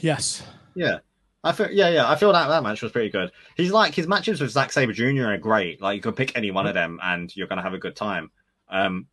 Yes, 0.00 0.42
Yeah. 0.74 0.98
I 1.44 1.52
feel 1.52 1.70
yeah, 1.70 1.88
yeah. 1.88 2.10
I 2.10 2.16
feel 2.16 2.32
that 2.32 2.48
that 2.48 2.64
match 2.64 2.82
was 2.82 2.90
pretty 2.90 3.10
good. 3.10 3.30
He's 3.56 3.70
like 3.70 3.94
his 3.94 4.08
matches 4.08 4.40
with 4.40 4.50
Zack 4.50 4.72
Sabre 4.72 4.92
Jr. 4.92 5.26
are 5.28 5.38
great. 5.38 5.80
Like 5.80 5.94
you 5.94 6.02
can 6.02 6.12
pick 6.12 6.36
any 6.36 6.50
one 6.50 6.66
of 6.66 6.74
them 6.74 6.98
and 7.02 7.34
you're 7.34 7.46
gonna 7.46 7.62
have 7.62 7.74
a 7.74 7.78
good 7.78 7.94
time. 7.94 8.30
Um, 8.68 9.06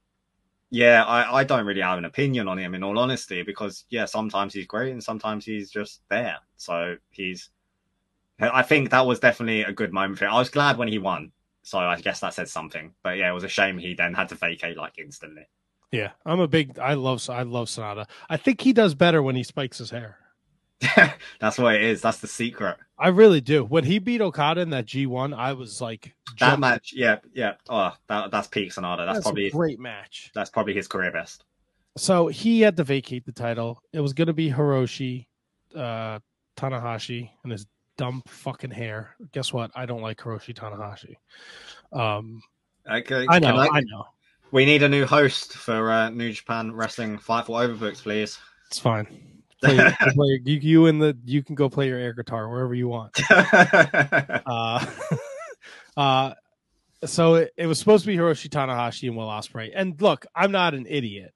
yeah, 0.69 1.03
I, 1.03 1.39
I 1.39 1.43
don't 1.43 1.65
really 1.65 1.81
have 1.81 1.97
an 1.97 2.05
opinion 2.05 2.47
on 2.47 2.57
him 2.57 2.75
in 2.75 2.83
all 2.83 2.97
honesty 2.97 3.43
because 3.43 3.85
yeah, 3.89 4.05
sometimes 4.05 4.53
he's 4.53 4.65
great 4.65 4.91
and 4.91 5.03
sometimes 5.03 5.45
he's 5.45 5.69
just 5.69 6.01
there. 6.09 6.37
So 6.57 6.97
he's. 7.11 7.49
I 8.39 8.63
think 8.63 8.89
that 8.89 9.05
was 9.05 9.21
definitely 9.21 9.61
a 9.61 9.71
good 9.71 9.93
moment 9.93 10.19
for 10.19 10.25
him. 10.25 10.33
I 10.33 10.39
was 10.39 10.49
glad 10.49 10.77
when 10.77 10.89
he 10.89 10.97
won, 10.97 11.31
so 11.63 11.77
I 11.77 11.99
guess 12.01 12.19
that 12.19 12.33
said 12.33 12.49
something. 12.49 12.93
But 13.01 13.17
yeah, 13.17 13.29
it 13.29 13.33
was 13.33 13.45
a 13.45 13.49
shame 13.49 13.77
he 13.77 13.93
then 13.93 14.13
had 14.13 14.27
to 14.29 14.35
vacate 14.35 14.75
like 14.75 14.97
instantly. 14.97 15.47
Yeah, 15.91 16.11
I'm 16.25 16.41
a 16.41 16.47
big. 16.47 16.77
I 16.77 16.95
love. 16.95 17.29
I 17.29 17.43
love 17.43 17.67
Sanada. 17.67 18.07
I 18.29 18.35
think 18.35 18.59
he 18.59 18.73
does 18.73 18.95
better 18.95 19.23
when 19.23 19.37
he 19.37 19.43
spikes 19.43 19.77
his 19.77 19.91
hair. 19.91 20.17
That's 21.39 21.57
what 21.57 21.75
it 21.75 21.83
is. 21.83 22.01
That's 22.01 22.19
the 22.19 22.27
secret. 22.27 22.77
I 22.97 23.09
really 23.09 23.41
do. 23.41 23.63
When 23.63 23.83
he 23.83 23.99
beat 23.99 24.21
Okada 24.21 24.61
in 24.61 24.69
that 24.71 24.85
G1, 24.85 25.35
I 25.35 25.53
was 25.53 25.81
like 25.81 26.13
that 26.39 26.59
match. 26.59 26.93
Yeah, 26.95 27.17
yeah. 27.33 27.53
Oh, 27.69 27.93
that, 28.07 28.31
that's 28.31 28.47
peak 28.47 28.71
Sanada. 28.71 29.05
That's, 29.05 29.17
that's 29.17 29.23
probably 29.25 29.47
a 29.47 29.51
great 29.51 29.79
match. 29.79 30.31
That's 30.33 30.49
probably 30.49 30.73
his 30.73 30.87
career 30.87 31.11
best. 31.11 31.43
So 31.97 32.27
he 32.27 32.61
had 32.61 32.77
to 32.77 32.83
vacate 32.83 33.25
the 33.25 33.31
title. 33.31 33.81
It 33.93 34.01
was 34.01 34.13
going 34.13 34.27
to 34.27 34.33
be 34.33 34.49
Hiroshi 34.49 35.27
uh, 35.75 36.19
Tanahashi 36.57 37.29
and 37.43 37.51
his 37.51 37.65
dumb 37.97 38.21
fucking 38.27 38.71
hair. 38.71 39.15
Guess 39.31 39.53
what? 39.53 39.71
I 39.75 39.85
don't 39.85 40.01
like 40.01 40.17
Hiroshi 40.17 40.53
Tanahashi. 40.53 41.15
Um, 41.97 42.41
okay, 42.89 43.25
I 43.29 43.39
know. 43.39 43.55
I, 43.55 43.67
I, 43.67 43.81
know. 43.81 44.05
We 44.51 44.65
need 44.65 44.83
a 44.83 44.89
new 44.89 45.05
host 45.05 45.53
for 45.53 45.91
uh, 45.91 46.09
New 46.09 46.31
Japan 46.31 46.73
Wrestling 46.73 47.17
Fightful 47.17 47.49
Overbooks, 47.49 48.03
please. 48.03 48.37
It's 48.67 48.79
fine. 48.79 49.34
Play, 49.61 49.77
play, 50.13 50.41
you, 50.43 50.59
you 50.59 50.85
and 50.87 51.01
the 51.01 51.17
you 51.25 51.43
can 51.43 51.55
go 51.55 51.69
play 51.69 51.87
your 51.87 51.97
air 51.97 52.13
guitar 52.13 52.49
wherever 52.49 52.73
you 52.73 52.87
want. 52.87 53.17
uh, 53.29 54.85
uh, 55.97 56.33
so 57.05 57.35
it, 57.35 57.53
it, 57.57 57.67
was 57.67 57.79
supposed 57.79 58.03
to 58.03 58.07
be 58.07 58.17
Hiroshi 58.17 58.49
Tanahashi 58.49 59.07
and 59.07 59.17
Will 59.17 59.27
Ospreay. 59.27 59.71
And 59.73 59.99
look, 60.01 60.25
I'm 60.35 60.51
not 60.51 60.73
an 60.73 60.85
idiot. 60.89 61.33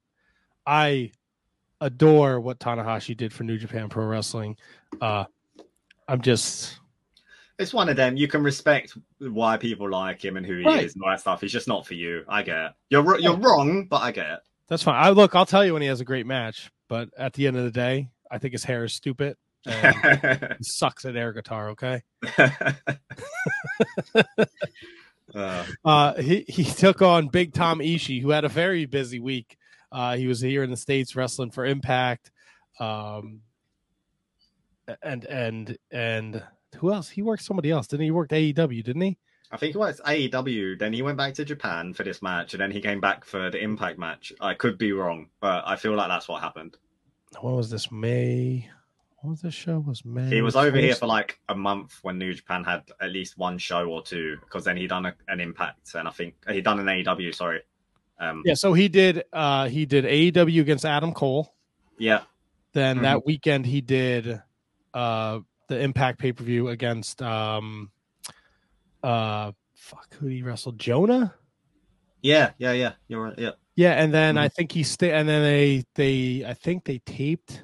I 0.66 1.12
adore 1.80 2.40
what 2.40 2.58
Tanahashi 2.58 3.16
did 3.16 3.32
for 3.32 3.44
New 3.44 3.56
Japan 3.56 3.88
Pro 3.88 4.04
Wrestling. 4.04 4.56
Uh, 5.00 5.24
I'm 6.06 6.20
just. 6.20 6.78
It's 7.58 7.74
one 7.74 7.88
of 7.88 7.96
them. 7.96 8.16
You 8.16 8.26
can 8.26 8.42
respect 8.42 8.96
why 9.18 9.56
people 9.56 9.90
like 9.90 10.24
him 10.24 10.36
and 10.36 10.46
who 10.46 10.58
he 10.58 10.64
right. 10.64 10.84
is 10.84 10.94
and 10.94 11.02
all 11.04 11.10
that 11.10 11.20
stuff. 11.20 11.40
He's 11.40 11.52
just 11.52 11.68
not 11.68 11.86
for 11.86 11.94
you. 11.94 12.24
I 12.28 12.42
get 12.42 12.58
it. 12.58 12.72
You're 12.88 13.18
you're 13.18 13.36
wrong, 13.36 13.86
but 13.86 14.02
I 14.02 14.12
get 14.12 14.26
it. 14.26 14.40
That's 14.68 14.82
fine. 14.82 15.02
I 15.02 15.10
look. 15.10 15.34
I'll 15.34 15.46
tell 15.46 15.64
you 15.64 15.74
when 15.74 15.82
he 15.82 15.88
has 15.88 16.00
a 16.00 16.04
great 16.04 16.26
match. 16.26 16.70
But 16.90 17.10
at 17.16 17.34
the 17.34 17.46
end 17.46 17.56
of 17.56 17.62
the 17.62 17.70
day, 17.70 18.10
I 18.32 18.38
think 18.38 18.52
his 18.52 18.64
hair 18.64 18.84
is 18.84 18.92
stupid. 18.92 19.36
sucks 20.60 21.04
at 21.04 21.14
air 21.16 21.32
guitar. 21.32 21.70
Okay. 21.70 22.02
uh, 22.36 22.64
uh, 25.84 26.14
he 26.20 26.44
he 26.48 26.64
took 26.64 27.00
on 27.00 27.28
Big 27.28 27.54
Tom 27.54 27.78
Ishii, 27.78 28.20
who 28.20 28.30
had 28.30 28.44
a 28.44 28.48
very 28.48 28.86
busy 28.86 29.20
week. 29.20 29.56
Uh, 29.92 30.16
he 30.16 30.26
was 30.26 30.40
here 30.40 30.64
in 30.64 30.70
the 30.70 30.76
states 30.76 31.14
wrestling 31.14 31.52
for 31.52 31.64
Impact, 31.64 32.32
um, 32.80 33.42
and 35.00 35.24
and 35.26 35.78
and 35.92 36.42
who 36.78 36.92
else? 36.92 37.08
He 37.08 37.22
worked 37.22 37.44
somebody 37.44 37.70
else, 37.70 37.86
didn't 37.86 38.00
he? 38.00 38.06
He 38.08 38.12
worked 38.12 38.32
AEW, 38.32 38.82
didn't 38.82 39.02
he? 39.02 39.16
I 39.52 39.56
think 39.56 39.74
it 39.74 39.78
was 39.78 40.00
AEW. 40.06 40.78
Then 40.78 40.92
he 40.92 41.02
went 41.02 41.18
back 41.18 41.34
to 41.34 41.44
Japan 41.44 41.92
for 41.92 42.04
this 42.04 42.22
match, 42.22 42.54
and 42.54 42.60
then 42.60 42.70
he 42.70 42.80
came 42.80 43.00
back 43.00 43.24
for 43.24 43.50
the 43.50 43.60
Impact 43.60 43.98
match. 43.98 44.32
I 44.40 44.54
could 44.54 44.78
be 44.78 44.92
wrong, 44.92 45.28
but 45.40 45.64
I 45.66 45.76
feel 45.76 45.94
like 45.94 46.08
that's 46.08 46.28
what 46.28 46.40
happened. 46.40 46.76
What 47.40 47.56
was 47.56 47.70
this? 47.70 47.90
May. 47.90 48.68
What 49.20 49.30
was 49.30 49.42
this 49.42 49.54
show? 49.54 49.80
Was 49.80 50.04
May? 50.04 50.28
He 50.28 50.40
was 50.40 50.56
over 50.56 50.78
here 50.78 50.94
for 50.94 51.06
like 51.06 51.38
a 51.48 51.54
month 51.54 51.98
when 52.02 52.18
New 52.18 52.32
Japan 52.32 52.64
had 52.64 52.84
at 53.00 53.10
least 53.10 53.36
one 53.36 53.58
show 53.58 53.86
or 53.90 54.02
two, 54.02 54.38
because 54.40 54.64
then 54.64 54.76
he 54.76 54.86
done 54.86 55.06
a, 55.06 55.14
an 55.28 55.40
Impact, 55.40 55.94
and 55.94 56.06
I 56.06 56.10
think 56.12 56.34
he 56.48 56.60
done 56.60 56.78
an 56.80 56.86
AEW. 56.86 57.34
Sorry. 57.34 57.60
Um, 58.18 58.42
yeah, 58.44 58.54
so 58.54 58.72
he 58.72 58.88
did. 58.88 59.24
uh 59.32 59.68
He 59.68 59.84
did 59.84 60.04
AEW 60.04 60.60
against 60.60 60.84
Adam 60.84 61.12
Cole. 61.12 61.52
Yeah. 61.98 62.22
Then 62.72 62.96
mm-hmm. 62.96 63.04
that 63.04 63.26
weekend 63.26 63.66
he 63.66 63.80
did 63.80 64.40
uh 64.94 65.40
the 65.68 65.80
Impact 65.80 66.18
pay 66.18 66.32
per 66.32 66.44
view 66.44 66.68
against 66.68 67.20
um 67.20 67.90
uh 69.02 69.52
fuck 69.74 70.14
who 70.14 70.26
he 70.26 70.42
wrestled 70.42 70.78
Jonah. 70.78 71.34
Yeah, 72.22 72.50
yeah, 72.58 72.72
yeah. 72.72 72.92
You're 73.08 73.22
right. 73.22 73.38
Yeah. 73.38 73.50
Yeah, 73.76 73.92
and 73.92 74.12
then 74.12 74.34
mm-hmm. 74.34 74.44
I 74.44 74.48
think 74.48 74.72
he 74.72 74.82
stayed, 74.82 75.12
and 75.12 75.28
then 75.28 75.42
they 75.42 75.84
they 75.94 76.44
I 76.46 76.54
think 76.54 76.84
they 76.84 76.98
taped 76.98 77.62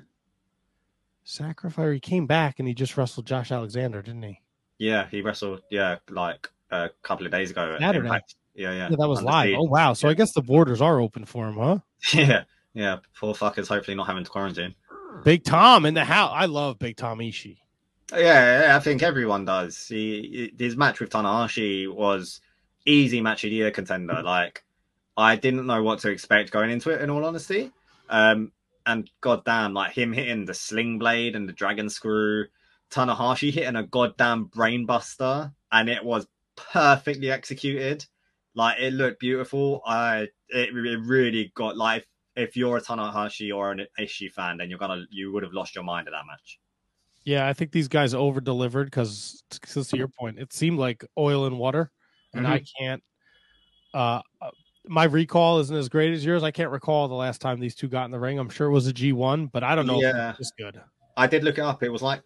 Sacrifice. 1.24 1.93
He 1.93 2.01
came 2.01 2.26
back 2.26 2.59
and 2.59 2.66
he 2.66 2.72
just 2.72 2.97
wrestled 2.97 3.26
Josh 3.26 3.51
Alexander, 3.51 4.01
didn't 4.01 4.22
he? 4.22 4.41
Yeah, 4.78 5.09
he 5.11 5.20
wrestled. 5.20 5.62
Yeah, 5.70 5.97
like 6.09 6.49
a 6.70 6.91
couple 7.03 7.26
of 7.26 7.32
days 7.32 7.51
ago. 7.51 7.76
Saturday. 7.78 8.09
Yeah, 8.09 8.18
yeah, 8.55 8.72
yeah. 8.72 8.97
That 8.97 9.09
was 9.09 9.22
live. 9.22 9.57
Oh 9.59 9.64
wow! 9.64 9.93
So 9.93 10.07
yeah. 10.07 10.12
I 10.12 10.14
guess 10.14 10.32
the 10.32 10.43
borders 10.43 10.80
are 10.80 11.01
open 11.01 11.24
for 11.24 11.49
him, 11.49 11.57
huh? 11.57 11.78
Yeah, 12.14 12.45
yeah. 12.72 12.99
Poor 13.18 13.34
fuckers. 13.34 13.68
Hopefully 13.68 13.97
not 13.97 14.07
having 14.07 14.24
to 14.24 14.30
quarantine. 14.30 14.74
Big 15.24 15.45
Tom 15.45 15.84
in 15.84 15.95
the 15.95 16.05
house. 16.05 16.30
I 16.32 16.47
love 16.47 16.78
Big 16.78 16.97
Tom 16.97 17.18
Ishii. 17.18 17.59
Yeah, 18.12 18.74
I 18.76 18.78
think 18.80 19.02
everyone 19.02 19.44
does. 19.44 19.86
He, 19.88 20.52
his 20.59 20.76
match 20.76 21.00
with 21.00 21.11
Tanahashi 21.11 21.92
was 21.92 22.40
easy 22.84 23.20
match 23.20 23.44
of 23.44 23.50
the 23.50 23.57
year 23.57 23.70
contender. 23.70 24.22
Like, 24.22 24.64
I 25.16 25.36
didn't 25.36 25.66
know 25.66 25.82
what 25.82 26.00
to 26.00 26.11
expect 26.11 26.52
going 26.52 26.70
into 26.70 26.90
it. 26.90 27.02
In 27.02 27.11
all 27.11 27.24
honesty, 27.24 27.72
um, 28.09 28.52
and 28.84 29.11
goddamn, 29.20 29.74
like 29.74 29.92
him 29.92 30.12
hitting 30.12 30.44
the 30.44 30.54
sling 30.54 30.98
blade 30.98 31.34
and 31.34 31.48
the 31.48 31.52
dragon 31.52 31.90
screw, 31.90 32.46
Tanahashi 32.90 33.52
hitting 33.52 33.76
a 33.76 33.82
goddamn 33.82 34.46
brainbuster, 34.46 35.52
and 35.72 35.88
it 35.88 36.04
was 36.04 36.28
perfectly 36.54 37.30
executed. 37.30 38.07
Like 38.54 38.78
it 38.78 38.92
looked 38.92 39.18
beautiful. 39.18 39.82
I 39.84 40.28
it, 40.48 40.70
it 40.70 41.00
really 41.00 41.52
got 41.54 41.76
like 41.76 42.07
if 42.36 42.57
you're 42.57 42.76
a 42.76 42.80
Tanahashi 42.80 43.54
or 43.54 43.72
an 43.72 43.86
Ishii 43.98 44.30
fan, 44.30 44.59
then 44.59 44.70
you're 44.70 44.78
gonna 44.78 45.04
you 45.11 45.32
would 45.32 45.42
have 45.42 45.52
lost 45.52 45.74
your 45.74 45.84
mind 45.84 46.07
at 46.07 46.12
that 46.12 46.26
match. 46.26 46.61
Yeah, 47.27 47.49
I 47.49 47.55
think 47.55 47.72
these 47.72 47.89
guys 47.89 48.14
over 48.14 48.41
delivered 48.41 48.85
because, 48.85 49.43
to 49.51 49.97
your 49.97 50.07
point, 50.07 50.39
it 50.39 50.53
seemed 50.53 50.79
like 50.79 51.05
oil 51.18 51.47
and 51.47 51.59
water, 51.59 51.91
and 52.33 52.47
mm-hmm. 52.47 52.53
I 52.53 52.64
can't. 52.79 53.03
Uh, 53.93 54.20
uh, 54.41 54.51
my 54.87 55.05
recall 55.05 55.59
isn't 55.59 55.77
as 55.77 55.89
great 55.89 56.12
as 56.12 56.24
yours. 56.24 56.45
I 56.45 56.53
can't 56.53 56.70
recall 56.70 57.09
the 57.09 57.16
last 57.16 57.41
time 57.41 57.59
these 57.59 57.74
two 57.74 57.89
got 57.89 58.05
in 58.05 58.12
the 58.12 58.20
ring. 58.20 58.39
I'm 58.39 58.49
sure 58.49 58.68
it 58.68 58.72
was 58.72 58.87
a 58.87 58.93
G1, 58.93 59.51
but 59.51 59.64
I 59.64 59.74
don't 59.74 59.89
know 59.89 60.01
yeah. 60.01 60.35
it's 60.39 60.53
good. 60.57 60.81
I 61.16 61.27
did 61.27 61.43
look 61.43 61.59
it 61.59 61.62
up. 61.62 61.83
It 61.83 61.89
was 61.89 62.01
like 62.01 62.22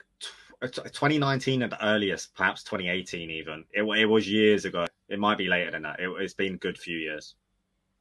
2019 0.60 1.62
at 1.62 1.70
the 1.70 1.82
earliest, 1.82 2.34
perhaps 2.34 2.62
2018 2.64 3.30
even. 3.30 3.64
It, 3.72 3.84
it 3.84 4.04
was 4.04 4.30
years 4.30 4.66
ago. 4.66 4.84
It 5.08 5.18
might 5.18 5.38
be 5.38 5.46
later 5.46 5.70
than 5.70 5.82
that. 5.82 5.98
It, 5.98 6.10
has 6.20 6.34
been 6.34 6.54
a 6.54 6.58
good 6.58 6.76
few 6.76 6.98
years. 6.98 7.36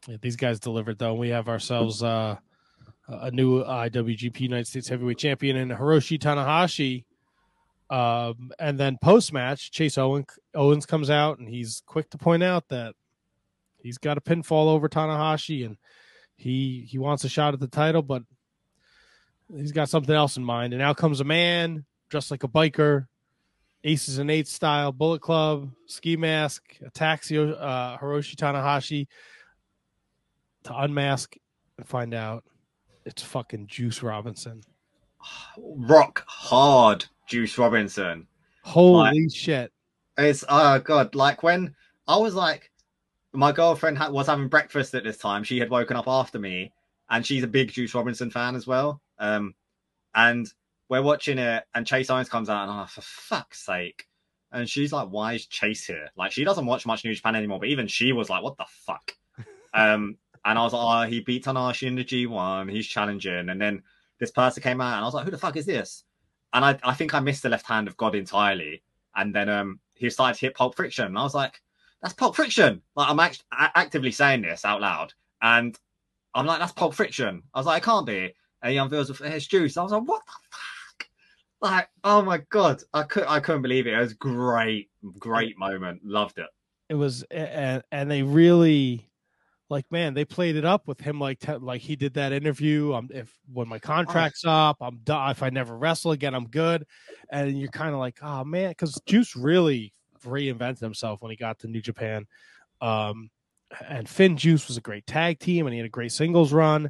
Yeah, 0.05 0.17
these 0.21 0.35
guys 0.35 0.59
delivered 0.59 0.99
though. 0.99 1.13
We 1.13 1.29
have 1.29 1.47
ourselves 1.47 2.03
uh, 2.03 2.35
a 3.09 3.31
new 3.31 3.63
IWGP 3.63 4.39
United 4.39 4.67
States 4.67 4.87
Heavyweight 4.87 5.17
Champion 5.17 5.57
in 5.57 5.69
Hiroshi 5.69 6.19
Tanahashi. 6.19 7.05
Um, 7.89 8.51
and 8.59 8.79
then 8.79 8.99
post 9.01 9.33
match, 9.33 9.71
Chase 9.71 9.97
Owen, 9.97 10.25
Owens 10.53 10.85
comes 10.85 11.09
out 11.09 11.39
and 11.39 11.49
he's 11.49 11.81
quick 11.87 12.09
to 12.11 12.19
point 12.19 12.43
out 12.43 12.67
that 12.69 12.93
he's 13.81 13.97
got 13.97 14.17
a 14.17 14.21
pinfall 14.21 14.67
over 14.67 14.87
Tanahashi 14.87 15.65
and 15.65 15.77
he 16.35 16.85
he 16.87 16.99
wants 16.99 17.23
a 17.23 17.29
shot 17.29 17.55
at 17.55 17.59
the 17.59 17.67
title, 17.67 18.03
but 18.03 18.23
he's 19.53 19.71
got 19.71 19.89
something 19.89 20.15
else 20.15 20.37
in 20.37 20.43
mind. 20.43 20.73
And 20.73 20.81
out 20.81 20.97
comes 20.97 21.19
a 21.19 21.25
man 21.25 21.85
dressed 22.09 22.29
like 22.29 22.43
a 22.43 22.47
biker, 22.47 23.07
aces 23.83 24.19
and 24.19 24.29
eights 24.29 24.51
style, 24.51 24.91
Bullet 24.91 25.21
Club, 25.21 25.71
ski 25.87 26.15
mask, 26.15 26.63
attacks 26.85 27.31
uh, 27.31 27.97
Hiroshi 27.97 28.35
Tanahashi 28.35 29.07
to 30.63 30.77
unmask 30.77 31.35
and 31.77 31.87
find 31.87 32.13
out 32.13 32.43
it's 33.05 33.21
fucking 33.21 33.67
Juice 33.67 34.03
Robinson. 34.03 34.61
Rock 35.57 36.23
hard 36.27 37.05
Juice 37.27 37.57
Robinson. 37.57 38.27
Holy 38.63 39.21
like, 39.21 39.31
shit. 39.35 39.71
It's 40.17 40.43
oh 40.47 40.79
god, 40.79 41.15
like 41.15 41.43
when 41.43 41.75
I 42.07 42.17
was 42.17 42.35
like 42.35 42.71
my 43.33 43.51
girlfriend 43.51 43.97
ha- 43.97 44.09
was 44.09 44.27
having 44.27 44.47
breakfast 44.47 44.93
at 44.95 45.03
this 45.03 45.17
time. 45.17 45.43
She 45.43 45.59
had 45.59 45.69
woken 45.69 45.95
up 45.95 46.07
after 46.07 46.39
me 46.39 46.73
and 47.09 47.25
she's 47.25 47.43
a 47.43 47.47
big 47.47 47.71
Juice 47.71 47.93
Robinson 47.93 48.31
fan 48.31 48.55
as 48.55 48.67
well. 48.67 49.01
Um 49.17 49.53
and 50.15 50.51
we're 50.89 51.01
watching 51.01 51.37
it 51.37 51.63
and 51.73 51.85
Chase 51.85 52.09
Owens 52.09 52.29
comes 52.29 52.49
out 52.49 52.63
and 52.63 52.71
I'm 52.71 52.79
like, 52.79 52.89
for 52.89 53.01
fuck's 53.01 53.63
sake. 53.65 54.05
And 54.51 54.67
she's 54.67 54.91
like, 54.91 55.09
why 55.09 55.33
is 55.33 55.45
Chase 55.45 55.85
here? 55.85 56.09
Like 56.17 56.31
she 56.31 56.43
doesn't 56.43 56.65
watch 56.65 56.85
much 56.85 57.05
New 57.05 57.13
Japan 57.13 57.35
anymore, 57.35 57.59
but 57.59 57.69
even 57.69 57.87
she 57.87 58.11
was 58.11 58.29
like, 58.29 58.43
what 58.43 58.57
the 58.57 58.65
fuck? 58.67 59.13
um 59.73 60.17
and 60.45 60.57
I 60.57 60.63
was 60.63 60.73
like, 60.73 61.07
oh, 61.07 61.09
he 61.09 61.21
beat 61.21 61.45
Tanahashi 61.45 61.87
in 61.87 61.95
the 61.95 62.03
G1. 62.03 62.71
He's 62.71 62.87
challenging. 62.87 63.49
And 63.49 63.61
then 63.61 63.83
this 64.19 64.31
person 64.31 64.63
came 64.63 64.81
out, 64.81 64.95
and 64.95 65.03
I 65.03 65.07
was 65.07 65.13
like, 65.13 65.25
who 65.25 65.31
the 65.31 65.37
fuck 65.37 65.57
is 65.57 65.65
this? 65.65 66.03
And 66.53 66.65
I, 66.65 66.79
I 66.83 66.93
think 66.93 67.13
I 67.13 67.19
missed 67.19 67.43
the 67.43 67.49
left 67.49 67.65
hand 67.65 67.87
of 67.87 67.97
God 67.97 68.15
entirely. 68.15 68.81
And 69.15 69.33
then 69.33 69.49
um, 69.49 69.79
he 69.93 70.09
started 70.09 70.39
to 70.39 70.45
hit 70.45 70.55
Pulp 70.55 70.75
Friction. 70.75 71.05
And 71.05 71.17
I 71.17 71.23
was 71.23 71.35
like, 71.35 71.61
that's 72.01 72.13
Pulp 72.13 72.35
Friction. 72.35 72.81
Like, 72.95 73.09
I'm 73.09 73.19
act- 73.19 73.43
actively 73.51 74.11
saying 74.11 74.41
this 74.41 74.65
out 74.65 74.81
loud. 74.81 75.13
And 75.41 75.77
I'm 76.33 76.45
like, 76.45 76.59
that's 76.59 76.71
Pulp 76.71 76.93
Friction. 76.93 77.43
I 77.53 77.59
was 77.59 77.65
like, 77.67 77.83
it 77.83 77.85
can't 77.85 78.05
be. 78.05 78.33
And 78.61 78.71
he 78.71 78.77
unveils 78.77 79.07
the 79.07 79.39
Juice. 79.39 79.77
I 79.77 79.83
was 79.83 79.91
like, 79.91 80.03
what 80.03 80.25
the 80.25 80.31
fuck? 80.31 81.09
Like, 81.61 81.89
oh 82.03 82.21
my 82.21 82.39
god, 82.49 82.81
I 82.93 83.03
could 83.03 83.25
I 83.27 83.39
couldn't 83.41 83.63
believe 83.63 83.85
it. 83.85 83.93
It 83.93 83.99
was 83.99 84.13
great, 84.13 84.89
great 85.17 85.57
moment. 85.57 86.01
Loved 86.05 86.37
it. 86.37 86.47
It 86.87 86.95
was, 86.95 87.23
and 87.23 87.83
and 87.91 88.09
they 88.09 88.23
really 88.23 89.08
like 89.69 89.85
man 89.91 90.13
they 90.13 90.25
played 90.25 90.55
it 90.55 90.65
up 90.65 90.87
with 90.87 90.99
him 90.99 91.19
like 91.19 91.39
te- 91.39 91.53
like 91.53 91.81
he 91.81 91.95
did 91.95 92.15
that 92.15 92.33
interview 92.33 92.93
um 92.93 93.09
if 93.13 93.31
when 93.51 93.67
my 93.67 93.79
contract's 93.79 94.43
up 94.45 94.77
i'm 94.81 94.97
done 95.03 95.29
if 95.31 95.43
i 95.43 95.49
never 95.49 95.77
wrestle 95.77 96.11
again 96.11 96.33
i'm 96.33 96.47
good. 96.47 96.85
And 97.31 97.59
you're 97.59 97.69
kind 97.69 97.93
of 97.93 97.99
like 97.99 98.17
oh 98.21 98.43
man 98.43 98.69
because 98.69 98.99
juice 99.05 99.35
really 99.35 99.93
reinvented 100.25 100.79
himself 100.79 101.21
when 101.21 101.31
he 101.31 101.37
got 101.37 101.59
to 101.59 101.67
new 101.67 101.81
japan. 101.81 102.25
Um 102.81 103.29
and 103.87 104.09
finn 104.09 104.37
juice 104.37 104.67
was 104.67 104.77
a 104.77 104.81
great 104.81 105.05
tag 105.05 105.39
team 105.39 105.67
and 105.67 105.73
he 105.73 105.79
had 105.79 105.85
a 105.85 105.89
great 105.89 106.11
singles 106.11 106.51
run. 106.51 106.89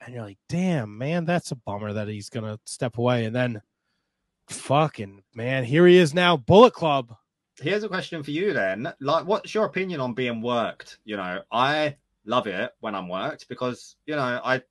And 0.00 0.14
you're 0.14 0.24
like 0.24 0.38
damn 0.48 0.98
man 0.98 1.24
that's 1.24 1.50
a 1.50 1.56
bummer 1.56 1.94
that 1.94 2.08
he's 2.08 2.28
gonna 2.28 2.60
step 2.66 2.98
away. 2.98 3.24
And 3.24 3.34
then 3.34 3.62
fucking 4.50 5.22
man 5.34 5.64
here 5.64 5.86
he 5.86 5.96
is 5.96 6.12
now 6.12 6.36
bullet 6.36 6.74
club. 6.74 7.14
Here's 7.60 7.82
a 7.82 7.88
question 7.88 8.22
for 8.22 8.30
you 8.30 8.52
then. 8.52 8.92
Like 9.00 9.26
what's 9.26 9.54
your 9.54 9.64
opinion 9.64 10.00
on 10.00 10.12
being 10.12 10.42
worked? 10.42 10.98
You 11.04 11.16
know 11.16 11.40
i 11.50 11.96
love 12.28 12.46
it 12.46 12.70
when 12.80 12.94
I'm 12.94 13.08
worked 13.08 13.48
because 13.48 13.96
you 14.06 14.14
know 14.14 14.22
I 14.22 14.62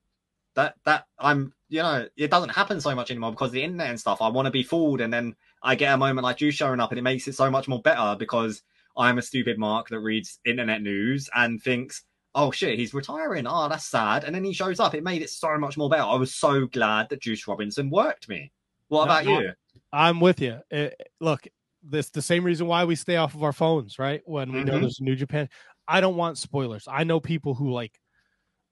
that 0.54 0.74
that 0.84 1.04
I'm 1.18 1.52
you 1.68 1.82
know 1.82 2.06
it 2.16 2.30
doesn't 2.30 2.50
happen 2.50 2.80
so 2.80 2.94
much 2.94 3.10
anymore 3.10 3.32
because 3.32 3.52
the 3.52 3.62
internet 3.62 3.90
and 3.90 4.00
stuff. 4.00 4.22
I 4.22 4.28
want 4.28 4.46
to 4.46 4.50
be 4.50 4.62
fooled, 4.62 5.00
and 5.00 5.12
then 5.12 5.36
I 5.62 5.74
get 5.74 5.94
a 5.94 5.96
moment 5.96 6.24
like 6.24 6.40
you 6.40 6.50
showing 6.50 6.80
up, 6.80 6.90
and 6.90 6.98
it 6.98 7.02
makes 7.02 7.28
it 7.28 7.34
so 7.34 7.50
much 7.50 7.68
more 7.68 7.82
better 7.82 8.16
because 8.18 8.62
I'm 8.96 9.18
a 9.18 9.22
stupid 9.22 9.58
mark 9.58 9.88
that 9.88 10.00
reads 10.00 10.40
internet 10.44 10.82
news 10.82 11.28
and 11.34 11.62
thinks, 11.62 12.02
"Oh 12.34 12.50
shit, 12.50 12.78
he's 12.78 12.94
retiring. 12.94 13.46
Oh, 13.46 13.68
that's 13.68 13.86
sad." 13.86 14.24
And 14.24 14.34
then 14.34 14.44
he 14.44 14.52
shows 14.52 14.80
up. 14.80 14.94
It 14.94 15.04
made 15.04 15.22
it 15.22 15.30
so 15.30 15.58
much 15.58 15.76
more 15.76 15.90
better. 15.90 16.02
I 16.02 16.16
was 16.16 16.34
so 16.34 16.66
glad 16.66 17.08
that 17.10 17.22
Juice 17.22 17.46
Robinson 17.46 17.90
worked 17.90 18.28
me. 18.28 18.52
What 18.88 19.04
about 19.04 19.26
no, 19.26 19.40
you? 19.40 19.52
I'm 19.92 20.20
with 20.20 20.40
you. 20.40 20.58
It, 20.70 21.00
look, 21.20 21.46
this 21.82 22.10
the 22.10 22.22
same 22.22 22.44
reason 22.44 22.66
why 22.66 22.84
we 22.84 22.96
stay 22.96 23.16
off 23.16 23.34
of 23.34 23.42
our 23.42 23.52
phones, 23.52 23.98
right? 23.98 24.22
When 24.24 24.52
we 24.52 24.60
mm-hmm. 24.60 24.68
know 24.68 24.80
there's 24.80 25.00
New 25.00 25.16
Japan. 25.16 25.48
I 25.88 26.00
don't 26.00 26.16
want 26.16 26.38
spoilers. 26.38 26.86
I 26.88 27.04
know 27.04 27.18
people 27.18 27.54
who 27.54 27.72
like. 27.72 27.98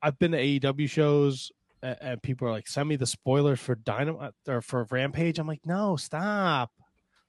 I've 0.02 0.18
been 0.18 0.32
to 0.32 0.38
AEW 0.38 0.88
shows 0.90 1.50
and, 1.82 1.96
and 2.00 2.22
people 2.22 2.46
are 2.46 2.52
like, 2.52 2.68
"Send 2.68 2.88
me 2.88 2.96
the 2.96 3.06
spoilers 3.06 3.58
for 3.58 3.74
Dynamite 3.74 4.34
or 4.46 4.60
for 4.60 4.86
Rampage." 4.90 5.38
I'm 5.38 5.46
like, 5.46 5.64
"No, 5.64 5.96
stop. 5.96 6.70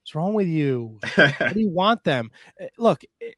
What's 0.02 0.14
wrong 0.14 0.34
with 0.34 0.48
you? 0.48 1.00
How 1.04 1.50
do 1.50 1.60
you 1.60 1.70
want 1.74 2.04
them? 2.04 2.32
Eh, 2.60 2.68
look, 2.78 3.04
eh, 3.22 3.32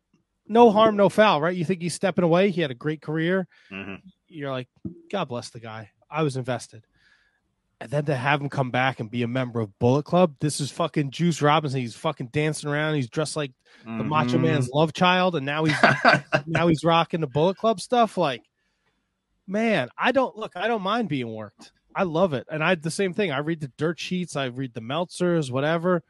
no 0.48 0.72
harm, 0.72 0.96
no 0.96 1.10
foul, 1.10 1.42
right? 1.42 1.56
You 1.56 1.64
think 1.64 1.82
he's 1.82 1.94
stepping 1.94 2.24
away? 2.24 2.50
He 2.50 2.62
had 2.62 2.72
a 2.72 2.76
great 2.76 3.02
career. 3.02 3.48
Mm-hmm. 3.72 3.96
You're 4.28 4.52
like, 4.52 4.68
God 5.12 5.26
bless 5.26 5.52
the 5.52 5.60
guy. 5.60 5.92
I 6.10 6.24
was 6.24 6.38
invested 6.38 6.84
and 7.82 7.90
then 7.90 8.06
to 8.06 8.16
have 8.16 8.42
him 8.42 8.50
come 8.50 8.72
back 8.72 9.00
and 9.00 9.10
be 9.10 9.24
a 9.24 9.28
member 9.28 9.62
of 9.62 9.78
Bullet 9.80 10.04
Club, 10.04 10.36
this 10.40 10.60
is 10.60 10.70
fucking 10.70 11.12
Juice 11.12 11.42
Robinson. 11.42 11.80
He's 11.80 11.96
fucking 11.96 12.28
dancing 12.28 12.70
around. 12.70 12.96
He's 12.96 13.10
dressed 13.10 13.38
like 13.38 13.54
the 13.86 13.92
mm-hmm. 13.92 14.10
Macho 14.10 14.38
Man's 14.38 14.70
love 14.74 14.92
child, 14.94 15.36
and 15.36 15.46
now 15.46 15.64
he's 15.64 15.78
now 16.46 16.68
he's 16.68 16.84
rocking 16.84 17.22
the 17.22 17.28
Bullet 17.28 17.58
Club 17.58 17.80
stuff. 17.80 18.18
Like, 18.18 18.44
man, 19.48 19.90
I 19.98 20.12
don't 20.12 20.36
look. 20.36 20.54
I 20.56 20.68
don't 20.68 20.82
mind 20.82 21.08
being 21.08 21.34
worked. 21.34 21.72
I 21.96 22.04
love 22.04 22.34
it, 22.34 22.48
and 22.52 22.64
I 22.64 22.76
the 22.76 22.92
same 22.92 23.14
thing. 23.14 23.32
I 23.32 23.40
read 23.40 23.62
the 23.62 23.72
dirt 23.78 24.00
sheets. 24.00 24.36
I 24.36 24.46
read 24.46 24.74
the 24.74 24.82
Meltzers, 24.82 25.50
whatever. 25.50 26.04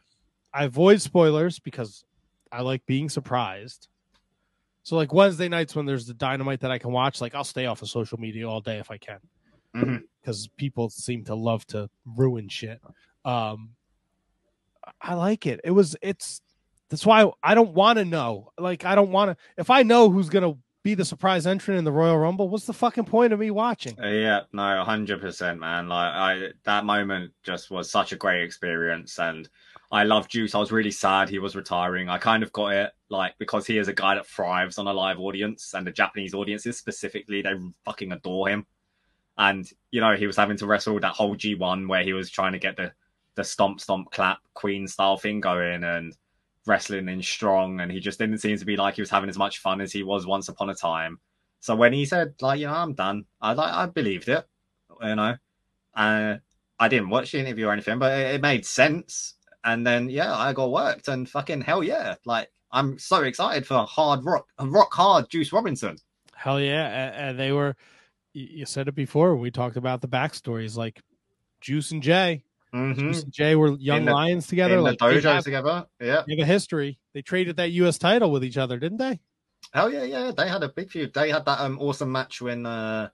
I 0.52 0.64
avoid 0.64 1.02
spoilers 1.02 1.60
because 1.60 2.04
I 2.52 2.62
like 2.62 2.84
being 2.88 3.10
surprised. 3.10 3.88
So, 4.82 4.96
like 4.96 5.14
Wednesday 5.14 5.50
nights 5.50 5.76
when 5.76 5.86
there's 5.86 6.08
the 6.08 6.16
dynamite 6.16 6.62
that 6.62 6.72
I 6.72 6.80
can 6.80 6.92
watch, 6.92 7.22
like 7.22 7.36
I'll 7.36 7.44
stay 7.44 7.68
off 7.68 7.84
of 7.84 7.90
social 7.90 8.20
media 8.20 8.50
all 8.50 8.60
day 8.60 8.80
if 8.80 8.90
I 8.90 8.98
can 8.98 9.20
because 9.74 10.48
mm-hmm. 10.48 10.56
people 10.58 10.90
seem 10.90 11.24
to 11.26 11.36
love 11.36 11.66
to 11.68 11.90
ruin 12.06 12.50
shit. 12.50 12.82
Um, 13.26 13.72
I 15.02 15.14
like 15.14 15.46
it. 15.46 15.62
It 15.64 15.72
was 15.72 15.96
it's 16.02 16.42
that's 16.90 17.06
why 17.06 17.30
I 17.44 17.56
don't 17.56 17.74
want 17.74 17.98
to 17.98 18.06
know. 18.06 18.52
Like 18.58 18.86
I 18.86 18.96
don't 18.96 19.12
want 19.12 19.32
to. 19.32 19.38
If 19.58 19.70
I 19.70 19.84
know 19.84 20.10
who's 20.10 20.30
gonna 20.30 20.54
be 20.84 20.96
the 20.96 21.06
surprise 21.06 21.46
entrant 21.46 21.78
in 21.78 21.84
the 21.84 21.92
Royal 21.92 22.18
Rumble, 22.18 22.50
what's 22.50 22.66
the 22.66 22.74
fucking 22.74 23.06
point 23.06 23.34
of 23.34 23.40
me 23.40 23.52
watching? 23.52 24.00
Uh, 24.00 24.08
yeah, 24.08 24.42
no, 24.54 24.84
hundred 24.84 25.22
percent, 25.22 25.60
man. 25.60 25.88
Like 25.88 26.14
I, 26.14 26.48
that 26.64 26.86
moment 26.86 27.32
just 27.44 27.70
was 27.70 27.92
such 27.92 28.12
a 28.12 28.18
great 28.18 28.44
experience, 28.44 29.20
and 29.20 29.48
I 29.92 30.04
love 30.04 30.28
Juice. 30.28 30.56
I 30.56 30.60
was 30.60 30.72
really 30.72 30.92
sad 30.92 31.30
he 31.30 31.40
was 31.40 31.56
retiring. 31.56 32.10
I 32.10 32.18
kind 32.18 32.42
of 32.42 32.52
got 32.52 32.70
it, 32.70 32.92
like 33.10 33.36
because 33.38 33.68
he 33.68 33.78
is 33.78 33.88
a 33.88 33.94
guy 33.94 34.16
that 34.16 34.26
thrives 34.26 34.78
on 34.78 34.88
a 34.88 34.94
live 34.94 35.20
audience, 35.20 35.74
and 35.76 35.86
the 35.86 35.92
Japanese 35.92 36.34
audiences 36.34 36.78
specifically, 36.78 37.42
they 37.42 37.54
fucking 37.86 38.12
adore 38.12 38.50
him 38.50 38.66
and 39.40 39.68
you 39.90 40.02
know 40.02 40.16
he 40.16 40.28
was 40.28 40.38
having 40.38 40.58
to 40.58 40.68
wrestle 40.68 41.00
that 41.00 41.14
whole 41.14 41.36
G1 41.36 41.88
where 41.88 42.04
he 42.04 42.14
was 42.14 42.30
trying 42.30 42.52
to 42.52 42.60
get 42.60 42.76
the 42.76 42.92
the 43.36 43.44
stomp 43.44 43.80
stomp 43.80 44.12
clap 44.12 44.40
queen 44.54 44.86
style 44.88 45.18
thing 45.18 45.40
going 45.40 45.84
and 45.84 46.16
wrestling 46.68 47.08
in 47.08 47.24
strong. 47.24 47.80
And 47.80 47.92
he 47.92 48.02
just 48.02 48.20
didn't 48.20 48.40
seem 48.40 48.58
to 48.58 48.66
be 48.66 48.76
like 48.76 48.96
he 48.96 49.02
was 49.02 49.10
having 49.10 49.30
as 49.30 49.38
much 49.38 49.60
fun 49.60 49.80
as 49.82 49.94
he 49.94 50.04
was 50.04 50.28
once 50.28 50.50
upon 50.50 50.70
a 50.70 50.76
time. 50.76 51.20
So 51.62 51.74
when 51.76 51.94
he 51.94 52.06
said 52.06 52.36
like 52.42 52.60
you 52.60 52.68
know 52.68 52.74
i'm 52.74 52.94
done 52.94 53.26
i 53.42 53.52
like 53.52 53.74
i 53.74 53.86
believed 53.86 54.30
it 54.30 54.46
you 55.02 55.16
know. 55.16 55.36
Uh, 55.94 56.36
i 56.80 56.88
didn't 56.88 57.10
watch 57.10 57.34
the 57.34 57.40
interview 57.40 57.68
or 57.68 57.74
anything 57.74 58.00
but 58.00 58.18
it, 58.18 58.36
it 58.36 58.42
made 58.42 58.66
sense. 58.66 59.36
And 59.64 59.86
then 59.86 60.10
yeah 60.10 60.34
i 60.34 60.54
got 60.54 60.72
worked 60.72 61.08
and 61.08 61.30
fucking 61.30 61.62
hell 61.62 61.84
yeah. 61.84 62.16
Like 62.26 62.50
i'm 62.72 63.00
so 63.00 63.24
excited 63.24 63.66
for 63.66 63.86
hard 63.86 64.24
rock 64.24 64.48
rock 64.60 64.94
hard 64.94 65.30
juice 65.30 65.52
robinson. 65.54 65.98
Hell 66.34 66.62
yeah. 66.62 67.12
And 67.14 67.38
they 67.40 67.52
were 67.52 67.76
you 68.34 68.66
said 68.66 68.88
it 68.88 68.96
before. 68.96 69.36
We 69.36 69.52
talked 69.52 69.78
about 69.78 70.02
the 70.02 70.08
backstories, 70.08 70.78
like 70.78 71.02
Juice 71.62 71.92
and 71.92 72.02
Jay. 72.02 72.44
Mm-hmm. 72.74 73.00
Juice 73.00 73.24
and 73.24 73.34
Jay 73.34 73.56
were 73.56 73.72
young 73.72 74.06
the, 74.06 74.14
lions 74.14 74.48
together, 74.48 74.80
like 74.80 75.00
the 75.00 75.06
dojo 75.06 75.24
have, 75.24 75.44
together. 75.44 75.86
Yeah, 76.00 76.24
they 76.28 76.36
have 76.36 76.44
a 76.44 76.46
history. 76.46 77.00
They 77.14 77.22
traded 77.22 77.58
that 77.58 77.72
U.S. 77.72 77.98
title 77.98 78.32
with 78.32 78.44
each 78.44 78.58
other, 78.58 78.78
didn't 78.78 79.00
they? 79.00 79.20
Oh 79.74 79.88
yeah, 79.88 80.04
yeah. 80.04 80.32
They 80.36 80.48
had 80.48 80.64
a 80.64 80.70
big 80.70 80.90
feud. 80.90 81.14
They 81.14 81.32
had 81.32 81.46
that 81.46 81.60
um, 81.60 81.80
awesome 81.80 82.12
match 82.12 82.42
when 82.42 82.66
uh, 82.66 83.10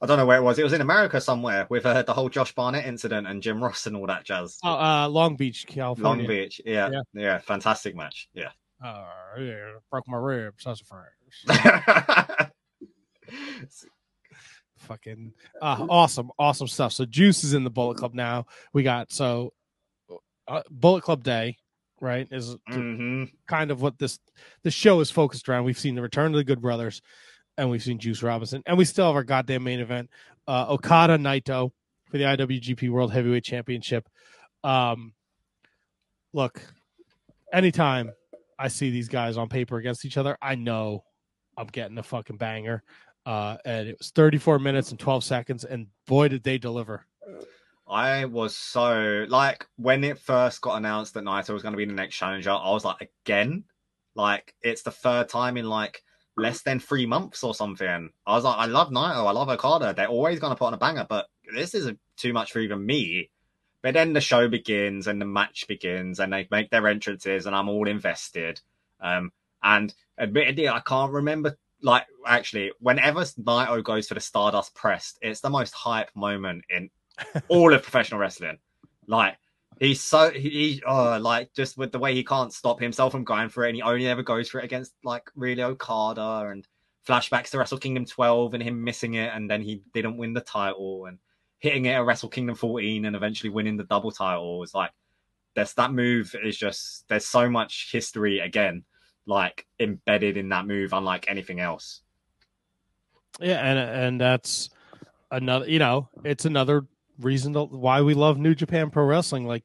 I 0.00 0.06
don't 0.06 0.18
know 0.18 0.26
where 0.26 0.38
it 0.38 0.42
was. 0.42 0.58
It 0.58 0.64
was 0.64 0.72
in 0.72 0.80
America 0.80 1.20
somewhere 1.20 1.66
with 1.70 1.86
uh, 1.86 2.02
the 2.02 2.12
whole 2.12 2.28
Josh 2.28 2.54
Barnett 2.54 2.86
incident 2.86 3.26
and 3.26 3.42
Jim 3.42 3.62
Ross 3.62 3.86
and 3.86 3.96
all 3.96 4.06
that 4.08 4.24
jazz. 4.24 4.58
Oh, 4.62 4.74
uh, 4.74 5.08
Long 5.08 5.36
Beach, 5.36 5.66
California. 5.66 6.24
Long 6.24 6.26
Beach, 6.26 6.60
yeah, 6.64 6.90
yeah, 6.92 7.00
yeah. 7.14 7.38
fantastic 7.38 7.96
match. 7.96 8.28
Yeah. 8.34 8.50
Uh, 8.84 9.06
yeah, 9.38 9.72
broke 9.90 10.06
my 10.08 10.18
ribs. 10.18 10.64
That's 10.64 10.82
a 10.82 10.84
friend. 10.84 11.06
fucking 14.82 15.32
uh, 15.60 15.86
awesome, 15.88 16.30
awesome 16.38 16.68
stuff. 16.68 16.92
So 16.92 17.04
Juice 17.04 17.44
is 17.44 17.54
in 17.54 17.64
the 17.64 17.70
Bullet 17.70 17.96
Club 17.96 18.14
now. 18.14 18.46
We 18.72 18.82
got 18.82 19.12
so 19.12 19.52
uh, 20.48 20.62
Bullet 20.70 21.02
Club 21.02 21.22
Day, 21.22 21.56
right? 22.00 22.28
Is 22.30 22.56
mm-hmm. 22.70 23.24
kind 23.46 23.70
of 23.70 23.80
what 23.80 23.98
this 23.98 24.18
the 24.62 24.70
show 24.70 25.00
is 25.00 25.10
focused 25.10 25.48
around. 25.48 25.64
We've 25.64 25.78
seen 25.78 25.94
the 25.94 26.02
return 26.02 26.32
of 26.32 26.36
the 26.36 26.44
Good 26.44 26.60
Brothers, 26.60 27.00
and 27.56 27.70
we've 27.70 27.82
seen 27.82 27.98
Juice 27.98 28.22
Robinson, 28.22 28.62
and 28.66 28.76
we 28.76 28.84
still 28.84 29.06
have 29.06 29.16
our 29.16 29.24
goddamn 29.24 29.64
main 29.64 29.80
event, 29.80 30.10
uh, 30.46 30.66
Okada 30.68 31.18
Naito 31.18 31.70
for 32.10 32.18
the 32.18 32.24
IWGP 32.24 32.90
World 32.90 33.12
Heavyweight 33.12 33.44
Championship. 33.44 34.08
Um, 34.64 35.14
look, 36.32 36.62
anytime 37.52 38.12
I 38.58 38.68
see 38.68 38.90
these 38.90 39.08
guys 39.08 39.36
on 39.36 39.48
paper 39.48 39.76
against 39.76 40.04
each 40.04 40.16
other, 40.16 40.36
I 40.42 40.54
know 40.54 41.04
I'm 41.56 41.66
getting 41.66 41.98
a 41.98 42.02
fucking 42.02 42.36
banger 42.36 42.82
uh, 43.26 43.56
and 43.64 43.88
it 43.88 43.98
was 43.98 44.10
34 44.10 44.58
minutes 44.58 44.90
and 44.90 44.98
12 44.98 45.24
seconds, 45.24 45.64
and 45.64 45.88
boy, 46.06 46.28
did 46.28 46.42
they 46.42 46.58
deliver! 46.58 47.06
I 47.88 48.24
was 48.24 48.56
so 48.56 49.26
like 49.28 49.66
when 49.76 50.02
it 50.02 50.18
first 50.18 50.62
got 50.62 50.76
announced 50.76 51.14
that 51.14 51.24
Naito 51.24 51.52
was 51.52 51.62
going 51.62 51.72
to 51.74 51.78
be 51.78 51.84
the 51.84 51.92
next 51.92 52.16
challenger, 52.16 52.50
I 52.50 52.70
was 52.70 52.84
like, 52.84 53.10
again, 53.26 53.64
like 54.14 54.54
it's 54.62 54.82
the 54.82 54.90
third 54.90 55.28
time 55.28 55.56
in 55.56 55.68
like 55.68 56.02
less 56.36 56.62
than 56.62 56.80
three 56.80 57.06
months 57.06 57.44
or 57.44 57.54
something. 57.54 58.10
I 58.26 58.34
was 58.34 58.44
like, 58.44 58.58
I 58.58 58.66
love 58.66 58.88
Naito, 58.88 59.26
I 59.26 59.32
love 59.32 59.48
Okada. 59.50 59.94
They're 59.94 60.06
always 60.06 60.40
going 60.40 60.52
to 60.52 60.58
put 60.58 60.66
on 60.66 60.74
a 60.74 60.78
banger, 60.78 61.06
but 61.08 61.26
this 61.54 61.74
isn't 61.74 61.98
too 62.16 62.32
much 62.32 62.52
for 62.52 62.60
even 62.60 62.84
me. 62.84 63.30
But 63.82 63.94
then 63.94 64.12
the 64.12 64.20
show 64.20 64.48
begins 64.48 65.06
and 65.06 65.20
the 65.20 65.26
match 65.26 65.66
begins, 65.68 66.20
and 66.20 66.32
they 66.32 66.46
make 66.50 66.70
their 66.70 66.86
entrances, 66.86 67.46
and 67.46 67.54
I'm 67.54 67.68
all 67.68 67.88
invested. 67.88 68.60
Um, 69.00 69.32
and 69.62 69.92
admittedly, 70.18 70.68
I 70.68 70.80
can't 70.80 71.12
remember 71.12 71.58
like 71.82 72.06
actually, 72.26 72.72
whenever 72.80 73.20
Naito 73.20 73.82
goes 73.82 74.08
for 74.08 74.14
the 74.14 74.20
Stardust 74.20 74.74
Pressed, 74.74 75.18
it's 75.22 75.40
the 75.40 75.50
most 75.50 75.72
hype 75.74 76.10
moment 76.14 76.64
in 76.70 76.90
all 77.48 77.72
of 77.72 77.82
professional 77.82 78.20
wrestling. 78.20 78.58
Like 79.06 79.36
he's 79.80 80.00
so 80.00 80.30
he 80.30 80.82
uh 80.86 81.18
like 81.20 81.52
just 81.54 81.76
with 81.76 81.92
the 81.92 81.98
way 81.98 82.14
he 82.14 82.24
can't 82.24 82.52
stop 82.52 82.80
himself 82.80 83.12
from 83.12 83.24
going 83.24 83.48
for 83.48 83.64
it, 83.64 83.70
and 83.70 83.76
he 83.76 83.82
only 83.82 84.06
ever 84.06 84.22
goes 84.22 84.48
for 84.48 84.60
it 84.60 84.64
against 84.64 84.92
like 85.04 85.30
really 85.34 85.62
Okada 85.62 86.48
and 86.50 86.66
flashbacks 87.06 87.50
to 87.50 87.58
Wrestle 87.58 87.78
Kingdom 87.78 88.04
12 88.04 88.54
and 88.54 88.62
him 88.62 88.84
missing 88.84 89.14
it, 89.14 89.32
and 89.34 89.50
then 89.50 89.62
he 89.62 89.82
didn't 89.92 90.16
win 90.16 90.32
the 90.32 90.40
title 90.40 91.06
and 91.06 91.18
hitting 91.58 91.86
it 91.86 91.92
at 91.92 92.04
Wrestle 92.04 92.28
Kingdom 92.28 92.54
14 92.54 93.04
and 93.04 93.16
eventually 93.16 93.50
winning 93.50 93.76
the 93.76 93.84
double 93.84 94.12
title. 94.12 94.62
It's 94.62 94.74
like 94.74 94.92
there's 95.54 95.74
that 95.74 95.92
move 95.92 96.34
is 96.42 96.56
just 96.56 97.06
there's 97.08 97.26
so 97.26 97.50
much 97.50 97.90
history 97.92 98.38
again 98.38 98.84
like 99.26 99.66
embedded 99.78 100.36
in 100.36 100.48
that 100.50 100.66
move, 100.66 100.92
unlike 100.92 101.26
anything 101.28 101.60
else. 101.60 102.02
Yeah, 103.40 103.60
and 103.60 103.78
and 103.78 104.20
that's 104.20 104.70
another. 105.30 105.68
You 105.68 105.78
know, 105.78 106.08
it's 106.24 106.44
another 106.44 106.86
reason 107.18 107.52
to, 107.54 107.64
why 107.64 108.02
we 108.02 108.14
love 108.14 108.38
New 108.38 108.54
Japan 108.54 108.90
Pro 108.90 109.04
Wrestling. 109.04 109.46
Like 109.46 109.64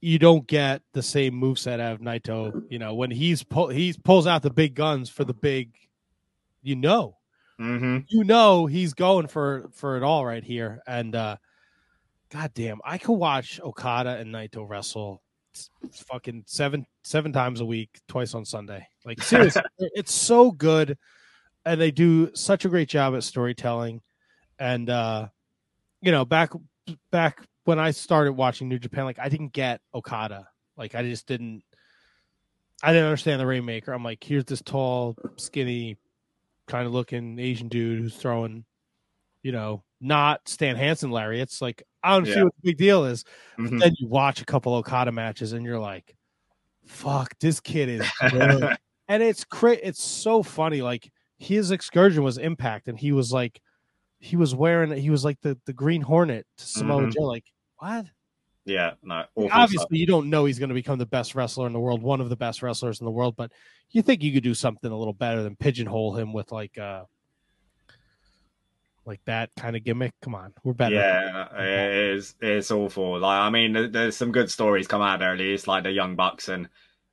you 0.00 0.18
don't 0.18 0.46
get 0.46 0.82
the 0.92 1.02
same 1.02 1.34
moveset 1.34 1.80
out 1.80 1.92
of 1.94 2.00
Naito. 2.00 2.64
You 2.70 2.78
know, 2.78 2.94
when 2.94 3.10
he's 3.10 3.42
pull, 3.42 3.68
he 3.68 3.92
pulls 3.92 4.26
out 4.26 4.42
the 4.42 4.50
big 4.50 4.74
guns 4.74 5.10
for 5.10 5.24
the 5.24 5.34
big, 5.34 5.74
you 6.62 6.76
know, 6.76 7.16
Mm-hmm. 7.60 7.98
you 8.08 8.24
know 8.24 8.64
he's 8.64 8.94
going 8.94 9.26
for 9.26 9.68
for 9.74 9.98
it 9.98 10.02
all 10.02 10.24
right 10.24 10.42
here. 10.42 10.80
And 10.86 11.14
uh 11.14 11.36
god 12.30 12.52
damn, 12.54 12.80
I 12.84 12.96
could 12.96 13.12
watch 13.12 13.60
Okada 13.60 14.16
and 14.16 14.34
Naito 14.34 14.66
wrestle 14.66 15.20
fucking 15.92 16.44
seven 16.46 16.86
seven 17.02 17.32
times 17.32 17.60
a 17.60 17.64
week, 17.64 18.00
twice 18.08 18.34
on 18.34 18.44
Sunday. 18.44 18.86
Like 19.04 19.22
seriously, 19.22 19.62
it's 19.78 20.12
so 20.14 20.50
good. 20.50 20.96
And 21.64 21.80
they 21.80 21.90
do 21.90 22.34
such 22.34 22.64
a 22.64 22.68
great 22.68 22.88
job 22.88 23.14
at 23.14 23.24
storytelling. 23.24 24.00
And 24.58 24.88
uh 24.88 25.28
you 26.00 26.12
know, 26.12 26.24
back 26.24 26.52
back 27.10 27.46
when 27.64 27.78
I 27.78 27.90
started 27.90 28.32
watching 28.32 28.68
New 28.68 28.78
Japan, 28.78 29.04
like 29.04 29.18
I 29.18 29.28
didn't 29.28 29.52
get 29.52 29.80
Okada. 29.94 30.48
Like 30.76 30.94
I 30.94 31.02
just 31.02 31.26
didn't 31.26 31.62
I 32.82 32.92
didn't 32.92 33.06
understand 33.06 33.40
the 33.40 33.46
Rainmaker. 33.46 33.92
I'm 33.92 34.04
like, 34.04 34.24
here's 34.24 34.46
this 34.46 34.62
tall, 34.62 35.16
skinny, 35.36 35.98
kind 36.66 36.86
of 36.86 36.92
looking 36.92 37.38
Asian 37.38 37.68
dude 37.68 38.00
who's 38.00 38.16
throwing, 38.16 38.64
you 39.42 39.52
know, 39.52 39.82
not 40.00 40.48
Stan 40.48 40.76
Hansen 40.76 41.10
lariats. 41.10 41.60
Like, 41.60 41.82
I 42.02 42.14
don't 42.14 42.24
see 42.26 42.42
what 42.42 42.54
the 42.62 42.70
big 42.70 42.78
deal 42.78 43.04
is. 43.04 43.24
Mhm. 43.58 43.80
Then 43.80 43.94
you 43.98 44.08
watch 44.08 44.40
a 44.40 44.44
couple 44.44 44.74
Okada 44.74 45.12
matches 45.12 45.52
and 45.52 45.64
you're 45.64 45.78
like, 45.78 46.16
fuck, 46.86 47.38
this 47.40 47.60
kid 47.60 47.88
is 47.88 48.10
good. 48.30 48.76
and 49.08 49.22
it's 49.22 49.44
cra- 49.44 49.72
it's 49.82 50.02
so 50.02 50.42
funny. 50.42 50.82
Like 50.82 51.10
his 51.38 51.70
excursion 51.70 52.22
was 52.22 52.38
impact, 52.38 52.88
and 52.88 52.98
he 52.98 53.12
was 53.12 53.32
like 53.32 53.60
he 54.18 54.36
was 54.36 54.54
wearing 54.54 54.92
he 54.92 55.10
was 55.10 55.24
like 55.24 55.40
the, 55.42 55.58
the 55.66 55.72
green 55.72 56.02
hornet 56.02 56.46
to 56.58 56.64
Samoa 56.66 57.02
Mhm. 57.02 57.12
Joe. 57.14 57.22
Like, 57.22 57.44
what? 57.78 58.06
Yeah, 58.66 58.92
no. 59.02 59.24
Obviously, 59.36 59.76
stuff. 59.78 59.88
you 59.92 60.06
don't 60.06 60.28
know 60.28 60.44
he's 60.44 60.58
going 60.58 60.68
to 60.68 60.74
become 60.74 60.98
the 60.98 61.06
best 61.06 61.34
wrestler 61.34 61.66
in 61.66 61.72
the 61.72 61.80
world, 61.80 62.02
one 62.02 62.20
of 62.20 62.28
the 62.28 62.36
best 62.36 62.62
wrestlers 62.62 63.00
in 63.00 63.06
the 63.06 63.10
world, 63.10 63.34
but 63.36 63.50
you 63.90 64.02
think 64.02 64.22
you 64.22 64.32
could 64.32 64.42
do 64.44 64.52
something 64.54 64.90
a 64.92 64.96
little 64.96 65.14
better 65.14 65.42
than 65.42 65.56
pigeonhole 65.56 66.14
him 66.16 66.32
with 66.34 66.52
like 66.52 66.76
uh 66.78 67.04
like 69.10 69.24
that 69.24 69.50
kind 69.56 69.74
of 69.74 69.82
gimmick. 69.82 70.12
Come 70.22 70.36
on, 70.36 70.54
we're 70.62 70.72
better. 70.72 70.94
Yeah, 70.94 71.48
it 71.58 72.14
is. 72.14 72.34
It's 72.40 72.70
awful. 72.70 73.18
Like, 73.18 73.40
I 73.40 73.50
mean, 73.50 73.90
there's 73.90 74.16
some 74.16 74.30
good 74.30 74.50
stories 74.50 74.86
come 74.86 75.02
out 75.02 75.18
there 75.18 75.32
at 75.32 75.38
least, 75.38 75.66
like 75.66 75.82
the 75.82 75.90
Young 75.90 76.14
Bucks 76.14 76.48
and 76.48 76.68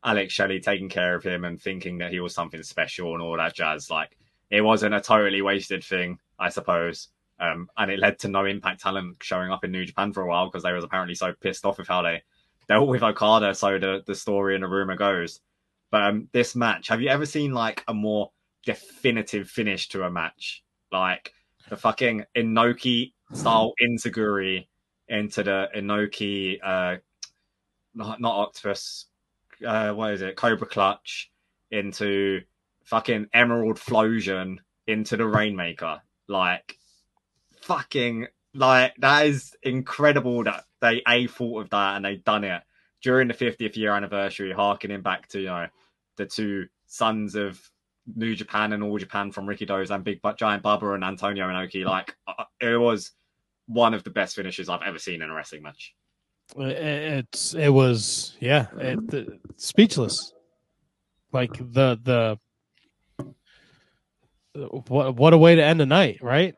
Alex 0.06 0.32
Shelley 0.32 0.60
taking 0.60 0.90
care 0.90 1.16
of 1.16 1.24
him 1.24 1.44
and 1.44 1.60
thinking 1.60 1.98
that 1.98 2.12
he 2.12 2.20
was 2.20 2.36
something 2.36 2.62
special 2.62 3.14
and 3.14 3.22
all 3.22 3.36
that 3.36 3.56
jazz. 3.56 3.90
Like, 3.90 4.16
it 4.52 4.62
wasn't 4.62 4.94
a 4.94 5.02
totally 5.02 5.42
wasted 5.42 5.84
thing, 5.84 6.20
I 6.38 6.50
suppose. 6.50 7.10
Um, 7.40 7.68
and 7.76 7.90
it 7.90 8.00
led 8.00 8.20
to 8.20 8.28
no 8.28 8.46
Impact 8.46 8.80
talent 8.80 9.18
showing 9.22 9.52
up 9.52 9.64
in 9.64 9.72
New 9.72 9.86
Japan 9.86 10.14
for 10.14 10.22
a 10.22 10.28
while 10.28 10.46
because 10.46 10.64
they 10.64 10.74
was 10.74 10.84
apparently 10.84 11.16
so 11.16 11.34
pissed 11.34 11.66
off 11.66 11.80
with 11.80 11.88
how 11.88 12.04
they 12.04 12.22
dealt 12.68 12.88
with 12.88 13.04
Okada. 13.04 13.56
So 13.56 13.80
the 13.80 14.04
the 14.06 14.16
story 14.16 14.54
and 14.54 14.64
the 14.64 14.68
rumor 14.68 14.96
goes. 14.96 15.42
But 15.90 16.02
um, 16.04 16.30
this 16.32 16.56
match, 16.56 16.90
have 16.90 17.02
you 17.02 17.10
ever 17.10 17.26
seen 17.26 17.54
like 17.54 17.84
a 17.88 17.94
more 17.94 18.32
definitive 18.64 19.50
finish 19.50 19.90
to 19.90 20.04
a 20.04 20.12
match? 20.12 20.64
Like 20.92 21.34
the 21.70 21.78
fucking 21.78 22.26
Inoki 22.36 23.14
style 23.34 23.74
Enzuigiri 23.82 24.68
into 25.10 25.44
the 25.44 25.70
Inoki, 25.76 26.60
uh, 26.64 26.98
not, 27.94 28.22
not 28.22 28.36
Octopus, 28.36 29.06
uh, 29.66 29.92
what 29.92 30.14
is 30.14 30.22
it? 30.22 30.36
Cobra 30.36 30.68
Clutch 30.68 31.32
into 31.72 32.42
fucking 32.86 33.28
Emerald 33.34 33.80
Flowsion 33.80 34.62
into 34.88 35.18
the 35.18 35.26
Rainmaker. 35.26 36.02
Like, 36.28 36.78
fucking, 37.62 38.28
like, 38.54 38.94
that 39.00 39.28
is 39.28 39.56
incredible 39.64 40.44
that 40.44 40.66
they 40.82 41.02
A 41.08 41.28
thought 41.28 41.62
of 41.62 41.70
that 41.72 41.96
and 41.96 42.06
they 42.06 42.18
done 42.18 42.44
it 42.44 42.62
during 43.02 43.28
the 43.28 43.34
50th 43.34 43.76
year 43.76 43.94
anniversary, 43.94 44.52
harkening 44.52 45.02
back 45.02 45.28
to, 45.30 45.40
you 45.40 45.48
know, 45.48 45.68
the 46.18 46.26
two 46.26 46.68
sons 46.88 47.36
of 47.36 47.60
New 48.16 48.36
Japan 48.36 48.74
and 48.74 48.82
All 48.84 48.98
Japan 48.98 49.32
from 49.32 49.46
Rikidozan 49.46 49.96
and 49.96 50.04
Big 50.04 50.20
Giant 50.38 50.64
Baba 50.64 50.94
and 50.94 51.04
Antonio 51.04 51.48
Inoki. 51.48 51.84
Like 51.86 52.16
uh, 52.28 52.46
it 52.62 52.80
was 52.80 53.12
one 53.68 53.94
of 53.94 54.04
the 54.04 54.10
best 54.10 54.36
finishes 54.36 54.70
I've 54.70 54.82
ever 54.82 55.00
seen 55.00 55.22
in 55.22 55.30
a 55.30 55.34
wrestling 55.34 55.64
match. 55.64 55.94
It- 56.58 57.26
it's 57.32 57.54
it 57.54 57.70
was 57.70 58.38
yeah, 58.40 58.68
it, 58.78 59.08
the- 59.10 59.40
speechless. 59.58 60.34
Like 61.34 61.54
the 61.58 62.00
the 62.04 62.40
what 64.88 65.16
what 65.16 65.34
a 65.34 65.38
way 65.38 65.56
to 65.56 65.64
end 65.64 65.80
the 65.80 65.86
night, 65.86 66.20
right? 66.22 66.56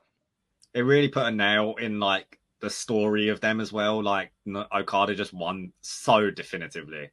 It 0.73 0.81
really 0.81 1.07
put 1.09 1.25
a 1.25 1.31
nail 1.31 1.75
in 1.79 1.99
like 1.99 2.39
the 2.61 2.69
story 2.69 3.29
of 3.29 3.41
them 3.41 3.59
as 3.59 3.73
well. 3.73 4.01
Like 4.03 4.31
Okada 4.47 5.15
just 5.15 5.33
won 5.33 5.73
so 5.81 6.29
definitively. 6.29 7.09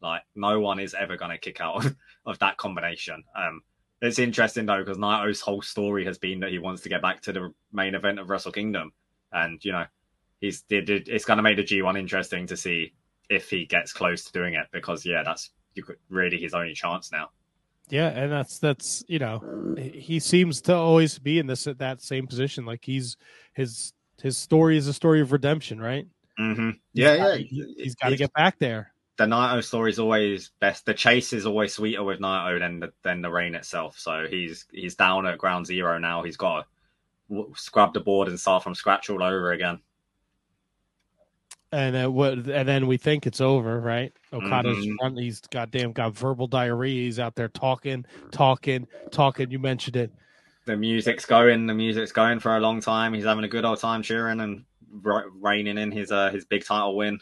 Like 0.00 0.22
no 0.34 0.60
one 0.60 0.80
is 0.80 0.94
ever 0.94 1.16
going 1.16 1.30
to 1.30 1.38
kick 1.38 1.60
out 1.60 1.84
of, 1.84 1.96
of 2.26 2.38
that 2.38 2.56
combination. 2.56 3.22
Um, 3.36 3.62
it's 4.04 4.18
interesting 4.18 4.66
though 4.66 4.78
because 4.82 4.98
Naito's 4.98 5.40
whole 5.40 5.62
story 5.62 6.04
has 6.04 6.18
been 6.18 6.40
that 6.40 6.50
he 6.50 6.58
wants 6.58 6.82
to 6.82 6.88
get 6.88 7.02
back 7.02 7.20
to 7.22 7.32
the 7.32 7.52
main 7.72 7.94
event 7.94 8.18
of 8.18 8.28
Wrestle 8.30 8.52
Kingdom, 8.52 8.92
and 9.32 9.64
you 9.64 9.72
know 9.72 9.84
he's 10.40 10.64
it's 10.70 11.24
going 11.24 11.36
to 11.38 11.42
make 11.42 11.56
the 11.56 11.64
G1 11.64 11.98
interesting 11.98 12.46
to 12.48 12.56
see 12.56 12.92
if 13.30 13.48
he 13.50 13.64
gets 13.66 13.92
close 13.92 14.24
to 14.24 14.32
doing 14.32 14.54
it 14.54 14.66
because 14.72 15.04
yeah, 15.06 15.22
that's 15.24 15.50
you 15.74 15.82
could, 15.82 15.96
really 16.10 16.38
his 16.38 16.54
only 16.54 16.74
chance 16.74 17.10
now. 17.10 17.30
Yeah, 17.90 18.08
and 18.08 18.32
that's 18.32 18.58
that's 18.58 19.04
you 19.08 19.18
know 19.18 19.76
he 19.78 20.18
seems 20.20 20.60
to 20.62 20.74
always 20.74 21.18
be 21.18 21.38
in 21.38 21.46
this 21.46 21.66
at 21.66 21.78
that 21.78 22.00
same 22.02 22.26
position. 22.26 22.64
Like 22.64 22.84
he's 22.84 23.16
his 23.52 23.92
his 24.22 24.38
story 24.38 24.76
is 24.78 24.86
a 24.88 24.94
story 24.94 25.20
of 25.20 25.32
redemption, 25.32 25.80
right? 25.80 26.06
Mm-hmm. 26.40 26.70
He's 26.70 26.78
Yeah, 26.94 27.16
got- 27.16 27.40
yeah. 27.40 27.46
he- 27.46 27.74
he's 27.78 27.94
got 27.94 28.08
to 28.08 28.16
get 28.16 28.32
back 28.32 28.58
there. 28.58 28.92
The 29.16 29.24
Naito 29.24 29.62
story 29.62 29.90
is 29.90 29.98
always 29.98 30.50
best. 30.60 30.86
The 30.86 30.94
chase 30.94 31.32
is 31.32 31.46
always 31.46 31.74
sweeter 31.74 32.02
with 32.02 32.20
Naito 32.20 32.58
than 32.58 32.80
the, 32.80 32.92
than 33.02 33.22
the 33.22 33.30
rain 33.30 33.54
itself. 33.54 33.98
So 33.98 34.26
he's 34.28 34.66
he's 34.72 34.96
down 34.96 35.26
at 35.26 35.38
ground 35.38 35.66
zero 35.66 35.98
now. 35.98 36.22
He's 36.22 36.36
got 36.36 36.66
to 37.30 37.46
scrub 37.54 37.94
the 37.94 38.00
board 38.00 38.28
and 38.28 38.38
start 38.38 38.62
from 38.62 38.74
scratch 38.74 39.08
all 39.10 39.22
over 39.22 39.52
again. 39.52 39.80
And 41.72 41.96
uh, 41.96 42.10
what? 42.10 42.34
And 42.34 42.68
then 42.68 42.86
we 42.86 42.96
think 42.96 43.26
it's 43.26 43.40
over, 43.40 43.80
right? 43.80 44.12
Okada's 44.32 44.86
Mhm. 44.86 44.96
front. 44.98 45.18
He's 45.18 45.40
goddamn 45.40 45.92
got 45.92 46.14
verbal 46.14 46.46
diarrhea. 46.46 47.02
He's 47.04 47.18
out 47.18 47.34
there 47.34 47.48
talking, 47.48 48.06
talking, 48.30 48.86
talking. 49.10 49.50
You 49.50 49.58
mentioned 49.58 49.96
it. 49.96 50.12
The 50.66 50.76
music's 50.76 51.26
going. 51.26 51.66
The 51.66 51.74
music's 51.74 52.12
going 52.12 52.38
for 52.38 52.56
a 52.56 52.60
long 52.60 52.80
time. 52.80 53.12
He's 53.12 53.24
having 53.24 53.44
a 53.44 53.48
good 53.48 53.64
old 53.64 53.80
time 53.80 54.02
cheering 54.02 54.40
and 54.40 54.64
reining 55.40 55.78
in 55.78 55.90
his 55.90 56.12
uh, 56.12 56.30
his 56.30 56.44
big 56.44 56.64
title 56.64 56.96
win. 56.96 57.18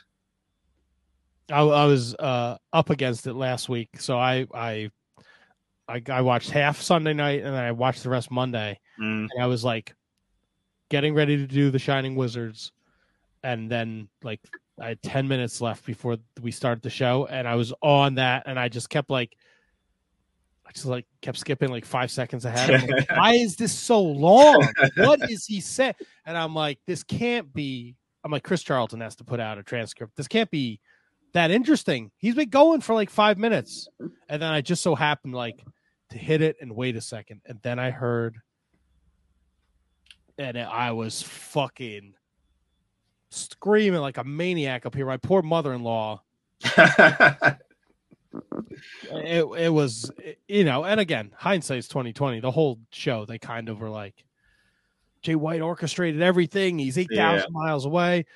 I, 1.52 1.60
I 1.60 1.84
was 1.86 2.14
uh, 2.14 2.56
up 2.72 2.90
against 2.90 3.26
it 3.26 3.34
last 3.34 3.68
week, 3.68 3.90
so 4.00 4.18
I, 4.18 4.46
I 4.54 4.90
I 5.88 6.02
I 6.08 6.20
watched 6.22 6.50
half 6.50 6.80
Sunday 6.80 7.12
night 7.12 7.42
and 7.42 7.54
then 7.54 7.62
I 7.62 7.72
watched 7.72 8.02
the 8.02 8.10
rest 8.10 8.30
Monday, 8.30 8.78
Mm. 9.00 9.28
and 9.32 9.42
I 9.42 9.46
was 9.46 9.64
like 9.64 9.94
getting 10.90 11.14
ready 11.14 11.36
to 11.36 11.46
do 11.46 11.70
the 11.70 11.78
Shining 11.78 12.14
Wizards, 12.14 12.72
and 13.42 13.70
then 13.70 14.08
like 14.22 14.40
I 14.80 14.88
had 14.88 15.02
ten 15.02 15.28
minutes 15.28 15.60
left 15.60 15.84
before 15.84 16.16
we 16.40 16.50
started 16.50 16.82
the 16.82 16.90
show, 16.90 17.26
and 17.26 17.46
I 17.46 17.54
was 17.56 17.72
on 17.82 18.16
that, 18.16 18.44
and 18.46 18.58
I 18.58 18.68
just 18.68 18.88
kept 18.90 19.10
like. 19.10 19.36
I 20.64 20.70
just 20.70 20.86
like 20.86 21.06
kept 21.20 21.36
skipping 21.38 21.70
like 21.70 21.84
five 21.84 22.10
seconds 22.10 22.44
ahead. 22.44 22.88
Like, 22.88 23.10
Why 23.16 23.32
is 23.34 23.56
this 23.56 23.76
so 23.76 24.00
long? 24.00 24.64
What 24.96 25.28
is 25.28 25.44
he 25.44 25.60
saying? 25.60 25.94
And 26.24 26.38
I'm 26.38 26.54
like, 26.54 26.78
this 26.86 27.02
can't 27.02 27.52
be. 27.52 27.96
I'm 28.24 28.30
like, 28.30 28.44
Chris 28.44 28.62
Charlton 28.62 29.00
has 29.00 29.16
to 29.16 29.24
put 29.24 29.40
out 29.40 29.58
a 29.58 29.64
transcript. 29.64 30.16
This 30.16 30.28
can't 30.28 30.50
be 30.52 30.78
that 31.32 31.50
interesting. 31.50 32.10
He's 32.18 32.34
been 32.34 32.50
going 32.50 32.80
for 32.80 32.94
like 32.94 33.10
five 33.10 33.38
minutes, 33.38 33.88
and 34.28 34.42
then 34.42 34.52
I 34.52 34.60
just 34.60 34.82
so 34.82 34.94
happened 34.94 35.34
like 35.34 35.64
to 36.10 36.18
hit 36.18 36.42
it 36.42 36.56
and 36.60 36.76
wait 36.76 36.96
a 36.96 37.00
second, 37.00 37.40
and 37.46 37.58
then 37.62 37.78
I 37.78 37.90
heard, 37.90 38.38
and 40.38 40.58
I 40.58 40.92
was 40.92 41.22
fucking 41.22 42.14
screaming 43.30 44.00
like 44.00 44.18
a 44.18 44.24
maniac 44.24 44.86
up 44.86 44.94
here. 44.94 45.06
My 45.06 45.16
poor 45.16 45.42
mother-in-law. 45.42 46.22
It 49.10 49.44
it 49.58 49.68
was 49.68 50.10
you 50.48 50.64
know, 50.64 50.84
and 50.84 50.98
again, 50.98 51.32
hindsight's 51.36 51.88
twenty 51.88 52.12
twenty. 52.12 52.40
The 52.40 52.50
whole 52.50 52.78
show, 52.90 53.24
they 53.24 53.38
kind 53.38 53.68
of 53.68 53.80
were 53.80 53.90
like, 53.90 54.24
Jay 55.22 55.34
White 55.34 55.60
orchestrated 55.60 56.22
everything. 56.22 56.78
He's 56.78 56.98
eight 56.98 57.10
thousand 57.14 57.52
miles 57.52 57.84
away, 57.84 58.26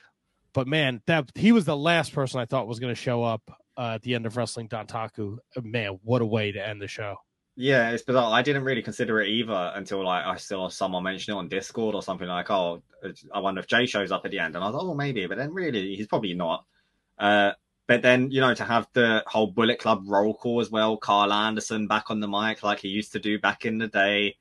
but 0.56 0.66
man, 0.66 1.02
that 1.06 1.30
he 1.34 1.52
was 1.52 1.66
the 1.66 1.76
last 1.76 2.14
person 2.14 2.40
I 2.40 2.46
thought 2.46 2.66
was 2.66 2.80
going 2.80 2.90
to 2.90 2.98
show 2.98 3.22
up 3.22 3.42
uh, 3.76 3.96
at 3.96 4.02
the 4.02 4.14
end 4.14 4.24
of 4.24 4.38
Wrestling 4.38 4.70
Dontaku. 4.70 5.36
Man, 5.62 5.98
what 6.02 6.22
a 6.22 6.26
way 6.26 6.50
to 6.50 6.66
end 6.66 6.80
the 6.80 6.88
show. 6.88 7.16
Yeah, 7.56 7.90
it's 7.90 8.02
bizarre. 8.02 8.32
I 8.32 8.40
didn't 8.40 8.64
really 8.64 8.80
consider 8.80 9.20
it 9.20 9.28
either 9.28 9.72
until 9.74 10.02
like 10.02 10.24
I 10.24 10.36
saw 10.36 10.70
someone 10.70 11.02
mention 11.02 11.34
it 11.34 11.36
on 11.36 11.50
Discord 11.50 11.94
or 11.94 12.02
something 12.02 12.26
like, 12.26 12.50
"Oh, 12.50 12.82
I 13.34 13.40
wonder 13.40 13.60
if 13.60 13.66
Jay 13.66 13.84
shows 13.84 14.10
up 14.10 14.24
at 14.24 14.30
the 14.30 14.38
end," 14.38 14.54
and 14.54 14.64
I 14.64 14.70
was 14.70 14.82
"Oh, 14.82 14.94
maybe," 14.94 15.26
but 15.26 15.36
then 15.36 15.52
really, 15.52 15.94
he's 15.94 16.06
probably 16.06 16.32
not. 16.32 16.64
Uh, 17.18 17.52
but 17.86 18.00
then 18.00 18.30
you 18.30 18.40
know 18.40 18.54
to 18.54 18.64
have 18.64 18.88
the 18.94 19.24
whole 19.26 19.48
Bullet 19.48 19.78
Club 19.78 20.04
roll 20.06 20.32
call 20.32 20.62
as 20.62 20.70
well, 20.70 20.96
Karl 20.96 21.34
Anderson 21.34 21.86
back 21.86 22.10
on 22.10 22.20
the 22.20 22.28
mic 22.28 22.62
like 22.62 22.80
he 22.80 22.88
used 22.88 23.12
to 23.12 23.18
do 23.18 23.38
back 23.38 23.66
in 23.66 23.76
the 23.76 23.88
day, 23.88 24.36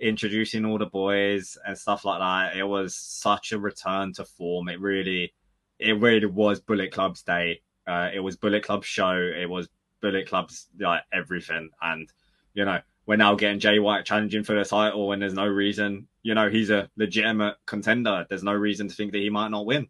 introducing 0.00 0.64
all 0.64 0.78
the 0.78 0.86
boys 0.86 1.56
and 1.64 1.78
stuff 1.78 2.04
like 2.04 2.18
that. 2.18 2.56
It 2.56 2.64
was 2.64 2.96
such 2.96 3.52
a 3.52 3.58
return 3.60 4.12
to 4.14 4.24
form. 4.24 4.68
It 4.68 4.80
really, 4.80 5.32
it 5.80 5.98
really 5.98 6.26
was 6.26 6.60
Bullet 6.60 6.92
Club's 6.92 7.22
day 7.22 7.62
Uh, 7.86 8.10
it 8.14 8.20
was 8.20 8.36
Bullet 8.36 8.62
Club's 8.62 8.86
show. 8.86 9.16
It 9.16 9.48
was 9.48 9.68
Bullet 10.00 10.28
Club's 10.28 10.68
like 10.78 11.02
everything, 11.12 11.70
and 11.82 12.08
you 12.54 12.64
know 12.64 12.80
we're 13.06 13.16
now 13.16 13.34
getting 13.34 13.58
Jay 13.58 13.78
White 13.78 14.04
challenging 14.04 14.44
for 14.44 14.54
the 14.54 14.64
title 14.64 15.08
when 15.08 15.18
there's 15.18 15.34
no 15.34 15.46
reason. 15.46 16.06
You 16.22 16.34
know 16.34 16.48
he's 16.48 16.70
a 16.70 16.88
legitimate 16.96 17.56
contender. 17.66 18.26
There's 18.28 18.44
no 18.44 18.52
reason 18.52 18.88
to 18.88 18.94
think 18.94 19.12
that 19.12 19.18
he 19.18 19.30
might 19.30 19.50
not 19.50 19.66
win. 19.66 19.88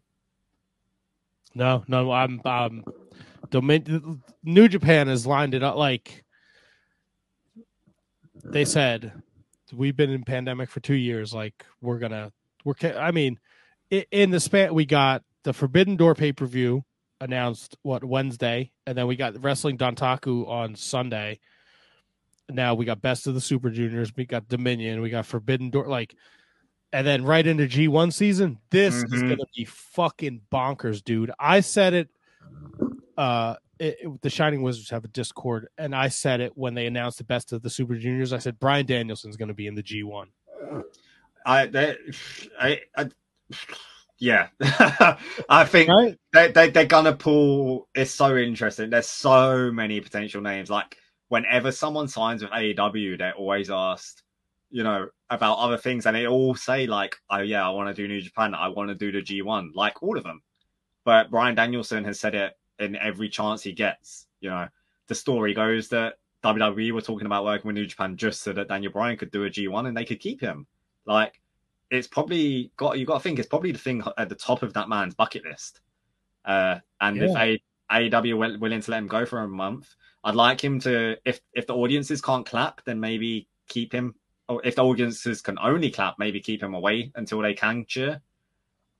No, 1.53 1.83
no, 1.87 2.11
I'm 2.11 2.41
um, 2.45 2.85
Domin- 3.49 4.21
New 4.43 4.67
Japan 4.69 5.07
has 5.07 5.27
lined 5.27 5.53
it 5.53 5.61
up 5.63 5.75
like 5.75 6.23
they 8.43 8.65
said. 8.65 9.11
We've 9.73 9.95
been 9.95 10.09
in 10.09 10.23
pandemic 10.23 10.69
for 10.69 10.79
two 10.79 10.95
years. 10.95 11.33
Like 11.33 11.65
we're 11.81 11.99
gonna, 11.99 12.31
we're. 12.65 12.73
I 12.97 13.11
mean, 13.11 13.39
in 13.89 14.31
the 14.31 14.39
span 14.39 14.73
we 14.73 14.85
got 14.85 15.23
the 15.43 15.53
Forbidden 15.53 15.95
Door 15.95 16.15
pay 16.15 16.33
per 16.33 16.45
view 16.45 16.83
announced 17.19 17.77
what 17.83 18.03
Wednesday, 18.03 18.71
and 18.85 18.97
then 18.97 19.07
we 19.07 19.15
got 19.15 19.41
Wrestling 19.41 19.77
Dontaku 19.77 20.47
on 20.47 20.75
Sunday. 20.75 21.39
Now 22.49 22.73
we 22.73 22.85
got 22.85 23.01
Best 23.01 23.27
of 23.27 23.33
the 23.33 23.41
Super 23.41 23.69
Juniors, 23.69 24.11
we 24.15 24.25
got 24.25 24.47
Dominion, 24.47 25.01
we 25.01 25.09
got 25.09 25.25
Forbidden 25.25 25.69
Door, 25.69 25.87
like, 25.87 26.15
and 26.91 27.05
then 27.07 27.23
right 27.23 27.45
into 27.45 27.67
G 27.67 27.87
one 27.87 28.11
season. 28.11 28.57
This 28.69 28.95
mm-hmm. 28.95 29.13
is 29.13 29.21
gonna 29.21 29.37
be 29.55 29.65
fucking 29.65 30.41
bonkers, 30.51 31.03
dude. 31.03 31.31
I 31.39 31.61
said 31.61 31.93
it. 31.93 32.09
Uh, 33.17 33.55
it, 33.79 33.97
it, 34.01 34.21
the 34.21 34.29
Shining 34.29 34.61
Wizards 34.61 34.89
have 34.89 35.05
a 35.05 35.07
Discord, 35.07 35.67
and 35.77 35.95
I 35.95 36.09
said 36.09 36.39
it 36.39 36.57
when 36.57 36.73
they 36.73 36.85
announced 36.85 37.17
the 37.17 37.23
Best 37.23 37.51
of 37.51 37.61
the 37.61 37.69
Super 37.69 37.95
Juniors. 37.95 38.33
I 38.33 38.37
said 38.37 38.59
Bryan 38.59 38.85
Danielson's 38.85 39.37
to 39.37 39.53
be 39.53 39.67
in 39.67 39.75
the 39.75 39.83
G 39.83 40.03
one. 40.03 40.29
I, 41.45 41.65
they, 41.65 41.95
I, 42.59 42.81
I 42.95 43.09
yeah, 44.21 44.49
I 45.49 45.65
think 45.65 45.89
right? 45.89 46.15
they, 46.31 46.51
they, 46.51 46.69
they're 46.69 46.85
gonna 46.85 47.15
pull. 47.15 47.89
It's 47.95 48.11
so 48.11 48.37
interesting. 48.37 48.91
There's 48.91 49.07
so 49.07 49.71
many 49.71 49.99
potential 49.99 50.41
names. 50.41 50.69
Like 50.69 50.95
whenever 51.29 51.71
someone 51.71 52.07
signs 52.07 52.43
with 52.43 52.51
AEW, 52.51 53.17
they're 53.17 53.33
always 53.33 53.71
asked, 53.71 54.21
you 54.69 54.83
know, 54.83 55.07
about 55.31 55.57
other 55.57 55.77
things, 55.77 56.05
and 56.05 56.15
they 56.15 56.27
all 56.27 56.53
say 56.53 56.85
like, 56.85 57.15
"Oh 57.31 57.39
yeah, 57.39 57.67
I 57.67 57.71
want 57.71 57.93
to 57.93 57.99
do 57.99 58.07
New 58.07 58.21
Japan. 58.21 58.53
I 58.53 58.67
want 58.67 58.89
to 58.89 58.95
do 58.95 59.11
the 59.11 59.23
G1." 59.23 59.71
Like 59.73 60.03
all 60.03 60.15
of 60.15 60.23
them. 60.23 60.43
But 61.03 61.31
Bryan 61.31 61.55
Danielson 61.55 62.03
has 62.03 62.19
said 62.19 62.35
it 62.35 62.53
in 62.77 62.95
every 62.97 63.27
chance 63.27 63.63
he 63.63 63.73
gets. 63.73 64.27
You 64.39 64.51
know, 64.51 64.67
the 65.07 65.15
story 65.15 65.55
goes 65.55 65.87
that 65.89 66.19
WWE 66.43 66.91
were 66.91 67.01
talking 67.01 67.25
about 67.25 67.43
working 67.43 67.69
with 67.69 67.75
New 67.75 67.87
Japan 67.87 68.17
just 68.17 68.43
so 68.43 68.53
that 68.53 68.67
Daniel 68.67 68.91
Bryan 68.91 69.17
could 69.17 69.31
do 69.31 69.45
a 69.45 69.49
G1 69.49 69.87
and 69.87 69.97
they 69.97 70.05
could 70.05 70.19
keep 70.19 70.39
him. 70.41 70.67
Like 71.07 71.40
it's 71.91 72.07
probably 72.07 72.71
got 72.77 72.97
you 72.97 73.05
got 73.05 73.15
to 73.15 73.19
think 73.19 73.37
it's 73.37 73.49
probably 73.49 73.73
the 73.73 73.77
thing 73.77 74.01
at 74.17 74.29
the 74.29 74.35
top 74.35 74.63
of 74.63 74.73
that 74.73 74.89
man's 74.89 75.13
bucket 75.13 75.43
list. 75.45 75.81
Uh, 76.45 76.79
and 77.01 77.17
yeah. 77.17 77.23
if 77.25 77.35
a, 77.37 77.61
AEW 77.91 78.37
were 78.37 78.57
willing 78.57 78.81
to 78.81 78.91
let 78.91 78.97
him 78.97 79.07
go 79.07 79.25
for 79.25 79.39
a 79.39 79.47
month, 79.47 79.93
I'd 80.23 80.35
like 80.35 80.63
him 80.63 80.79
to. 80.81 81.17
If 81.25 81.41
if 81.53 81.67
the 81.67 81.75
audiences 81.75 82.21
can't 82.21 82.45
clap, 82.45 82.83
then 82.85 82.99
maybe 82.99 83.47
keep 83.67 83.93
him. 83.93 84.15
Or 84.47 84.61
if 84.65 84.75
the 84.75 84.83
audiences 84.83 85.41
can 85.41 85.59
only 85.59 85.91
clap, 85.91 86.17
maybe 86.17 86.39
keep 86.39 86.63
him 86.63 86.73
away 86.73 87.11
until 87.15 87.41
they 87.41 87.53
can 87.53 87.85
cheer. 87.85 88.21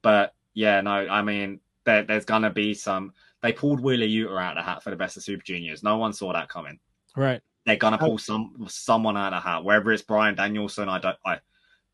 But 0.01 0.35
yeah, 0.53 0.81
no, 0.81 0.91
I 0.91 1.21
mean 1.21 1.61
there, 1.85 2.03
there's 2.03 2.25
gonna 2.25 2.51
be 2.51 2.73
some. 2.73 3.13
They 3.41 3.53
pulled 3.53 3.79
Wheeler 3.79 4.05
Yuta 4.05 4.39
out 4.39 4.57
of 4.57 4.63
the 4.63 4.69
hat 4.69 4.83
for 4.83 4.89
the 4.89 4.97
best 4.97 5.15
of 5.15 5.23
Super 5.23 5.43
Juniors. 5.43 5.81
No 5.81 5.97
one 5.97 6.13
saw 6.13 6.33
that 6.33 6.49
coming. 6.49 6.79
Right. 7.15 7.41
They're 7.65 7.77
gonna 7.77 7.97
pull 7.97 8.17
some 8.17 8.65
someone 8.67 9.15
out 9.15 9.33
of 9.33 9.41
the 9.41 9.49
hat. 9.49 9.63
Whether 9.63 9.91
it's 9.93 10.03
Bryan 10.03 10.35
Danielson, 10.35 10.89
I 10.89 10.99
don't. 10.99 11.17
I 11.25 11.39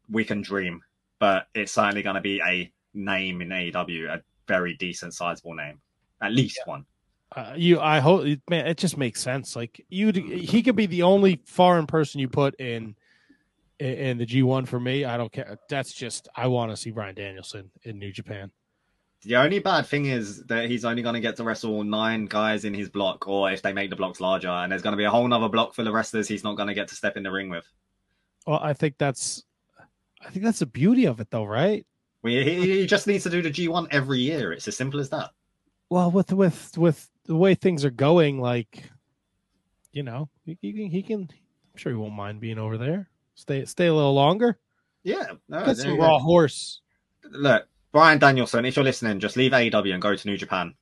we 0.09 0.25
can 0.25 0.41
dream 0.41 0.81
but 1.19 1.47
it's 1.53 1.71
certainly 1.71 2.03
going 2.03 2.15
to 2.15 2.21
be 2.21 2.41
a 2.41 2.71
name 2.93 3.41
in 3.41 3.49
AEW, 3.49 4.07
a 4.07 4.21
very 4.47 4.75
decent, 4.75 5.13
sizable 5.13 5.53
name, 5.53 5.79
at 6.21 6.31
least 6.31 6.59
yeah. 6.65 6.71
one. 6.71 6.85
Uh, 7.35 7.53
you, 7.57 7.79
I 7.79 7.99
hope, 7.99 8.25
man, 8.49 8.67
it 8.67 8.77
just 8.77 8.97
makes 8.97 9.21
sense. 9.21 9.55
Like 9.55 9.85
you, 9.89 10.11
he 10.11 10.63
could 10.63 10.75
be 10.75 10.85
the 10.85 11.03
only 11.03 11.41
foreign 11.45 11.85
person 11.85 12.21
you 12.21 12.29
put 12.29 12.55
in 12.59 12.95
in 13.79 14.17
the 14.17 14.25
G 14.25 14.43
one 14.43 14.65
for 14.65 14.79
me. 14.79 15.05
I 15.05 15.17
don't 15.17 15.31
care. 15.31 15.57
That's 15.69 15.93
just 15.93 16.29
I 16.35 16.47
want 16.47 16.71
to 16.71 16.77
see 16.77 16.91
Bryan 16.91 17.15
Danielson 17.15 17.69
in 17.83 17.99
New 17.99 18.11
Japan. 18.11 18.51
The 19.23 19.35
only 19.35 19.59
bad 19.59 19.87
thing 19.87 20.05
is 20.05 20.43
that 20.45 20.69
he's 20.69 20.85
only 20.85 21.01
going 21.01 21.15
to 21.15 21.19
get 21.19 21.35
to 21.37 21.43
wrestle 21.43 21.83
nine 21.83 22.27
guys 22.27 22.65
in 22.65 22.73
his 22.73 22.87
block, 22.87 23.27
or 23.27 23.51
if 23.51 23.61
they 23.61 23.73
make 23.73 23.89
the 23.89 23.95
blocks 23.95 24.21
larger, 24.21 24.47
and 24.47 24.71
there's 24.71 24.83
going 24.83 24.93
to 24.93 24.97
be 24.97 25.03
a 25.03 25.09
whole 25.09 25.31
other 25.33 25.49
block 25.49 25.73
full 25.73 25.87
of 25.87 25.93
wrestlers 25.93 26.27
he's 26.27 26.43
not 26.43 26.55
going 26.55 26.67
to 26.67 26.73
get 26.73 26.87
to 26.89 26.95
step 26.95 27.17
in 27.17 27.23
the 27.23 27.31
ring 27.31 27.49
with. 27.49 27.65
Well, 28.45 28.59
I 28.61 28.73
think 28.73 28.95
that's 28.97 29.43
I 30.27 30.29
think 30.29 30.43
that's 30.43 30.59
the 30.59 30.65
beauty 30.65 31.05
of 31.05 31.21
it, 31.21 31.29
though, 31.31 31.45
right? 31.45 31.85
Well, 32.21 32.33
he, 32.33 32.79
he 32.79 32.85
just 32.85 33.07
needs 33.07 33.23
to 33.23 33.29
do 33.29 33.41
the 33.41 33.49
G 33.49 33.69
one 33.69 33.87
every 33.91 34.19
year. 34.19 34.51
It's 34.51 34.67
as 34.67 34.75
simple 34.75 34.99
as 34.99 35.09
that. 35.09 35.31
Well, 35.89 36.11
with 36.11 36.33
with 36.33 36.77
with 36.77 37.09
the 37.25 37.35
way 37.35 37.55
things 37.55 37.85
are 37.85 37.91
going, 37.91 38.41
like 38.41 38.83
you 39.93 40.03
know, 40.03 40.29
he, 40.45 40.57
he, 40.61 40.87
he 40.89 41.01
can. 41.01 41.21
I'm 41.21 41.77
sure 41.77 41.91
he 41.91 41.97
won't 41.97 42.13
mind 42.13 42.41
being 42.41 42.59
over 42.59 42.77
there. 42.77 43.09
Stay 43.35 43.63
stay 43.65 43.87
a 43.87 43.93
little 43.93 44.13
longer. 44.13 44.57
Yeah, 45.03 45.25
no, 45.47 45.65
get 45.65 45.77
some 45.77 45.97
raw 45.97 46.19
horse. 46.19 46.81
Look, 47.23 47.67
Bryan 47.93 48.19
Danielson, 48.19 48.65
if 48.65 48.75
you're 48.75 48.83
listening, 48.83 49.19
just 49.19 49.37
leave 49.37 49.53
AEW 49.53 49.93
and 49.93 50.01
go 50.01 50.13
to 50.15 50.27
New 50.27 50.37
Japan. 50.37 50.73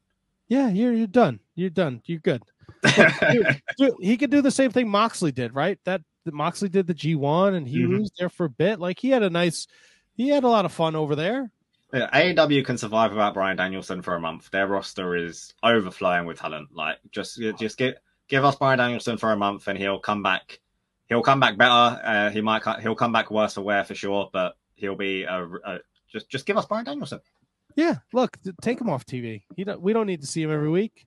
Yeah, 0.47 0.69
you're 0.69 0.93
you're 0.93 1.07
done. 1.07 1.39
You're 1.53 1.69
done. 1.69 2.01
You're 2.05 2.19
good. 2.19 2.41
he 3.99 4.17
could 4.17 4.31
do 4.31 4.41
the 4.41 4.51
same 4.51 4.71
thing 4.71 4.89
Moxley 4.89 5.31
did, 5.31 5.53
right? 5.53 5.77
That 5.85 6.01
Moxley 6.33 6.69
did 6.69 6.87
the 6.87 6.93
G1 6.93 7.55
and 7.55 7.67
he 7.67 7.79
mm-hmm. 7.79 7.99
was 7.99 8.11
there 8.17 8.29
for 8.29 8.45
a 8.45 8.49
bit. 8.49 8.79
Like 8.79 8.99
he 8.99 9.09
had 9.09 9.23
a 9.23 9.29
nice, 9.29 9.67
he 10.13 10.29
had 10.29 10.43
a 10.43 10.49
lot 10.49 10.65
of 10.65 10.71
fun 10.71 10.95
over 10.95 11.15
there. 11.15 11.51
Yeah, 11.93 12.09
AEW 12.11 12.65
can 12.65 12.77
survive 12.77 13.11
without 13.11 13.33
Bryan 13.33 13.57
Danielson 13.57 14.01
for 14.01 14.15
a 14.15 14.19
month. 14.19 14.49
Their 14.51 14.67
roster 14.67 15.15
is 15.15 15.53
overflowing 15.63 16.25
with 16.25 16.39
talent. 16.39 16.69
Like 16.73 16.97
just 17.11 17.39
just 17.57 17.77
get 17.77 17.99
give 18.27 18.43
us 18.43 18.55
Bryan 18.55 18.79
Danielson 18.79 19.17
for 19.17 19.31
a 19.31 19.37
month 19.37 19.67
and 19.67 19.77
he'll 19.77 19.99
come 19.99 20.23
back. 20.23 20.59
He'll 21.07 21.21
come 21.21 21.39
back 21.39 21.57
better. 21.57 22.01
Uh, 22.03 22.29
he 22.31 22.41
might 22.41 22.63
he'll 22.81 22.95
come 22.95 23.11
back 23.11 23.31
worse 23.31 23.53
for 23.53 23.61
wear 23.61 23.83
for 23.83 23.95
sure, 23.95 24.29
but 24.33 24.57
he'll 24.75 24.95
be 24.95 25.23
a, 25.23 25.47
a, 25.65 25.79
just 26.11 26.29
just 26.29 26.45
give 26.45 26.57
us 26.57 26.65
Bryan 26.65 26.85
Danielson. 26.85 27.21
Yeah, 27.75 27.95
look, 28.13 28.37
take 28.61 28.79
him 28.79 28.89
off 28.89 29.05
TV. 29.05 29.43
He 29.55 29.65
don't, 29.65 29.81
we 29.81 29.93
don't 29.93 30.07
need 30.07 30.21
to 30.21 30.27
see 30.27 30.41
him 30.41 30.51
every 30.51 30.69
week. 30.69 31.05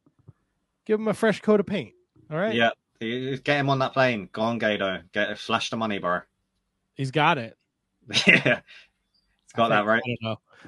Give 0.85 1.01
him 1.01 1.09
a 1.09 1.15
fresh 1.15 1.40
coat 1.40 1.61
of 1.61 1.66
paint. 1.66 1.93
All 2.31 2.36
right. 2.36 2.55
Yeah, 2.55 2.70
Get 3.01 3.47
him 3.47 3.70
on 3.70 3.79
that 3.79 3.93
plane. 3.93 4.29
Go 4.33 4.43
on, 4.43 4.59
Gedo. 4.59 5.03
Get 5.12 5.39
flash 5.39 5.70
the 5.70 5.77
money, 5.77 5.99
bro. 5.99 6.20
He's 6.95 7.11
got 7.11 7.39
it. 7.39 7.57
yeah, 8.27 8.61
he's 9.43 9.53
got 9.55 9.69
that 9.69 9.87
right. 9.87 10.03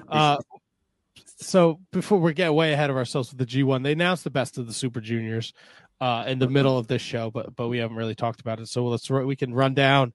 Uh, 0.07 0.37
so 1.37 1.79
before 1.91 2.19
we 2.19 2.33
get 2.33 2.53
way 2.53 2.71
ahead 2.71 2.89
of 2.89 2.95
ourselves 2.95 3.31
with 3.31 3.39
the 3.39 3.45
G1, 3.45 3.83
they 3.83 3.91
announced 3.93 4.23
the 4.23 4.29
best 4.29 4.57
of 4.57 4.67
the 4.67 4.73
Super 4.73 5.01
Juniors 5.01 5.53
uh, 5.99 6.23
in 6.27 6.39
the 6.39 6.47
middle 6.47 6.77
of 6.77 6.87
this 6.87 7.01
show, 7.01 7.31
but 7.31 7.55
but 7.55 7.67
we 7.67 7.79
haven't 7.79 7.97
really 7.97 8.15
talked 8.15 8.39
about 8.39 8.59
it. 8.59 8.67
So 8.67 8.85
let's 8.85 9.09
we 9.09 9.35
can 9.35 9.53
run 9.53 9.73
down 9.73 10.13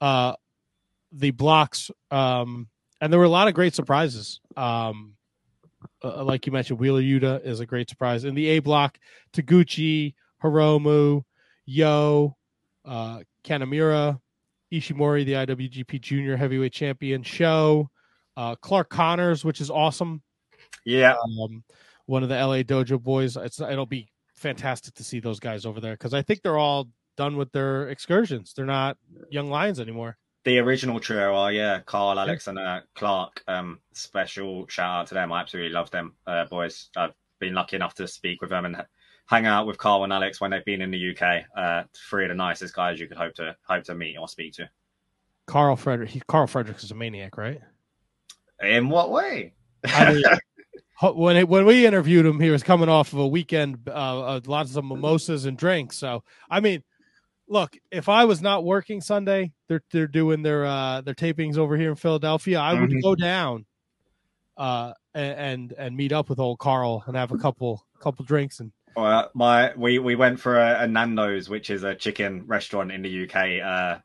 uh, 0.00 0.34
the 1.12 1.30
blocks. 1.32 1.90
Um, 2.10 2.68
and 3.00 3.12
there 3.12 3.18
were 3.18 3.26
a 3.26 3.30
lot 3.30 3.48
of 3.48 3.54
great 3.54 3.74
surprises. 3.74 4.40
Um, 4.56 5.14
uh, 6.02 6.24
like 6.24 6.46
you 6.46 6.52
mentioned, 6.52 6.78
Wheeler 6.78 7.02
Yuta 7.02 7.44
is 7.44 7.60
a 7.60 7.66
great 7.66 7.90
surprise 7.90 8.24
in 8.24 8.34
the 8.34 8.46
A 8.48 8.58
block. 8.60 8.98
Taguchi, 9.32 10.14
Hiromu, 10.42 11.24
YOH, 11.66 12.34
uh, 12.84 13.20
Kanemaru, 13.44 14.18
Ishimori, 14.72 15.24
the 15.24 15.32
IWGP 15.32 16.00
Junior 16.00 16.36
Heavyweight 16.36 16.72
Champion, 16.72 17.22
Sho, 17.22 17.90
uh, 18.36 18.54
Clark 18.56 18.90
Connors, 18.90 19.44
which 19.44 19.60
is 19.60 19.70
awesome. 19.70 20.22
Yeah, 20.84 21.16
um, 21.42 21.64
one 22.06 22.22
of 22.22 22.28
the 22.28 22.36
LA 22.36 22.62
Dojo 22.62 23.00
boys. 23.02 23.36
It's 23.36 23.60
it'll 23.60 23.86
be 23.86 24.08
fantastic 24.34 24.94
to 24.94 25.04
see 25.04 25.20
those 25.20 25.40
guys 25.40 25.66
over 25.66 25.80
there 25.80 25.94
because 25.94 26.14
I 26.14 26.22
think 26.22 26.42
they're 26.42 26.58
all 26.58 26.88
done 27.16 27.36
with 27.36 27.52
their 27.52 27.88
excursions. 27.88 28.52
They're 28.54 28.66
not 28.66 28.96
young 29.30 29.50
lions 29.50 29.80
anymore. 29.80 30.16
The 30.44 30.58
original 30.58 31.00
trio 31.00 31.34
are 31.34 31.52
yeah, 31.52 31.80
Karl, 31.80 32.18
Alex, 32.18 32.46
and 32.46 32.58
uh, 32.58 32.80
Clark. 32.94 33.42
Um, 33.48 33.80
special 33.92 34.66
shout 34.68 35.00
out 35.00 35.06
to 35.08 35.14
them. 35.14 35.32
I 35.32 35.40
absolutely 35.40 35.72
love 35.72 35.90
them, 35.90 36.14
uh, 36.26 36.44
boys. 36.44 36.88
I've 36.96 37.14
been 37.40 37.54
lucky 37.54 37.76
enough 37.76 37.94
to 37.94 38.06
speak 38.06 38.40
with 38.40 38.50
them 38.50 38.64
and 38.64 38.76
hang 39.26 39.46
out 39.46 39.66
with 39.66 39.78
Karl 39.78 40.04
and 40.04 40.12
Alex 40.12 40.40
when 40.40 40.50
they've 40.50 40.64
been 40.64 40.80
in 40.80 40.90
the 40.90 41.10
UK. 41.10 41.44
Uh, 41.56 41.84
three 42.08 42.24
of 42.24 42.30
the 42.30 42.34
nicest 42.34 42.74
guys 42.74 42.98
you 42.98 43.06
could 43.08 43.16
hope 43.16 43.34
to 43.34 43.56
hope 43.68 43.84
to 43.84 43.94
meet 43.94 44.16
or 44.16 44.28
speak 44.28 44.54
to. 44.54 44.68
Karl 45.46 45.76
Frederick. 45.76 46.10
He, 46.10 46.22
Karl 46.26 46.46
Fredericks 46.46 46.84
is 46.84 46.90
a 46.90 46.94
maniac, 46.94 47.36
right? 47.36 47.60
In 48.60 48.88
what 48.88 49.10
way? 49.10 49.52
I 49.84 50.14
mean, 50.14 50.24
when 51.14 51.36
it, 51.36 51.48
when 51.48 51.66
we 51.66 51.86
interviewed 51.86 52.26
him, 52.26 52.40
he 52.40 52.50
was 52.50 52.62
coming 52.62 52.88
off 52.88 53.12
of 53.12 53.18
a 53.18 53.26
weekend, 53.26 53.88
uh, 53.88 54.40
lots 54.46 54.76
of 54.76 54.84
mimosas 54.84 55.44
and 55.44 55.56
drinks. 55.56 55.98
So, 55.98 56.24
I 56.50 56.60
mean, 56.60 56.82
look, 57.48 57.76
if 57.90 58.08
I 58.08 58.24
was 58.24 58.42
not 58.42 58.64
working 58.64 59.00
Sunday, 59.00 59.52
they're 59.68 59.82
they're 59.92 60.08
doing 60.08 60.42
their 60.42 60.64
uh, 60.64 61.00
their 61.02 61.14
tapings 61.14 61.58
over 61.58 61.76
here 61.76 61.90
in 61.90 61.96
Philadelphia. 61.96 62.58
I 62.58 62.74
would 62.74 62.90
mm-hmm. 62.90 63.00
go 63.00 63.14
down, 63.14 63.66
uh, 64.56 64.94
and 65.14 65.72
and 65.72 65.96
meet 65.96 66.12
up 66.12 66.28
with 66.28 66.38
old 66.38 66.58
Karl 66.58 67.04
and 67.06 67.16
have 67.16 67.32
a 67.32 67.38
couple 67.38 67.84
couple 68.00 68.24
drinks 68.24 68.60
and 68.60 68.72
my 68.96 69.72
we 69.76 69.98
we 69.98 70.16
went 70.16 70.40
for 70.40 70.58
a, 70.58 70.82
a, 70.82 70.86
Nando's, 70.86 71.48
which 71.48 71.70
is 71.70 71.82
a 71.82 71.94
chicken 71.94 72.44
restaurant 72.46 72.92
in 72.92 73.02
the 73.02 73.24
UK. 73.24 73.62
Uh, 73.62 73.98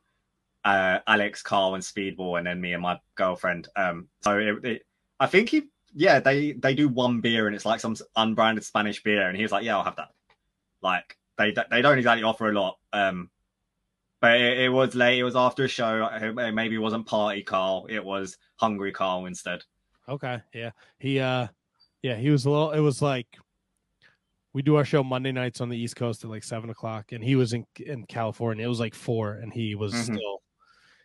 uh, 0.64 1.00
Alex, 1.06 1.42
Karl, 1.42 1.74
and 1.74 1.82
Speedball, 1.82 2.38
and 2.38 2.46
then 2.46 2.60
me 2.60 2.72
and 2.72 2.82
my 2.82 3.00
girlfriend. 3.16 3.68
Um, 3.74 4.08
so 4.22 4.38
it, 4.38 4.64
it, 4.64 4.82
I 5.18 5.26
think 5.26 5.48
he 5.48 5.64
yeah, 5.94 6.20
they 6.20 6.52
they 6.52 6.74
do 6.74 6.88
one 6.88 7.20
beer 7.20 7.46
and 7.46 7.54
it's 7.56 7.66
like 7.66 7.80
some 7.80 7.96
unbranded 8.16 8.64
Spanish 8.64 9.02
beer, 9.02 9.28
and 9.28 9.36
he 9.36 9.42
was 9.42 9.52
like, 9.52 9.64
yeah, 9.64 9.76
I'll 9.76 9.84
have 9.84 9.96
that. 9.96 10.10
Like 10.82 11.16
they 11.38 11.54
they 11.70 11.82
don't 11.82 11.98
exactly 11.98 12.24
offer 12.24 12.50
a 12.50 12.52
lot. 12.52 12.78
Um, 12.92 13.30
but 14.20 14.40
it, 14.40 14.58
it 14.60 14.68
was 14.68 14.94
late. 14.94 15.18
It 15.18 15.24
was 15.24 15.36
after 15.36 15.64
a 15.64 15.68
show. 15.68 16.08
It 16.12 16.52
maybe 16.52 16.78
wasn't 16.78 17.06
party 17.06 17.42
Karl. 17.42 17.86
It 17.88 18.04
was 18.04 18.36
hungry 18.56 18.92
Karl 18.92 19.26
instead. 19.26 19.62
Okay, 20.08 20.40
yeah, 20.54 20.70
he 20.98 21.20
uh, 21.20 21.48
yeah, 22.02 22.16
he 22.16 22.30
was 22.30 22.44
a 22.44 22.50
little. 22.50 22.72
It 22.72 22.80
was 22.80 23.02
like 23.02 23.26
we 24.52 24.62
do 24.62 24.76
our 24.76 24.84
show 24.84 25.02
Monday 25.02 25.32
nights 25.32 25.60
on 25.60 25.68
the 25.68 25.78
East 25.78 25.96
Coast 25.96 26.24
at 26.24 26.30
like 26.30 26.44
seven 26.44 26.70
o'clock, 26.70 27.12
and 27.12 27.22
he 27.22 27.36
was 27.36 27.52
in 27.52 27.66
in 27.76 28.04
California. 28.06 28.64
It 28.64 28.68
was 28.68 28.80
like 28.80 28.94
four, 28.94 29.32
and 29.34 29.52
he 29.52 29.74
was 29.74 29.92
mm-hmm. 29.92 30.14
still 30.14 30.42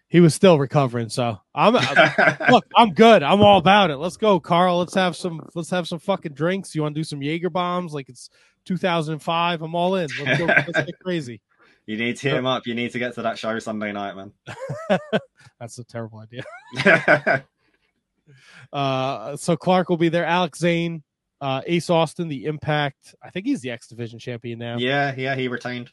he 0.09 0.19
was 0.19 0.33
still 0.33 0.57
recovering. 0.57 1.09
So 1.09 1.39
I'm 1.53 1.73
look, 2.49 2.65
I'm 2.75 2.93
good. 2.93 3.23
I'm 3.23 3.41
all 3.41 3.57
about 3.57 3.91
it. 3.91 3.97
Let's 3.97 4.17
go, 4.17 4.39
Karl. 4.39 4.79
Let's 4.79 4.95
have 4.95 5.15
some 5.15 5.47
let's 5.55 5.69
have 5.69 5.87
some 5.87 5.99
fucking 5.99 6.33
drinks. 6.33 6.75
You 6.75 6.83
want 6.83 6.95
to 6.95 6.99
do 6.99 7.03
some 7.03 7.21
Jaeger 7.21 7.49
bombs 7.49 7.93
like 7.93 8.09
it's 8.09 8.29
2005? 8.65 9.61
I'm 9.61 9.75
all 9.75 9.95
in. 9.95 10.07
Let's 10.19 10.39
go. 10.39 10.45
let's 10.45 10.71
get 10.71 10.99
crazy. 10.99 11.41
You 11.87 11.95
need 11.95 12.17
to 12.17 12.29
hit 12.29 12.37
him 12.37 12.45
up. 12.45 12.67
You 12.67 12.75
need 12.75 12.91
to 12.91 12.99
get 12.99 13.15
to 13.15 13.21
that 13.21 13.39
show 13.39 13.57
Sunday 13.59 13.93
night, 13.93 14.15
man. 14.15 14.33
That's 15.59 15.79
a 15.79 15.85
terrible 15.85 16.19
idea. 16.19 16.43
uh, 18.73 19.37
so 19.37 19.55
Clark 19.55 19.87
will 19.87 19.95
be 19.95 20.09
there. 20.09 20.25
Alex 20.25 20.59
Zayne, 20.59 21.01
uh, 21.41 21.61
Ace 21.65 21.89
Austin, 21.89 22.27
the 22.27 22.45
Impact. 22.45 23.15
I 23.21 23.29
think 23.29 23.45
he's 23.45 23.61
the 23.61 23.71
X 23.71 23.87
Division 23.87 24.19
champion 24.19 24.59
now. 24.59 24.77
Yeah, 24.77 25.13
yeah, 25.15 25.35
he 25.35 25.47
retained. 25.47 25.91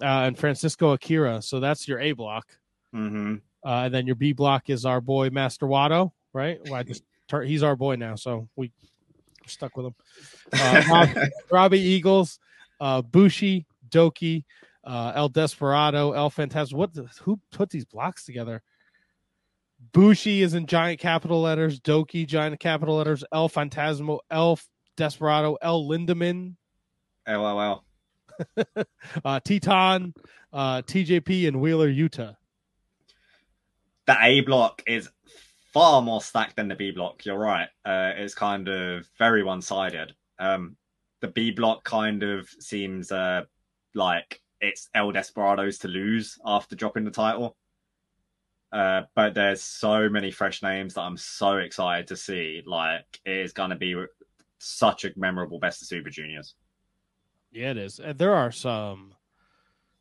Uh, 0.00 0.26
and 0.26 0.38
Francesco 0.38 0.92
Akira. 0.92 1.42
So 1.42 1.60
that's 1.60 1.88
your 1.88 2.00
A 2.00 2.12
block. 2.12 2.46
Mm-hmm. 2.94 3.36
Uh, 3.64 3.84
and 3.84 3.94
then 3.94 4.06
your 4.06 4.16
B 4.16 4.32
block 4.32 4.70
is 4.70 4.84
our 4.84 5.00
boy 5.00 5.30
Master 5.30 5.66
Wato, 5.66 6.12
right? 6.32 6.60
Well, 6.64 6.74
I 6.74 6.82
just 6.84 7.02
he's 7.44 7.62
our 7.62 7.76
boy 7.76 7.96
now, 7.96 8.14
so 8.14 8.48
we 8.56 8.72
are 9.44 9.48
stuck 9.48 9.76
with 9.76 9.86
him. 9.86 9.94
Uh, 10.52 10.82
Rob, 10.90 11.08
Robbie 11.50 11.80
Eagles, 11.80 12.38
uh, 12.80 13.02
Bushi, 13.02 13.66
Douki, 13.88 14.44
uh, 14.84 15.12
El 15.14 15.28
Desperado, 15.28 16.12
El 16.12 16.30
Phantasmo. 16.30 16.74
What? 16.74 16.94
The, 16.94 17.08
who 17.22 17.40
put 17.50 17.70
these 17.70 17.84
blocks 17.84 18.24
together? 18.24 18.62
Bushi 19.92 20.42
is 20.42 20.54
in 20.54 20.66
giant 20.66 21.00
capital 21.00 21.42
letters. 21.42 21.80
Douki 21.80 22.26
giant 22.26 22.58
capital 22.60 22.96
letters. 22.96 23.24
El 23.32 23.48
Phantasmo, 23.48 24.20
El 24.30 24.58
Desperado, 24.98 25.56
El 25.62 25.84
Lindaman. 25.84 26.56
LOL. 27.26 27.84
uh, 28.56 29.40
Titán, 29.40 30.14
uh, 30.52 30.82
TJP, 30.82 31.48
and 31.48 31.60
Wheeler 31.60 31.88
Yuta. 31.88 32.36
the 34.06 34.16
A 34.20 34.40
block 34.42 34.82
is 34.86 35.08
far 35.72 36.02
more 36.02 36.20
stacked 36.20 36.56
than 36.56 36.68
the 36.68 36.74
B 36.74 36.90
block. 36.90 37.24
You're 37.24 37.38
right. 37.38 37.68
Uh, 37.84 38.12
it's 38.16 38.34
kind 38.34 38.68
of 38.68 39.08
very 39.18 39.42
one 39.42 39.62
sided. 39.62 40.14
Um, 40.38 40.76
the 41.20 41.28
B 41.28 41.52
block 41.52 41.84
kind 41.84 42.22
of 42.22 42.48
seems 42.58 43.12
uh, 43.12 43.42
like 43.94 44.40
it's 44.60 44.88
El 44.94 45.12
Desperados 45.12 45.78
to 45.78 45.88
lose 45.88 46.38
after 46.44 46.74
dropping 46.76 47.04
the 47.04 47.10
title. 47.10 47.56
Uh, 48.70 49.02
but 49.14 49.34
there's 49.34 49.62
so 49.62 50.08
many 50.08 50.30
fresh 50.30 50.62
names 50.62 50.94
that 50.94 51.02
I'm 51.02 51.16
so 51.16 51.56
excited 51.56 52.08
to 52.08 52.16
see. 52.16 52.62
Like, 52.66 53.20
it 53.24 53.36
is 53.36 53.52
going 53.52 53.70
to 53.70 53.76
be 53.76 53.94
such 54.58 55.04
a 55.04 55.10
memorable 55.16 55.58
Best 55.58 55.82
of 55.82 55.88
Super 55.88 56.10
Juniors. 56.10 56.54
Yeah, 57.50 57.70
it 57.70 57.78
is. 57.78 57.98
And 57.98 58.18
there 58.18 58.34
are 58.34 58.52
some 58.52 59.14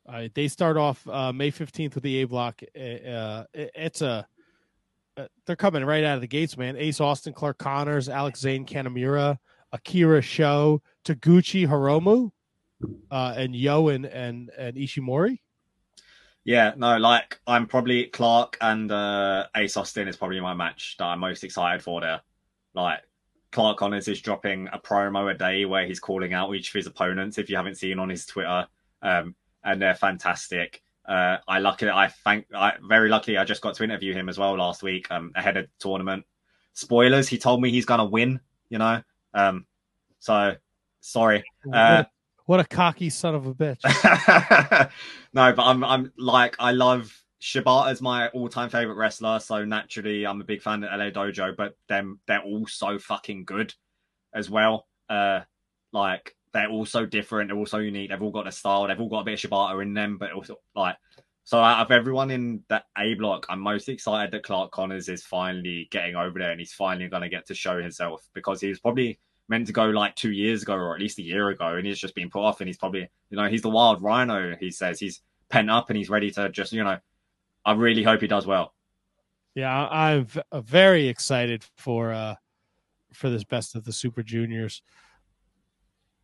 uh, 0.07 0.27
they 0.34 0.47
start 0.47 0.77
off 0.77 1.07
uh, 1.07 1.34
May 1.34 1.51
15th 1.51 1.95
with 1.95 2.03
the 2.03 2.21
A 2.21 2.23
block. 2.25 2.61
Uh, 2.63 3.43
it, 3.53 3.71
it's 3.75 4.01
a 4.01 4.27
uh, 5.17 5.27
they're 5.45 5.55
coming 5.55 5.84
right 5.84 6.03
out 6.03 6.15
of 6.15 6.21
the 6.21 6.27
gates, 6.27 6.57
man. 6.57 6.77
Ace 6.77 7.01
Austin, 7.01 7.34
Clark 7.34 7.57
Connors, 7.57 8.07
Alex 8.07 8.39
Zayne, 8.39 8.65
Kanemaru, 8.65 9.38
Akira 9.71 10.21
Sho, 10.21 10.81
Taguchi 11.03 11.67
Hiromu, 11.67 12.31
uh, 13.09 13.34
and 13.35 13.55
YOH 13.55 13.88
and, 13.89 14.05
and 14.05 14.51
and 14.57 14.77
Ishimori. 14.77 15.39
Yeah, 16.45 16.73
no, 16.77 16.97
like 16.97 17.39
I'm 17.45 17.67
probably 17.67 18.05
Clark 18.05 18.57
and 18.61 18.91
uh, 18.91 19.47
Ace 19.55 19.75
Austin 19.75 20.07
is 20.07 20.15
probably 20.15 20.39
my 20.39 20.53
match 20.53 20.95
that 20.99 21.05
I'm 21.05 21.19
most 21.19 21.43
excited 21.43 21.84
for 21.84 21.99
there. 21.99 22.21
Like 22.73 23.01
Clark 23.51 23.77
Connors 23.77 24.07
is 24.07 24.21
dropping 24.21 24.67
a 24.73 24.79
promo 24.79 25.31
a 25.31 25.37
day 25.37 25.65
where 25.65 25.85
he's 25.85 25.99
calling 25.99 26.33
out 26.33 26.53
each 26.53 26.69
of 26.69 26.73
his 26.73 26.87
opponents. 26.87 27.37
If 27.37 27.49
you 27.49 27.55
haven't 27.55 27.75
seen 27.75 27.99
on 27.99 28.09
his 28.09 28.25
Twitter, 28.25 28.67
um, 29.01 29.35
and 29.63 29.81
they're 29.81 29.95
fantastic. 29.95 30.81
Uh, 31.05 31.37
I 31.47 31.59
luckily, 31.59 31.91
I 31.91 32.07
thank, 32.07 32.47
I 32.53 32.73
very 32.87 33.09
luckily, 33.09 33.37
I 33.37 33.45
just 33.45 33.61
got 33.61 33.75
to 33.75 33.83
interview 33.83 34.13
him 34.13 34.27
as 34.27 34.37
well 34.37 34.57
last 34.57 34.83
week 34.83 35.09
um, 35.09 35.31
ahead 35.35 35.55
of 35.55 35.65
the 35.65 35.71
tournament. 35.79 36.25
Spoilers, 36.73 37.27
he 37.27 37.37
told 37.37 37.61
me 37.61 37.71
he's 37.71 37.85
gonna 37.85 38.05
win. 38.05 38.39
You 38.69 38.79
know, 38.79 39.01
um, 39.33 39.65
so 40.19 40.55
sorry. 40.99 41.43
Uh, 41.71 42.03
what 42.45 42.59
a 42.59 42.65
cocky 42.65 43.09
son 43.09 43.35
of 43.35 43.45
a 43.45 43.53
bitch. 43.53 43.81
no, 45.33 45.53
but 45.53 45.63
I'm, 45.63 45.83
I'm 45.83 46.13
like, 46.17 46.55
I 46.59 46.71
love 46.71 47.13
Shibata's 47.47 48.01
my 48.01 48.27
all-time 48.29 48.69
favorite 48.69 48.95
wrestler, 48.95 49.39
so 49.39 49.63
naturally, 49.63 50.25
I'm 50.25 50.41
a 50.41 50.43
big 50.43 50.61
fan 50.61 50.83
of 50.83 50.91
LA 50.91 51.11
Dojo. 51.11 51.55
But 51.55 51.77
them, 51.87 52.19
they're 52.27 52.41
all 52.41 52.67
so 52.67 52.99
fucking 52.99 53.45
good 53.45 53.73
as 54.33 54.49
well. 54.49 54.85
Uh, 55.09 55.41
like 55.93 56.35
they're 56.51 56.69
all 56.69 56.85
so 56.85 57.05
different. 57.05 57.49
They're 57.49 57.57
all 57.57 57.65
so 57.65 57.77
unique. 57.77 58.09
They've 58.09 58.21
all 58.21 58.31
got 58.31 58.47
a 58.47 58.51
style. 58.51 58.87
They've 58.87 58.99
all 58.99 59.07
got 59.07 59.21
a 59.21 59.23
bit 59.23 59.41
of 59.41 59.49
Shibata 59.49 59.81
in 59.81 59.93
them, 59.93 60.17
but 60.17 60.33
also 60.33 60.55
like 60.75 60.97
so 61.45 61.59
out 61.59 61.85
of 61.85 61.91
everyone 61.91 62.31
in 62.31 62.65
that 62.67 62.87
A 62.97 63.13
block, 63.13 63.45
I'm 63.47 63.61
most 63.61 63.87
excited 63.87 64.33
that 64.33 64.43
Clark 64.43 64.71
Connors 64.71 65.07
is 65.07 65.23
finally 65.23 65.87
getting 65.89 66.17
over 66.17 66.37
there 66.37 66.51
and 66.51 66.59
he's 66.59 66.73
finally 66.73 67.07
going 67.07 67.21
to 67.21 67.29
get 67.29 67.47
to 67.47 67.55
show 67.55 67.81
himself 67.81 68.27
because 68.33 68.59
he 68.59 68.67
was 68.67 68.81
probably 68.81 69.17
meant 69.47 69.67
to 69.67 69.73
go 69.73 69.85
like 69.85 70.17
two 70.17 70.33
years 70.33 70.63
ago 70.63 70.73
or 70.73 70.93
at 70.93 70.99
least 70.99 71.19
a 71.19 71.23
year 71.23 71.47
ago 71.47 71.75
and 71.75 71.87
he's 71.87 71.99
just 71.99 72.15
been 72.15 72.29
put 72.29 72.41
off 72.41 72.59
and 72.59 72.67
he's 72.67 72.77
probably 72.77 73.09
you 73.29 73.37
know 73.37 73.47
he's 73.47 73.61
the 73.61 73.69
wild 73.69 74.01
rhino 74.01 74.57
he 74.59 74.69
says 74.69 74.99
he's 74.99 75.21
pent 75.49 75.69
up 75.69 75.89
and 75.89 75.95
he's 75.95 76.09
ready 76.09 76.29
to 76.31 76.49
just 76.49 76.73
you 76.73 76.83
know 76.83 76.97
I 77.68 77.73
really 77.73 78.02
hope 78.02 78.22
he 78.22 78.27
does 78.27 78.48
well. 78.48 78.73
Yeah, 79.53 79.88
I'm 79.88 80.27
very 80.53 81.07
excited 81.07 81.65
for 81.76 82.14
uh 82.14 82.35
for 83.14 83.30
this 83.30 83.44
best 83.44 83.76
of 83.76 83.84
the 83.84 83.91
Super 83.91 84.23
Juniors. 84.23 84.81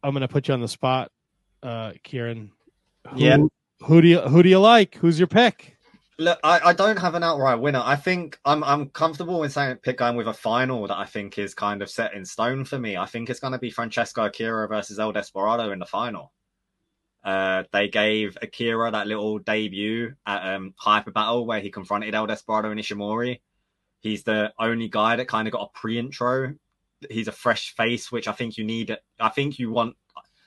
I'm 0.04 0.12
going 0.12 0.22
to 0.22 0.28
put 0.28 0.48
you 0.48 0.54
on 0.54 0.62
the 0.62 0.68
spot, 0.68 1.12
uh, 1.64 1.94
Ciaran. 2.04 2.52
Who, 3.10 3.20
yeah. 3.20 3.38
Who 3.82 4.02
do 4.02 4.08
you 4.08 4.20
who 4.22 4.44
do 4.44 4.50
you 4.50 4.60
like? 4.60 4.96
Who's 4.96 5.20
your 5.20 5.28
pick? 5.28 5.78
Look, 6.20 6.40
I, 6.44 6.60
I 6.66 6.74
don't 6.74 7.00
have 7.00 7.16
an 7.16 7.24
outright 7.24 7.60
winner. 7.60 7.82
I 7.84 7.96
think 7.96 8.38
I'm 8.46 8.64
I'm 8.64 8.90
comfortable 8.90 9.44
in 9.44 9.50
saying 9.50 9.78
pick 9.78 9.98
going 9.98 10.16
with 10.16 10.28
a 10.28 10.34
final 10.34 10.88
that 10.88 10.98
I 10.98 11.06
think 11.06 11.40
is 11.40 11.54
kind 11.54 11.82
of 11.82 11.90
set 11.90 12.14
in 12.14 12.24
stone 12.24 12.66
for 12.66 12.78
me. 12.78 12.98
I 12.98 13.06
think 13.06 13.30
it's 13.30 13.40
going 13.40 13.54
to 13.54 13.60
be 13.60 13.72
Francesco 13.72 14.26
Akira 14.26 14.68
versus 14.68 15.00
El 15.00 15.12
Desperado 15.12 15.72
in 15.72 15.80
the 15.80 15.86
final. 15.86 16.33
Uh, 17.24 17.64
they 17.72 17.88
gave 17.88 18.38
Akira 18.42 18.92
that 18.92 19.08
little 19.08 19.40
debut 19.40 20.14
at 20.26 20.56
um, 20.56 20.74
Hyper 20.78 21.12
Battle 21.12 21.46
where 21.46 21.62
he 21.62 21.72
confronted 21.72 22.14
El 22.14 22.28
Desperado 22.28 22.72
and 22.72 22.80
Ishimori. 22.80 23.40
He's 24.02 24.24
the 24.24 24.54
only 24.60 24.90
guy 24.90 25.16
that 25.16 25.30
kind 25.30 25.48
of 25.48 25.54
got 25.54 25.72
a 25.74 25.80
pre-intro 25.80 26.54
he's 27.10 27.28
a 27.28 27.32
fresh 27.34 27.76
face, 27.76 28.12
which 28.12 28.28
I 28.28 28.32
think 28.32 28.58
you 28.58 28.64
need. 28.64 28.96
I 29.20 29.30
think 29.30 29.60
you 29.60 29.72
want. 29.72 29.96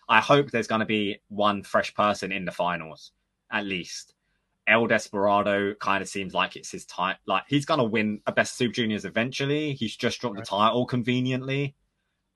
I 0.08 0.20
hope 0.20 0.50
there's 0.50 0.68
going 0.68 0.80
to 0.80 0.86
be 0.86 1.20
one 1.28 1.62
fresh 1.62 1.92
person 1.94 2.30
in 2.32 2.44
the 2.44 2.52
finals 2.52 3.12
at 3.50 3.64
least. 3.64 4.14
El 4.68 4.86
Desperado 4.86 5.74
kind 5.74 6.02
of 6.02 6.08
seems 6.08 6.34
like 6.34 6.56
it's 6.56 6.70
his 6.70 6.84
time. 6.86 7.16
Like 7.26 7.44
he's 7.48 7.66
going 7.66 7.78
to 7.78 7.84
win 7.84 8.20
a 8.26 8.32
Best 8.32 8.56
Super 8.56 8.74
Juniors 8.74 9.04
eventually. 9.04 9.74
He's 9.74 9.96
just 9.96 10.20
dropped 10.20 10.36
the 10.36 10.42
title 10.42 10.86
conveniently. 10.86 11.74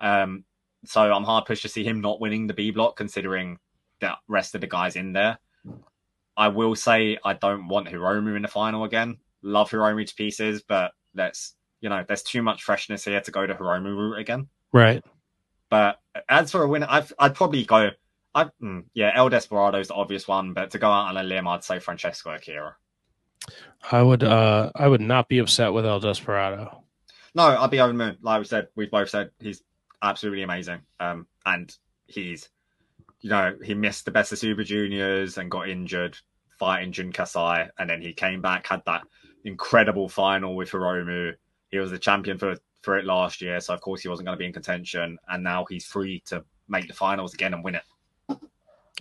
Um, 0.00 0.44
so 0.84 1.00
I'm 1.12 1.24
hard 1.24 1.44
pushed 1.44 1.62
to 1.62 1.68
see 1.68 1.84
him 1.84 2.00
not 2.00 2.20
winning 2.20 2.46
the 2.46 2.54
B 2.54 2.70
block, 2.70 2.96
considering 2.96 3.58
the 4.00 4.12
rest 4.28 4.54
of 4.54 4.60
the 4.60 4.66
guys 4.66 4.96
in 4.96 5.12
there. 5.12 5.38
I 6.36 6.48
will 6.48 6.74
say 6.74 7.18
I 7.24 7.34
don't 7.34 7.68
want 7.68 7.88
Hiromu 7.88 8.36
in 8.36 8.42
the 8.42 8.48
final 8.48 8.84
again. 8.84 9.18
Love 9.42 9.70
Hiromu 9.70 10.06
to 10.06 10.14
pieces, 10.14 10.62
but 10.62 10.92
let's 11.14 11.54
you 11.80 11.88
know, 11.88 12.04
there's 12.06 12.22
too 12.22 12.42
much 12.42 12.62
freshness 12.62 13.04
here 13.04 13.20
to 13.20 13.30
go 13.30 13.46
to 13.46 13.54
Hiromu 13.54 13.96
route 13.96 14.18
again. 14.18 14.48
Right. 14.72 15.02
But 15.70 16.00
as 16.28 16.50
for 16.50 16.62
a 16.62 16.68
winner, 16.68 16.86
I've, 16.88 17.12
I'd 17.18 17.34
probably 17.34 17.64
go. 17.64 17.90
I 18.34 18.48
mm, 18.62 18.84
yeah, 18.94 19.12
El 19.14 19.28
Desperado's 19.28 19.88
the 19.88 19.94
obvious 19.94 20.28
one, 20.28 20.52
but 20.52 20.70
to 20.70 20.78
go 20.78 20.88
out 20.88 21.08
on 21.08 21.16
a 21.16 21.22
limb, 21.22 21.48
I'd 21.48 21.64
say 21.64 21.78
Francesco 21.78 22.30
Akira. 22.30 22.76
I 23.90 24.02
would 24.02 24.22
uh 24.22 24.70
I 24.74 24.86
would 24.86 25.00
not 25.00 25.28
be 25.28 25.38
upset 25.38 25.72
with 25.72 25.86
El 25.86 26.00
Desperado. 26.00 26.84
No, 27.34 27.44
I'd 27.44 27.70
be 27.70 27.80
over 27.80 27.92
the 27.92 27.98
moon. 27.98 28.18
Like 28.20 28.40
we 28.40 28.44
said, 28.44 28.68
we've 28.74 28.90
both 28.90 29.08
said 29.08 29.30
he's 29.38 29.62
absolutely 30.02 30.42
amazing. 30.42 30.80
Um, 30.98 31.26
and 31.46 31.74
he's, 32.06 32.48
you 33.20 33.30
know, 33.30 33.56
he 33.62 33.74
missed 33.74 34.04
the 34.04 34.10
best 34.10 34.32
of 34.32 34.38
Super 34.38 34.64
Juniors 34.64 35.38
and 35.38 35.50
got 35.50 35.68
injured 35.68 36.16
fighting 36.58 36.92
Jun 36.92 37.12
Kasai, 37.12 37.68
and 37.78 37.88
then 37.88 38.02
he 38.02 38.12
came 38.12 38.40
back, 38.40 38.66
had 38.66 38.82
that 38.86 39.02
incredible 39.44 40.08
final 40.08 40.54
with 40.54 40.70
Hiromu, 40.70 41.32
he 41.70 41.78
was 41.78 41.90
the 41.90 41.98
champion 41.98 42.38
for 42.38 42.56
for 42.82 42.98
it 42.98 43.04
last 43.04 43.42
year, 43.42 43.60
so 43.60 43.74
of 43.74 43.80
course 43.80 44.00
he 44.02 44.08
wasn't 44.08 44.26
going 44.26 44.36
to 44.36 44.38
be 44.38 44.46
in 44.46 44.52
contention, 44.52 45.18
and 45.28 45.44
now 45.44 45.64
he's 45.68 45.84
free 45.84 46.22
to 46.26 46.44
make 46.68 46.88
the 46.88 46.94
finals 46.94 47.34
again 47.34 47.54
and 47.54 47.62
win 47.62 47.76
it. 47.76 48.38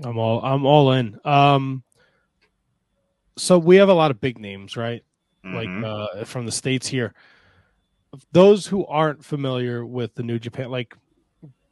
I'm 0.03 0.17
all 0.17 0.41
I'm 0.43 0.65
all 0.65 0.91
in. 0.93 1.19
Um, 1.25 1.83
so 3.37 3.57
we 3.57 3.77
have 3.77 3.89
a 3.89 3.93
lot 3.93 4.11
of 4.11 4.21
big 4.21 4.39
names, 4.39 4.77
right? 4.77 5.03
Mm-hmm. 5.45 5.83
Like 5.83 5.91
uh, 5.91 6.25
from 6.25 6.45
the 6.45 6.51
states 6.51 6.87
here. 6.87 7.13
those 8.31 8.65
who 8.65 8.85
aren't 8.85 9.23
familiar 9.23 9.85
with 9.85 10.13
the 10.15 10.23
New 10.23 10.39
Japan, 10.39 10.69
like 10.69 10.95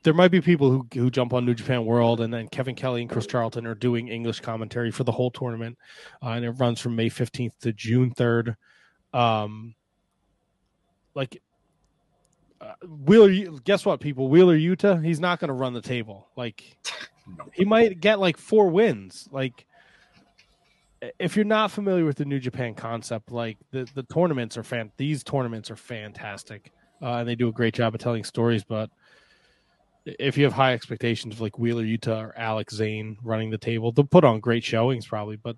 there 0.03 0.14
might 0.14 0.32
be 0.32 0.41
people 0.41 0.69
who 0.69 0.88
who 0.94 1.10
jump 1.10 1.34
on 1.34 1.45
New 1.45 1.53
Japan 1.53 1.86
World, 1.86 2.22
and 2.22 2.34
then 2.34 2.48
Kevin 2.48 2.76
Kelly 2.76 3.02
and 3.02 3.10
Chris 3.10 3.28
Charlton 3.28 3.65
are 3.65 3.76
doing 3.76 4.07
English 4.07 4.40
commentary 4.40 4.91
for 4.91 5.03
the 5.03 5.11
whole 5.11 5.32
tournament, 5.32 5.78
uh, 6.24 6.30
and 6.30 6.45
it 6.45 6.52
runs 6.52 6.80
from 6.80 6.95
May 6.95 7.10
fifteenth 7.10 7.53
to 7.61 7.74
June 7.74 8.11
third. 8.11 8.56
Um, 9.14 9.76
like 11.15 11.41
uh, 12.61 12.74
Wheeler, 12.86 13.60
guess 13.64 13.86
what, 13.86 13.99
people? 13.99 14.30
Wheeler 14.30 14.57
Yuta, 14.57 15.03
he's 15.03 15.19
not 15.19 15.40
going 15.40 15.49
to 15.49 15.53
run 15.53 15.74
the 15.74 15.82
table. 15.82 16.28
Like 16.36 16.64
he 17.53 17.65
might 17.65 17.99
get 17.99 18.19
like 18.19 18.38
four 18.38 18.69
wins. 18.69 19.28
Like 19.32 19.65
if 21.19 21.36
you're 21.36 21.45
not 21.45 21.72
familiar 21.72 22.06
with 22.06 22.18
the 22.18 22.26
New 22.26 22.40
Japan 22.40 22.74
concept, 22.74 23.32
like 23.32 23.57
the 23.72 23.88
the 23.94 24.03
tournaments 24.03 24.57
are 24.57 24.64
fan. 24.64 24.91
These 24.98 25.24
tournaments 25.24 25.69
are 25.69 25.76
fantastic, 25.76 26.72
uh, 27.02 27.15
and 27.15 27.28
they 27.28 27.36
do 27.36 27.48
a 27.48 27.53
great 27.53 27.74
job 27.74 27.94
of 27.94 28.02
telling 28.02 28.24
stories. 28.24 28.64
But 28.64 28.90
if 30.20 30.38
you 30.38 30.44
have 30.44 30.54
high 30.54 30.74
expectations 30.74 31.36
of 31.36 31.42
like 31.42 31.58
Wheeler 31.58 31.84
Yuta 31.84 32.18
or 32.18 32.38
Alex 32.38 32.76
Zayne 32.76 33.18
running 33.24 33.50
the 33.50 33.58
table, 33.58 33.92
they'll 33.92 34.06
put 34.06 34.24
on 34.24 34.40
great 34.40 34.64
showings 34.64 35.08
probably, 35.08 35.36
but 35.36 35.58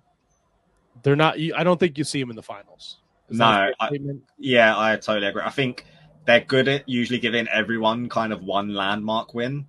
they're 1.02 1.16
not. 1.16 1.36
I 1.38 1.64
don't 1.64 1.78
think 1.78 1.98
you 1.98 2.04
see 2.04 2.20
them 2.20 2.30
in 2.30 2.36
the 2.36 2.42
finals. 2.42 2.98
Is 3.28 3.38
no, 3.38 3.70
I, 3.78 3.90
yeah, 4.38 4.76
I 4.76 4.96
totally 4.96 5.26
agree. 5.26 5.42
I 5.44 5.50
think 5.50 5.86
they're 6.26 6.40
good 6.40 6.68
at 6.68 6.88
usually 6.88 7.18
giving 7.18 7.48
everyone 7.48 8.08
kind 8.08 8.32
of 8.32 8.42
one 8.42 8.74
landmark 8.74 9.34
win, 9.34 9.66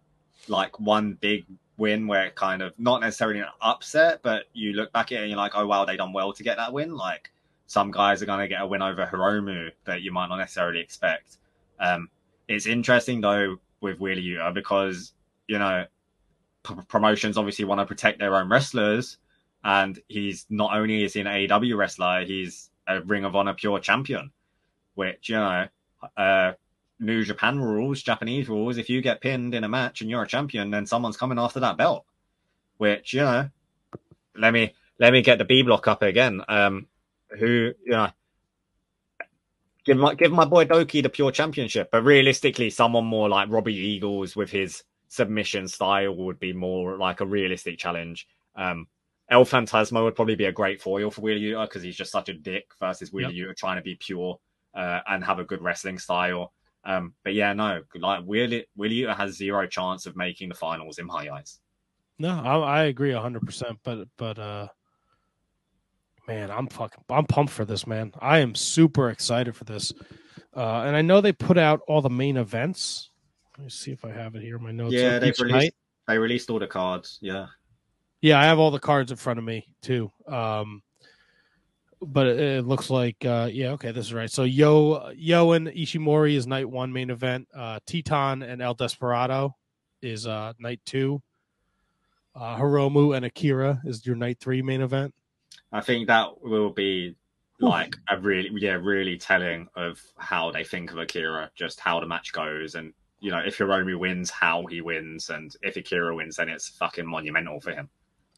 like 0.47 0.79
one 0.79 1.17
big 1.19 1.45
win 1.77 2.07
where 2.07 2.25
it 2.25 2.35
kind 2.35 2.61
of 2.61 2.73
not 2.77 3.01
necessarily 3.01 3.39
an 3.39 3.47
upset, 3.61 4.21
but 4.23 4.45
you 4.53 4.73
look 4.73 4.91
back 4.93 5.11
at 5.11 5.19
it 5.19 5.21
and 5.21 5.29
you're 5.29 5.37
like, 5.37 5.53
oh 5.55 5.65
wow, 5.65 5.85
they 5.85 5.97
done 5.97 6.13
well 6.13 6.33
to 6.33 6.43
get 6.43 6.57
that 6.57 6.73
win. 6.73 6.95
Like 6.95 7.31
some 7.67 7.91
guys 7.91 8.21
are 8.21 8.25
going 8.25 8.39
to 8.39 8.47
get 8.47 8.61
a 8.61 8.67
win 8.67 8.81
over 8.81 9.05
Hiromu 9.05 9.71
that 9.85 10.01
you 10.01 10.11
might 10.11 10.27
not 10.27 10.37
necessarily 10.37 10.79
expect. 10.79 11.37
Um, 11.79 12.09
it's 12.47 12.65
interesting 12.65 13.21
though 13.21 13.57
with 13.81 13.99
Wheeler 13.99 14.21
Yuta 14.21 14.53
because 14.53 15.13
you 15.47 15.59
know 15.59 15.85
p- 16.63 16.75
promotions 16.87 17.37
obviously 17.37 17.65
want 17.65 17.79
to 17.79 17.85
protect 17.85 18.19
their 18.19 18.35
own 18.35 18.49
wrestlers, 18.49 19.17
and 19.63 19.99
he's 20.07 20.45
not 20.49 20.75
only 20.75 21.03
is 21.03 21.13
he 21.13 21.21
an 21.21 21.27
AEW 21.27 21.77
wrestler, 21.77 22.23
he's 22.25 22.69
a 22.87 23.01
Ring 23.01 23.25
of 23.25 23.35
Honor 23.35 23.53
pure 23.53 23.79
champion, 23.79 24.31
which 24.95 25.29
you 25.29 25.35
know. 25.35 25.67
Uh, 26.17 26.53
New 27.01 27.23
Japan 27.23 27.59
rules, 27.59 28.03
Japanese 28.03 28.47
rules, 28.47 28.77
if 28.77 28.87
you 28.87 29.01
get 29.01 29.21
pinned 29.21 29.55
in 29.55 29.63
a 29.63 29.67
match 29.67 30.01
and 30.01 30.09
you're 30.09 30.21
a 30.21 30.27
champion, 30.27 30.69
then 30.69 30.85
someone's 30.85 31.17
coming 31.17 31.39
after 31.39 31.59
that 31.61 31.75
belt. 31.75 32.05
Which, 32.77 33.13
you 33.13 33.21
know, 33.21 33.49
let 34.35 34.53
me 34.53 34.73
let 34.99 35.11
me 35.11 35.23
get 35.23 35.39
the 35.39 35.45
B 35.45 35.63
block 35.63 35.87
up 35.87 36.03
again. 36.03 36.41
Um 36.47 36.87
who 37.39 37.71
you 37.83 37.91
know 37.91 38.09
give 39.85 39.97
my 39.97 40.15
give 40.15 40.31
my 40.31 40.45
boy 40.45 40.65
Douki 40.65 41.01
the 41.03 41.09
pure 41.09 41.31
championship. 41.31 41.89
But 41.91 42.03
realistically, 42.03 42.69
someone 42.69 43.05
more 43.05 43.29
like 43.29 43.49
Robbie 43.49 43.75
Eagles 43.75 44.35
with 44.35 44.49
his 44.49 44.83
submission 45.07 45.67
style 45.67 46.15
would 46.15 46.39
be 46.39 46.53
more 46.53 46.97
like 46.97 47.19
a 47.19 47.25
realistic 47.25 47.77
challenge. 47.77 48.27
Um 48.55 48.87
El 49.31 49.45
Phantasmo 49.45 50.03
would 50.03 50.15
probably 50.15 50.35
be 50.35 50.45
a 50.45 50.51
great 50.51 50.81
foil 50.81 51.09
for 51.09 51.21
Wheeler 51.21 51.39
Yuta 51.39 51.67
because 51.67 51.81
he's 51.81 51.95
just 51.95 52.11
such 52.11 52.27
a 52.27 52.33
dick 52.33 52.65
versus 52.79 53.13
Wheeler 53.13 53.31
yep. 53.31 53.49
Yuta 53.49 53.55
trying 53.55 53.77
to 53.77 53.81
be 53.81 53.95
pure 53.95 54.37
uh, 54.75 54.99
and 55.07 55.23
have 55.23 55.39
a 55.39 55.45
good 55.45 55.61
wrestling 55.61 55.97
style. 55.97 56.51
Um, 56.83 57.13
but 57.23 57.33
yeah, 57.33 57.53
no, 57.53 57.81
like 57.95 58.23
Willie 58.25 58.65
Willie 58.75 59.03
has 59.03 59.37
zero 59.37 59.67
chance 59.67 60.05
of 60.05 60.17
making 60.17 60.49
the 60.49 60.55
finals 60.55 60.97
in 60.97 61.05
my 61.05 61.29
eyes. 61.29 61.59
No, 62.19 62.29
I, 62.29 62.57
I 62.57 62.83
agree 62.83 63.13
hundred 63.13 63.43
percent. 63.43 63.79
But 63.83 64.07
but 64.17 64.37
uh, 64.37 64.67
man, 66.27 66.51
I'm 66.51 66.67
fucking 66.67 67.03
I'm 67.09 67.25
pumped 67.25 67.53
for 67.53 67.65
this, 67.65 67.85
man. 67.87 68.13
I 68.19 68.39
am 68.39 68.55
super 68.55 69.09
excited 69.09 69.55
for 69.55 69.63
this. 69.63 69.93
Uh, 70.55 70.81
and 70.81 70.95
I 70.95 71.01
know 71.01 71.21
they 71.21 71.31
put 71.31 71.57
out 71.57 71.81
all 71.87 72.01
the 72.01 72.09
main 72.09 72.37
events. 72.37 73.09
Let 73.57 73.65
me 73.65 73.69
see 73.69 73.91
if 73.91 74.03
I 74.03 74.11
have 74.11 74.35
it 74.35 74.41
here 74.41 74.57
in 74.57 74.63
my 74.63 74.71
notes. 74.71 74.93
Yeah, 74.93 75.19
they 75.19 75.31
released 75.39 75.41
night. 75.41 75.75
they 76.07 76.17
released 76.17 76.49
all 76.49 76.59
the 76.59 76.67
cards. 76.67 77.19
Yeah. 77.21 77.47
Yeah, 78.21 78.39
I 78.39 78.45
have 78.45 78.59
all 78.59 78.71
the 78.71 78.79
cards 78.79 79.11
in 79.11 79.17
front 79.17 79.39
of 79.39 79.45
me 79.45 79.67
too. 79.81 80.11
Um, 80.27 80.83
but 82.01 82.27
it, 82.27 82.39
it 82.39 82.65
looks 82.65 82.89
like 82.89 83.23
uh, 83.25 83.49
yeah, 83.51 83.71
okay, 83.71 83.91
this 83.91 84.07
is 84.07 84.13
right. 84.13 84.29
So 84.29 84.43
YOH 84.43 85.13
YOH 85.15 85.51
and 85.53 85.67
Ishimori 85.67 86.35
is 86.35 86.47
night 86.47 86.69
one 86.69 86.91
main 86.91 87.09
event. 87.09 87.47
Uh, 87.55 87.79
Titán 87.87 88.47
and 88.47 88.61
El 88.61 88.73
Desperado 88.73 89.55
is 90.01 90.27
uh, 90.27 90.53
night 90.59 90.81
two. 90.85 91.21
Uh, 92.35 92.57
Hiromu 92.57 93.15
and 93.15 93.25
Akira 93.25 93.81
is 93.85 94.05
your 94.05 94.15
night 94.15 94.39
three 94.39 94.61
main 94.61 94.81
event. 94.81 95.13
I 95.71 95.81
think 95.81 96.07
that 96.07 96.41
will 96.41 96.71
be 96.71 97.15
like 97.59 97.95
a 98.09 98.17
really 98.19 98.49
yeah 98.55 98.71
really 98.71 99.17
telling 99.17 99.67
of 99.75 100.01
how 100.17 100.51
they 100.51 100.63
think 100.63 100.91
of 100.91 100.97
Akira, 100.97 101.51
just 101.55 101.79
how 101.79 101.99
the 101.99 102.07
match 102.07 102.33
goes, 102.33 102.75
and 102.75 102.93
you 103.19 103.31
know 103.31 103.39
if 103.39 103.57
Hiromu 103.57 103.99
wins, 103.99 104.29
how 104.29 104.65
he 104.65 104.81
wins, 104.81 105.29
and 105.29 105.55
if 105.61 105.77
Akira 105.77 106.15
wins, 106.15 106.37
then 106.37 106.49
it's 106.49 106.69
fucking 106.69 107.05
monumental 107.05 107.59
for 107.59 107.71
him. 107.71 107.89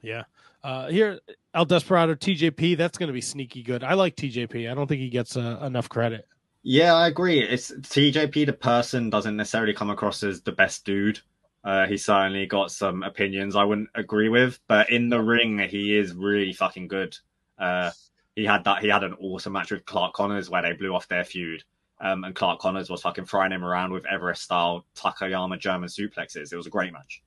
Yeah. 0.01 0.23
Uh, 0.63 0.87
here, 0.87 1.19
El 1.53 1.65
Desperado, 1.65 2.15
TJP, 2.15 2.77
that's 2.77 2.97
going 2.97 3.07
to 3.07 3.13
be 3.13 3.21
sneaky 3.21 3.63
good. 3.63 3.83
I 3.83 3.95
like 3.95 4.15
TJP. 4.15 4.71
I 4.71 4.73
don't 4.73 4.87
think 4.87 5.01
he 5.01 5.09
gets 5.09 5.35
uh, 5.35 5.59
enough 5.61 5.89
credit. 5.89 6.25
Yeah, 6.61 6.93
I 6.93 7.07
agree. 7.07 7.41
It's 7.41 7.71
TJP, 7.71 8.45
the 8.45 8.53
person, 8.53 9.09
doesn't 9.09 9.35
necessarily 9.35 9.73
come 9.73 9.89
across 9.89 10.23
as 10.23 10.41
the 10.41 10.53
best 10.53 10.85
dude. 10.85 11.19
Uh, 11.63 11.87
he's 11.87 12.03
certainly 12.03 12.45
got 12.45 12.71
some 12.71 13.03
opinions 13.03 13.55
I 13.55 13.63
wouldn't 13.63 13.89
agree 13.95 14.29
with, 14.29 14.59
but 14.67 14.89
in 14.89 15.09
the 15.09 15.21
ring, 15.21 15.59
he 15.59 15.95
is 15.95 16.13
really 16.13 16.51
fucking 16.51 16.89
good. 16.89 17.17
Uh, 17.57 17.91
he 18.35 18.43
had 18.43 18.65
that. 18.65 18.81
He 18.81 18.89
had 18.89 19.03
an 19.03 19.15
awesome 19.21 19.53
match 19.53 19.71
with 19.71 19.85
Clark 19.85 20.13
Connors 20.13 20.49
where 20.49 20.61
they 20.61 20.73
blew 20.73 20.93
off 20.93 21.07
their 21.07 21.23
feud, 21.23 21.63
um, 22.01 22.25
and 22.25 22.35
Clark 22.35 22.59
Connors 22.59 22.89
was 22.89 23.01
fucking 23.01 23.25
throwing 23.25 23.51
him 23.51 23.63
around 23.63 23.93
with 23.93 24.05
Everest 24.05 24.43
style 24.43 24.85
Takayama 24.95 25.57
German 25.57 25.87
suplexes. 25.87 26.51
It 26.51 26.57
was 26.57 26.67
a 26.67 26.71
great 26.71 26.91
match. 26.91 27.23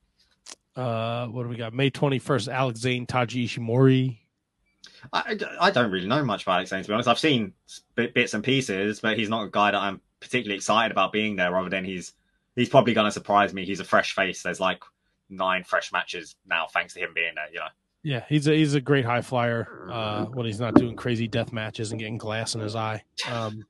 Uh, 0.75 1.25
what 1.27 1.43
do 1.43 1.49
we 1.49 1.55
got? 1.55 1.73
May 1.73 1.89
21st, 1.89 2.53
Alex 2.53 2.79
Zayne, 2.81 3.07
Taiji 3.07 3.45
Ishimori. 3.45 4.17
I, 5.11 5.37
I 5.59 5.71
don't 5.71 5.91
really 5.91 6.07
know 6.07 6.23
much 6.23 6.43
about 6.43 6.57
Alex 6.57 6.69
Zayne 6.69 6.83
to 6.83 6.87
be 6.87 6.93
honest. 6.93 7.09
I've 7.09 7.17
seen 7.17 7.53
bits 7.95 8.35
and 8.35 8.43
pieces, 8.43 8.99
but 8.99 9.17
he's 9.17 9.29
not 9.29 9.43
a 9.45 9.49
guy 9.49 9.71
that 9.71 9.81
I'm 9.81 10.01
particularly 10.19 10.57
excited 10.57 10.91
about 10.91 11.11
being 11.11 11.35
there, 11.35 11.51
rather 11.51 11.69
than 11.69 11.83
he's 11.83 12.13
he's 12.57 12.67
probably 12.67 12.93
going 12.93 13.05
to 13.05 13.11
surprise 13.11 13.53
me. 13.53 13.65
He's 13.65 13.79
a 13.79 13.85
fresh 13.85 14.13
face. 14.13 14.43
There's 14.43 14.59
like 14.59 14.83
nine 15.29 15.63
fresh 15.63 15.93
matches 15.93 16.35
now, 16.45 16.67
thanks 16.67 16.93
to 16.95 16.99
him 16.99 17.11
being 17.15 17.35
there, 17.35 17.47
you 17.51 17.59
know. 17.59 17.67
Yeah, 18.03 18.23
he's 18.27 18.47
a 18.47 18.53
he's 18.53 18.73
a 18.73 18.81
great 18.81 19.05
high 19.05 19.21
flyer 19.21 19.89
uh, 19.91 20.25
when 20.25 20.45
he's 20.45 20.59
not 20.59 20.75
doing 20.75 20.95
crazy 20.95 21.27
death 21.27 21.51
matches 21.51 21.91
and 21.91 21.99
getting 21.99 22.17
glass 22.17 22.55
in 22.55 22.61
his 22.61 22.75
eye. 22.75 23.03
Um, 23.29 23.65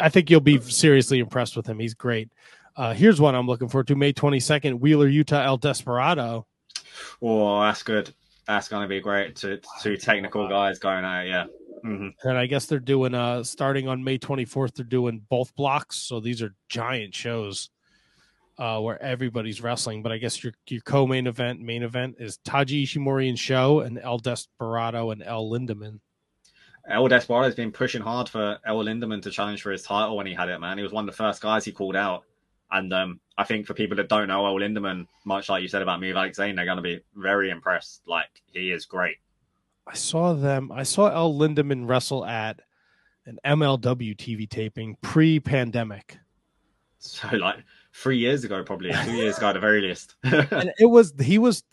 I 0.00 0.08
think 0.08 0.28
you'll 0.28 0.40
be 0.40 0.60
seriously 0.60 1.18
impressed 1.18 1.56
with 1.56 1.66
him. 1.66 1.78
He's 1.78 1.94
great. 1.94 2.30
Uh, 2.76 2.94
here's 2.94 3.20
one 3.20 3.34
I'm 3.34 3.46
looking 3.46 3.68
forward 3.68 3.86
to 3.88 3.96
May 3.96 4.12
22nd 4.12 4.80
Wheeler 4.80 5.08
Yuta, 5.08 5.44
El 5.44 5.56
Desperado. 5.56 6.46
Oh, 7.20 7.60
that's 7.62 7.82
good. 7.82 8.12
That's 8.46 8.68
going 8.68 8.82
to 8.82 8.88
be 8.88 9.00
great. 9.00 9.36
Two, 9.36 9.60
two 9.80 9.96
technical 9.96 10.48
guys 10.48 10.78
going 10.78 11.04
out, 11.04 11.26
yeah. 11.26 11.44
Mm-hmm. 11.84 12.28
And 12.28 12.38
I 12.38 12.46
guess 12.46 12.66
they're 12.66 12.78
doing, 12.78 13.14
uh, 13.14 13.42
starting 13.44 13.88
on 13.88 14.04
May 14.04 14.18
24th, 14.18 14.74
they're 14.74 14.84
doing 14.84 15.22
both 15.28 15.54
blocks. 15.56 15.96
So 15.96 16.20
these 16.20 16.42
are 16.42 16.54
giant 16.68 17.14
shows 17.14 17.70
uh, 18.58 18.78
where 18.80 19.02
everybody's 19.02 19.60
wrestling. 19.60 20.02
But 20.02 20.12
I 20.12 20.18
guess 20.18 20.42
your, 20.42 20.52
your 20.68 20.80
co 20.82 21.06
main 21.06 21.26
event, 21.26 21.60
main 21.60 21.82
event 21.82 22.16
is 22.18 22.38
Taiji 22.38 22.84
Ishimori 22.84 23.28
and 23.28 23.38
Sho 23.38 23.80
and 23.80 23.98
El 23.98 24.18
Desperado 24.18 25.10
and 25.10 25.22
El 25.22 25.50
Lindaman. 25.50 26.00
El 26.88 27.08
Desperado 27.08 27.44
has 27.44 27.54
been 27.54 27.72
pushing 27.72 28.02
hard 28.02 28.28
for 28.28 28.58
El 28.66 28.84
Lindaman 28.84 29.22
to 29.22 29.30
challenge 29.30 29.62
for 29.62 29.70
his 29.70 29.82
title 29.82 30.16
when 30.16 30.26
he 30.26 30.34
had 30.34 30.48
it, 30.48 30.60
man. 30.60 30.78
He 30.78 30.82
was 30.82 30.92
one 30.92 31.08
of 31.08 31.14
the 31.14 31.16
first 31.16 31.40
guys 31.40 31.64
he 31.64 31.72
called 31.72 31.96
out. 31.96 32.24
And 32.70 32.92
um, 32.92 33.20
I 33.36 33.44
think 33.44 33.66
for 33.66 33.74
people 33.74 33.96
that 33.98 34.08
don't 34.08 34.28
know 34.28 34.46
El 34.46 34.54
Lindaman, 34.54 35.06
much 35.24 35.48
like 35.48 35.62
you 35.62 35.68
said 35.68 35.82
about 35.82 36.00
me, 36.00 36.12
like 36.12 36.34
Zayne, 36.34 36.56
they're 36.56 36.64
going 36.64 36.76
to 36.76 36.82
be 36.82 37.00
very 37.14 37.50
impressed. 37.50 38.02
Like 38.06 38.42
he 38.46 38.72
is 38.72 38.86
great. 38.86 39.16
I 39.86 39.94
saw 39.94 40.34
them. 40.34 40.70
I 40.72 40.82
saw 40.82 41.08
El 41.08 41.34
Lindaman 41.34 41.88
wrestle 41.88 42.24
at 42.24 42.60
an 43.26 43.38
MLW 43.44 44.16
TV 44.16 44.48
taping 44.48 44.96
pre-pandemic. 45.00 46.18
So 46.98 47.36
like 47.36 47.64
three 47.92 48.18
years 48.18 48.44
ago, 48.44 48.62
probably 48.62 48.92
two 49.04 49.12
years 49.12 49.38
ago 49.38 49.48
at 49.48 49.52
the 49.54 49.60
very 49.60 49.80
least. 49.80 50.14
and 50.22 50.72
it 50.78 50.86
was 50.86 51.12
he 51.20 51.38
was 51.38 51.64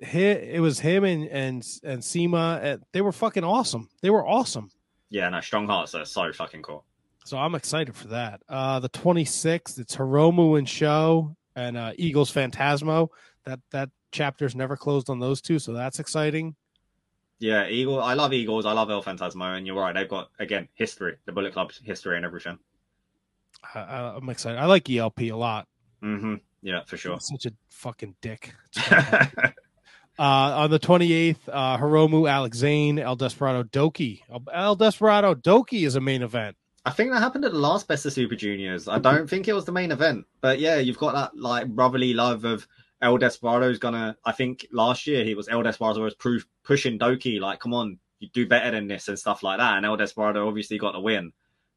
it 0.00 0.60
was 0.60 0.78
him 0.78 1.04
and 1.04 1.28
and 1.28 1.66
and 1.82 2.04
CIMA. 2.04 2.78
They 2.92 3.00
were 3.00 3.12
fucking 3.12 3.44
awesome. 3.44 3.88
They 4.02 4.10
were 4.10 4.26
awesome. 4.26 4.70
Yeah, 5.10 5.28
no, 5.30 5.40
Strong 5.40 5.68
Hearts 5.68 5.94
are 5.94 6.04
so 6.04 6.32
fucking 6.32 6.62
cool. 6.62 6.84
So 7.24 7.38
I'm 7.38 7.54
excited 7.54 7.94
for 7.94 8.08
that. 8.08 8.42
Uh, 8.48 8.80
the 8.80 8.88
26th, 8.90 9.78
it's 9.78 9.96
Hiromu 9.96 10.58
and 10.58 10.68
Sho 10.68 11.36
and 11.56 11.76
uh, 11.76 11.92
Eagles 11.96 12.32
Phantasmo. 12.32 13.08
That 13.44 13.60
that 13.70 13.90
chapter's 14.12 14.54
never 14.54 14.76
closed 14.76 15.10
on 15.10 15.18
those 15.18 15.40
two, 15.40 15.58
so 15.58 15.72
that's 15.72 15.98
exciting. 15.98 16.54
Yeah, 17.38 17.68
Eagle. 17.68 18.02
I 18.02 18.14
love 18.14 18.32
Eagles. 18.32 18.66
I 18.66 18.72
love 18.72 18.90
El 18.90 19.02
Phantasmo, 19.02 19.56
and 19.56 19.66
you're 19.66 19.76
right. 19.76 19.94
They've 19.94 20.08
got 20.08 20.30
again 20.38 20.68
history, 20.74 21.16
the 21.24 21.32
Bullet 21.32 21.52
Club 21.52 21.70
history, 21.84 22.16
and 22.16 22.24
everything. 22.24 22.58
I, 23.74 24.16
am 24.16 24.28
excited. 24.28 24.58
I 24.58 24.66
like 24.66 24.88
ELP 24.90 25.20
a 25.22 25.32
lot. 25.32 25.68
Mm-hmm. 26.02 26.34
Yeah, 26.62 26.82
for 26.84 26.96
sure. 26.96 27.18
Such 27.20 27.46
a 27.46 27.52
fucking 27.70 28.16
dick. 28.20 28.54
uh, 28.90 29.52
on 30.18 30.70
the 30.70 30.78
28th, 30.78 31.36
uh, 31.50 31.78
Hiromu, 31.78 32.28
Alex 32.28 32.58
Zayne, 32.58 32.98
El 32.98 33.16
Desperado, 33.16 33.62
Douki. 33.64 34.22
El 34.52 34.76
Desperado, 34.76 35.34
Douki 35.34 35.86
is 35.86 35.96
a 35.96 36.00
main 36.00 36.22
event. 36.22 36.56
I 36.84 36.90
think 36.90 37.10
that 37.10 37.20
happened 37.20 37.44
at 37.44 37.52
the 37.52 37.58
last 37.58 37.86
Best 37.86 38.06
of 38.06 38.12
Super 38.12 38.34
Juniors. 38.34 38.88
I 38.88 38.98
don't 38.98 39.28
think 39.28 39.46
it 39.46 39.52
was 39.52 39.64
the 39.64 39.72
main 39.72 39.92
event, 39.92 40.24
but 40.40 40.58
yeah, 40.58 40.78
you've 40.78 40.98
got 40.98 41.12
that 41.14 41.36
like 41.36 41.68
brotherly 41.68 42.14
love 42.14 42.44
of 42.44 42.66
El 43.00 43.18
Desperado's 43.18 43.78
gonna. 43.78 44.16
I 44.24 44.32
think 44.32 44.66
last 44.72 45.06
year 45.06 45.24
he 45.24 45.34
was 45.34 45.48
El 45.48 45.62
Desperado 45.62 46.02
was 46.02 46.14
proof, 46.14 46.46
pushing 46.64 46.98
Douki 46.98 47.40
like, 47.40 47.60
come 47.60 47.74
on, 47.74 47.98
you 48.18 48.28
do 48.32 48.46
better 48.46 48.70
than 48.70 48.88
this 48.88 49.08
and 49.08 49.18
stuff 49.18 49.42
like 49.42 49.58
that. 49.58 49.76
And 49.76 49.86
El 49.86 49.96
Desperado 49.96 50.48
obviously 50.48 50.78
got 50.78 50.92
the 50.92 51.00
win, 51.00 51.32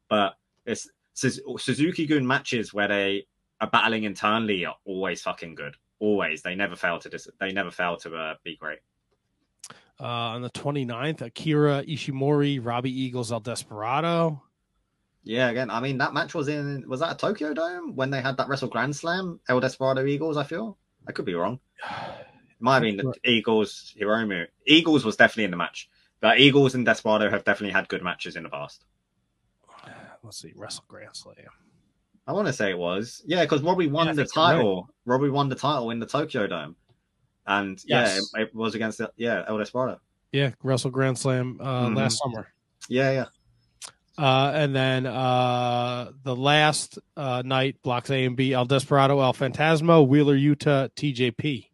but 0.08 0.34
it's 0.66 0.88
Suzuki-gun 1.14 2.26
matches 2.26 2.72
where 2.72 2.88
they 2.88 3.26
are 3.60 3.70
battling 3.70 4.04
internally 4.04 4.64
are 4.64 4.76
always 4.84 5.22
fucking 5.22 5.54
good. 5.54 5.76
Always, 6.00 6.42
they 6.42 6.54
never 6.54 6.74
fail 6.74 6.98
to 6.98 7.08
dis- 7.08 7.28
they 7.38 7.52
never 7.52 7.70
fail 7.70 7.96
to 7.98 8.14
uh, 8.16 8.34
be 8.42 8.56
great. 8.56 8.80
Uh, 10.00 10.34
on 10.34 10.42
the 10.42 10.50
29th, 10.50 11.20
Akira 11.20 11.84
Ishimori, 11.84 12.58
Robbie 12.60 12.90
Eagles, 12.90 13.30
El 13.30 13.38
Desperado. 13.38 14.42
Yeah, 15.22 15.50
again, 15.50 15.70
I 15.70 15.78
mean 15.78 15.98
that 15.98 16.14
match 16.14 16.34
was 16.34 16.48
in 16.48 16.84
was 16.88 16.98
that 16.98 17.12
a 17.12 17.16
Tokyo 17.16 17.54
Dome 17.54 17.94
when 17.94 18.10
they 18.10 18.20
had 18.20 18.36
that 18.38 18.48
Wrestle 18.48 18.68
Grand 18.68 18.96
Slam, 18.96 19.38
El 19.48 19.60
Desperado 19.60 20.04
Eagles. 20.04 20.36
I 20.36 20.42
feel 20.42 20.76
I 21.08 21.12
could 21.12 21.24
be 21.24 21.34
wrong. 21.34 21.60
It 22.60 22.64
might 22.64 22.74
have 22.74 22.82
been 22.96 22.96
the 22.98 23.28
Eagles 23.28 23.92
Hiromu. 24.00 24.46
Eagles 24.68 25.04
was 25.04 25.16
definitely 25.16 25.44
in 25.44 25.50
the 25.50 25.56
match, 25.56 25.88
but 26.20 26.38
Eagles 26.38 26.76
and 26.76 26.86
Desperado 26.86 27.28
have 27.28 27.42
definitely 27.42 27.72
had 27.72 27.88
good 27.88 28.04
matches 28.04 28.36
in 28.36 28.44
the 28.44 28.48
past. 28.48 28.84
Let's 30.22 30.40
see, 30.40 30.52
Wrestle 30.54 30.84
Grand 30.86 31.10
Slam. 31.16 31.34
I 32.24 32.32
want 32.32 32.46
to 32.46 32.52
say 32.52 32.70
it 32.70 32.78
was 32.78 33.20
yeah, 33.26 33.42
because 33.42 33.62
Robbie 33.62 33.88
won 33.88 34.06
Yeah, 34.06 34.12
the 34.12 34.22
you're 34.32 34.44
right. 34.44 34.52
title. 34.54 34.88
Robbie 35.06 35.28
won 35.30 35.48
the 35.48 35.56
title 35.56 35.90
in 35.90 35.98
the 35.98 36.06
Tokyo 36.06 36.46
Dome, 36.46 36.76
and 37.48 37.80
Yes. 37.84 38.30
yeah, 38.34 38.42
it, 38.42 38.48
it 38.50 38.54
was 38.54 38.76
against 38.76 38.98
the, 38.98 39.10
yeah 39.16 39.42
El 39.48 39.58
Desperado. 39.58 40.00
Yeah, 40.30 40.52
Wrestle 40.62 40.92
Grand 40.92 41.18
Slam 41.18 41.58
uh, 41.60 41.88
Mhm. 41.88 41.96
last 41.96 42.20
summer. 42.22 42.46
Yeah, 42.88 43.10
yeah. 43.10 43.26
Uh, 44.18 44.52
and 44.54 44.74
then 44.76 45.06
uh, 45.06 46.10
the 46.22 46.36
last 46.36 46.98
uh, 47.16 47.42
night, 47.44 47.76
blocks 47.82 48.10
A 48.10 48.24
and 48.24 48.36
B, 48.36 48.52
El 48.52 48.66
Desperado, 48.66 49.20
El 49.20 49.32
Phantasmo, 49.32 50.06
Wheeler, 50.06 50.36
Yuta, 50.36 50.90
TJP. 50.96 51.66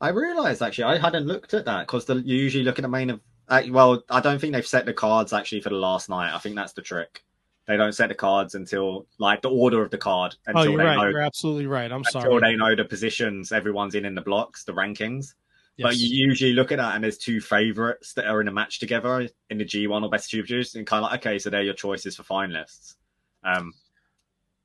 I 0.00 0.08
realized 0.10 0.62
actually 0.62 0.84
I 0.84 0.98
hadn't 0.98 1.26
looked 1.26 1.54
at 1.54 1.64
that 1.64 1.86
because 1.86 2.08
you 2.08 2.36
usually 2.36 2.64
look 2.64 2.78
at 2.78 2.82
the 2.82 2.88
main 2.88 3.10
of. 3.10 3.20
Uh, 3.48 3.62
well, 3.70 4.02
I 4.08 4.20
don't 4.20 4.40
think 4.40 4.52
they've 4.54 4.66
set 4.66 4.86
the 4.86 4.92
cards 4.94 5.32
actually 5.32 5.60
for 5.62 5.68
the 5.70 5.76
last 5.76 6.08
night. 6.08 6.34
I 6.34 6.38
think 6.38 6.56
that's 6.56 6.72
the 6.72 6.82
trick. 6.82 7.22
They 7.66 7.76
don't 7.76 7.92
set 7.94 8.08
the 8.08 8.14
cards 8.14 8.54
until 8.54 9.06
like 9.18 9.40
the 9.42 9.48
order 9.50 9.82
of 9.82 9.90
the 9.90 9.96
card 9.98 10.36
Oh, 10.54 10.62
you're 10.64 10.76
they 10.76 10.84
right. 10.84 10.96
know 10.96 11.08
You're 11.08 11.22
absolutely 11.22 11.66
right. 11.66 11.90
I'm 11.90 11.98
until 11.98 12.20
sorry. 12.22 12.40
they 12.40 12.56
know 12.56 12.74
the 12.74 12.84
positions 12.84 13.52
everyone's 13.52 13.94
in 13.94 14.04
in 14.04 14.14
the 14.14 14.20
blocks, 14.20 14.64
the 14.64 14.72
rankings. 14.72 15.34
But 15.78 15.96
you 15.96 16.08
usually 16.28 16.52
look 16.52 16.70
at 16.70 16.78
that 16.78 16.94
and 16.94 17.02
there's 17.02 17.18
two 17.18 17.40
favorites 17.40 18.12
that 18.14 18.26
are 18.26 18.40
in 18.40 18.48
a 18.48 18.52
match 18.52 18.78
together 18.78 19.28
in 19.50 19.58
the 19.58 19.64
G1 19.64 20.02
or 20.04 20.08
Best 20.08 20.30
Super 20.30 20.46
Juice, 20.46 20.74
and 20.76 20.86
kind 20.86 21.04
of 21.04 21.10
like, 21.10 21.20
okay, 21.20 21.38
so 21.38 21.50
they're 21.50 21.62
your 21.62 21.74
choices 21.74 22.16
for 22.16 22.22
finalists. 22.22 22.94
Um, 23.42 23.72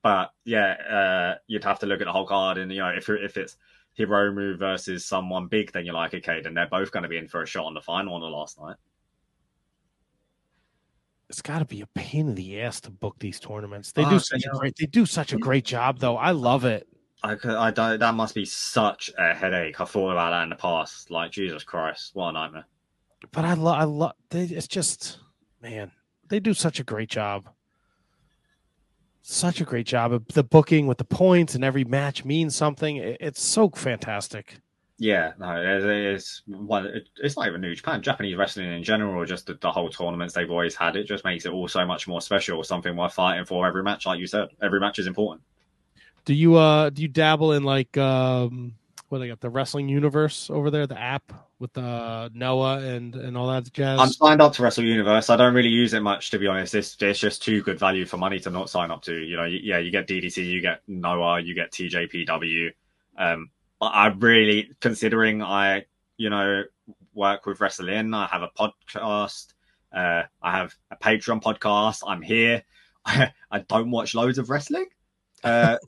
but 0.02 0.30
yeah, 0.44 0.72
uh, 0.72 1.38
you'd 1.46 1.64
have 1.64 1.80
to 1.80 1.86
look 1.86 2.00
at 2.00 2.04
the 2.04 2.12
whole 2.12 2.26
card, 2.26 2.58
and 2.58 2.70
you 2.72 2.78
know, 2.78 2.88
if 2.88 3.08
if 3.08 3.36
it's 3.36 3.56
Hiromu 3.98 4.56
versus 4.58 5.04
someone 5.04 5.48
big, 5.48 5.72
then 5.72 5.84
you're 5.84 5.94
like, 5.94 6.14
okay, 6.14 6.40
then 6.40 6.54
they're 6.54 6.68
both 6.68 6.92
going 6.92 7.02
to 7.02 7.08
be 7.08 7.18
in 7.18 7.28
for 7.28 7.42
a 7.42 7.46
shot 7.46 7.66
on 7.66 7.74
the 7.74 7.80
final 7.82 8.14
on 8.14 8.20
the 8.20 8.26
last 8.28 8.58
night. 8.60 8.76
it's 11.30 11.42
got 11.42 11.60
to 11.60 11.64
be 11.64 11.80
a 11.80 11.86
pain 11.86 12.28
in 12.28 12.34
the 12.34 12.60
ass 12.60 12.80
to 12.80 12.90
book 12.90 13.16
these 13.20 13.38
tournaments. 13.38 13.92
They 13.92 14.02
Ah, 14.02 14.10
do 14.10 14.16
I 14.16 14.18
such 14.18 14.44
a 14.44 14.58
great. 14.58 14.74
They 14.76 14.86
do 14.86 15.06
such 15.06 15.32
a 15.32 15.38
great 15.38 15.64
job, 15.64 16.00
though. 16.00 16.16
I 16.16 16.32
love 16.32 16.64
it. 16.64 16.88
I, 17.22 17.36
I 17.44 17.70
don't, 17.70 18.00
that 18.00 18.14
must 18.14 18.34
be 18.34 18.44
such 18.44 19.10
a 19.18 19.34
headache. 19.34 19.80
I've 19.80 19.90
thought 19.90 20.12
about 20.12 20.30
that 20.30 20.44
in 20.44 20.50
the 20.50 20.56
past. 20.56 21.10
Like 21.10 21.30
Jesus 21.30 21.64
Christ, 21.64 22.12
what 22.14 22.30
a 22.30 22.32
nightmare. 22.32 22.66
But 23.32 23.44
I 23.44 23.54
love. 23.54 23.78
I 23.78 23.84
love. 23.84 24.12
It's 24.30 24.66
just, 24.66 25.18
man, 25.62 25.92
they 26.28 26.40
do 26.40 26.54
such 26.54 26.80
a 26.80 26.84
great 26.84 27.10
job. 27.10 27.48
Such 29.22 29.60
a 29.60 29.64
great 29.64 29.86
job 29.86 30.12
of 30.12 30.26
the 30.28 30.42
booking 30.42 30.86
with 30.86 30.96
the 30.96 31.04
points 31.04 31.54
and 31.54 31.62
every 31.62 31.84
match 31.84 32.24
means 32.24 32.56
something. 32.56 32.96
It's 32.96 33.42
so 33.42 33.68
fantastic. 33.68 34.56
Yeah, 34.96 35.32
no, 35.38 35.56
it 35.62 35.84
is. 35.84 36.42
Well, 36.46 36.86
it, 36.86 37.08
it's 37.16 37.36
not 37.36 37.46
even 37.46 37.60
New 37.60 37.74
Japan. 37.74 38.02
Japanese 38.02 38.36
wrestling 38.36 38.72
in 38.72 38.82
general, 38.82 39.14
or 39.14 39.26
just 39.26 39.46
the, 39.46 39.54
the 39.54 39.70
whole 39.70 39.88
tournaments 39.88 40.34
they've 40.34 40.50
always 40.50 40.74
had, 40.74 40.96
it 40.96 41.04
just 41.04 41.24
makes 41.24 41.46
it 41.46 41.52
all 41.52 41.68
so 41.68 41.86
much 41.86 42.08
more 42.08 42.20
special. 42.20 42.62
Something 42.64 42.96
worth 42.96 43.14
fighting 43.14 43.44
for 43.44 43.66
every 43.66 43.82
match, 43.82 44.06
like 44.06 44.18
you 44.18 44.26
said. 44.26 44.48
Every 44.62 44.80
match 44.80 44.98
is 44.98 45.06
important. 45.06 45.42
Do 46.24 46.34
you 46.34 46.56
uh 46.56 46.90
do 46.90 47.02
you 47.02 47.08
dabble 47.08 47.52
in 47.52 47.62
like 47.62 47.96
um 47.96 48.74
what 49.08 49.18
they 49.18 49.28
got 49.28 49.40
the 49.40 49.50
wrestling 49.50 49.88
universe 49.88 50.50
over 50.50 50.70
there, 50.70 50.86
the 50.86 51.00
app 51.00 51.32
with 51.58 51.76
uh 51.76 52.28
Noah 52.32 52.78
and 52.78 53.14
and 53.16 53.36
all 53.36 53.48
that 53.48 53.72
jazz? 53.72 53.98
I'm 54.00 54.08
signed 54.08 54.40
up 54.40 54.52
to 54.54 54.62
Wrestle 54.62 54.84
Universe. 54.84 55.30
I 55.30 55.36
don't 55.36 55.54
really 55.54 55.68
use 55.68 55.94
it 55.94 56.00
much, 56.00 56.30
to 56.30 56.38
be 56.38 56.46
honest. 56.46 56.74
It's, 56.74 56.96
it's 57.00 57.18
just 57.18 57.42
too 57.42 57.62
good 57.62 57.78
value 57.78 58.06
for 58.06 58.16
money 58.16 58.38
to 58.40 58.50
not 58.50 58.70
sign 58.70 58.90
up 58.90 59.02
to. 59.02 59.14
You 59.14 59.36
know, 59.36 59.44
yeah, 59.44 59.78
you 59.78 59.90
get 59.90 60.06
DDT, 60.06 60.44
you 60.44 60.60
get 60.60 60.82
Noah, 60.86 61.40
you 61.40 61.54
get 61.54 61.72
TJPW. 61.72 62.70
Um, 63.18 63.50
I 63.80 64.08
really, 64.08 64.70
considering 64.80 65.42
I, 65.42 65.86
you 66.16 66.30
know, 66.30 66.64
work 67.14 67.46
with 67.46 67.60
Wrestling, 67.60 68.12
I 68.14 68.26
have 68.26 68.42
a 68.42 68.48
podcast, 68.48 69.54
uh, 69.92 70.22
I 70.42 70.52
have 70.52 70.74
a 70.90 70.96
Patreon 70.96 71.42
podcast. 71.42 72.02
I'm 72.06 72.22
here. 72.22 72.62
I, 73.06 73.32
don't 73.66 73.90
watch 73.90 74.14
loads 74.14 74.38
of 74.38 74.50
wrestling, 74.50 74.86
uh, 75.42 75.78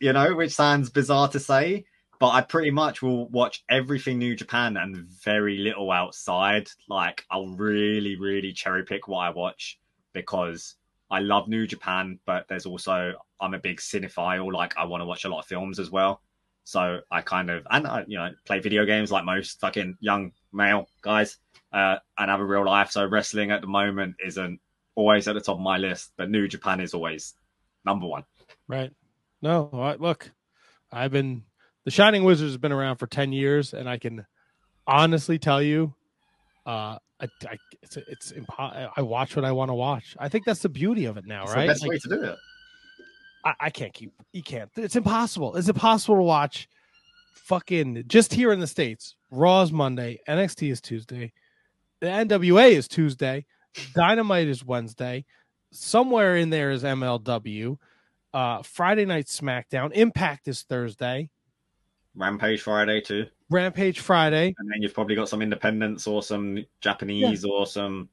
you 0.00 0.12
know, 0.12 0.34
which 0.34 0.52
sounds 0.52 0.90
bizarre 0.90 1.28
to 1.28 1.40
say, 1.40 1.84
but 2.18 2.30
I 2.30 2.40
pretty 2.40 2.70
much 2.70 3.02
will 3.02 3.28
watch 3.28 3.64
everything 3.68 4.18
New 4.18 4.36
Japan 4.36 4.76
and 4.76 4.96
very 4.96 5.58
little 5.58 5.90
outside. 5.90 6.68
Like 6.88 7.24
I'll 7.30 7.48
really, 7.48 8.16
really 8.16 8.52
cherry 8.52 8.84
pick 8.84 9.08
what 9.08 9.18
I 9.18 9.30
watch 9.30 9.78
because 10.12 10.76
I 11.10 11.20
love 11.20 11.48
New 11.48 11.66
Japan, 11.66 12.18
but 12.26 12.46
there's 12.48 12.66
also 12.66 13.14
I'm 13.40 13.54
a 13.54 13.58
big 13.58 13.78
cinephile. 13.78 14.52
Like 14.52 14.76
I 14.76 14.84
want 14.84 15.00
to 15.02 15.06
watch 15.06 15.24
a 15.24 15.28
lot 15.28 15.40
of 15.40 15.46
films 15.46 15.78
as 15.78 15.90
well. 15.90 16.20
So 16.64 17.00
I 17.10 17.20
kind 17.20 17.50
of 17.50 17.66
and 17.70 17.86
I 17.86 18.04
you 18.06 18.16
know 18.16 18.30
play 18.46 18.60
video 18.60 18.86
games 18.86 19.12
like 19.12 19.24
most 19.24 19.60
fucking 19.60 19.98
young 20.00 20.32
male 20.52 20.88
guys, 21.02 21.36
uh, 21.72 21.96
and 22.16 22.30
have 22.30 22.40
a 22.40 22.44
real 22.44 22.64
life. 22.64 22.90
So 22.90 23.04
wrestling 23.06 23.50
at 23.50 23.60
the 23.60 23.66
moment 23.66 24.16
isn't 24.24 24.60
always 24.94 25.28
at 25.28 25.34
the 25.34 25.40
top 25.40 25.56
of 25.56 25.60
my 25.60 25.76
list, 25.76 26.12
but 26.16 26.30
New 26.30 26.48
Japan 26.48 26.80
is 26.80 26.94
always 26.94 27.34
number 27.84 28.06
one. 28.06 28.24
Right. 28.66 28.92
No, 29.44 29.68
I, 29.74 29.96
look, 29.96 30.32
I've 30.90 31.10
been 31.12 31.42
the 31.84 31.90
Shining 31.90 32.24
Wizards 32.24 32.52
has 32.52 32.56
been 32.58 32.72
around 32.72 32.96
for 32.96 33.06
ten 33.06 33.30
years, 33.30 33.74
and 33.74 33.86
I 33.88 33.98
can 33.98 34.24
honestly 34.86 35.38
tell 35.38 35.60
you, 35.60 35.92
uh, 36.64 36.96
I, 37.20 37.28
I 37.46 37.58
it's 37.82 37.98
it's 38.08 38.32
impo- 38.32 38.90
I 38.96 39.02
watch 39.02 39.36
what 39.36 39.44
I 39.44 39.52
want 39.52 39.68
to 39.68 39.74
watch. 39.74 40.16
I 40.18 40.30
think 40.30 40.46
that's 40.46 40.62
the 40.62 40.70
beauty 40.70 41.04
of 41.04 41.18
it 41.18 41.26
now, 41.26 41.42
It's 41.44 41.52
right? 41.54 41.66
the 41.66 41.72
best 41.72 41.82
Like, 41.82 41.90
way 41.90 41.98
to 41.98 42.08
do 42.08 42.22
it. 42.24 42.36
I, 43.44 43.54
I 43.60 43.70
can't 43.70 43.92
keep. 43.92 44.14
You 44.32 44.42
can't. 44.42 44.70
It's 44.76 44.96
impossible. 44.96 45.56
It's 45.56 45.68
impossible 45.68 46.16
to 46.16 46.22
watch. 46.22 46.66
Fucking 47.34 48.04
just 48.06 48.32
here 48.32 48.50
in 48.50 48.60
the 48.60 48.66
states, 48.66 49.14
Raw 49.30 49.60
is 49.60 49.70
Monday, 49.70 50.20
NXT 50.26 50.72
is 50.72 50.80
Tuesday, 50.80 51.34
the 52.00 52.06
NWA 52.06 52.70
is 52.70 52.88
Tuesday, 52.88 53.44
Dynamite 53.94 54.48
is 54.48 54.64
Wednesday, 54.64 55.26
somewhere 55.70 56.36
in 56.36 56.48
there 56.48 56.70
is 56.70 56.82
MLW, 56.84 57.76
uh, 58.34 58.62
Friday 58.62 59.06
Night 59.06 59.26
SmackDown, 59.26 59.92
Impact 59.92 60.48
is 60.48 60.62
Thursday, 60.62 61.30
Rampage 62.14 62.60
Friday 62.60 63.00
too. 63.00 63.26
Rampage 63.50 64.00
Friday, 64.00 64.54
And 64.58 64.70
then 64.70 64.82
you've 64.82 64.94
probably 64.94 65.14
got 65.14 65.28
some 65.28 65.42
independents 65.42 66.06
or 66.06 66.22
some 66.22 66.64
Japanese 66.80 67.44
or 67.44 67.66
some 67.66 68.08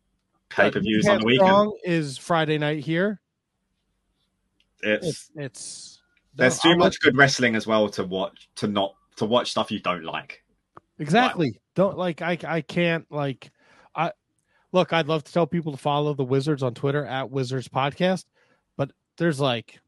pay 0.50 0.72
per 0.72 0.80
views 0.80 1.08
on 1.08 1.20
the 1.20 1.26
weekend. 1.26 1.48
Strong 1.48 1.78
is 1.84 2.18
Friday 2.18 2.58
night 2.58 2.84
here. 2.84 3.20
It's 4.82 5.06
It's 5.06 5.32
it's 5.36 6.02
there's 6.36 6.60
too 6.60 6.76
much 6.76 7.00
good 7.02 7.16
wrestling 7.18 7.56
as 7.56 7.68
well 7.68 7.90
to 7.90 8.04
watch 8.04 8.50
to 8.56 8.68
not 8.68 8.96
to 9.18 9.26
watch 9.26 9.52
stuff 9.52 9.72
you 9.72 9.80
don't 9.80 10.04
like. 10.04 10.44
Exactly. 11.00 11.60
Don't 11.76 11.98
like 11.98 12.22
I 12.22 12.38
I 12.48 12.62
can't 12.62 13.06
like 13.12 13.52
I 13.96 14.12
look, 14.72 14.94
I'd 14.94 15.08
love 15.08 15.24
to 15.24 15.34
tell 15.34 15.48
people 15.48 15.72
to 15.72 15.78
follow 15.78 16.14
the 16.14 16.24
Wizards 16.24 16.64
on 16.64 16.74
Twitter 16.74 17.06
at 17.06 17.30
Wizards 17.30 17.68
Podcast, 17.68 18.26
but 18.78 18.92
there's 19.18 19.40
like 19.40 19.80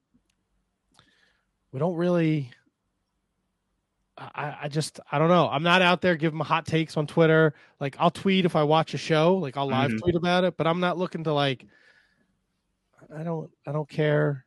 we 1.74 1.80
don't 1.80 1.96
really 1.96 2.50
I, 4.16 4.58
I 4.64 4.68
just 4.68 5.00
I 5.12 5.18
don't 5.18 5.28
know. 5.28 5.50
I'm 5.50 5.64
not 5.64 5.82
out 5.82 6.02
there 6.02 6.16
giving 6.16 6.40
hot 6.40 6.68
takes 6.68 6.98
on 6.98 7.08
Twitter. 7.08 7.56
Like 7.80 7.96
I'll 8.00 8.12
tweet 8.12 8.46
if 8.46 8.56
I 8.56 8.62
watch 8.64 8.94
a 8.94 8.98
show, 8.98 9.36
like 9.38 9.58
I'll 9.58 9.66
live 9.68 9.90
Mhm. 9.92 10.00
tweet 10.02 10.16
about 10.16 10.44
it, 10.44 10.56
but 10.56 10.68
I'm 10.68 10.80
not 10.80 11.00
looking 11.00 11.24
to 11.24 11.34
like 11.34 11.66
I 13.16 13.24
don't 13.24 13.50
I 13.66 13.72
don't 13.72 13.90
care. 13.90 14.46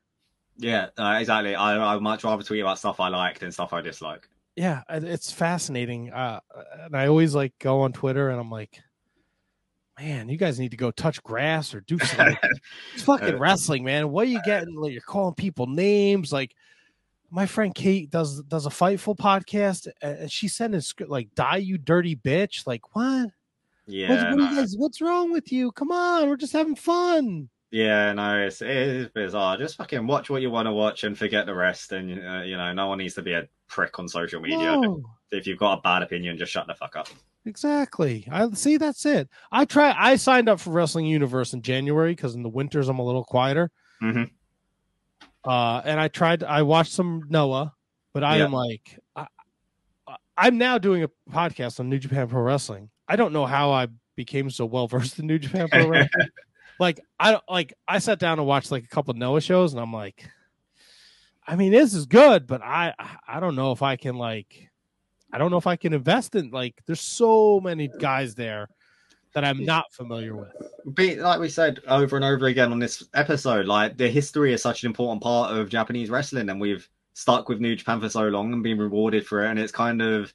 Yeah, 0.56 0.86
uh, 0.96 1.16
exactly. 1.20 1.54
I 1.56 1.94
I'd 1.94 2.00
much 2.00 2.22
rather 2.24 2.42
tweet 2.44 2.60
about 2.62 2.78
stuff 2.78 3.00
I 3.00 3.08
like 3.08 3.40
than 3.40 3.50
stuff 3.52 3.72
I 3.72 3.80
dislike. 3.80 4.28
yeah 4.54 4.82
it's 4.88 5.30
fascinating 5.30 6.10
uh 6.12 6.40
and 6.84 6.96
i 6.96 7.08
always 7.08 7.34
like 7.34 7.52
go 7.58 7.82
on 7.82 7.92
twitter 7.92 8.30
and 8.30 8.40
i'm 8.40 8.50
like 8.50 8.80
man 10.00 10.30
you 10.30 10.38
guys 10.38 10.58
need 10.58 10.70
to 10.70 10.78
go 10.78 10.90
touch 10.90 11.22
grass 11.22 11.74
or 11.74 11.82
do 11.82 11.98
something 11.98 12.38
it's 12.94 13.02
fucking 13.02 13.38
wrestling 13.38 13.84
man 13.84 14.10
what 14.10 14.22
are 14.26 14.30
you 14.30 14.40
getting 14.46 14.74
like 14.76 14.92
you're 14.92 15.02
calling 15.02 15.34
people 15.34 15.66
names 15.66 16.32
like 16.32 16.54
my 17.30 17.46
friend 17.46 17.74
kate 17.74 18.10
does 18.10 18.42
does 18.44 18.66
a 18.66 18.70
fightful 18.70 19.16
podcast 19.16 19.88
and 20.02 20.30
she 20.30 20.48
sent 20.48 20.74
a 20.74 20.80
script 20.80 21.10
like 21.10 21.34
die 21.34 21.56
you 21.56 21.76
dirty 21.78 22.14
bitch 22.16 22.66
like 22.66 22.94
what 22.94 23.30
Yeah, 23.86 24.30
what 24.34 24.38
you 24.50 24.56
guys, 24.56 24.74
what's 24.76 25.00
wrong 25.00 25.32
with 25.32 25.50
you 25.52 25.72
come 25.72 25.90
on 25.90 26.28
we're 26.28 26.36
just 26.36 26.52
having 26.52 26.76
fun 26.76 27.48
Yeah, 27.70 28.12
no, 28.12 28.46
it's 28.46 28.62
it 28.62 28.70
is 28.70 29.08
bizarre. 29.08 29.58
Just 29.58 29.76
fucking 29.76 30.06
watch 30.06 30.30
what 30.30 30.40
you 30.40 30.50
want 30.50 30.66
to 30.66 30.72
watch 30.72 31.02
and 31.04 31.18
forget 31.18 31.46
the 31.46 31.54
rest. 31.54 31.92
And 31.92 32.10
uh, 32.24 32.42
you 32.46 32.56
know, 32.56 32.72
no 32.72 32.86
one 32.86 32.98
needs 32.98 33.14
to 33.14 33.22
be 33.22 33.32
a 33.32 33.48
prick 33.68 33.98
on 33.98 34.06
social 34.08 34.40
media. 34.40 34.76
No, 34.78 35.02
If 35.32 35.46
you've 35.48 35.58
got 35.58 35.78
a 35.78 35.82
bad 35.82 36.02
opinion, 36.02 36.38
just 36.38 36.52
shut 36.52 36.68
the 36.68 36.74
fuck 36.74 36.94
up. 36.94 37.08
exactly. 37.44 38.26
I 38.30 38.48
see. 38.52 38.76
That's 38.76 39.04
it. 39.04 39.28
I 39.50 39.64
try. 39.64 39.94
I 39.98 40.14
signed 40.16 40.48
up 40.48 40.60
for 40.60 40.70
Wrestling 40.70 41.06
Universe 41.06 41.52
in 41.54 41.60
January 41.62 42.12
because 42.14 42.34
in 42.36 42.42
the 42.44 42.48
winters 42.48 42.88
I'm 42.88 43.00
a 43.00 43.04
little 43.04 43.24
quieter. 43.24 43.70
Mhm. 44.00 44.30
Uh, 45.46 45.80
and 45.84 46.00
I 46.00 46.08
tried. 46.08 46.42
I 46.42 46.62
watched 46.62 46.92
some 46.92 47.22
Noah, 47.28 47.72
but 48.12 48.24
I 48.24 48.38
Yeah. 48.38 48.44
am 48.44 48.52
like, 48.52 48.98
I, 49.14 49.26
I'm 50.36 50.58
now 50.58 50.78
doing 50.78 51.02
a 51.02 51.10
podcast 51.30 51.80
on 51.80 51.88
New 51.88 51.98
Japan 51.98 52.28
Pro 52.28 52.42
Wrestling. 52.42 52.90
I 53.08 53.16
don't 53.16 53.32
know 53.32 53.46
how 53.46 53.70
I 53.70 53.88
became 54.16 54.50
so 54.50 54.66
well 54.66 54.88
versed 54.88 55.18
in 55.18 55.26
New 55.26 55.38
Japan 55.38 55.68
Pro 55.68 55.86
Wrestling. 55.86 56.28
like 56.78 57.00
I 57.18 57.32
don't 57.32 57.44
like. 57.48 57.74
I 57.86 57.98
sat 57.98 58.18
down 58.18 58.38
and 58.38 58.46
watched 58.46 58.70
like 58.70 58.84
a 58.84 58.88
couple 58.88 59.12
of 59.12 59.16
Noah 59.16 59.40
shows, 59.40 59.72
and 59.72 59.80
I'm 59.80 59.92
like, 59.92 60.28
I 61.46 61.56
mean, 61.56 61.72
this 61.72 61.94
is 61.94 62.06
good, 62.06 62.46
but 62.46 62.60
I 62.62 62.94
I 63.26 63.40
don't 63.40 63.54
know 63.54 63.72
if 63.72 63.82
I 63.82 63.96
can 63.96 64.16
like, 64.16 64.68
I 65.32 65.38
don't 65.38 65.50
know 65.50 65.58
if 65.58 65.66
I 65.66 65.76
can 65.76 65.92
invest 65.92 66.34
in 66.34 66.50
like. 66.50 66.74
There's 66.86 67.00
so 67.00 67.60
many 67.60 67.88
guys 67.88 68.34
there 68.34 68.68
that 69.36 69.44
I'm 69.44 69.66
not 69.66 69.92
familiar 69.92 70.34
with. 70.34 71.18
Like 71.20 71.40
we 71.40 71.50
said 71.50 71.80
over 71.86 72.16
and 72.16 72.24
over 72.24 72.46
again 72.46 72.72
on 72.72 72.78
this 72.78 73.06
episode, 73.12 73.66
like 73.66 73.98
the 73.98 74.08
history 74.08 74.54
is 74.54 74.62
such 74.62 74.82
an 74.82 74.86
important 74.86 75.22
part 75.22 75.54
of 75.54 75.68
Japanese 75.68 76.08
wrestling, 76.08 76.48
and 76.48 76.58
we've 76.58 76.88
stuck 77.12 77.46
with 77.46 77.60
New 77.60 77.76
Japan 77.76 78.00
for 78.00 78.08
so 78.08 78.22
long 78.28 78.54
and 78.54 78.62
been 78.62 78.78
rewarded 78.78 79.26
for 79.26 79.44
it, 79.44 79.50
and 79.50 79.58
it's 79.58 79.72
kind 79.72 80.00
of 80.00 80.32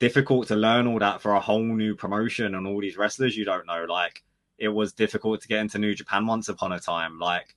difficult 0.00 0.48
to 0.48 0.56
learn 0.56 0.86
all 0.86 0.98
that 0.98 1.20
for 1.20 1.32
a 1.32 1.40
whole 1.40 1.62
new 1.62 1.94
promotion 1.94 2.54
and 2.54 2.66
all 2.66 2.80
these 2.80 2.96
wrestlers 2.96 3.36
you 3.36 3.44
don't 3.44 3.66
know. 3.66 3.84
Like 3.86 4.24
it 4.56 4.68
was 4.68 4.94
difficult 4.94 5.42
to 5.42 5.48
get 5.48 5.60
into 5.60 5.78
New 5.78 5.94
Japan 5.94 6.26
once 6.26 6.48
upon 6.48 6.72
a 6.72 6.80
time. 6.80 7.18
Like 7.18 7.54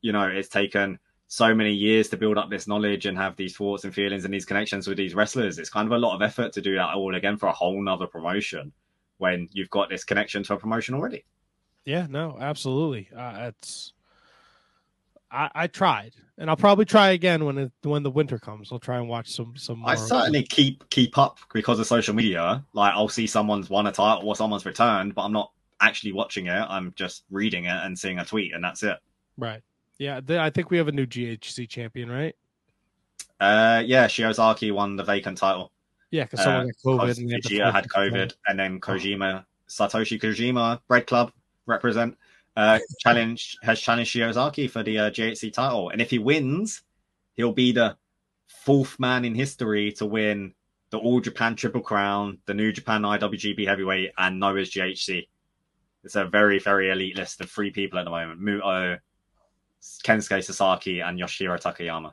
you 0.00 0.12
know, 0.12 0.28
it's 0.28 0.48
taken 0.48 1.00
so 1.26 1.56
many 1.56 1.72
years 1.72 2.10
to 2.10 2.16
build 2.16 2.38
up 2.38 2.50
this 2.50 2.68
knowledge 2.68 3.06
and 3.06 3.18
have 3.18 3.34
these 3.34 3.56
thoughts 3.56 3.82
and 3.82 3.92
feelings 3.92 4.24
and 4.24 4.32
these 4.32 4.46
connections 4.46 4.86
with 4.86 4.96
these 4.96 5.16
wrestlers. 5.16 5.58
It's 5.58 5.70
kind 5.70 5.88
of 5.88 5.92
a 5.92 5.98
lot 5.98 6.14
of 6.14 6.22
effort 6.22 6.52
to 6.52 6.62
do 6.62 6.76
that 6.76 6.94
all 6.94 7.16
again 7.16 7.36
for 7.36 7.48
a 7.48 7.52
whole 7.52 7.82
nother 7.82 8.06
promotion 8.06 8.72
when 9.24 9.48
you've 9.52 9.70
got 9.70 9.88
this 9.88 10.04
connection 10.04 10.42
to 10.42 10.52
a 10.52 10.58
promotion 10.58 10.94
already. 10.94 11.24
Yeah, 11.86 12.06
no, 12.10 12.36
absolutely. 12.38 13.08
Uh, 13.16 13.48
it's 13.48 13.94
I, 15.30 15.50
I 15.54 15.66
tried, 15.66 16.12
and 16.36 16.50
I'll 16.50 16.58
probably 16.58 16.84
try 16.84 17.12
again 17.12 17.46
when 17.46 17.56
it, 17.56 17.72
when 17.82 18.02
the 18.02 18.10
winter 18.10 18.38
comes. 18.38 18.70
I'll 18.70 18.78
try 18.78 18.98
and 18.98 19.08
watch 19.08 19.32
some 19.32 19.56
some. 19.56 19.78
More. 19.78 19.90
I 19.90 19.94
certainly 19.94 20.42
keep 20.42 20.86
keep 20.90 21.16
up 21.16 21.38
because 21.54 21.80
of 21.80 21.86
social 21.86 22.14
media. 22.14 22.62
Like 22.74 22.92
I'll 22.92 23.08
see 23.08 23.26
someone's 23.26 23.70
won 23.70 23.86
a 23.86 23.92
title 23.92 24.28
or 24.28 24.36
someone's 24.36 24.66
returned, 24.66 25.14
but 25.14 25.22
I'm 25.22 25.32
not 25.32 25.52
actually 25.80 26.12
watching 26.12 26.46
it. 26.46 26.66
I'm 26.68 26.92
just 26.94 27.24
reading 27.30 27.64
it 27.64 27.80
and 27.82 27.98
seeing 27.98 28.18
a 28.18 28.26
tweet, 28.26 28.52
and 28.52 28.62
that's 28.62 28.82
it. 28.82 28.98
right. 29.38 29.62
Yeah, 29.96 30.20
th- 30.20 30.38
I 30.38 30.50
think 30.50 30.70
we 30.70 30.76
have 30.76 30.88
a 30.88 30.92
new 30.92 31.06
GHC 31.06 31.66
champion, 31.68 32.10
right? 32.10 32.34
Uh, 33.40 33.82
yeah, 33.86 34.06
Shiozaki 34.06 34.70
won 34.72 34.96
the 34.96 35.04
vacant 35.04 35.38
title. 35.38 35.70
Yeah, 36.14 36.22
because 36.22 36.44
someone 36.44 36.62
Uh, 36.62 36.66
got 36.66 37.00
COVID. 37.00 37.18
And 37.18 37.30
had 37.32 37.74
had 37.74 37.88
COVID, 37.88 38.34
and 38.46 38.56
then 38.56 38.80
Kojima, 38.80 39.44
Satoshi 39.68 40.20
Kojima, 40.22 40.80
Bread 40.86 41.08
Club 41.08 41.32
represent, 41.66 42.16
uh, 42.54 42.78
challenge 43.00 43.56
has 43.64 43.80
challenged 43.80 44.14
Shiozaki 44.14 44.70
for 44.70 44.84
the 44.84 44.96
uh, 44.96 45.10
GHC 45.10 45.52
title, 45.52 45.88
and 45.88 46.00
if 46.00 46.10
he 46.10 46.20
wins, 46.20 46.82
he'll 47.34 47.50
be 47.50 47.72
the 47.72 47.96
fourth 48.46 49.00
man 49.00 49.24
in 49.24 49.34
history 49.34 49.90
to 49.90 50.06
win 50.06 50.54
the 50.90 50.98
All 50.98 51.18
Japan 51.18 51.56
Triple 51.56 51.80
Crown, 51.80 52.38
the 52.46 52.54
New 52.54 52.70
Japan 52.70 53.02
IWGP 53.02 53.66
Heavyweight, 53.66 54.12
and 54.16 54.38
Noah's 54.38 54.70
GHC. 54.70 55.26
It's 56.04 56.14
a 56.14 56.26
very 56.26 56.60
very 56.60 56.90
elite 56.90 57.16
list 57.16 57.40
of 57.40 57.50
three 57.50 57.72
people 57.72 57.98
at 57.98 58.04
the 58.04 58.10
moment: 58.10 58.40
Muto, 58.40 59.00
Kensuke 60.04 60.44
Sasaki, 60.44 61.00
and 61.00 61.18
Yoshihiro 61.18 61.60
Takayama. 61.60 62.12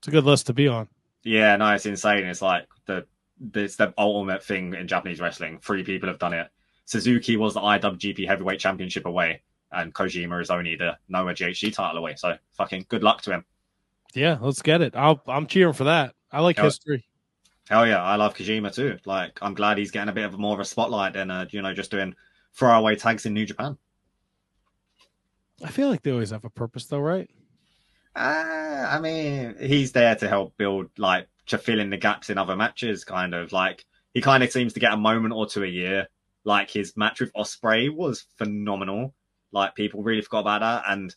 It's 0.00 0.08
a 0.08 0.10
good 0.10 0.24
list 0.24 0.46
to 0.48 0.52
be 0.52 0.68
on. 0.68 0.88
Yeah, 1.24 1.56
no, 1.56 1.70
it's 1.72 1.86
insane. 1.86 2.24
It's 2.24 2.42
like 2.42 2.66
the 2.86 3.06
it's 3.54 3.76
the 3.76 3.92
ultimate 3.98 4.42
thing 4.44 4.74
in 4.74 4.86
Japanese 4.88 5.20
wrestling. 5.20 5.58
Three 5.60 5.84
people 5.84 6.08
have 6.08 6.18
done 6.18 6.32
it. 6.34 6.48
Suzuki 6.84 7.36
was 7.36 7.54
the 7.54 7.60
IWGP 7.60 8.26
Heavyweight 8.26 8.60
Championship 8.60 9.06
away, 9.06 9.42
and 9.70 9.94
Kojima 9.94 10.40
is 10.40 10.50
only 10.50 10.76
the 10.76 10.96
Noah 11.08 11.32
GHC 11.34 11.72
title 11.74 11.98
away. 11.98 12.14
So 12.16 12.36
fucking 12.52 12.86
good 12.88 13.02
luck 13.02 13.22
to 13.22 13.32
him. 13.32 13.44
Yeah, 14.14 14.38
let's 14.40 14.62
get 14.62 14.82
it. 14.82 14.94
I'll, 14.94 15.22
I'm 15.26 15.46
cheering 15.46 15.72
for 15.74 15.84
that. 15.84 16.14
I 16.30 16.40
like 16.40 16.56
Yeah. 16.58 16.64
history. 16.64 17.06
Hell 17.70 17.86
yeah, 17.86 18.02
I 18.02 18.16
love 18.16 18.34
Kojima 18.34 18.74
too. 18.74 18.98
Like 19.06 19.38
I'm 19.40 19.54
glad 19.54 19.78
he's 19.78 19.90
getting 19.92 20.08
a 20.08 20.12
bit 20.12 20.24
of 20.24 20.38
more 20.38 20.54
of 20.54 20.60
a 20.60 20.64
spotlight 20.64 21.14
than 21.14 21.30
uh, 21.30 21.46
you 21.50 21.62
know 21.62 21.72
just 21.72 21.90
doing 21.90 22.14
throwaway 22.52 22.96
tags 22.96 23.24
in 23.26 23.32
New 23.34 23.46
Japan. 23.46 23.78
I 25.64 25.70
feel 25.70 25.88
like 25.88 26.02
they 26.02 26.10
always 26.10 26.30
have 26.30 26.44
a 26.44 26.50
purpose, 26.50 26.86
though, 26.86 26.98
right? 26.98 27.30
Uh, 28.14 28.86
I 28.90 29.00
mean, 29.00 29.56
he's 29.60 29.92
there 29.92 30.14
to 30.16 30.28
help 30.28 30.56
build, 30.56 30.90
like, 30.98 31.28
to 31.46 31.58
fill 31.58 31.80
in 31.80 31.90
the 31.90 31.96
gaps 31.96 32.30
in 32.30 32.38
other 32.38 32.56
matches, 32.56 33.04
kind 33.04 33.34
of. 33.34 33.52
Like, 33.52 33.84
he 34.14 34.20
kind 34.20 34.42
of 34.42 34.50
seems 34.50 34.74
to 34.74 34.80
get 34.80 34.92
a 34.92 34.96
moment 34.98 35.34
or 35.34 35.46
two 35.46 35.64
a 35.64 35.68
year. 35.68 36.08
Like, 36.44 36.70
his 36.70 36.96
match 36.96 37.20
with 37.20 37.32
Ospreay 37.32 37.94
was 37.94 38.26
phenomenal. 38.36 39.14
Like, 39.50 39.74
people 39.74 40.02
really 40.02 40.22
forgot 40.22 40.40
about 40.40 40.60
that. 40.60 40.84
And 40.92 41.14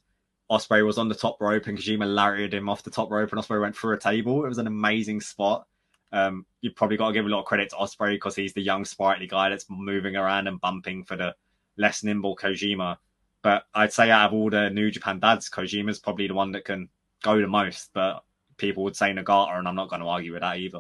Ospreay 0.50 0.86
was 0.86 0.98
on 0.98 1.10
the 1.10 1.16
top 1.16 1.42
rope, 1.42 1.68
and 1.68 1.78
Kojima 1.78 2.14
lariated 2.14 2.54
him 2.54 2.70
off 2.70 2.84
the 2.84 2.92
top 2.92 3.12
rope, 3.12 3.32
and 3.32 3.42
Ospreay 3.42 3.62
went 3.62 3.76
through 3.76 3.96
a 3.96 4.00
table. 4.00 4.46
It 4.46 4.50
was 4.50 4.58
an 4.58 4.68
amazing 4.68 5.22
spot. 5.22 5.68
Um, 6.12 6.46
you've 6.62 6.76
probably 6.76 6.98
got 6.98 7.08
to 7.08 7.14
give 7.14 7.26
a 7.26 7.30
lot 7.30 7.40
of 7.40 7.46
credit 7.46 7.72
to 7.72 7.76
Ospreay 7.76 8.14
because 8.14 8.36
he's 8.36 8.54
the 8.54 8.62
young, 8.62 8.86
sprightly 8.86 9.28
guy 9.28 9.50
that's 9.50 9.66
moving 9.70 10.16
around 10.16 10.48
and 10.48 10.62
bumping 10.62 11.04
for 11.04 11.18
the 11.18 11.36
less 11.78 12.04
nimble 12.04 12.38
Kojima. 12.38 12.98
But 13.46 13.68
I'd 13.76 13.94
say 13.94 14.10
out 14.10 14.30
of 14.30 14.34
all 14.34 14.50
the 14.50 14.72
New 14.72 14.90
Japan 14.90 15.20
dads, 15.20 15.52
Kojima's 15.52 16.00
probably 16.00 16.28
the 16.28 16.34
one 16.34 16.52
that 16.54 16.66
can 16.66 16.90
go 17.22 17.40
the 17.40 17.46
most. 17.46 17.92
But 17.94 18.24
people 18.58 18.84
would 18.86 18.96
say 18.96 19.12
Nagata, 19.12 19.60
and 19.60 19.68
I'm 19.68 19.76
not 19.76 19.88
going 19.88 20.02
to 20.02 20.08
argue 20.08 20.34
with 20.34 20.42
that 20.42 20.58
either. 20.58 20.80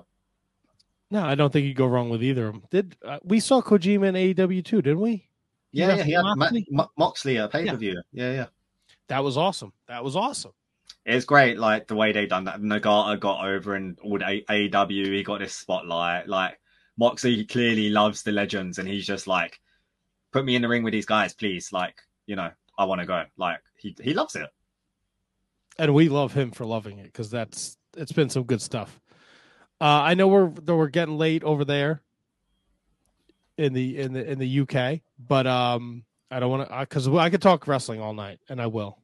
No, 1.11 1.23
I 1.23 1.35
don't 1.35 1.53
think 1.53 1.67
you 1.67 1.75
go 1.75 1.85
wrong 1.85 2.09
with 2.09 2.23
either 2.23 2.47
of 2.47 2.53
them. 2.53 2.63
Did 2.71 2.97
uh, 3.05 3.19
we 3.23 3.39
saw 3.39 3.61
Kojima 3.61 4.07
in 4.07 4.15
AEW 4.15 4.65
too? 4.65 4.81
Didn't 4.81 5.01
we? 5.01 5.29
Yeah, 5.73 5.97
yeah, 5.97 6.03
he 6.03 6.11
had 6.13 6.23
wrestled 6.23 6.37
Ma- 6.37 6.45
Moxley? 6.45 6.67
Mo- 6.71 6.91
Moxley 6.97 7.37
at 7.37 7.51
pay 7.51 7.69
per 7.69 7.75
view. 7.75 8.01
Yeah, 8.11 8.31
yeah. 8.31 8.45
That 9.09 9.23
was 9.23 9.37
awesome. 9.37 9.71
That 9.87 10.03
was 10.03 10.15
awesome. 10.15 10.53
It's 11.05 11.23
great, 11.23 11.59
like 11.59 11.85
the 11.85 11.95
way 11.95 12.13
they 12.13 12.25
done 12.25 12.45
that. 12.45 12.61
Nagata 12.61 13.19
got 13.19 13.45
over 13.45 13.75
and 13.75 13.99
all 13.99 14.17
the 14.17 14.27
A- 14.27 14.69
AEW, 14.69 15.05
he 15.05 15.21
got 15.21 15.37
this 15.37 15.53
spotlight. 15.53 16.27
Like 16.27 16.59
Moxley 16.97 17.45
clearly 17.45 17.91
loves 17.91 18.23
the 18.23 18.31
legends, 18.31 18.79
and 18.79 18.87
he's 18.87 19.05
just 19.05 19.27
like, 19.27 19.59
put 20.31 20.45
me 20.45 20.55
in 20.55 20.63
the 20.63 20.67
ring 20.67 20.81
with 20.81 20.93
these 20.93 21.05
guys, 21.05 21.31
please. 21.31 21.71
Like, 21.71 22.01
you 22.25 22.35
know, 22.35 22.51
I 22.77 22.85
want 22.85 23.01
to 23.01 23.07
go. 23.07 23.23
Like 23.37 23.59
he 23.77 23.95
he 24.01 24.13
loves 24.13 24.35
it. 24.35 24.49
and 25.77 25.93
we 25.93 26.09
love 26.09 26.33
him 26.33 26.51
for 26.51 26.65
loving 26.65 26.99
it 26.99 27.05
because 27.05 27.29
that's 27.29 27.77
it's 27.97 28.11
been 28.11 28.29
some 28.29 28.43
good 28.43 28.61
stuff. 28.61 28.99
Uh, 29.79 30.01
I 30.03 30.13
know 30.13 30.27
we're 30.27 30.45
we're 30.45 30.87
getting 30.87 31.17
late 31.17 31.43
over 31.43 31.65
there 31.65 32.01
in 33.57 33.73
the 33.73 33.97
in 33.97 34.13
the 34.13 34.31
in 34.31 34.39
the 34.39 34.59
UK, 34.61 35.01
but 35.19 35.47
um, 35.47 36.03
I 36.31 36.39
don't 36.39 36.49
want 36.49 36.69
to 36.69 36.79
because 36.79 37.07
I 37.07 37.29
could 37.29 37.41
talk 37.41 37.67
wrestling 37.67 38.01
all 38.01 38.13
night, 38.13 38.39
and 38.49 38.61
I 38.61 38.67
will. 38.67 38.97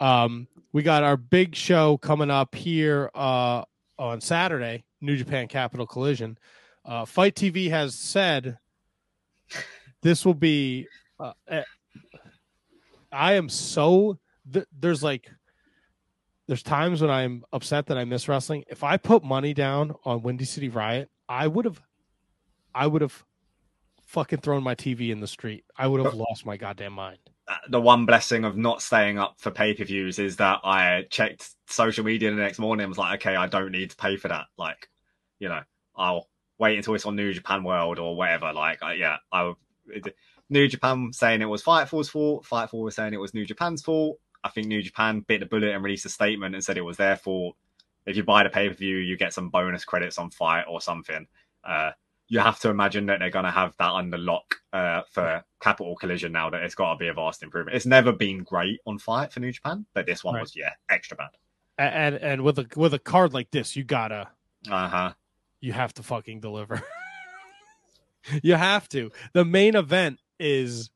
Um, 0.00 0.46
we 0.72 0.82
got 0.82 1.02
our 1.02 1.16
big 1.16 1.56
show 1.56 1.96
coming 1.96 2.30
up 2.30 2.54
here 2.54 3.10
uh, 3.14 3.64
on 3.98 4.20
Saturday, 4.20 4.84
New 5.00 5.16
Japan 5.16 5.48
Capital 5.48 5.86
Collision. 5.86 6.38
Uh, 6.84 7.04
Fight 7.04 7.34
TV 7.34 7.68
has 7.70 7.94
said 7.94 8.58
this 10.02 10.24
will 10.24 10.34
be. 10.34 10.86
Uh, 11.18 11.32
I 13.18 13.32
am 13.32 13.48
so 13.48 14.20
th- 14.52 14.66
there's 14.78 15.02
like 15.02 15.28
there's 16.46 16.62
times 16.62 17.02
when 17.02 17.10
I'm 17.10 17.44
upset 17.52 17.86
that 17.86 17.98
I 17.98 18.04
miss 18.04 18.28
wrestling. 18.28 18.64
If 18.68 18.84
I 18.84 18.96
put 18.96 19.24
money 19.24 19.52
down 19.52 19.92
on 20.04 20.22
Windy 20.22 20.44
City 20.44 20.68
Riot, 20.68 21.10
I 21.28 21.46
would 21.48 21.64
have, 21.66 21.82
I 22.74 22.86
would 22.86 23.02
have 23.02 23.24
fucking 24.06 24.38
thrown 24.38 24.62
my 24.62 24.74
TV 24.76 25.10
in 25.10 25.20
the 25.20 25.26
street. 25.26 25.64
I 25.76 25.88
would 25.88 26.02
have 26.02 26.14
lost 26.14 26.46
my 26.46 26.56
goddamn 26.56 26.92
mind. 26.94 27.18
Uh, 27.48 27.56
The 27.68 27.80
one 27.80 28.06
blessing 28.06 28.44
of 28.44 28.56
not 28.56 28.80
staying 28.80 29.18
up 29.18 29.34
for 29.38 29.50
pay 29.50 29.74
per 29.74 29.84
views 29.84 30.20
is 30.20 30.36
that 30.36 30.60
I 30.62 31.04
checked 31.10 31.50
social 31.66 32.04
media 32.04 32.30
the 32.30 32.36
next 32.36 32.60
morning 32.60 32.84
and 32.84 32.90
was 32.90 32.98
like, 32.98 33.20
okay, 33.20 33.34
I 33.34 33.48
don't 33.48 33.72
need 33.72 33.90
to 33.90 33.96
pay 33.96 34.16
for 34.16 34.28
that. 34.28 34.46
Like, 34.56 34.88
you 35.40 35.48
know, 35.48 35.62
I'll 35.96 36.28
wait 36.56 36.76
until 36.78 36.94
it's 36.94 37.04
on 37.04 37.16
New 37.16 37.32
Japan 37.32 37.64
World 37.64 37.98
or 37.98 38.16
whatever. 38.16 38.52
Like, 38.52 38.78
yeah, 38.96 39.16
I 39.32 39.52
New 40.50 40.66
Japan 40.68 41.12
saying 41.12 41.42
it 41.42 41.46
was 41.46 41.62
Fightful's 41.62 42.08
fault. 42.08 42.44
Fightful 42.44 42.82
was 42.84 42.94
saying 42.94 43.12
it 43.14 43.20
was 43.20 43.34
New 43.34 43.44
Japan's 43.44 43.82
fault. 43.82 44.18
I 44.44 44.48
think 44.50 44.66
New 44.66 44.82
Japan 44.82 45.20
bit 45.20 45.40
the 45.40 45.46
bullet 45.46 45.74
and 45.74 45.82
released 45.82 46.06
a 46.06 46.08
statement 46.08 46.54
and 46.54 46.62
said 46.64 46.78
it 46.78 46.82
was 46.84 46.96
their 46.96 47.16
fault. 47.16 47.56
If 48.06 48.16
you 48.16 48.22
buy 48.22 48.42
the 48.44 48.48
pay 48.50 48.68
per 48.68 48.74
view, 48.74 48.96
you 48.96 49.16
get 49.16 49.34
some 49.34 49.50
bonus 49.50 49.84
credits 49.84 50.16
on 50.18 50.30
Fight 50.30 50.64
or 50.68 50.80
something. 50.80 51.26
Uh, 51.64 51.90
you 52.28 52.38
have 52.40 52.58
to 52.60 52.70
imagine 52.70 53.06
that 53.06 53.18
they're 53.20 53.30
going 53.30 53.44
to 53.44 53.50
have 53.50 53.74
that 53.78 53.90
under 53.92 54.16
lock 54.18 54.54
uh, 54.72 55.02
for 55.10 55.42
Capital 55.60 55.96
Collision 55.96 56.32
now. 56.32 56.48
That 56.50 56.62
it's 56.62 56.74
got 56.74 56.92
to 56.94 56.98
be 56.98 57.08
a 57.08 57.14
vast 57.14 57.42
improvement. 57.42 57.76
It's 57.76 57.86
never 57.86 58.12
been 58.12 58.44
great 58.44 58.80
on 58.86 58.98
Fight 58.98 59.32
for 59.32 59.40
New 59.40 59.52
Japan, 59.52 59.84
but 59.94 60.06
this 60.06 60.22
one 60.24 60.34
Right. 60.34 60.40
was 60.42 60.54
yeah 60.56 60.70
extra 60.88 61.16
bad. 61.16 61.30
A- 61.78 61.82
And 61.82 62.14
and 62.16 62.42
with 62.42 62.58
a 62.58 62.66
with 62.76 62.94
a 62.94 62.98
card 62.98 63.34
like 63.34 63.50
this, 63.50 63.76
you 63.76 63.84
gotta 63.84 64.28
Uh 64.70 64.88
huh. 64.88 65.12
you 65.60 65.72
have 65.72 65.92
to 65.94 66.02
fucking 66.02 66.40
deliver. 66.40 66.82
you 68.42 68.54
have 68.54 68.88
to. 68.90 69.10
The 69.32 69.44
main 69.44 69.74
event 69.74 70.18
is 70.38 70.90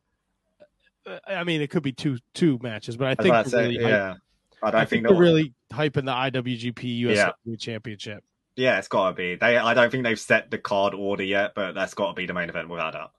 I 1.27 1.45
mean, 1.45 1.61
it 1.61 1.71
could 1.71 1.83
be 1.83 1.93
two 1.93 2.19
two 2.35 2.59
matches, 2.63 2.97
but 2.97 3.09
I 3.09 3.11
I 3.11 3.15
think 3.15 3.29
about 3.29 3.45
to 3.45 3.51
say, 3.51 3.63
really 3.69 3.83
hype- 3.83 3.91
yeah. 3.91 4.15
I 4.63 4.71
don't 4.71 4.81
I 4.81 4.85
think 4.85 5.05
think 5.05 5.09
they're 5.09 5.21
really 5.21 5.55
hyping 5.73 6.05
the 6.05 6.41
IWGP 6.41 6.99
US 6.99 7.17
Yeah. 7.17 7.57
Championship. 7.57 8.23
Yeah, 8.55 8.79
it's 8.79 8.89
got 8.89 9.11
to 9.11 9.15
be. 9.15 9.35
They. 9.37 9.57
I 9.57 9.75
don't 9.75 9.91
think 9.91 10.05
they've 10.05 10.21
set 10.21 10.51
the 10.51 10.59
card 10.59 10.95
order 10.95 11.25
yet, 11.25 11.55
but 11.55 11.73
that's 11.73 11.95
got 11.95 12.09
to 12.09 12.15
be 12.15 12.27
the 12.27 12.35
main 12.35 12.49
event 12.51 12.69
without 12.69 12.93
doubt. 12.93 13.13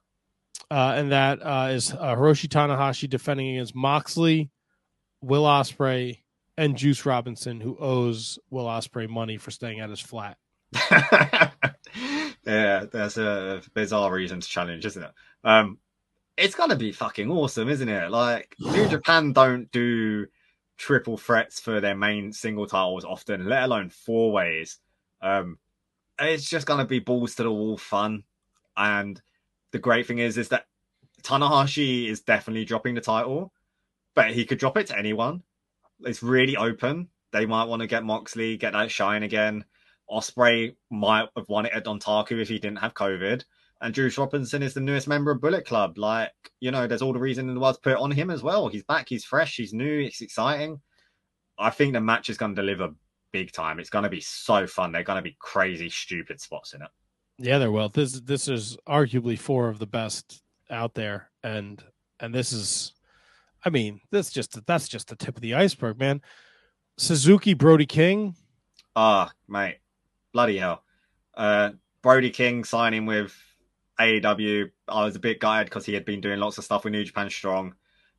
Uh, 0.70 0.94
and 0.96 1.12
that 1.12 1.40
uh, 1.42 1.68
is 1.72 1.92
uh, 1.92 2.14
Hiroshi 2.14 2.48
Tanahashi 2.48 3.10
defending 3.10 3.56
against 3.56 3.74
Moxley, 3.74 4.50
Will 5.20 5.42
Ospreay, 5.42 6.20
and 6.56 6.76
Juice 6.76 7.04
Robinson, 7.04 7.60
who 7.60 7.76
owes 7.78 8.38
Will 8.48 8.66
Ospreay 8.66 9.08
money 9.08 9.36
for 9.36 9.50
staying 9.50 9.80
at 9.80 9.90
his 9.90 10.00
flat. 10.00 10.38
yeah, 12.46 12.84
that's 12.90 13.18
a 13.18 13.60
bizarre 13.74 14.12
reason 14.12 14.40
to 14.40 14.48
challenge, 14.48 14.86
isn't 14.86 15.02
it? 15.02 15.10
Um, 15.42 15.78
it's 16.36 16.54
gonna 16.54 16.76
be 16.76 16.92
fucking 16.92 17.30
awesome, 17.30 17.68
isn't 17.68 17.88
it? 17.88 18.10
Like 18.10 18.54
New 18.58 18.88
Japan 18.88 19.32
don't 19.32 19.70
do 19.70 20.26
triple 20.76 21.16
threats 21.16 21.60
for 21.60 21.80
their 21.80 21.96
main 21.96 22.32
single 22.32 22.66
titles 22.66 23.04
often, 23.04 23.48
let 23.48 23.64
alone 23.64 23.90
four 23.90 24.32
ways. 24.32 24.78
Um, 25.22 25.58
it's 26.18 26.48
just 26.48 26.66
gonna 26.66 26.86
be 26.86 26.98
balls 26.98 27.34
to 27.36 27.44
the 27.44 27.52
wall 27.52 27.76
fun, 27.76 28.24
and 28.76 29.20
the 29.70 29.78
great 29.78 30.06
thing 30.06 30.18
is, 30.18 30.38
is 30.38 30.48
that 30.48 30.66
Tanahashi 31.22 32.08
is 32.08 32.20
definitely 32.20 32.64
dropping 32.64 32.94
the 32.94 33.00
title, 33.00 33.52
but 34.14 34.32
he 34.32 34.44
could 34.44 34.58
drop 34.58 34.76
it 34.76 34.88
to 34.88 34.98
anyone. 34.98 35.42
It's 36.00 36.22
really 36.22 36.56
open. 36.56 37.08
They 37.32 37.46
might 37.46 37.64
want 37.64 37.80
to 37.80 37.88
get 37.88 38.04
Moxley, 38.04 38.56
get 38.56 38.74
that 38.74 38.90
shine 38.90 39.22
again. 39.22 39.64
Ospreay 40.10 40.76
might 40.90 41.28
have 41.36 41.48
won 41.48 41.66
it 41.66 41.72
at 41.72 41.84
Dontaku 41.84 42.40
if 42.40 42.48
he 42.48 42.58
didn't 42.58 42.78
have 42.78 42.94
COVID. 42.94 43.44
And 43.84 43.94
Juice 43.94 44.16
Robinson 44.16 44.62
is 44.62 44.72
the 44.72 44.80
newest 44.80 45.06
member 45.06 45.30
of 45.30 45.42
Bullet 45.42 45.66
Club. 45.66 45.98
Like, 45.98 46.32
you 46.58 46.70
know, 46.70 46.86
there's 46.86 47.02
all 47.02 47.12
the 47.12 47.18
reason 47.18 47.50
in 47.50 47.54
the 47.54 47.60
world 47.60 47.74
to 47.74 47.80
put 47.82 47.92
it 47.92 47.98
on 47.98 48.10
him 48.10 48.30
as 48.30 48.42
well. 48.42 48.66
He's 48.68 48.82
back, 48.82 49.10
he's 49.10 49.26
fresh, 49.26 49.56
he's 49.56 49.74
new, 49.74 50.00
it's 50.00 50.22
exciting. 50.22 50.80
I 51.58 51.68
think 51.68 51.92
the 51.92 52.00
match 52.00 52.30
is 52.30 52.38
going 52.38 52.54
to 52.54 52.62
deliver 52.62 52.94
big 53.30 53.52
time. 53.52 53.78
It's 53.78 53.90
going 53.90 54.04
to 54.04 54.08
be 54.08 54.22
so 54.22 54.66
fun. 54.66 54.90
They're 54.90 55.02
going 55.02 55.18
to 55.18 55.22
be 55.22 55.36
crazy, 55.38 55.90
stupid 55.90 56.40
spots 56.40 56.72
in 56.72 56.80
it. 56.80 56.88
Yeah, 57.36 57.58
there 57.58 57.70
will. 57.70 57.90
This 57.90 58.20
this 58.20 58.48
is 58.48 58.78
arguably 58.88 59.38
four 59.38 59.68
of 59.68 59.78
the 59.78 59.86
best 59.86 60.40
out 60.70 60.94
there, 60.94 61.30
and 61.42 61.84
and 62.20 62.34
this 62.34 62.52
is, 62.54 62.94
I 63.66 63.68
mean, 63.68 64.00
this 64.10 64.30
just 64.30 64.64
that's 64.66 64.88
just 64.88 65.08
the 65.08 65.16
tip 65.16 65.36
of 65.36 65.42
the 65.42 65.54
iceberg, 65.54 65.98
man. 65.98 66.22
Suzuki 66.96 67.52
Brody 67.52 67.86
King, 67.86 68.34
Ah, 68.96 69.30
mate, 69.46 69.78
bloody 70.32 70.56
hell. 70.56 70.84
Uh, 71.36 71.72
Brody 72.02 72.30
King 72.30 72.64
signing 72.64 73.04
with 73.04 73.36
AEW. 74.00 74.70
I 74.88 75.04
was 75.04 75.16
a 75.16 75.20
bit 75.20 75.40
gutted 75.40 75.66
because 75.66 75.86
he 75.86 75.94
had 75.94 76.04
been 76.04 76.20
doing 76.20 76.40
lots 76.40 76.58
of 76.58 76.64
stuff 76.64 76.84
with 76.84 76.92
New 76.92 77.04
Japan 77.04 77.30
Strong, 77.30 77.74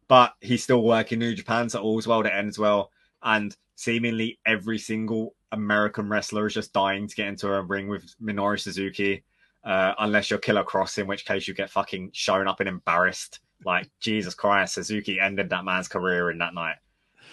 but 0.08 0.34
he's 0.42 0.64
still 0.64 0.84
working 0.84 1.20
New 1.20 1.36
Japan, 1.36 1.70
so 1.70 1.82
all's 1.82 2.08
well 2.08 2.24
that 2.24 2.36
ends 2.36 2.60
well. 2.60 2.92
And 3.24 3.56
seemingly 3.76 4.40
every 4.46 4.78
single 4.78 5.36
American 5.52 6.10
wrestler 6.10 6.48
is 6.48 6.54
just 6.54 6.74
dying 6.74 7.08
to 7.08 7.16
get 7.16 7.28
into 7.28 7.52
a 7.52 7.62
ring 7.62 7.88
with 7.88 8.14
Minoru 8.22 8.60
Suzuki, 8.60 9.24
uh, 9.64 9.94
unless 10.00 10.30
you're 10.30 10.40
Killer 10.40 10.64
Kross, 10.64 10.98
in 10.98 11.08
which 11.08 11.26
case 11.26 11.48
you 11.48 11.54
get 11.54 11.70
fucking 11.70 12.12
shown 12.14 12.48
up 12.48 12.60
and 12.60 12.70
embarrassed. 12.70 13.40
Like 13.64 13.90
Jesus 14.00 14.36
Christ, 14.36 14.76
Suzuki 14.76 15.20
ended 15.20 15.50
that 15.50 15.66
man's 15.66 15.88
career 15.88 16.30
in 16.30 16.38
that 16.40 16.54
night. 16.54 16.76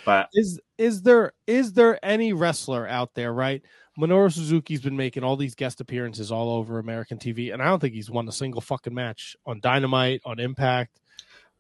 But 0.05 0.29
is 0.33 0.61
is 0.79 1.03
there 1.03 1.33
is 1.47 1.75
there 1.75 2.05
any 2.05 2.33
wrestler 2.33 2.89
out 2.89 3.15
there, 3.15 3.33
right? 3.33 3.63
Minoru 3.99 4.33
Suzuki's 4.33 4.81
been 4.81 4.97
making 4.97 5.23
all 5.23 5.37
these 5.37 5.55
guest 5.55 5.81
appearances 5.81 6.33
all 6.33 6.51
over 6.57 6.79
American 6.79 7.19
TV, 7.19 7.53
and 7.53 7.61
I 7.63 7.67
don't 7.67 7.79
think 7.81 7.95
he's 7.95 8.11
won 8.11 8.27
a 8.29 8.33
single 8.33 8.61
fucking 8.61 8.95
match 8.95 9.37
on 9.45 9.61
Dynamite, 9.61 10.23
on 10.25 10.39
Impact. 10.41 10.99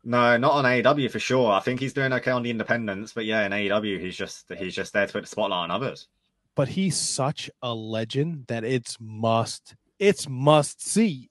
No, 0.05 0.37
not 0.37 0.53
on 0.53 0.65
AEW 0.65 1.11
for 1.11 1.21
sure. 1.21 1.53
I 1.53 1.61
think 1.61 1.79
he's 1.79 1.93
doing 1.93 2.13
okay 2.15 2.31
on 2.31 2.43
the 2.43 2.51
independents, 2.51 3.13
but 3.13 3.25
yeah, 3.25 3.45
in 3.47 3.53
AEW 3.53 4.01
he's 4.01 4.17
just 4.17 4.51
he's 4.59 4.75
just 4.75 4.93
there 4.93 5.07
to 5.07 5.13
put 5.13 5.23
the 5.23 5.29
spotlight 5.29 5.59
on 5.59 5.71
others. 5.71 6.09
But 6.55 6.69
he's 6.69 6.97
such 6.97 7.49
a 7.63 7.73
legend 7.73 8.47
that 8.49 8.65
it's 8.65 8.97
must 9.01 9.77
it's 9.99 10.29
must 10.29 10.85
see, 10.85 11.31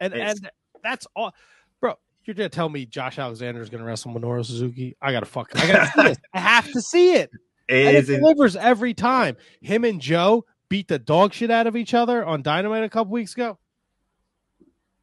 and 0.00 0.12
It's- 0.14 0.38
and 0.40 0.50
that's 0.82 1.06
all, 1.14 1.32
bro. 1.80 1.94
You're 2.24 2.34
gonna 2.34 2.48
tell 2.48 2.68
me 2.68 2.86
Josh 2.86 3.18
Alexander 3.18 3.60
is 3.62 3.68
gonna 3.70 3.84
wrestle 3.84 4.12
Minoru 4.12 4.44
Suzuki? 4.44 4.96
I 5.00 5.12
gotta 5.12 5.26
fucking 5.26 5.60
I 5.60 5.66
gotta 5.68 5.86
see 5.92 6.02
this. 6.08 6.18
I 6.34 6.40
have 6.40 6.72
to 6.72 6.80
see 6.80 7.12
it. 7.12 7.30
It 7.68 7.86
And 7.86 7.96
it 7.96 8.06
delivers 8.06 8.56
every 8.56 8.94
time. 8.94 9.36
Him 9.60 9.84
and 9.84 10.00
Joe 10.00 10.44
beat 10.68 10.88
the 10.88 10.98
dog 10.98 11.32
shit 11.32 11.50
out 11.50 11.66
of 11.66 11.76
each 11.76 11.94
other 11.94 12.24
on 12.24 12.42
Dynamite 12.42 12.84
a 12.84 12.88
couple 12.88 13.12
weeks 13.12 13.34
ago. 13.34 13.58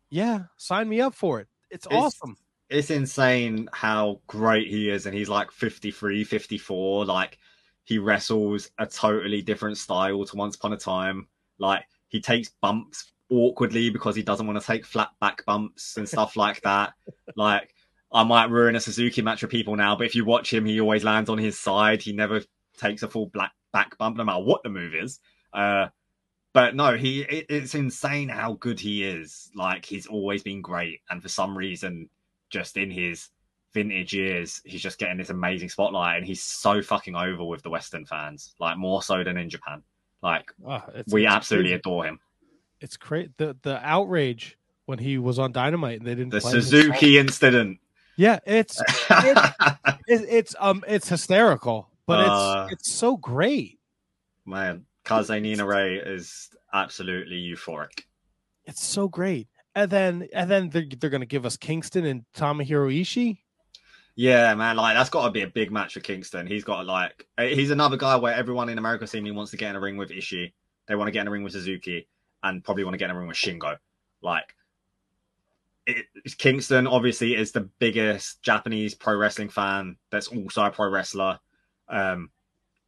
Yeah, 0.10 0.44
sign 0.58 0.88
me 0.88 1.02
up 1.02 1.16
for 1.16 1.40
it. 1.42 1.48
It's, 1.70 1.86
It's- 1.88 2.02
awesome. 2.02 2.38
it's 2.70 2.90
insane 2.90 3.68
how 3.74 4.22
great 4.28 4.68
he 4.68 4.90
is, 4.90 5.06
and 5.06 5.16
he's 5.16 5.30
like 5.30 5.52
53, 5.52 6.24
54. 6.24 7.06
Like 7.06 7.38
he 7.84 7.98
wrestles 7.98 8.70
a 8.78 8.86
totally 8.86 9.42
different 9.42 9.78
style 9.78 10.24
to 10.26 10.36
Once 10.36 10.56
Upon 10.56 10.74
a 10.74 10.78
Time. 10.78 11.28
Like 11.60 11.84
he 12.08 12.22
takes 12.22 12.50
bumps 12.62 13.12
awkwardly 13.32 13.90
because 13.90 14.16
he 14.16 14.22
doesn't 14.24 14.46
want 14.48 14.60
to 14.60 14.66
take 14.66 14.86
flat 14.86 15.10
back 15.20 15.44
bumps 15.46 15.98
and 15.98 16.08
stuff 16.08 16.36
like 16.38 16.62
that. 16.62 16.94
Like 17.36 17.74
I 18.12 18.24
might 18.24 18.50
ruin 18.52 18.76
a 18.76 18.80
Suzuki 18.80 19.22
match 19.22 19.42
for 19.42 19.48
people 19.48 19.76
now, 19.76 19.96
but 19.96 20.06
if 20.06 20.16
you 20.16 20.24
watch 20.24 20.54
him, 20.54 20.66
he 20.66 20.80
always 20.80 21.04
lands 21.04 21.30
on 21.30 21.38
his 21.38 21.60
side. 21.60 22.02
He 22.02 22.14
never 22.14 22.42
takes 22.78 23.04
a 23.04 23.08
full 23.08 23.28
black 23.28 23.52
back 23.74 23.98
bump, 23.98 24.18
no 24.18 24.24
matter 24.24 24.44
what 24.44 24.64
the 24.64 24.70
move 24.70 24.94
is. 24.96 25.20
Uh, 25.54 25.88
but 26.54 26.76
no, 26.76 26.96
he 26.96 27.22
it, 27.22 27.46
it's 27.50 27.76
insane 27.76 28.30
how 28.30 28.54
good 28.54 28.80
he 28.80 29.04
is. 29.04 29.50
Like 29.56 29.86
he's 29.86 30.08
always 30.08 30.44
been 30.44 30.62
great, 30.62 31.02
and 31.10 31.22
for 31.22 31.30
some 31.30 31.58
reason, 31.58 32.10
just 32.50 32.78
in 32.78 32.90
his 32.92 33.30
vintage 33.74 34.14
years, 34.14 34.62
he's 34.64 34.82
just 34.82 34.98
getting 34.98 35.18
this 35.18 35.30
amazing 35.30 35.68
spotlight, 35.70 36.18
and 36.18 36.26
he's 36.26 36.42
so 36.42 36.82
fucking 36.82 37.16
over 37.16 37.44
with 37.44 37.62
the 37.62 37.70
Western 37.70 38.06
fans, 38.06 38.54
like 38.60 38.78
more 38.78 39.04
so 39.04 39.24
than 39.24 39.38
in 39.38 39.50
Japan. 39.50 39.84
Like 40.22 40.52
it's- 40.90 41.12
we 41.12 41.26
it's 41.26 41.34
absolutely 41.36 41.72
crazy. 41.72 41.80
adore 41.80 42.06
him. 42.06 42.20
It's 42.82 42.98
great. 42.98 43.38
The 43.38 43.56
the 43.62 43.80
outrage 43.86 44.58
when 44.86 45.00
he 45.00 45.18
was 45.18 45.40
on 45.40 45.52
Dynamite 45.52 46.00
and 46.00 46.08
they 46.08 46.16
didn't 46.16 46.30
The 46.32 46.40
play 46.42 46.52
Suzuki 46.52 47.18
incident. 47.18 47.80
Yeah, 48.18 48.40
it's 48.46 48.82
it, 49.10 49.54
it's 50.08 50.56
um 50.60 50.84
it's 50.88 51.10
hysterical, 51.10 51.90
but 52.08 52.20
Uh, 52.20 52.68
it's 52.72 52.74
it's 52.74 52.92
so 52.94 53.18
great. 53.18 53.80
Man, 54.46 54.86
Kaze 55.04 55.30
ni 55.30 55.56
Nare 55.56 56.16
is 56.16 56.50
absolutely 56.74 57.38
euphoric. 57.38 58.04
It's 58.66 58.84
so 58.84 59.08
great. 59.08 59.48
And 59.76 59.90
then 59.92 60.28
and 60.34 60.50
then 60.50 60.70
they're, 60.70 60.86
they're 61.00 61.10
gonna 61.10 61.26
give 61.26 61.46
us 61.46 61.58
Kingston 61.58 62.06
and 62.06 62.24
Tomohiro 62.36 62.94
Ishii. 63.02 63.38
Yeah, 64.16 64.56
man, 64.56 64.78
like 64.78 64.96
that's 64.96 65.10
got 65.10 65.26
to 65.26 65.32
be 65.32 65.42
a 65.42 65.48
big 65.48 65.72
match 65.72 65.94
for 65.94 66.00
Kingston. 66.00 66.48
He's 66.48 66.64
got 66.64 66.86
like 66.86 67.28
he's 67.38 67.72
another 67.72 67.98
guy 67.98 68.16
where 68.16 68.34
everyone 68.34 68.70
in 68.70 68.78
America 68.78 69.06
seemingly 69.06 69.36
wants 69.36 69.52
to 69.52 69.58
get 69.58 69.72
in 69.72 69.76
a 69.76 69.80
ring 69.80 69.98
with 69.98 70.10
Ishii. 70.10 70.54
They 70.88 70.96
want 70.96 71.08
to 71.10 71.12
get 71.12 71.22
in 71.22 71.28
a 71.28 71.32
ring 71.32 71.44
with 71.44 71.52
Suzuki, 71.54 72.08
and 72.42 72.64
probably 72.64 72.86
want 72.86 72.94
to 72.94 72.98
get 72.98 73.10
in 73.10 73.16
a 73.16 73.20
ring 73.20 73.28
with 73.28 73.36
Shingo. 73.36 73.78
Like 74.22 74.56
it, 75.86 76.06
Kingston 76.38 76.88
obviously 76.88 77.36
is 77.36 77.52
the 77.52 77.70
biggest 77.80 78.42
Japanese 78.42 78.96
pro 78.96 79.18
wrestling 79.18 79.50
fan. 79.50 79.98
That's 80.12 80.28
also 80.28 80.64
a 80.64 80.72
pro 80.72 80.90
wrestler. 80.90 81.40
Um, 81.90 82.30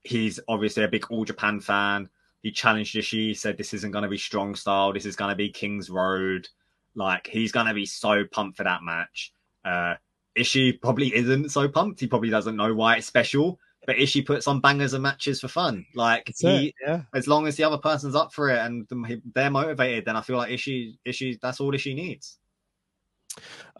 he's 0.04 0.40
obviously 0.48 0.84
a 0.84 0.88
big 0.88 1.06
All 1.10 1.26
Japan 1.26 1.60
fan. 1.60 2.10
He 2.44 2.52
challenged 2.52 2.96
Ishii, 2.96 3.38
said 3.38 3.58
this 3.58 3.74
isn't 3.74 3.92
going 3.92 4.04
to 4.04 4.10
be 4.10 4.18
strong 4.18 4.56
style. 4.56 4.94
This 4.94 5.06
is 5.06 5.16
going 5.16 5.30
to 5.30 5.36
be 5.36 5.50
King's 5.50 5.90
Road. 5.90 6.48
Like 6.96 7.28
he's 7.28 7.52
going 7.52 7.68
to 7.68 7.74
be 7.74 7.86
so 7.86 8.24
pumped 8.26 8.58
for 8.58 8.64
that 8.64 8.84
match. 8.84 9.34
Uh, 9.66 9.96
Ishii 10.38 10.82
probably 10.82 11.14
isn't 11.16 11.50
so 11.50 11.68
pumped. 11.68 12.00
He 12.00 12.08
probably 12.08 12.30
doesn't 12.30 12.56
know 12.56 12.74
why 12.74 12.98
it's 12.98 13.08
special. 13.08 13.60
But 13.86 13.96
Ishii 13.98 14.26
puts 14.26 14.48
on 14.48 14.60
bangers 14.60 14.94
and 14.94 15.04
matches 15.04 15.40
for 15.40 15.48
fun. 15.48 15.86
Like 15.96 16.26
That's 16.26 16.42
he, 16.42 16.68
it. 16.68 16.76
Yeah. 16.86 17.02
as 17.14 17.28
long 17.28 17.48
as 17.48 17.56
the 17.56 17.64
other 17.64 17.78
person's 17.78 18.16
up 18.16 18.34
for 18.34 18.50
it 18.50 18.60
and 18.60 18.86
they're 19.34 19.50
motivated, 19.50 20.06
then 20.06 20.18
I 20.18 20.22
feel 20.22 20.38
like 20.38 20.52
Ishii, 20.52 20.98
Ishii, 21.08 21.40
that's 21.40 21.60
all 21.62 21.72
Ishii 21.72 21.96
needs. 21.96 22.38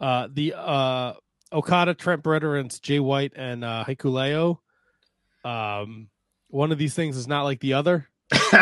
Uh 0.00 0.28
the 0.32 0.54
uh 0.56 1.12
Okada, 1.52 1.94
Trent 1.94 2.22
Bretterens, 2.22 2.80
Jay 2.80 3.00
White, 3.00 3.32
and 3.36 3.64
uh 3.64 3.84
Hikuleo. 3.86 4.58
Um 5.44 6.08
one 6.48 6.72
of 6.72 6.78
these 6.78 6.94
things 6.94 7.16
is 7.16 7.28
not 7.28 7.44
like 7.44 7.60
the 7.60 7.74
other. 7.74 8.08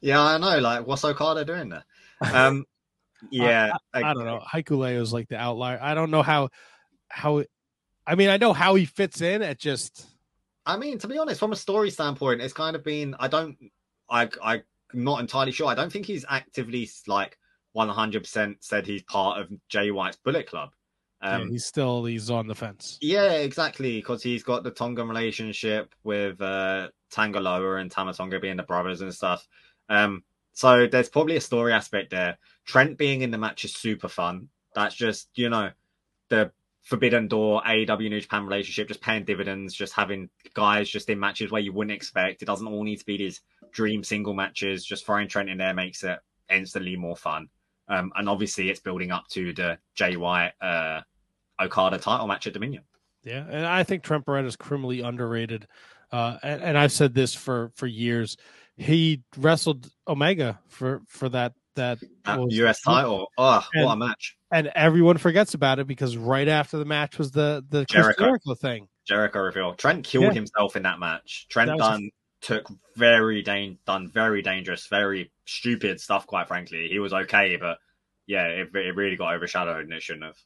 yeah, 0.00 0.20
I 0.20 0.38
know. 0.38 0.58
Like, 0.58 0.86
what's 0.86 1.04
Okada 1.04 1.44
doing 1.44 1.68
there? 1.68 1.84
Um, 2.20 2.64
yeah, 3.30 3.72
I 3.92 4.14
don't 4.14 4.24
know. 4.24 4.40
Hikuleo 4.40 5.00
is 5.00 5.12
like 5.12 5.28
the 5.28 5.36
outlier. 5.36 5.78
I 5.82 5.94
don't 5.94 6.10
know 6.10 6.22
how 6.22 6.50
how 7.08 7.44
I 8.06 8.14
mean 8.14 8.28
I 8.28 8.36
know 8.36 8.52
how 8.52 8.74
he 8.76 8.84
fits 8.84 9.20
in 9.20 9.42
at 9.42 9.58
just 9.58 10.06
I 10.64 10.76
mean, 10.76 10.98
to 10.98 11.08
be 11.08 11.18
honest, 11.18 11.40
from 11.40 11.52
a 11.52 11.56
story 11.56 11.90
standpoint, 11.90 12.40
it's 12.40 12.52
kind 12.52 12.76
of 12.76 12.84
been. 12.84 13.16
I 13.18 13.28
don't. 13.28 13.56
I. 14.08 14.28
I'm 14.42 14.62
not 15.04 15.20
entirely 15.20 15.52
sure. 15.52 15.68
I 15.68 15.74
don't 15.74 15.90
think 15.90 16.06
he's 16.06 16.24
actively 16.28 16.88
like 17.06 17.38
100 17.72 18.22
percent 18.22 18.58
said 18.60 18.86
he's 18.86 19.02
part 19.02 19.40
of 19.40 19.50
Jay 19.68 19.90
White's 19.90 20.18
Bullet 20.18 20.46
Club. 20.46 20.70
Yeah, 21.22 21.36
Um, 21.36 21.50
he's 21.50 21.64
still 21.64 22.04
he's 22.04 22.30
on 22.30 22.46
the 22.46 22.54
fence. 22.54 22.98
yeah, 23.00 23.32
exactly, 23.32 23.98
because 23.98 24.22
he's 24.22 24.42
got 24.42 24.64
the 24.64 24.70
Tongan 24.70 25.08
relationship 25.08 25.94
with 26.04 26.40
uh, 26.40 26.88
Tanga 27.10 27.40
Loa 27.40 27.76
and 27.76 27.90
Tama 27.90 28.12
Tonga 28.14 28.40
being 28.40 28.56
the 28.56 28.62
brothers 28.64 29.00
and 29.00 29.14
stuff. 29.14 29.46
Um, 29.88 30.24
so 30.52 30.86
there's 30.86 31.08
probably 31.08 31.36
a 31.36 31.40
story 31.40 31.72
aspect 31.72 32.10
there. 32.10 32.38
Trent 32.64 32.98
being 32.98 33.22
in 33.22 33.30
the 33.30 33.38
match 33.38 33.64
is 33.64 33.74
super 33.74 34.08
fun. 34.08 34.48
That's 34.74 34.94
just 34.94 35.28
you 35.34 35.48
know 35.48 35.70
the 36.28 36.50
Forbidden 36.82 37.28
Door, 37.28 37.62
AEW 37.64 38.10
New 38.10 38.20
Japan 38.20 38.44
relationship, 38.44 38.88
just 38.88 39.00
paying 39.00 39.24
dividends, 39.24 39.72
just 39.74 39.92
having 39.92 40.28
guys 40.54 40.88
just 40.90 41.08
in 41.08 41.20
matches 41.20 41.52
where 41.52 41.60
you 41.62 41.72
wouldn't 41.72 41.94
expect. 41.94 42.42
It 42.42 42.46
doesn't 42.46 42.66
all 42.66 42.82
need 42.82 42.98
to 42.98 43.04
be 43.06 43.16
these 43.16 43.40
dream 43.70 44.02
single 44.02 44.34
matches. 44.34 44.84
Just 44.84 45.06
throwing 45.06 45.28
Trent 45.28 45.48
in 45.48 45.58
there 45.58 45.74
makes 45.74 46.02
it 46.02 46.18
instantly 46.50 46.96
more 46.96 47.16
fun. 47.16 47.48
Um, 47.88 48.12
and 48.16 48.28
obviously, 48.28 48.68
it's 48.70 48.80
building 48.80 49.10
up 49.12 49.28
to 49.30 49.52
the 49.52 49.78
Jay 49.94 50.16
White 50.16 50.52
uh, 50.60 51.02
Okada 51.62 51.98
title 51.98 52.26
match 52.26 52.46
at 52.46 52.52
Dominion. 52.52 52.84
Yeah, 53.24 53.44
and 53.48 53.66
I 53.66 53.84
think 53.84 54.02
Trent 54.02 54.26
Beretta 54.26 54.46
is 54.46 54.56
criminally 54.56 55.00
underrated. 55.00 55.66
Uh, 56.10 56.38
and, 56.42 56.62
and, 56.62 56.78
I've 56.78 56.92
said 56.92 57.14
this 57.14 57.34
for 57.34 57.70
for 57.74 57.86
years. 57.86 58.36
He 58.76 59.22
wrestled 59.36 59.90
Omega 60.06 60.58
for 60.68 61.00
for 61.06 61.28
that 61.30 61.54
that, 61.76 61.98
that 62.24 62.50
U.S. 62.50 62.82
title. 62.82 63.28
Oh, 63.38 63.66
and, 63.72 63.86
what 63.86 63.92
a 63.92 63.96
match! 63.96 64.36
And 64.50 64.70
everyone 64.74 65.16
forgets 65.16 65.54
about 65.54 65.78
it 65.78 65.86
because 65.86 66.16
right 66.16 66.48
after 66.48 66.76
the 66.76 66.84
match 66.84 67.18
was 67.18 67.30
the 67.30 67.64
the 67.68 67.84
Jericho, 67.86 68.24
Jericho 68.24 68.54
thing. 68.54 68.88
Jericho 69.06 69.40
reveal. 69.40 69.74
Trent 69.74 70.04
killed 70.04 70.24
yeah. 70.24 70.32
himself 70.32 70.76
in 70.76 70.82
that 70.82 70.98
match. 70.98 71.46
Trent 71.48 71.70
that 71.70 71.78
done 71.78 72.10
a... 72.10 72.46
took 72.46 72.68
very 72.96 73.42
dan- 73.42 73.78
done 73.86 74.08
very 74.08 74.42
dangerous, 74.42 74.86
very 74.88 75.32
stupid 75.46 76.00
stuff. 76.00 76.26
Quite 76.26 76.48
frankly, 76.48 76.88
he 76.88 76.98
was 76.98 77.12
okay, 77.12 77.56
but 77.56 77.78
yeah, 78.26 78.46
it, 78.46 78.68
it 78.74 78.96
really 78.96 79.16
got 79.16 79.34
overshadowed, 79.34 79.84
and 79.84 79.92
it 79.92 80.02
shouldn't 80.02 80.24
have 80.24 80.38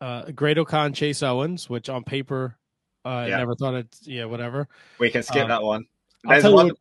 uh, 0.00 0.30
Great-O-Khan 0.32 0.92
Chase 0.92 1.22
Owens, 1.22 1.70
which 1.70 1.88
on 1.88 2.04
paper, 2.04 2.56
uh, 3.04 3.08
I 3.08 3.28
never 3.28 3.54
thought 3.54 3.74
it. 3.74 3.96
Yeah, 4.02 4.24
whatever. 4.24 4.68
We 4.98 5.10
can 5.10 5.22
skip 5.22 5.42
um, 5.42 5.48
that 5.48 5.62
one. 5.62 5.86
There's 6.24 6.44
one. 6.44 6.68
What, 6.68 6.76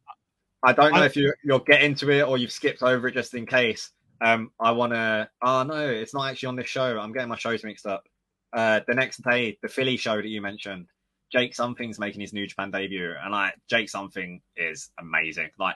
I 0.63 0.73
don't 0.73 0.93
know 0.93 1.01
I, 1.01 1.05
if 1.05 1.15
you 1.15 1.31
you'll 1.43 1.59
get 1.59 1.83
into 1.83 2.09
it 2.09 2.23
or 2.23 2.37
you've 2.37 2.51
skipped 2.51 2.81
over 2.81 3.07
it 3.07 3.13
just 3.13 3.33
in 3.35 3.45
case. 3.45 3.91
Um, 4.21 4.51
I 4.59 4.71
want 4.71 4.93
to. 4.93 5.29
Oh 5.41 5.63
no, 5.63 5.87
it's 5.87 6.13
not 6.13 6.31
actually 6.31 6.47
on 6.47 6.55
this 6.55 6.67
show. 6.67 6.97
I'm 6.97 7.13
getting 7.13 7.29
my 7.29 7.37
shows 7.37 7.63
mixed 7.63 7.85
up. 7.85 8.07
Uh, 8.51 8.79
the 8.87 8.95
next 8.95 9.21
day, 9.23 9.57
the 9.61 9.67
Philly 9.67 9.97
show 9.97 10.15
that 10.15 10.27
you 10.27 10.41
mentioned, 10.41 10.87
Jake 11.31 11.53
Something's 11.53 11.99
making 11.99 12.21
his 12.21 12.33
New 12.33 12.47
Japan 12.47 12.71
debut, 12.71 13.13
and 13.21 13.31
like 13.31 13.53
Jake 13.69 13.89
Something 13.89 14.41
is 14.57 14.89
amazing. 14.99 15.49
Like 15.59 15.75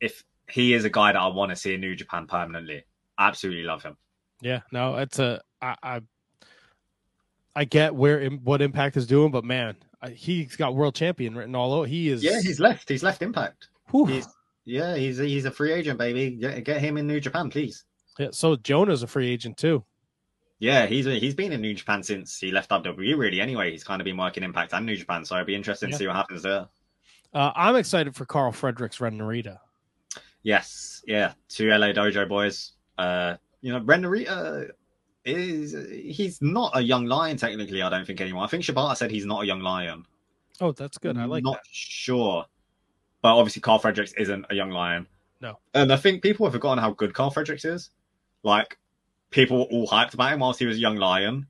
if 0.00 0.24
he 0.48 0.72
is 0.72 0.84
a 0.84 0.90
guy 0.90 1.12
that 1.12 1.18
I 1.18 1.26
want 1.26 1.50
to 1.50 1.56
see 1.56 1.74
in 1.74 1.80
New 1.80 1.94
Japan 1.94 2.26
permanently, 2.26 2.84
absolutely 3.18 3.64
love 3.64 3.82
him. 3.82 3.96
Yeah, 4.40 4.60
no, 4.72 4.96
it's 4.96 5.18
a 5.18 5.42
I, 5.60 5.76
I 5.82 6.00
I 7.54 7.64
get 7.64 7.94
where 7.94 8.24
what 8.28 8.62
Impact 8.62 8.96
is 8.96 9.06
doing, 9.06 9.30
but 9.30 9.44
man, 9.44 9.76
he's 10.12 10.56
got 10.56 10.74
world 10.74 10.94
champion 10.94 11.34
written 11.34 11.54
all 11.54 11.72
over. 11.72 11.86
He 11.86 12.08
is. 12.08 12.22
Yeah, 12.22 12.40
he's 12.40 12.60
left. 12.60 12.88
He's 12.88 13.02
left 13.02 13.22
Impact. 13.22 13.68
He's, 13.90 14.28
yeah, 14.64 14.94
he's 14.94 15.18
he's 15.18 15.44
a 15.44 15.50
free 15.50 15.72
agent, 15.72 15.98
baby. 15.98 16.30
Get, 16.30 16.64
get 16.64 16.80
him 16.80 16.96
in 16.96 17.06
New 17.06 17.20
Japan, 17.20 17.50
please. 17.50 17.84
Yeah. 18.18 18.28
So 18.32 18.56
Jonah's 18.56 19.02
a 19.02 19.06
free 19.06 19.30
agent 19.30 19.56
too. 19.56 19.84
Yeah, 20.60 20.86
he's 20.86 21.06
he's 21.06 21.34
been 21.34 21.52
in 21.52 21.60
New 21.60 21.74
Japan 21.74 22.02
since 22.02 22.38
he 22.38 22.52
left 22.52 22.70
WWE. 22.70 23.18
Really, 23.18 23.40
anyway, 23.40 23.72
he's 23.72 23.82
kind 23.82 24.00
of 24.00 24.04
been 24.04 24.16
working 24.16 24.42
Impact 24.42 24.72
and 24.74 24.86
New 24.86 24.96
Japan, 24.96 25.24
so 25.24 25.34
it'd 25.34 25.46
be 25.46 25.54
interesting 25.54 25.88
yeah. 25.88 25.94
to 25.94 25.98
see 25.98 26.06
what 26.06 26.16
happens 26.16 26.42
there. 26.42 26.68
Uh, 27.32 27.52
I'm 27.54 27.76
excited 27.76 28.14
for 28.14 28.26
Karl 28.26 28.52
Fredericks 28.52 29.00
Ren 29.00 29.18
Narita. 29.18 29.58
Yes, 30.42 31.02
yeah, 31.06 31.32
two 31.48 31.68
LA 31.68 31.88
Dojo 31.88 32.28
boys. 32.28 32.72
Uh, 32.98 33.36
you 33.62 33.72
know, 33.72 33.80
Ren 33.80 34.02
Narita 34.02 34.70
is 35.30 35.76
he's 35.90 36.40
not 36.42 36.76
a 36.76 36.80
young 36.80 37.06
lion 37.06 37.36
technically. 37.36 37.82
I 37.82 37.90
don't 37.90 38.06
think 38.06 38.20
anymore. 38.20 38.44
I 38.44 38.46
think 38.46 38.64
Shibata 38.64 38.96
said 38.96 39.10
he's 39.10 39.26
not 39.26 39.42
a 39.42 39.46
young 39.46 39.60
lion. 39.60 40.04
Oh, 40.60 40.72
that's 40.72 40.98
good. 40.98 41.16
I 41.16 41.24
like. 41.24 41.42
Not 41.42 41.54
that. 41.54 41.66
sure, 41.70 42.44
but 43.22 43.36
obviously 43.36 43.62
Karl 43.62 43.78
Fredericks 43.78 44.12
isn't 44.12 44.46
a 44.50 44.54
young 44.54 44.70
lion. 44.70 45.06
No, 45.40 45.58
and 45.74 45.92
I 45.92 45.96
think 45.96 46.22
people 46.22 46.46
have 46.46 46.52
forgotten 46.52 46.78
how 46.78 46.90
good 46.90 47.14
Karl 47.14 47.30
Fredericks 47.30 47.64
is. 47.64 47.90
Like 48.42 48.78
people 49.30 49.58
were 49.58 49.64
all 49.64 49.86
hyped 49.86 50.14
about 50.14 50.32
him 50.32 50.40
whilst 50.40 50.58
he 50.58 50.66
was 50.66 50.76
a 50.76 50.80
young 50.80 50.96
lion, 50.96 51.46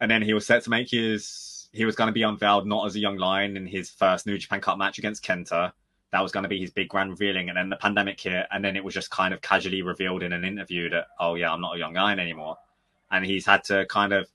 and 0.00 0.10
then 0.10 0.22
he 0.22 0.32
was 0.32 0.46
set 0.46 0.64
to 0.64 0.70
make 0.70 0.90
his 0.90 1.68
he 1.72 1.84
was 1.84 1.96
going 1.96 2.08
to 2.08 2.12
be 2.12 2.22
unveiled 2.22 2.66
not 2.66 2.86
as 2.86 2.94
a 2.94 3.00
young 3.00 3.16
lion 3.16 3.56
in 3.56 3.66
his 3.66 3.90
first 3.90 4.26
New 4.26 4.38
Japan 4.38 4.60
Cup 4.60 4.78
match 4.78 4.98
against 4.98 5.24
Kenta. 5.24 5.72
That 6.12 6.20
was 6.20 6.30
going 6.30 6.44
to 6.44 6.48
be 6.48 6.60
his 6.60 6.70
big 6.70 6.88
grand 6.88 7.10
revealing, 7.10 7.48
and 7.48 7.58
then 7.58 7.68
the 7.68 7.76
pandemic 7.76 8.20
hit, 8.20 8.46
and 8.52 8.64
then 8.64 8.76
it 8.76 8.84
was 8.84 8.94
just 8.94 9.10
kind 9.10 9.34
of 9.34 9.42
casually 9.42 9.82
revealed 9.82 10.22
in 10.22 10.32
an 10.32 10.44
interview 10.44 10.88
that, 10.90 11.08
oh 11.18 11.34
yeah, 11.34 11.52
I'm 11.52 11.60
not 11.60 11.74
a 11.74 11.78
young 11.78 11.94
lion 11.94 12.20
anymore 12.20 12.56
and 13.10 13.24
he's 13.24 13.46
had 13.46 13.64
to 13.64 13.86
kind 13.86 14.12
of 14.12 14.28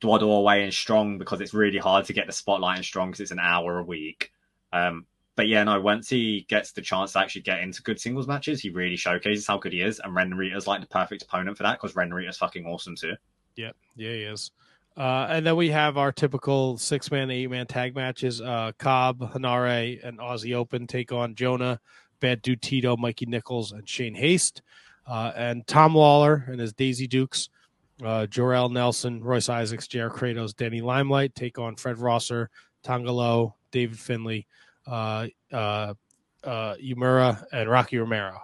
dwaddle 0.00 0.36
away 0.36 0.64
in 0.64 0.70
strong 0.70 1.18
because 1.18 1.40
it's 1.40 1.54
really 1.54 1.78
hard 1.78 2.04
to 2.06 2.12
get 2.12 2.26
the 2.26 2.32
spotlight 2.32 2.78
in 2.78 2.82
strong 2.82 3.10
because 3.10 3.20
it's 3.20 3.30
an 3.30 3.40
hour 3.40 3.78
a 3.78 3.84
week. 3.84 4.32
Um, 4.72 5.06
but 5.36 5.48
yeah, 5.48 5.62
no, 5.64 5.80
once 5.80 6.08
he 6.08 6.44
gets 6.48 6.72
the 6.72 6.82
chance 6.82 7.12
to 7.12 7.20
actually 7.20 7.42
get 7.42 7.60
into 7.60 7.82
good 7.82 8.00
singles 8.00 8.26
matches, 8.26 8.60
he 8.60 8.70
really 8.70 8.96
showcases 8.96 9.46
how 9.46 9.56
good 9.56 9.72
he 9.72 9.82
is. 9.82 10.00
And 10.00 10.14
Ren 10.14 10.30
Narita's 10.30 10.66
like 10.66 10.80
the 10.80 10.88
perfect 10.88 11.22
opponent 11.22 11.56
for 11.56 11.62
that 11.62 11.80
because 11.80 11.94
Ren 11.94 12.10
Narita's 12.10 12.38
fucking 12.38 12.66
awesome 12.66 12.96
too. 12.96 13.14
Yep. 13.56 13.76
Yeah, 13.96 14.10
he 14.10 14.22
is. 14.22 14.50
Uh, 14.96 15.28
and 15.30 15.46
then 15.46 15.54
we 15.54 15.70
have 15.70 15.96
our 15.96 16.10
typical 16.10 16.76
six 16.76 17.12
man, 17.12 17.30
eight 17.30 17.48
man 17.48 17.68
tag 17.68 17.94
matches. 17.94 18.40
Uh, 18.40 18.72
Cobb, 18.78 19.32
Henare, 19.32 20.04
and 20.04 20.18
Aussie 20.18 20.56
Open 20.56 20.88
take 20.88 21.12
on 21.12 21.36
Jonah, 21.36 21.80
Bad 22.18 22.42
Dude 22.42 22.60
Tito, 22.60 22.96
Mikey 22.96 23.26
Nichols, 23.26 23.70
and 23.70 23.88
Shane 23.88 24.16
Haste. 24.16 24.62
Uh, 25.06 25.32
and 25.36 25.64
Tom 25.68 25.94
Lawlor 25.94 26.48
and 26.48 26.60
his 26.60 26.72
Daisy 26.72 27.06
Dukes 27.06 27.48
uh, 28.02 28.26
Jorel 28.28 28.70
Nelson, 28.70 29.22
Royce 29.22 29.48
Isaacs, 29.48 29.88
JR 29.88 30.08
Kratos, 30.08 30.54
Danny 30.54 30.80
Limelight 30.80 31.34
take 31.34 31.58
on 31.58 31.76
Fred 31.76 31.98
Rosser, 31.98 32.50
Tanga 32.82 33.12
Loa, 33.12 33.54
David 33.70 33.98
Finlay, 33.98 34.46
uh, 34.86 35.26
uh, 35.52 35.94
uh, 36.44 36.74
Uemura, 36.76 37.44
and 37.52 37.68
Rocky 37.68 37.98
Romero. 37.98 38.40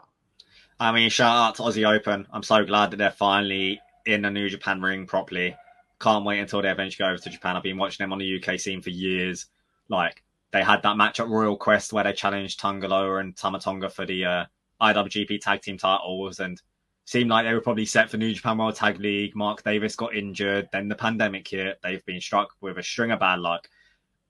I 0.79 0.93
mean, 0.93 1.09
shout 1.09 1.37
out 1.37 1.55
to 1.57 1.63
Aussie 1.63 1.89
Open. 1.89 2.27
I'm 2.33 2.43
so 2.43 2.65
glad 2.65 2.91
that 2.91 2.97
they're 2.97 3.11
finally 3.11 3.81
in 4.07 4.23
the 4.23 4.31
New 4.31 4.49
Japan 4.49 4.83
ring 4.83 5.07
properly. 5.07 5.57
Can't 6.01 6.25
wait 6.25 6.41
until 6.41 6.63
they 6.63 6.71
eventually 6.71 7.07
go 7.07 7.13
over 7.13 7.23
to 7.23 7.31
Japan. 7.31 7.57
I've 7.57 7.63
been 7.63 7.79
watching 7.79 8.05
them 8.05 8.13
on 8.13 8.19
the 8.19 8.43
UK 8.43 8.59
scene 8.59 8.83
for 8.83 8.91
years. 8.91 9.47
Like, 9.89 10.23
they 10.51 10.63
had 10.63 10.83
that 10.83 10.97
match 10.97 11.21
at 11.21 11.29
Royal 11.29 11.57
Quest 11.57 11.93
where 11.93 12.05
they 12.05 12.13
challenged 12.13 12.61
Tanga 12.61 12.89
Loa 12.89 13.19
and 13.19 13.37
Tama 13.37 13.61
Tonga 13.61 13.89
for 13.89 14.05
the 14.05 14.25
uh, 14.25 14.45
IWGP 14.81 15.41
Tag 15.41 15.63
Team 15.63 15.79
titles, 15.79 16.41
and 16.41 16.61
seemed 17.05 17.31
like 17.31 17.45
they 17.45 17.53
were 17.53 17.61
probably 17.61 17.85
set 17.85 18.11
for 18.11 18.17
New 18.17 18.33
Japan 18.33 18.59
World 18.59 18.77
Tag 18.77 18.99
League. 18.99 19.37
Mark 19.37 19.63
Davis 19.63 19.97
got 19.97 20.15
injured. 20.15 20.69
Then 20.73 20.89
the 20.89 20.95
pandemic 20.95 21.47
hit. 21.47 21.79
They've 21.83 22.05
been 22.07 22.21
struck 22.21 22.51
with 22.61 22.79
a 22.79 22.83
string 22.83 23.11
of 23.11 23.21
bad 23.21 23.41
luck. 23.41 23.69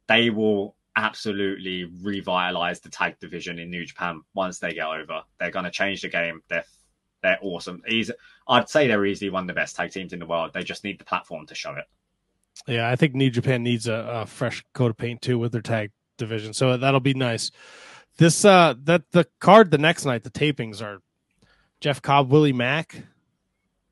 They 0.08 0.30
will 0.30 0.74
absolutely 0.96 1.84
revitalize 2.02 2.80
the 2.80 2.88
tag 2.88 3.18
division 3.20 3.58
in 3.58 3.70
New 3.70 3.84
Japan 3.84 4.22
once 4.34 4.58
they 4.58 4.74
get 4.74 4.86
over. 4.86 5.22
They're 5.38 5.50
going 5.50 5.64
to 5.64 5.70
change 5.70 6.02
the 6.02 6.08
game. 6.08 6.42
They're 6.48 6.64
they're 7.22 7.38
awesome. 7.40 7.82
He's, 7.86 8.10
I'd 8.46 8.68
say 8.68 8.86
they're 8.86 9.06
easily 9.06 9.30
one 9.30 9.44
of 9.44 9.46
the 9.48 9.54
best 9.54 9.74
tag 9.76 9.90
teams 9.90 10.12
in 10.12 10.18
the 10.18 10.26
world. 10.26 10.50
They 10.52 10.62
just 10.62 10.84
need 10.84 11.00
the 11.00 11.04
platform 11.04 11.46
to 11.46 11.54
show 11.54 11.72
it. 11.74 11.86
Yeah, 12.66 12.90
I 12.90 12.96
think 12.96 13.14
New 13.14 13.30
Japan 13.30 13.62
needs 13.62 13.88
a, 13.88 13.94
a 13.94 14.26
fresh 14.26 14.62
coat 14.74 14.90
of 14.90 14.98
paint 14.98 15.22
too 15.22 15.38
with 15.38 15.50
their 15.50 15.62
tag 15.62 15.90
division. 16.18 16.52
So 16.52 16.76
that'll 16.76 17.00
be 17.00 17.14
nice. 17.14 17.50
This 18.18 18.44
uh 18.44 18.74
that 18.84 19.10
the 19.12 19.26
card 19.40 19.70
the 19.70 19.78
next 19.78 20.04
night, 20.04 20.22
the 20.22 20.30
tapings 20.30 20.82
are 20.82 21.00
Jeff 21.84 22.00
Cobb, 22.00 22.32
Willie 22.32 22.54
Mack. 22.54 22.96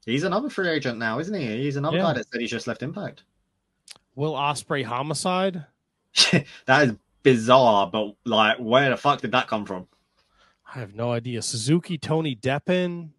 He's 0.06 0.22
another 0.22 0.48
free 0.48 0.70
agent 0.70 0.98
now, 0.98 1.18
isn't 1.18 1.34
he? 1.34 1.58
He's 1.58 1.76
another 1.76 1.98
yeah. 1.98 2.04
guy 2.04 2.12
that 2.14 2.26
said 2.26 2.40
he's 2.40 2.50
just 2.50 2.66
left 2.66 2.82
Impact. 2.82 3.24
Will 4.14 4.32
Ospreay 4.32 4.82
homicide? 4.82 5.66
that 6.64 6.88
is 6.88 6.94
bizarre, 7.22 7.90
but 7.92 8.14
like, 8.24 8.56
where 8.56 8.88
the 8.88 8.96
fuck 8.96 9.20
did 9.20 9.32
that 9.32 9.46
come 9.46 9.66
from? 9.66 9.88
I 10.74 10.78
have 10.78 10.94
no 10.94 11.12
idea. 11.12 11.42
Suzuki, 11.42 11.98
Tony 11.98 12.34
Deppen. 12.34 13.10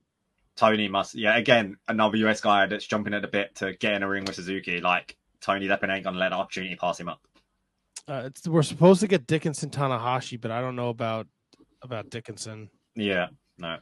Tony 0.55 0.87
must, 0.87 1.13
yeah. 1.13 1.37
Again, 1.37 1.77
another 1.87 2.17
US 2.25 2.41
guy 2.41 2.65
that's 2.65 2.87
jumping 2.87 3.13
at 3.13 3.21
the 3.21 3.27
bit 3.27 3.53
to 3.57 3.73
get 3.73 3.93
in 3.93 4.01
a 4.01 4.09
ring 4.09 4.25
with 4.25 4.37
Suzuki. 4.37 4.81
Like 4.81 5.17
Tony 5.39 5.67
Deppen 5.67 5.93
ain't 5.93 6.03
gonna 6.03 6.17
let 6.17 6.29
the 6.29 6.35
opportunity 6.37 6.75
pass 6.75 6.99
him 6.99 7.09
up. 7.09 7.21
Uh, 8.07 8.31
we're 8.47 8.63
supposed 8.63 9.01
to 9.01 9.07
get 9.07 9.27
Dickinson 9.27 9.69
Tanahashi, 9.69 10.41
but 10.41 10.49
I 10.49 10.61
don't 10.61 10.75
know 10.75 10.89
about 10.89 11.27
about 11.83 12.09
Dickinson. 12.09 12.71
Yeah, 12.95 13.27
no 13.59 13.77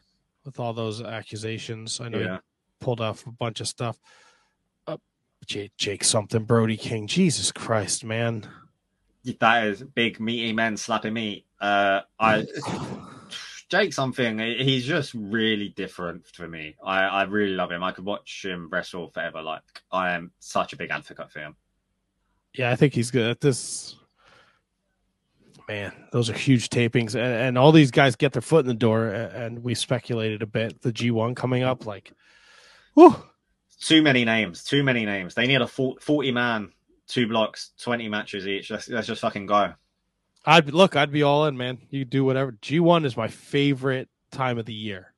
with 0.46 0.60
all 0.60 0.74
those 0.74 1.02
accusations. 1.02 2.00
I 2.00 2.10
know 2.10 2.20
yeah. 2.20 2.36
he 2.36 2.40
pulled 2.80 3.02
off 3.02 3.26
a 3.26 3.32
bunch 3.32 3.62
of 3.62 3.68
stuff. 3.68 4.00
Uh, 4.88 4.98
Jake, 5.46 5.76
Jake 5.78 6.04
something, 6.04 6.44
Brody 6.44 6.78
King. 6.78 7.08
Jesus 7.08 7.52
Christ, 7.52 8.04
man. 8.04 8.48
That 9.40 9.68
is 9.68 9.84
big 9.84 10.20
meaty 10.20 10.54
men 10.54 10.78
slapping 10.78 11.14
meat. 11.14 11.46
Uh, 11.60 12.02
I 12.20 12.48
Jake 13.70 13.94
something. 13.94 14.40
He's 14.40 14.86
just 14.86 15.14
really 15.14 15.70
different 15.70 16.28
for 16.28 16.48
me. 16.48 16.76
I, 16.84 17.04
I 17.04 17.24
really 17.24 17.54
love 17.54 17.72
him. 17.72 17.84
I 17.84 17.92
could 17.92 18.04
watch 18.06 18.44
him 18.44 18.68
wrestle 18.70 19.10
forever. 19.10 19.42
Like 19.42 19.62
I 19.92 20.12
am 20.12 20.32
such 20.40 20.74
a 20.74 20.76
big 20.76 20.90
advocate 20.90 21.32
for 21.32 21.40
him. 21.40 21.56
Yeah, 22.54 22.72
I 22.72 22.76
think 22.76 22.94
he's 22.94 23.12
good 23.12 23.30
at 23.30 23.40
this 23.40 23.96
man, 25.72 25.94
those 26.12 26.30
are 26.30 26.34
huge 26.34 26.70
tapings, 26.70 27.16
and, 27.16 27.34
and, 27.34 27.58
all 27.58 27.72
these 27.72 27.92
guys 27.92 28.18
get 28.18 28.34
their 28.34 28.42
foot 28.42 28.66
in 28.66 28.68
the 28.68 28.74
door. 28.74 29.08
And 29.08 29.64
we 29.64 29.74
speculated 29.74 30.42
a 30.42 30.46
bit 30.46 30.82
the 30.82 30.92
G 30.92 31.12
one 31.12 31.34
coming 31.34 31.64
up, 31.64 31.86
like, 31.86 32.12
whew. 32.94 33.16
too 33.80 34.02
many 34.02 34.26
names, 34.26 34.66
too 34.66 34.84
many 34.84 35.06
names. 35.06 35.34
They 35.34 35.48
need 35.48 35.62
a 35.62 35.68
forty 35.68 36.32
man, 36.32 36.74
two 37.08 37.28
blocks, 37.28 37.72
twenty 37.82 38.10
matches 38.10 38.48
each. 38.48 38.70
Let's, 38.70 38.90
let's 38.90 39.08
just 39.08 39.22
fucking 39.22 39.46
go. 39.46 39.74
I'd 40.46 40.74
look, 40.74 40.96
I'd 40.98 41.12
be 41.12 41.24
all 41.24 41.46
in, 41.46 41.56
man. 41.56 41.78
You 41.90 42.04
do 42.04 42.26
whatever. 42.26 42.58
G 42.62 42.82
one 42.82 43.06
is 43.06 43.16
my 43.16 43.30
favorite 43.30 44.10
time 44.32 44.58
of 44.58 44.66
the 44.66 44.74
year. 44.74 45.14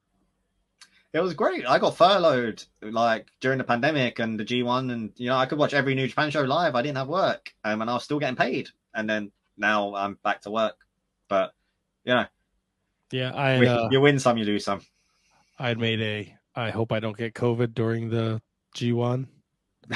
it 1.13 1.19
was 1.19 1.33
great. 1.33 1.65
I 1.67 1.79
got 1.79 1.97
furloughed 1.97 2.63
like 2.83 3.27
during 3.41 3.57
the 3.57 3.63
pandemic 3.63 4.19
and 4.19 4.39
the 4.39 4.45
G1, 4.45 4.91
and 4.91 5.11
you 5.15 5.29
know 5.29 5.35
I 5.35 5.47
could 5.47 5.57
watch 5.57 5.73
every 5.73 5.95
New 5.95 6.07
Japan 6.07 6.29
show 6.29 6.41
live. 6.41 6.75
I 6.75 6.83
didn't 6.83 6.97
have 6.97 7.07
work, 7.07 7.51
um, 7.63 7.81
and 7.81 7.89
I 7.89 7.95
was 7.95 8.03
still 8.03 8.19
getting 8.19 8.35
paid. 8.35 8.69
And 8.95 9.09
then 9.09 9.31
now 9.57 9.95
I'm 9.95 10.17
back 10.23 10.41
to 10.41 10.51
work. 10.51 10.75
But 11.29 11.53
you 12.03 12.13
know, 12.13 12.25
Yeah, 13.11 13.33
I 13.33 13.65
uh, 13.65 13.89
you 13.91 14.01
win 14.01 14.19
some, 14.19 14.37
you 14.37 14.45
lose 14.45 14.65
some. 14.65 14.81
I 15.59 15.69
had 15.69 15.79
made 15.79 16.01
a. 16.01 16.35
I 16.55 16.69
hope 16.69 16.91
I 16.91 16.99
don't 16.99 17.17
get 17.17 17.33
COVID 17.33 17.73
during 17.73 18.09
the 18.09 18.41
G1. 18.75 19.27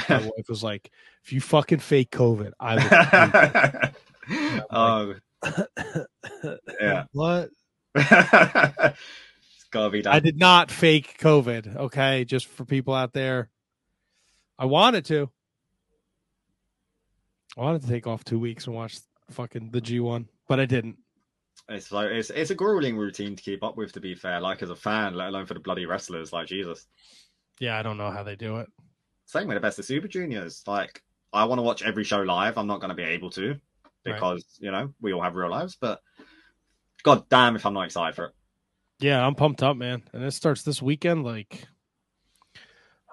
My 0.08 0.18
wife 0.18 0.48
was 0.48 0.62
like, 0.62 0.90
"If 1.24 1.32
you 1.32 1.40
fucking 1.40 1.78
fake 1.78 2.10
COVID, 2.10 2.52
I 2.58 3.92
will." 4.28 4.64
oh 4.70 5.14
yeah, 6.80 7.04
what? 7.12 7.50
it's 7.94 9.66
gotta 9.70 9.90
be 9.90 10.02
done. 10.02 10.14
I 10.14 10.20
did 10.20 10.38
not 10.38 10.70
fake 10.70 11.18
COVID. 11.18 11.76
Okay, 11.76 12.24
just 12.24 12.46
for 12.46 12.64
people 12.64 12.94
out 12.94 13.12
there, 13.12 13.50
I 14.58 14.66
wanted 14.66 15.04
to. 15.06 15.30
I 17.56 17.62
wanted 17.62 17.82
to 17.82 17.88
take 17.88 18.06
off 18.06 18.24
two 18.24 18.38
weeks 18.38 18.66
and 18.66 18.76
watch 18.76 18.98
fucking 19.30 19.70
the 19.70 19.80
G1, 19.80 20.26
but 20.48 20.60
I 20.60 20.66
didn't. 20.66 20.96
It's 21.68 21.92
like 21.92 22.10
it's 22.10 22.30
it's 22.30 22.50
a 22.50 22.54
grueling 22.54 22.96
routine 22.96 23.36
to 23.36 23.42
keep 23.42 23.62
up 23.62 23.76
with. 23.76 23.92
To 23.92 24.00
be 24.00 24.14
fair, 24.14 24.40
like 24.40 24.62
as 24.62 24.70
a 24.70 24.76
fan, 24.76 25.14
let 25.14 25.28
alone 25.28 25.46
for 25.46 25.54
the 25.54 25.60
bloody 25.60 25.86
wrestlers, 25.86 26.32
like 26.32 26.46
Jesus. 26.46 26.86
Yeah, 27.60 27.78
I 27.78 27.82
don't 27.82 27.98
know 27.98 28.10
how 28.10 28.22
they 28.22 28.36
do 28.36 28.58
it. 28.58 28.68
Same 29.26 29.48
with 29.48 29.56
the 29.56 29.60
best 29.60 29.78
of 29.78 29.84
Super 29.84 30.08
Juniors. 30.08 30.62
Like 30.66 31.02
I 31.32 31.44
want 31.44 31.58
to 31.58 31.62
watch 31.62 31.82
every 31.82 32.04
show 32.04 32.20
live. 32.20 32.56
I'm 32.56 32.66
not 32.66 32.80
going 32.80 32.90
to 32.90 32.94
be 32.94 33.02
able 33.02 33.30
to 33.30 33.56
because 34.04 34.44
you 34.60 34.70
know 34.70 34.94
we 35.00 35.12
all 35.12 35.22
have 35.22 35.34
real 35.34 35.50
lives. 35.50 35.76
But 35.78 36.00
god 37.02 37.28
damn, 37.28 37.56
if 37.56 37.66
I'm 37.66 37.74
not 37.74 37.86
excited 37.86 38.14
for 38.14 38.26
it. 38.26 38.32
Yeah, 39.00 39.24
I'm 39.24 39.34
pumped 39.34 39.62
up, 39.62 39.76
man. 39.76 40.02
And 40.12 40.24
it 40.24 40.32
starts 40.32 40.62
this 40.62 40.82
weekend. 40.82 41.24
Like, 41.24 41.66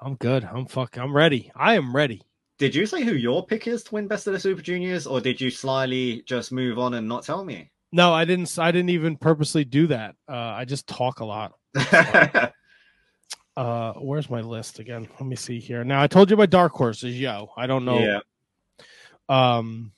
I'm 0.01 0.15
good. 0.15 0.43
I'm 0.43 0.65
fuck. 0.65 0.97
I'm 0.97 1.15
ready. 1.15 1.51
I 1.55 1.75
am 1.75 1.95
ready. 1.95 2.23
Did 2.57 2.73
you 2.73 2.85
say 2.85 3.03
who 3.03 3.13
your 3.13 3.45
pick 3.45 3.67
is 3.67 3.83
to 3.83 3.93
win 3.95 4.07
Best 4.07 4.27
of 4.27 4.33
the 4.33 4.39
Super 4.39 4.61
Juniors, 4.61 5.05
or 5.07 5.19
did 5.19 5.41
you 5.41 5.49
slyly 5.49 6.23
just 6.25 6.51
move 6.51 6.79
on 6.79 6.93
and 6.93 7.07
not 7.07 7.23
tell 7.23 7.43
me? 7.43 7.71
No, 7.91 8.13
I 8.13 8.25
didn't. 8.25 8.57
I 8.59 8.71
didn't 8.71 8.89
even 8.91 9.17
purposely 9.17 9.63
do 9.65 9.87
that. 9.87 10.15
Uh, 10.27 10.33
I 10.35 10.65
just 10.65 10.87
talk 10.87 11.19
a 11.19 11.25
lot. 11.25 11.53
Uh, 13.57 13.93
where's 13.93 14.29
my 14.29 14.41
list 14.41 14.79
again? 14.79 15.07
Let 15.17 15.25
me 15.25 15.37
see 15.37 15.61
here. 15.61 15.85
Now 15.85 16.01
I 16.01 16.07
told 16.07 16.29
you 16.29 16.35
my 16.35 16.45
dark 16.45 16.73
horses. 16.73 17.13
is 17.13 17.19
YOH. 17.21 17.47
I 17.55 17.67
don't 17.67 17.85
know. 17.85 17.99
Yeah, 17.99 18.19
Um, 19.29 19.93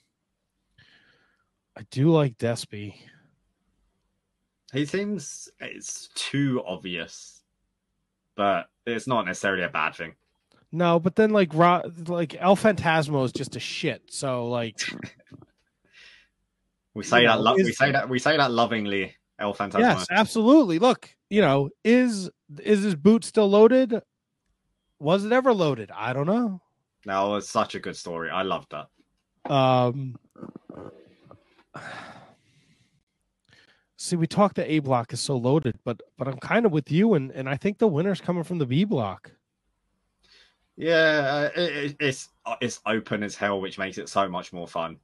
I 1.76 1.82
do 1.90 2.10
like 2.10 2.38
Despy. 2.38 2.94
he 4.72 4.86
seems 4.86 5.48
it's 5.58 6.08
too 6.14 6.62
obvious, 6.64 7.42
but 8.36 8.68
it's 8.86 9.08
not 9.08 9.26
necessarily 9.26 9.64
a 9.64 9.68
bad 9.68 9.96
thing. 9.96 10.14
No, 10.70 11.00
but 11.00 11.16
then 11.16 11.30
like 11.30 11.54
Ro- 11.54 11.90
like 12.06 12.36
El 12.38 12.56
Phantasmo 12.56 13.24
is 13.24 13.32
just 13.32 13.56
a 13.56 13.60
shit. 13.60 14.02
So 14.10 14.48
like, 14.48 14.80
We 16.94 17.04
say 17.04 17.26
that 17.26 17.40
lo- 17.40 17.54
we 17.54 17.72
say 17.72 17.92
that 17.92 18.08
we 18.08 18.18
say 18.18 18.36
that 18.36 18.50
lovingly. 18.50 19.14
El 19.38 19.54
Phantasmo. 19.54 19.78
yes, 19.78 20.06
absolutely. 20.10 20.80
Look, 20.80 21.14
you 21.30 21.40
know, 21.40 21.70
is 21.84 22.28
is 22.60 22.82
his 22.82 22.96
boot 22.96 23.24
still 23.24 23.48
loaded? 23.48 24.02
Was 24.98 25.24
it 25.24 25.30
ever 25.30 25.54
loaded? 25.54 25.92
I 25.94 26.12
don't 26.12 26.26
know. 26.26 26.60
That 27.04 27.22
was 27.22 27.48
such 27.48 27.76
a 27.76 27.80
good 27.80 27.96
story. 27.96 28.30
I 28.30 28.42
loved 28.42 28.72
that. 28.72 28.88
Um, 29.50 30.16
see, 33.96 34.16
we 34.16 34.26
talked 34.26 34.56
the 34.56 34.68
A 34.70 34.80
block 34.80 35.12
is 35.12 35.20
so 35.20 35.36
loaded, 35.36 35.78
but 35.84 36.00
but 36.16 36.26
I'm 36.26 36.38
kind 36.38 36.66
of 36.66 36.72
with 36.72 36.90
you, 36.90 37.14
and 37.14 37.30
and 37.30 37.48
I 37.48 37.56
think 37.56 37.78
the 37.78 37.86
winner's 37.86 38.20
coming 38.20 38.42
from 38.42 38.58
the 38.58 38.66
B 38.66 38.82
block. 38.84 39.30
Yeah, 40.80 41.50
uh, 41.56 41.60
it, 41.60 41.76
it- 41.76 41.96
it's 41.98 42.28
it's 42.60 42.80
open 42.86 43.24
as 43.24 43.34
hell, 43.34 43.60
which 43.60 43.78
makes 43.78 43.98
it 43.98 44.08
so 44.08 44.28
much 44.28 44.52
more 44.52 44.68
fun. 44.68 44.98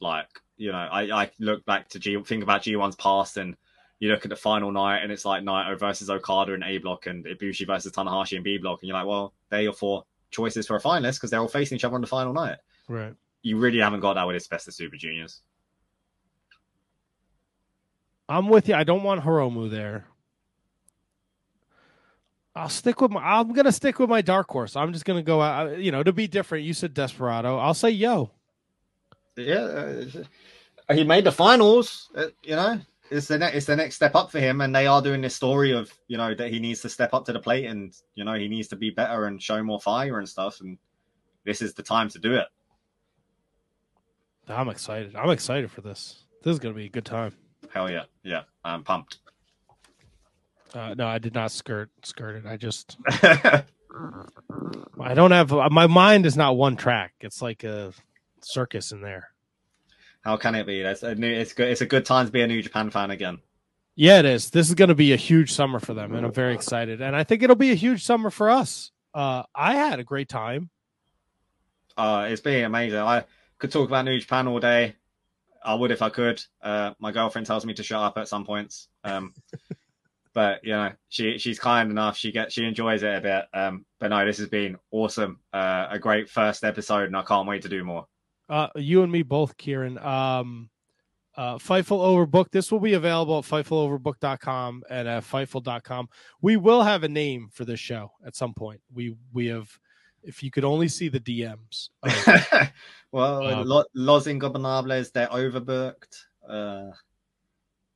Like 0.00 0.28
you 0.58 0.70
know, 0.70 0.76
I, 0.78 1.22
I 1.22 1.30
look 1.40 1.64
back 1.64 1.88
to 1.90 1.98
G, 1.98 2.20
think 2.22 2.42
about 2.42 2.62
G1's 2.62 2.94
past, 2.96 3.38
and 3.38 3.56
you 4.00 4.10
look 4.12 4.24
at 4.26 4.28
the 4.28 4.36
final 4.36 4.70
night, 4.70 4.98
and 4.98 5.10
it's 5.10 5.24
like 5.24 5.42
Naito 5.42 5.78
versus 5.78 6.10
Okada 6.10 6.52
in 6.52 6.62
A 6.62 6.76
block, 6.78 7.06
and 7.06 7.24
Ibushi 7.24 7.66
versus 7.66 7.90
Tanahashi 7.92 8.36
in 8.36 8.42
B 8.42 8.58
block, 8.58 8.82
and 8.82 8.88
you're 8.88 8.96
like, 8.98 9.06
well, 9.06 9.32
they're 9.48 9.62
your 9.62 9.72
four 9.72 10.04
choices 10.30 10.66
for 10.66 10.76
a 10.76 10.80
finalist 10.80 11.14
because 11.14 11.30
they're 11.30 11.40
all 11.40 11.48
facing 11.48 11.76
each 11.76 11.84
other 11.84 11.94
on 11.94 12.02
the 12.02 12.06
final 12.06 12.34
night. 12.34 12.58
Right. 12.86 13.14
You 13.42 13.56
really 13.56 13.78
haven't 13.78 14.00
got 14.00 14.14
that 14.14 14.26
with 14.26 14.36
this 14.36 14.46
best 14.46 14.68
of 14.68 14.74
Super 14.74 14.96
Juniors. 14.96 15.40
I'm 18.28 18.48
with 18.48 18.68
you. 18.68 18.74
I 18.74 18.84
don't 18.84 19.02
want 19.02 19.22
Hiromu 19.22 19.70
there. 19.70 20.06
I'll 22.56 22.68
stick 22.68 23.00
with 23.00 23.10
my. 23.10 23.20
I'm 23.20 23.52
gonna 23.52 23.72
stick 23.72 23.98
with 23.98 24.08
my 24.08 24.22
dark 24.22 24.48
horse. 24.48 24.76
I'm 24.76 24.92
just 24.92 25.04
gonna 25.04 25.22
go 25.22 25.42
out. 25.42 25.78
You 25.78 25.90
know, 25.90 26.02
to 26.02 26.12
be 26.12 26.28
different. 26.28 26.64
You 26.64 26.72
said 26.72 26.94
Desperado. 26.94 27.58
I'll 27.58 27.74
say 27.74 27.90
YOH. 27.90 28.30
Yeah, 29.36 30.04
uh, 30.88 30.94
he 30.94 31.02
made 31.02 31.24
the 31.24 31.32
finals. 31.32 32.10
Uh, 32.14 32.26
you 32.44 32.54
know, 32.54 32.80
it's 33.10 33.26
the 33.26 33.38
next 33.38 33.56
it's 33.56 33.66
the 33.66 33.74
next 33.74 33.96
step 33.96 34.14
up 34.14 34.30
for 34.30 34.38
him, 34.38 34.60
and 34.60 34.74
they 34.74 34.86
are 34.86 35.02
doing 35.02 35.20
this 35.20 35.34
story 35.34 35.72
of 35.72 35.92
you 36.06 36.16
know 36.16 36.32
that 36.34 36.50
he 36.50 36.60
needs 36.60 36.80
to 36.82 36.88
step 36.88 37.12
up 37.12 37.24
to 37.24 37.32
the 37.32 37.40
plate, 37.40 37.66
and 37.66 37.92
you 38.14 38.24
know 38.24 38.34
he 38.34 38.46
needs 38.46 38.68
to 38.68 38.76
be 38.76 38.90
better 38.90 39.26
and 39.26 39.42
show 39.42 39.60
more 39.62 39.80
fire 39.80 40.18
and 40.18 40.28
stuff. 40.28 40.60
And 40.60 40.78
this 41.44 41.60
is 41.60 41.74
the 41.74 41.82
time 41.82 42.08
to 42.10 42.20
do 42.20 42.34
it. 42.34 42.46
I'm 44.46 44.68
excited. 44.68 45.16
I'm 45.16 45.30
excited 45.30 45.72
for 45.72 45.80
this. 45.80 46.22
This 46.44 46.52
is 46.52 46.58
gonna 46.60 46.74
be 46.74 46.86
a 46.86 46.90
good 46.90 47.04
time. 47.04 47.34
Hell 47.72 47.90
yeah, 47.90 48.04
yeah, 48.22 48.42
I'm 48.64 48.84
pumped. 48.84 49.18
Uh, 50.74 50.94
no, 50.94 51.06
I 51.06 51.18
did 51.18 51.34
not 51.34 51.52
skirt 51.52 51.90
skirt 52.02 52.36
it. 52.36 52.46
I 52.46 52.56
just 52.56 52.96
I 55.00 55.14
don't 55.14 55.30
have 55.30 55.50
my 55.50 55.86
mind 55.86 56.26
is 56.26 56.36
not 56.36 56.56
one 56.56 56.76
track. 56.76 57.12
It's 57.20 57.40
like 57.40 57.62
a 57.62 57.92
circus 58.42 58.90
in 58.90 59.00
there. 59.00 59.28
How 60.22 60.36
can 60.36 60.54
it 60.54 60.66
be? 60.66 60.82
That's 60.82 61.02
a 61.02 61.14
new. 61.14 61.30
It's 61.30 61.52
good. 61.52 61.68
It's 61.68 61.80
a 61.80 61.86
good 61.86 62.04
time 62.04 62.26
to 62.26 62.32
be 62.32 62.40
a 62.40 62.46
New 62.46 62.60
Japan 62.60 62.90
fan 62.90 63.10
again. 63.10 63.38
Yeah, 63.94 64.18
it 64.18 64.24
is. 64.24 64.50
This 64.50 64.68
is 64.68 64.74
going 64.74 64.88
to 64.88 64.94
be 64.94 65.12
a 65.12 65.16
huge 65.16 65.52
summer 65.52 65.78
for 65.78 65.94
them, 65.94 66.14
and 66.14 66.26
I'm 66.26 66.32
very 66.32 66.54
excited. 66.54 67.00
And 67.00 67.14
I 67.14 67.22
think 67.22 67.42
it'll 67.44 67.54
be 67.54 67.70
a 67.70 67.76
huge 67.76 68.04
summer 68.04 68.30
for 68.30 68.50
us. 68.50 68.90
Uh, 69.12 69.44
I 69.54 69.74
had 69.76 70.00
a 70.00 70.04
great 70.04 70.28
time. 70.28 70.70
Uh, 71.96 72.26
it's 72.28 72.40
been 72.40 72.64
amazing. 72.64 72.98
I 72.98 73.24
could 73.58 73.70
talk 73.70 73.86
about 73.86 74.06
New 74.06 74.18
Japan 74.18 74.48
all 74.48 74.58
day. 74.58 74.96
I 75.64 75.74
would 75.74 75.92
if 75.92 76.02
I 76.02 76.08
could. 76.08 76.42
Uh, 76.60 76.94
my 76.98 77.12
girlfriend 77.12 77.46
tells 77.46 77.64
me 77.64 77.74
to 77.74 77.84
shut 77.84 78.02
up 78.02 78.18
at 78.18 78.26
some 78.26 78.44
points. 78.44 78.88
Um, 79.04 79.32
but 80.34 80.62
you 80.64 80.72
know, 80.72 80.92
she 81.08 81.38
she's 81.38 81.58
kind 81.58 81.90
enough. 81.90 82.16
She 82.16 82.32
gets 82.32 82.52
she 82.54 82.64
enjoys 82.64 83.02
it 83.02 83.16
a 83.16 83.20
bit. 83.20 83.44
Um, 83.58 83.86
but 84.00 84.08
no, 84.08 84.24
this 84.26 84.38
has 84.38 84.48
been 84.48 84.76
awesome. 84.90 85.40
Uh, 85.52 85.86
a 85.90 85.98
great 85.98 86.28
first 86.28 86.64
episode, 86.64 87.04
and 87.06 87.16
I 87.16 87.22
can't 87.22 87.48
wait 87.48 87.62
to 87.62 87.68
do 87.68 87.84
more. 87.84 88.06
Uh, 88.48 88.68
you 88.76 89.02
and 89.02 89.10
me 89.10 89.22
both, 89.22 89.56
Ciaran. 89.56 89.96
Um, 89.98 90.68
uh, 91.36 91.56
Fightful 91.56 91.98
Overbook. 91.98 92.50
This 92.50 92.70
will 92.70 92.78
be 92.80 92.92
available 92.94 93.38
at 93.38 93.44
FightfulOverbook.com 93.44 94.82
and 94.90 95.08
at 95.08 95.24
Fightful.com. 95.24 96.08
We 96.42 96.56
will 96.56 96.82
have 96.82 97.02
a 97.04 97.08
name 97.08 97.48
for 97.52 97.64
this 97.64 97.80
show 97.80 98.12
at 98.26 98.36
some 98.36 98.54
point. 98.54 98.80
We 98.92 99.16
we 99.32 99.46
have, 99.46 99.68
if 100.22 100.42
you 100.42 100.50
could 100.50 100.64
only 100.64 100.88
see 100.88 101.08
the 101.08 101.20
DMs. 101.20 101.88
of- 102.02 102.70
well, 103.12 103.46
Um, 103.46 103.66
Lo- 103.66 103.84
Los 103.94 104.26
Ingobernables, 104.26 105.10
they're 105.12 105.26
overbooked. 105.28 106.14
Uh, 106.48 106.90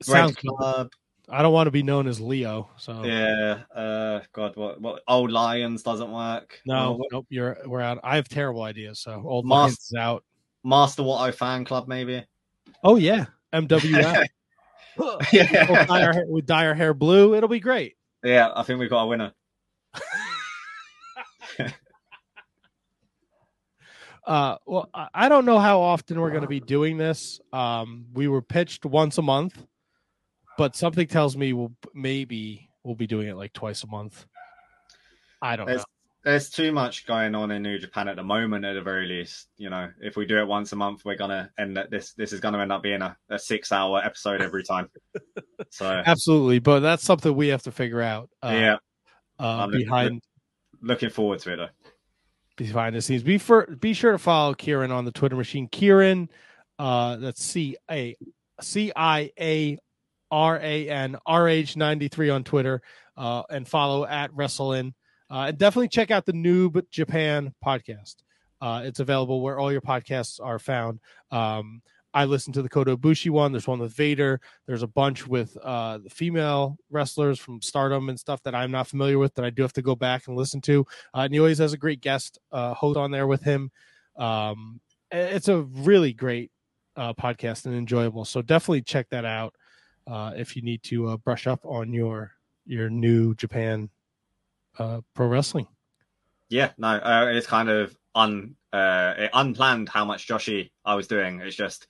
sounds 0.02 0.36
Club, 0.36 0.90
I 1.30 1.42
don't 1.42 1.52
want 1.52 1.66
to 1.66 1.70
be 1.70 1.82
known 1.82 2.06
as 2.06 2.20
Leo. 2.20 2.70
So 2.76 3.04
yeah. 3.04 3.60
Uh, 3.74 4.20
God, 4.32 4.56
what 4.56 4.80
what? 4.80 5.02
Old 5.08 5.30
Lions 5.30 5.82
doesn't 5.82 6.10
work. 6.10 6.60
no, 6.66 6.98
nope. 7.12 7.26
You're 7.28 7.58
we're 7.66 7.80
out. 7.80 7.98
I 8.02 8.16
have 8.16 8.28
terrible 8.28 8.62
ideas. 8.62 9.00
So 9.00 9.22
old 9.24 9.44
Mas- 9.46 9.56
Lions 9.56 9.78
is 9.78 9.94
out. 9.98 10.24
Master 10.64 11.02
Wato 11.02 11.34
fan 11.34 11.64
club, 11.64 11.86
maybe. 11.88 12.24
Oh 12.82 12.96
yeah, 12.96 13.26
MWF. 13.52 14.26
We'll 14.96 15.18
yeah. 15.32 15.84
dye 15.86 16.02
our 16.04 16.12
hair, 16.12 16.24
we 16.28 16.40
dye 16.42 16.66
our 16.66 16.74
hair 16.74 16.94
blue. 16.94 17.34
It'll 17.34 17.48
be 17.48 17.60
great. 17.60 17.94
Yeah, 18.24 18.50
I 18.54 18.62
think 18.62 18.80
we've 18.80 18.90
got 18.90 19.02
a 19.04 19.06
winner. 19.06 19.32
Uh, 24.26 24.56
well, 24.66 24.90
I- 24.92 25.08
I 25.14 25.28
don't 25.30 25.46
know 25.46 25.58
how 25.58 25.80
often 25.80 26.20
we're 26.20 26.28
going 26.30 26.42
to 26.42 26.48
be 26.48 26.60
doing 26.60 26.98
this. 26.98 27.40
Um, 27.50 28.04
we 28.12 28.28
were 28.28 28.42
pitched 28.42 28.84
once 28.84 29.16
a 29.16 29.22
month, 29.22 29.64
but 30.58 30.74
something 30.76 31.06
tells 31.06 31.36
me 31.36 31.54
we'll 31.54 31.72
maybe 31.94 32.68
we'll 32.82 32.96
be 32.96 33.06
doing 33.06 33.28
it 33.28 33.36
like 33.36 33.52
twice 33.54 33.84
a 33.84 33.86
month. 33.86 34.26
I 35.40 35.56
don't 35.56 35.66
know. 35.66 35.72
There's 35.72 35.84
there's 36.24 36.50
too 36.50 36.72
much 36.72 37.06
going 37.06 37.34
on 37.36 37.52
in 37.52 37.62
New 37.62 37.78
Japan 37.78 38.08
at 38.08 38.16
the 38.16 38.24
moment. 38.24 38.64
At 38.64 38.74
the 38.74 38.82
very 38.82 39.06
least, 39.06 39.48
you 39.56 39.70
know, 39.70 39.88
if 40.00 40.16
we 40.16 40.26
do 40.26 40.36
it 40.36 40.46
once 40.46 40.72
a 40.72 40.76
month, 40.76 41.04
we're 41.04 41.16
gonna 41.16 41.48
end 41.58 41.78
up, 41.78 41.90
this. 41.90 42.12
This 42.12 42.32
is 42.32 42.40
gonna 42.40 42.58
end 42.58 42.72
up 42.72 42.82
being 42.82 43.00
a, 43.00 43.16
a 43.30 43.38
six 43.38 43.70
hour 43.70 44.02
episode 44.04 44.42
every 44.42 44.62
time. 44.62 44.90
So 45.70 45.86
Absolutely, 46.06 46.60
but 46.60 46.80
that's 46.80 47.02
something 47.02 47.34
we 47.34 47.48
have 47.48 47.62
to 47.64 47.72
figure 47.72 48.00
out. 48.00 48.30
Uh, 48.42 48.52
yeah, 48.54 48.76
uh, 49.38 49.66
behind 49.66 50.22
looking 50.80 51.10
forward 51.10 51.40
to 51.40 51.52
it 51.52 51.56
though. 51.56 51.68
behind 52.56 52.94
the 52.94 53.02
scenes. 53.02 53.22
Be 53.22 53.38
for 53.38 53.66
be 53.66 53.92
sure 53.92 54.12
to 54.12 54.18
follow 54.18 54.54
Ciaran 54.54 54.92
on 54.92 55.04
the 55.04 55.12
Twitter 55.12 55.36
machine. 55.36 55.68
Ciaran, 55.70 56.30
uh, 56.78 57.16
that's 57.16 57.44
C 57.44 57.76
A 57.90 58.16
C 58.60 58.92
I 58.96 59.30
A 59.38 59.78
R 60.30 60.58
A 60.62 60.88
N 60.88 61.16
R 61.26 61.48
H 61.48 61.76
ninety 61.76 62.08
three 62.08 62.30
on 62.30 62.44
Twitter. 62.44 62.82
uh, 63.18 63.42
and 63.50 63.66
follow 63.66 64.06
at 64.06 64.30
WrestleInn. 64.32 64.94
Uh, 65.30 65.46
and 65.48 65.58
definitely 65.58 65.88
check 65.88 66.10
out 66.10 66.24
the 66.24 66.32
Noob 66.32 66.88
Japan 66.90 67.52
podcast. 67.64 68.16
Uh, 68.60 68.82
it's 68.84 69.00
available 69.00 69.40
where 69.42 69.58
all 69.58 69.70
your 69.70 69.80
podcasts 69.80 70.40
are 70.42 70.58
found. 70.58 71.00
Um, 71.30 71.82
I 72.14 72.24
listen 72.24 72.52
to 72.54 72.62
the 72.62 72.68
Kota 72.68 72.96
Ibushi 72.96 73.30
one. 73.30 73.52
There's 73.52 73.66
one 73.66 73.80
with 73.80 73.92
Vader. 73.92 74.40
There's 74.66 74.82
a 74.82 74.86
bunch 74.86 75.26
with 75.26 75.56
uh, 75.62 75.98
the 75.98 76.08
female 76.10 76.78
wrestlers 76.90 77.38
from 77.38 77.60
Stardom 77.60 78.08
and 78.08 78.18
stuff 78.18 78.42
that 78.44 78.54
I'm 78.54 78.70
not 78.70 78.86
familiar 78.86 79.18
with 79.18 79.34
that 79.34 79.44
I 79.44 79.50
do 79.50 79.62
have 79.62 79.74
to 79.74 79.82
go 79.82 79.94
back 79.94 80.26
and 80.26 80.36
listen 80.36 80.60
to. 80.62 80.86
Uh, 81.14 81.20
and 81.20 81.34
he 81.34 81.38
always 81.40 81.58
has 81.58 81.74
a 81.74 81.78
great 81.78 82.00
guest 82.00 82.38
uh, 82.50 82.72
host 82.72 82.96
on 82.96 83.10
there 83.10 83.26
with 83.26 83.42
him. 83.42 83.70
Um, 84.16 84.80
it's 85.10 85.48
a 85.48 85.60
really 85.62 86.12
great 86.12 86.50
uh, 86.96 87.12
podcast 87.14 87.66
and 87.66 87.74
enjoyable. 87.74 88.24
So 88.24 88.42
definitely 88.42 88.82
check 88.82 89.08
that 89.10 89.24
out 89.24 89.54
uh, 90.08 90.32
if 90.36 90.56
you 90.56 90.62
need 90.62 90.82
to 90.84 91.08
uh, 91.08 91.16
brush 91.18 91.46
up 91.46 91.60
on 91.64 91.92
your 91.92 92.32
your 92.66 92.90
new 92.90 93.34
Japan 93.34 93.88
uh, 94.78 95.00
pro 95.14 95.26
wrestling. 95.26 95.66
Yeah, 96.48 96.70
no, 96.78 96.88
uh, 96.88 97.26
it's 97.32 97.46
kind 97.46 97.68
of 97.68 97.96
un 98.14 98.56
uh, 98.72 99.28
unplanned 99.34 99.88
how 99.88 100.04
much 100.04 100.26
Joshi 100.26 100.70
I 100.84 100.94
was 100.94 101.06
doing. 101.06 101.40
It's 101.40 101.56
just 101.56 101.86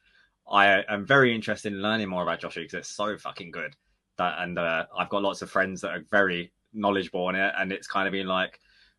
I 0.51 0.82
am 0.89 1.07
very 1.07 1.35
interested 1.35 1.73
in 1.73 1.82
learning 1.82 2.09
more 2.09 2.23
about 2.23 2.40
Joshi 2.40 2.62
because 2.62 2.74
it's 2.74 2.90
so 2.90 3.16
fucking 3.16 3.51
good. 3.51 3.74
That 4.16 4.39
and 4.40 4.59
uh, 4.59 4.86
I've 4.97 5.09
got 5.11 5.23
lots 5.23 5.43
of 5.43 5.51
friends 5.51 5.81
that 5.82 5.90
are 5.90 6.05
very 6.11 6.53
knowledgeable 6.73 7.27
on 7.27 7.36
it, 7.36 7.53
and 7.57 7.73
it's 7.73 7.86
kind 7.86 8.09
of 8.09 8.12
been 8.12 8.27
like, 8.27 8.59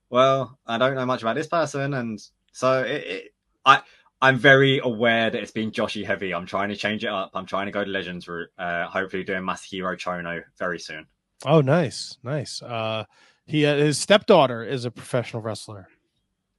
well, 0.09 0.57
I 0.65 0.77
don't 0.77 0.95
know 0.95 1.05
much 1.05 1.21
about 1.21 1.35
this 1.35 1.47
person, 1.47 1.93
and 1.93 2.19
so 2.53 2.83
it, 2.83 3.03
it 3.03 3.33
I 3.65 3.81
I'm 4.21 4.37
very 4.37 4.79
aware 4.79 5.29
that 5.29 5.41
it's 5.41 5.51
been 5.51 5.71
Joshi 5.71 6.05
heavy. 6.05 6.33
I'm 6.33 6.45
trying 6.45 6.69
to 6.69 6.75
change 6.75 7.03
it 7.03 7.09
up. 7.09 7.31
I'm 7.33 7.45
trying 7.45 7.67
to 7.67 7.71
go 7.71 7.83
to 7.83 7.89
Legends 7.89 8.27
route. 8.27 8.49
Uh, 8.57 8.85
hopefully, 8.87 9.23
doing 9.23 9.43
Masahiro 9.43 9.97
Chono 9.97 10.43
very 10.57 10.79
soon. 10.79 11.07
Oh, 11.45 11.61
nice, 11.61 12.17
nice. 12.23 12.61
Uh, 12.61 13.05
he 13.45 13.65
uh, 13.65 13.75
his 13.75 13.97
stepdaughter 13.97 14.63
is 14.63 14.85
a 14.85 14.91
professional 14.91 15.41
wrestler. 15.41 15.87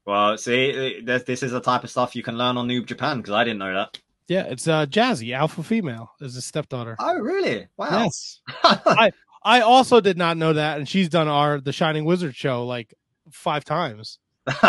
Well, 0.07 0.39
see, 0.39 1.03
this, 1.03 1.25
this 1.25 1.43
is 1.43 1.53
the 1.53 1.61
type 1.61 1.85
of 1.85 1.91
stuff 1.91 2.17
you 2.17 2.23
can 2.23 2.39
learn 2.39 2.57
on 2.57 2.67
Noob 2.67 2.87
Japan 2.87 3.19
because 3.19 3.35
I 3.35 3.45
didn't 3.45 3.59
know 3.59 3.75
that. 3.75 3.99
Yeah, 4.27 4.45
it's 4.45 4.67
uh, 4.67 4.87
Jazzy, 4.87 5.35
alpha 5.35 5.63
female, 5.63 6.13
is 6.21 6.35
his 6.35 6.47
stepdaughter. 6.47 6.97
Oh, 6.99 7.19
really? 7.19 7.67
Wow. 7.77 8.05
Yes. 8.05 8.41
I 8.65 9.11
I 9.43 9.61
also 9.61 10.01
did 10.01 10.17
not 10.17 10.37
know 10.37 10.53
that, 10.53 10.79
and 10.79 10.89
she's 10.89 11.09
done 11.09 11.29
our 11.29 11.61
the 11.61 11.73
Shining 11.73 12.05
Wizard 12.05 12.35
show 12.35 12.65
like 12.67 12.95
five 13.31 13.65
times. 13.65 14.19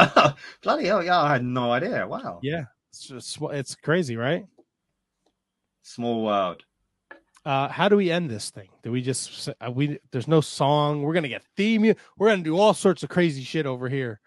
Bloody 0.61 0.85
hell! 0.85 1.03
Yeah, 1.03 1.22
I 1.22 1.34
had 1.34 1.43
no 1.43 1.72
idea. 1.72 2.07
Wow. 2.07 2.39
Yeah, 2.43 2.65
it's 2.91 3.07
just, 3.07 3.38
it's 3.41 3.76
crazy, 3.76 4.18
right? 4.18 4.45
Small 5.81 6.26
world. 6.26 6.63
Uh, 7.45 7.69
how 7.69 7.89
do 7.89 7.95
we 7.95 8.11
end 8.11 8.30
this 8.30 8.49
thing? 8.49 8.68
Do 8.84 8.91
we 8.91 9.01
just 9.01 9.49
uh, 9.49 9.72
we? 9.72 9.99
There's 10.11 10.27
no 10.27 10.41
song. 10.41 11.01
We're 11.01 11.13
gonna 11.13 11.27
get 11.27 11.43
theme. 11.57 11.95
We're 12.18 12.30
gonna 12.30 12.43
do 12.43 12.59
all 12.59 12.73
sorts 12.73 13.01
of 13.01 13.09
crazy 13.09 13.41
shit 13.41 13.65
over 13.65 13.89
here. 13.89 14.19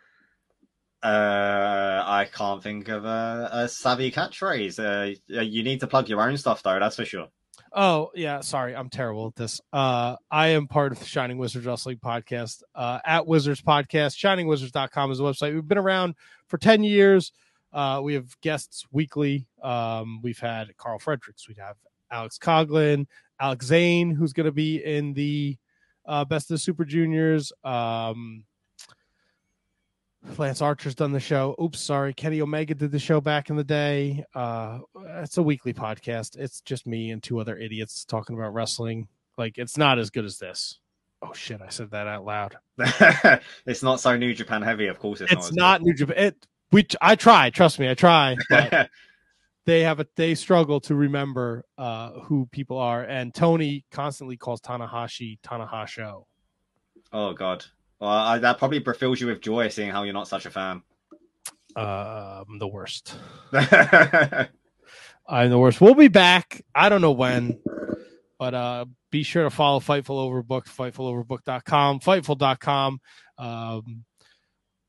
Uh, 1.01 2.03
I 2.05 2.27
can't 2.33 2.63
think 2.63 2.89
of 2.89 3.05
a, 3.05 3.51
a 3.53 3.69
savvy 3.69 4.11
catchphrase. 4.11 4.81
Uh, 4.81 5.15
you 5.29 5.63
need 5.63 5.81
to 5.81 5.87
plug 5.87 6.09
your 6.09 6.23
own 6.23 6.37
stuff, 6.39 6.63
though. 6.63 6.79
That's 6.81 6.97
for 6.97 7.05
sure. 7.05 7.29
Oh 7.73 8.11
yeah, 8.15 8.41
sorry, 8.41 8.75
I'm 8.75 8.89
terrible 8.89 9.29
at 9.29 9.37
this. 9.37 9.61
Uh, 9.73 10.17
I 10.31 10.49
am 10.49 10.67
part 10.67 10.93
of 10.93 10.99
the 10.99 11.05
Shining 11.05 11.39
Wizards 11.39 11.67
Wrestling 11.67 11.99
Podcast 11.99 12.63
uh, 12.75 13.01
at 13.05 13.27
Wizards 13.27 13.61
Podcast. 13.61 14.17
ShiningWizards.com 14.17 15.13
is 15.13 15.19
the 15.19 15.25
website. 15.25 15.55
We've 15.55 15.67
been 15.67 15.79
around 15.79 16.15
for 16.49 16.59
ten 16.59 16.83
years. 16.83 17.33
Uh, 17.75 18.01
we 18.03 18.15
have 18.15 18.41
guests 18.41 18.87
weekly. 18.93 19.47
Um, 19.63 20.21
we've 20.23 20.39
had 20.39 20.75
Karl 20.77 21.01
Fredericks. 21.01 21.49
We 21.49 21.57
have 21.59 21.77
Alex 22.11 22.39
Coughlin, 22.39 23.07
Alex 23.41 23.67
Zayne, 23.67 24.13
who's 24.13 24.33
going 24.33 24.47
to 24.47 24.53
be 24.53 24.83
in 24.85 25.13
the 25.13 25.59
uh, 26.07 26.25
Best 26.25 26.51
of 26.51 26.55
the 26.55 26.59
Super 26.59 26.85
Juniors. 26.85 27.53
Um, 27.65 28.45
Lance 30.39 30.63
Archer's 30.63 30.95
done 30.95 31.13
the 31.13 31.21
show. 31.21 31.55
Oops, 31.61 31.79
sorry. 31.79 32.15
Kenny 32.15 32.41
Omega 32.41 32.75
did 32.75 32.93
the 32.93 32.99
show 32.99 33.21
back 33.21 33.51
in 33.51 33.57
the 33.57 33.65
day. 33.65 34.25
Uh, 34.35 34.79
it's 35.17 35.37
a 35.37 35.43
weekly 35.43 35.75
podcast. 35.75 36.37
It's 36.39 36.61
just 36.61 36.87
me 36.87 37.11
and 37.11 37.23
two 37.23 37.41
other 37.41 37.57
idiots 37.57 38.05
talking 38.05 38.37
about 38.37 38.55
wrestling. 38.55 39.09
Like 39.37 39.59
it's 39.59 39.77
not 39.77 39.99
as 39.99 40.11
good 40.11 40.25
as 40.25 40.39
this. 40.39 40.79
Oh 41.23 41.33
shit! 41.33 41.61
I 41.63 41.69
said 41.69 41.91
that 41.91 42.07
out 42.07 42.25
loud. 42.25 42.57
it's 43.67 43.83
not 43.83 43.99
so 43.99 44.17
New 44.17 44.35
Japan 44.35 44.63
heavy. 44.63 44.87
Of 44.87 44.99
course, 44.99 45.21
it's, 45.21 45.33
it's 45.33 45.53
not, 45.53 45.81
not 45.81 45.83
New 45.83 45.95
Japan. 45.95 46.17
It 46.19 46.47
we 46.75 46.87
I 47.01 47.15
try. 47.15 47.51
Trust 47.51 47.79
me, 47.79 47.89
I 47.89 47.95
try. 47.95 48.37
they 49.65 49.83
have 49.83 50.01
a 50.01 50.07
they 50.17 50.35
struggle 50.35 50.81
to 50.81 50.95
remember 50.97 51.65
uh, 51.79 52.11
who 52.25 52.47
people 52.51 52.79
are, 52.79 53.03
and 53.03 53.33
Tony 53.33 53.85
constantly 53.93 54.37
calls 54.37 54.61
Tanahashi 54.61 55.39
Tanahasho. 55.41 56.25
Oh 57.13 57.33
God, 57.33 57.65
well, 58.01 58.11
I, 58.11 58.39
that 58.39 58.59
probably 58.59 58.83
fills 58.99 59.21
you 59.21 59.29
with 59.29 59.41
joy 59.41 59.69
seeing 59.69 59.91
how 59.91 60.03
you're 60.03 60.13
not 60.13 60.27
such 60.27 60.47
a 60.47 60.51
fan. 60.51 60.83
Um, 61.77 62.59
the 62.59 62.69
worst. 62.69 63.15
I'm 65.27 65.51
the 65.51 65.59
worst. 65.59 65.81
We'll 65.81 65.95
be 65.95 66.09
back. 66.09 66.65
I 66.75 66.89
don't 66.89 67.01
know 67.01 67.13
when, 67.13 67.61
but 68.39 68.53
uh, 68.53 68.87
be 69.11 69.23
sure 69.23 69.45
to 69.45 69.51
follow 69.51 69.79
Fightful 69.79 70.29
Overbook, 70.29 70.67
FightfulOverbook.com, 70.67 72.01
Fightful.com. 72.01 73.01
Um, 73.39 74.05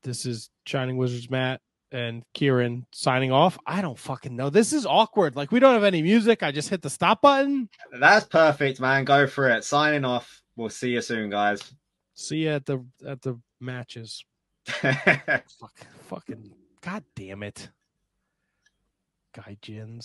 this 0.02 0.26
is 0.26 0.50
Shining 0.64 0.96
Wizards 0.96 1.30
Matt 1.30 1.60
and 1.92 2.22
Ciaran 2.34 2.86
signing 2.92 3.32
off. 3.32 3.58
I 3.66 3.80
don't 3.80 3.98
fucking 3.98 4.34
know. 4.34 4.50
This 4.50 4.72
is 4.72 4.86
awkward. 4.86 5.36
Like 5.36 5.52
we 5.52 5.60
don't 5.60 5.74
have 5.74 5.84
any 5.84 6.02
music. 6.02 6.42
I 6.42 6.52
just 6.52 6.68
hit 6.68 6.82
the 6.82 6.90
stop 6.90 7.22
button. 7.22 7.68
That's 7.98 8.26
perfect, 8.26 8.80
man. 8.80 9.04
Go 9.04 9.26
for 9.26 9.48
it. 9.48 9.64
Signing 9.64 10.04
off. 10.04 10.42
We'll 10.56 10.68
see 10.68 10.90
you 10.90 11.00
soon, 11.00 11.30
guys. 11.30 11.62
See 12.14 12.38
you 12.38 12.50
at 12.50 12.66
the 12.66 12.84
at 13.06 13.22
the 13.22 13.38
matches. 13.60 14.24
Fuck, 14.66 15.86
fucking 16.08 16.52
god 16.80 17.04
damn 17.14 17.42
it. 17.42 17.68
Guy 19.34 19.56
Jins. 19.60 20.04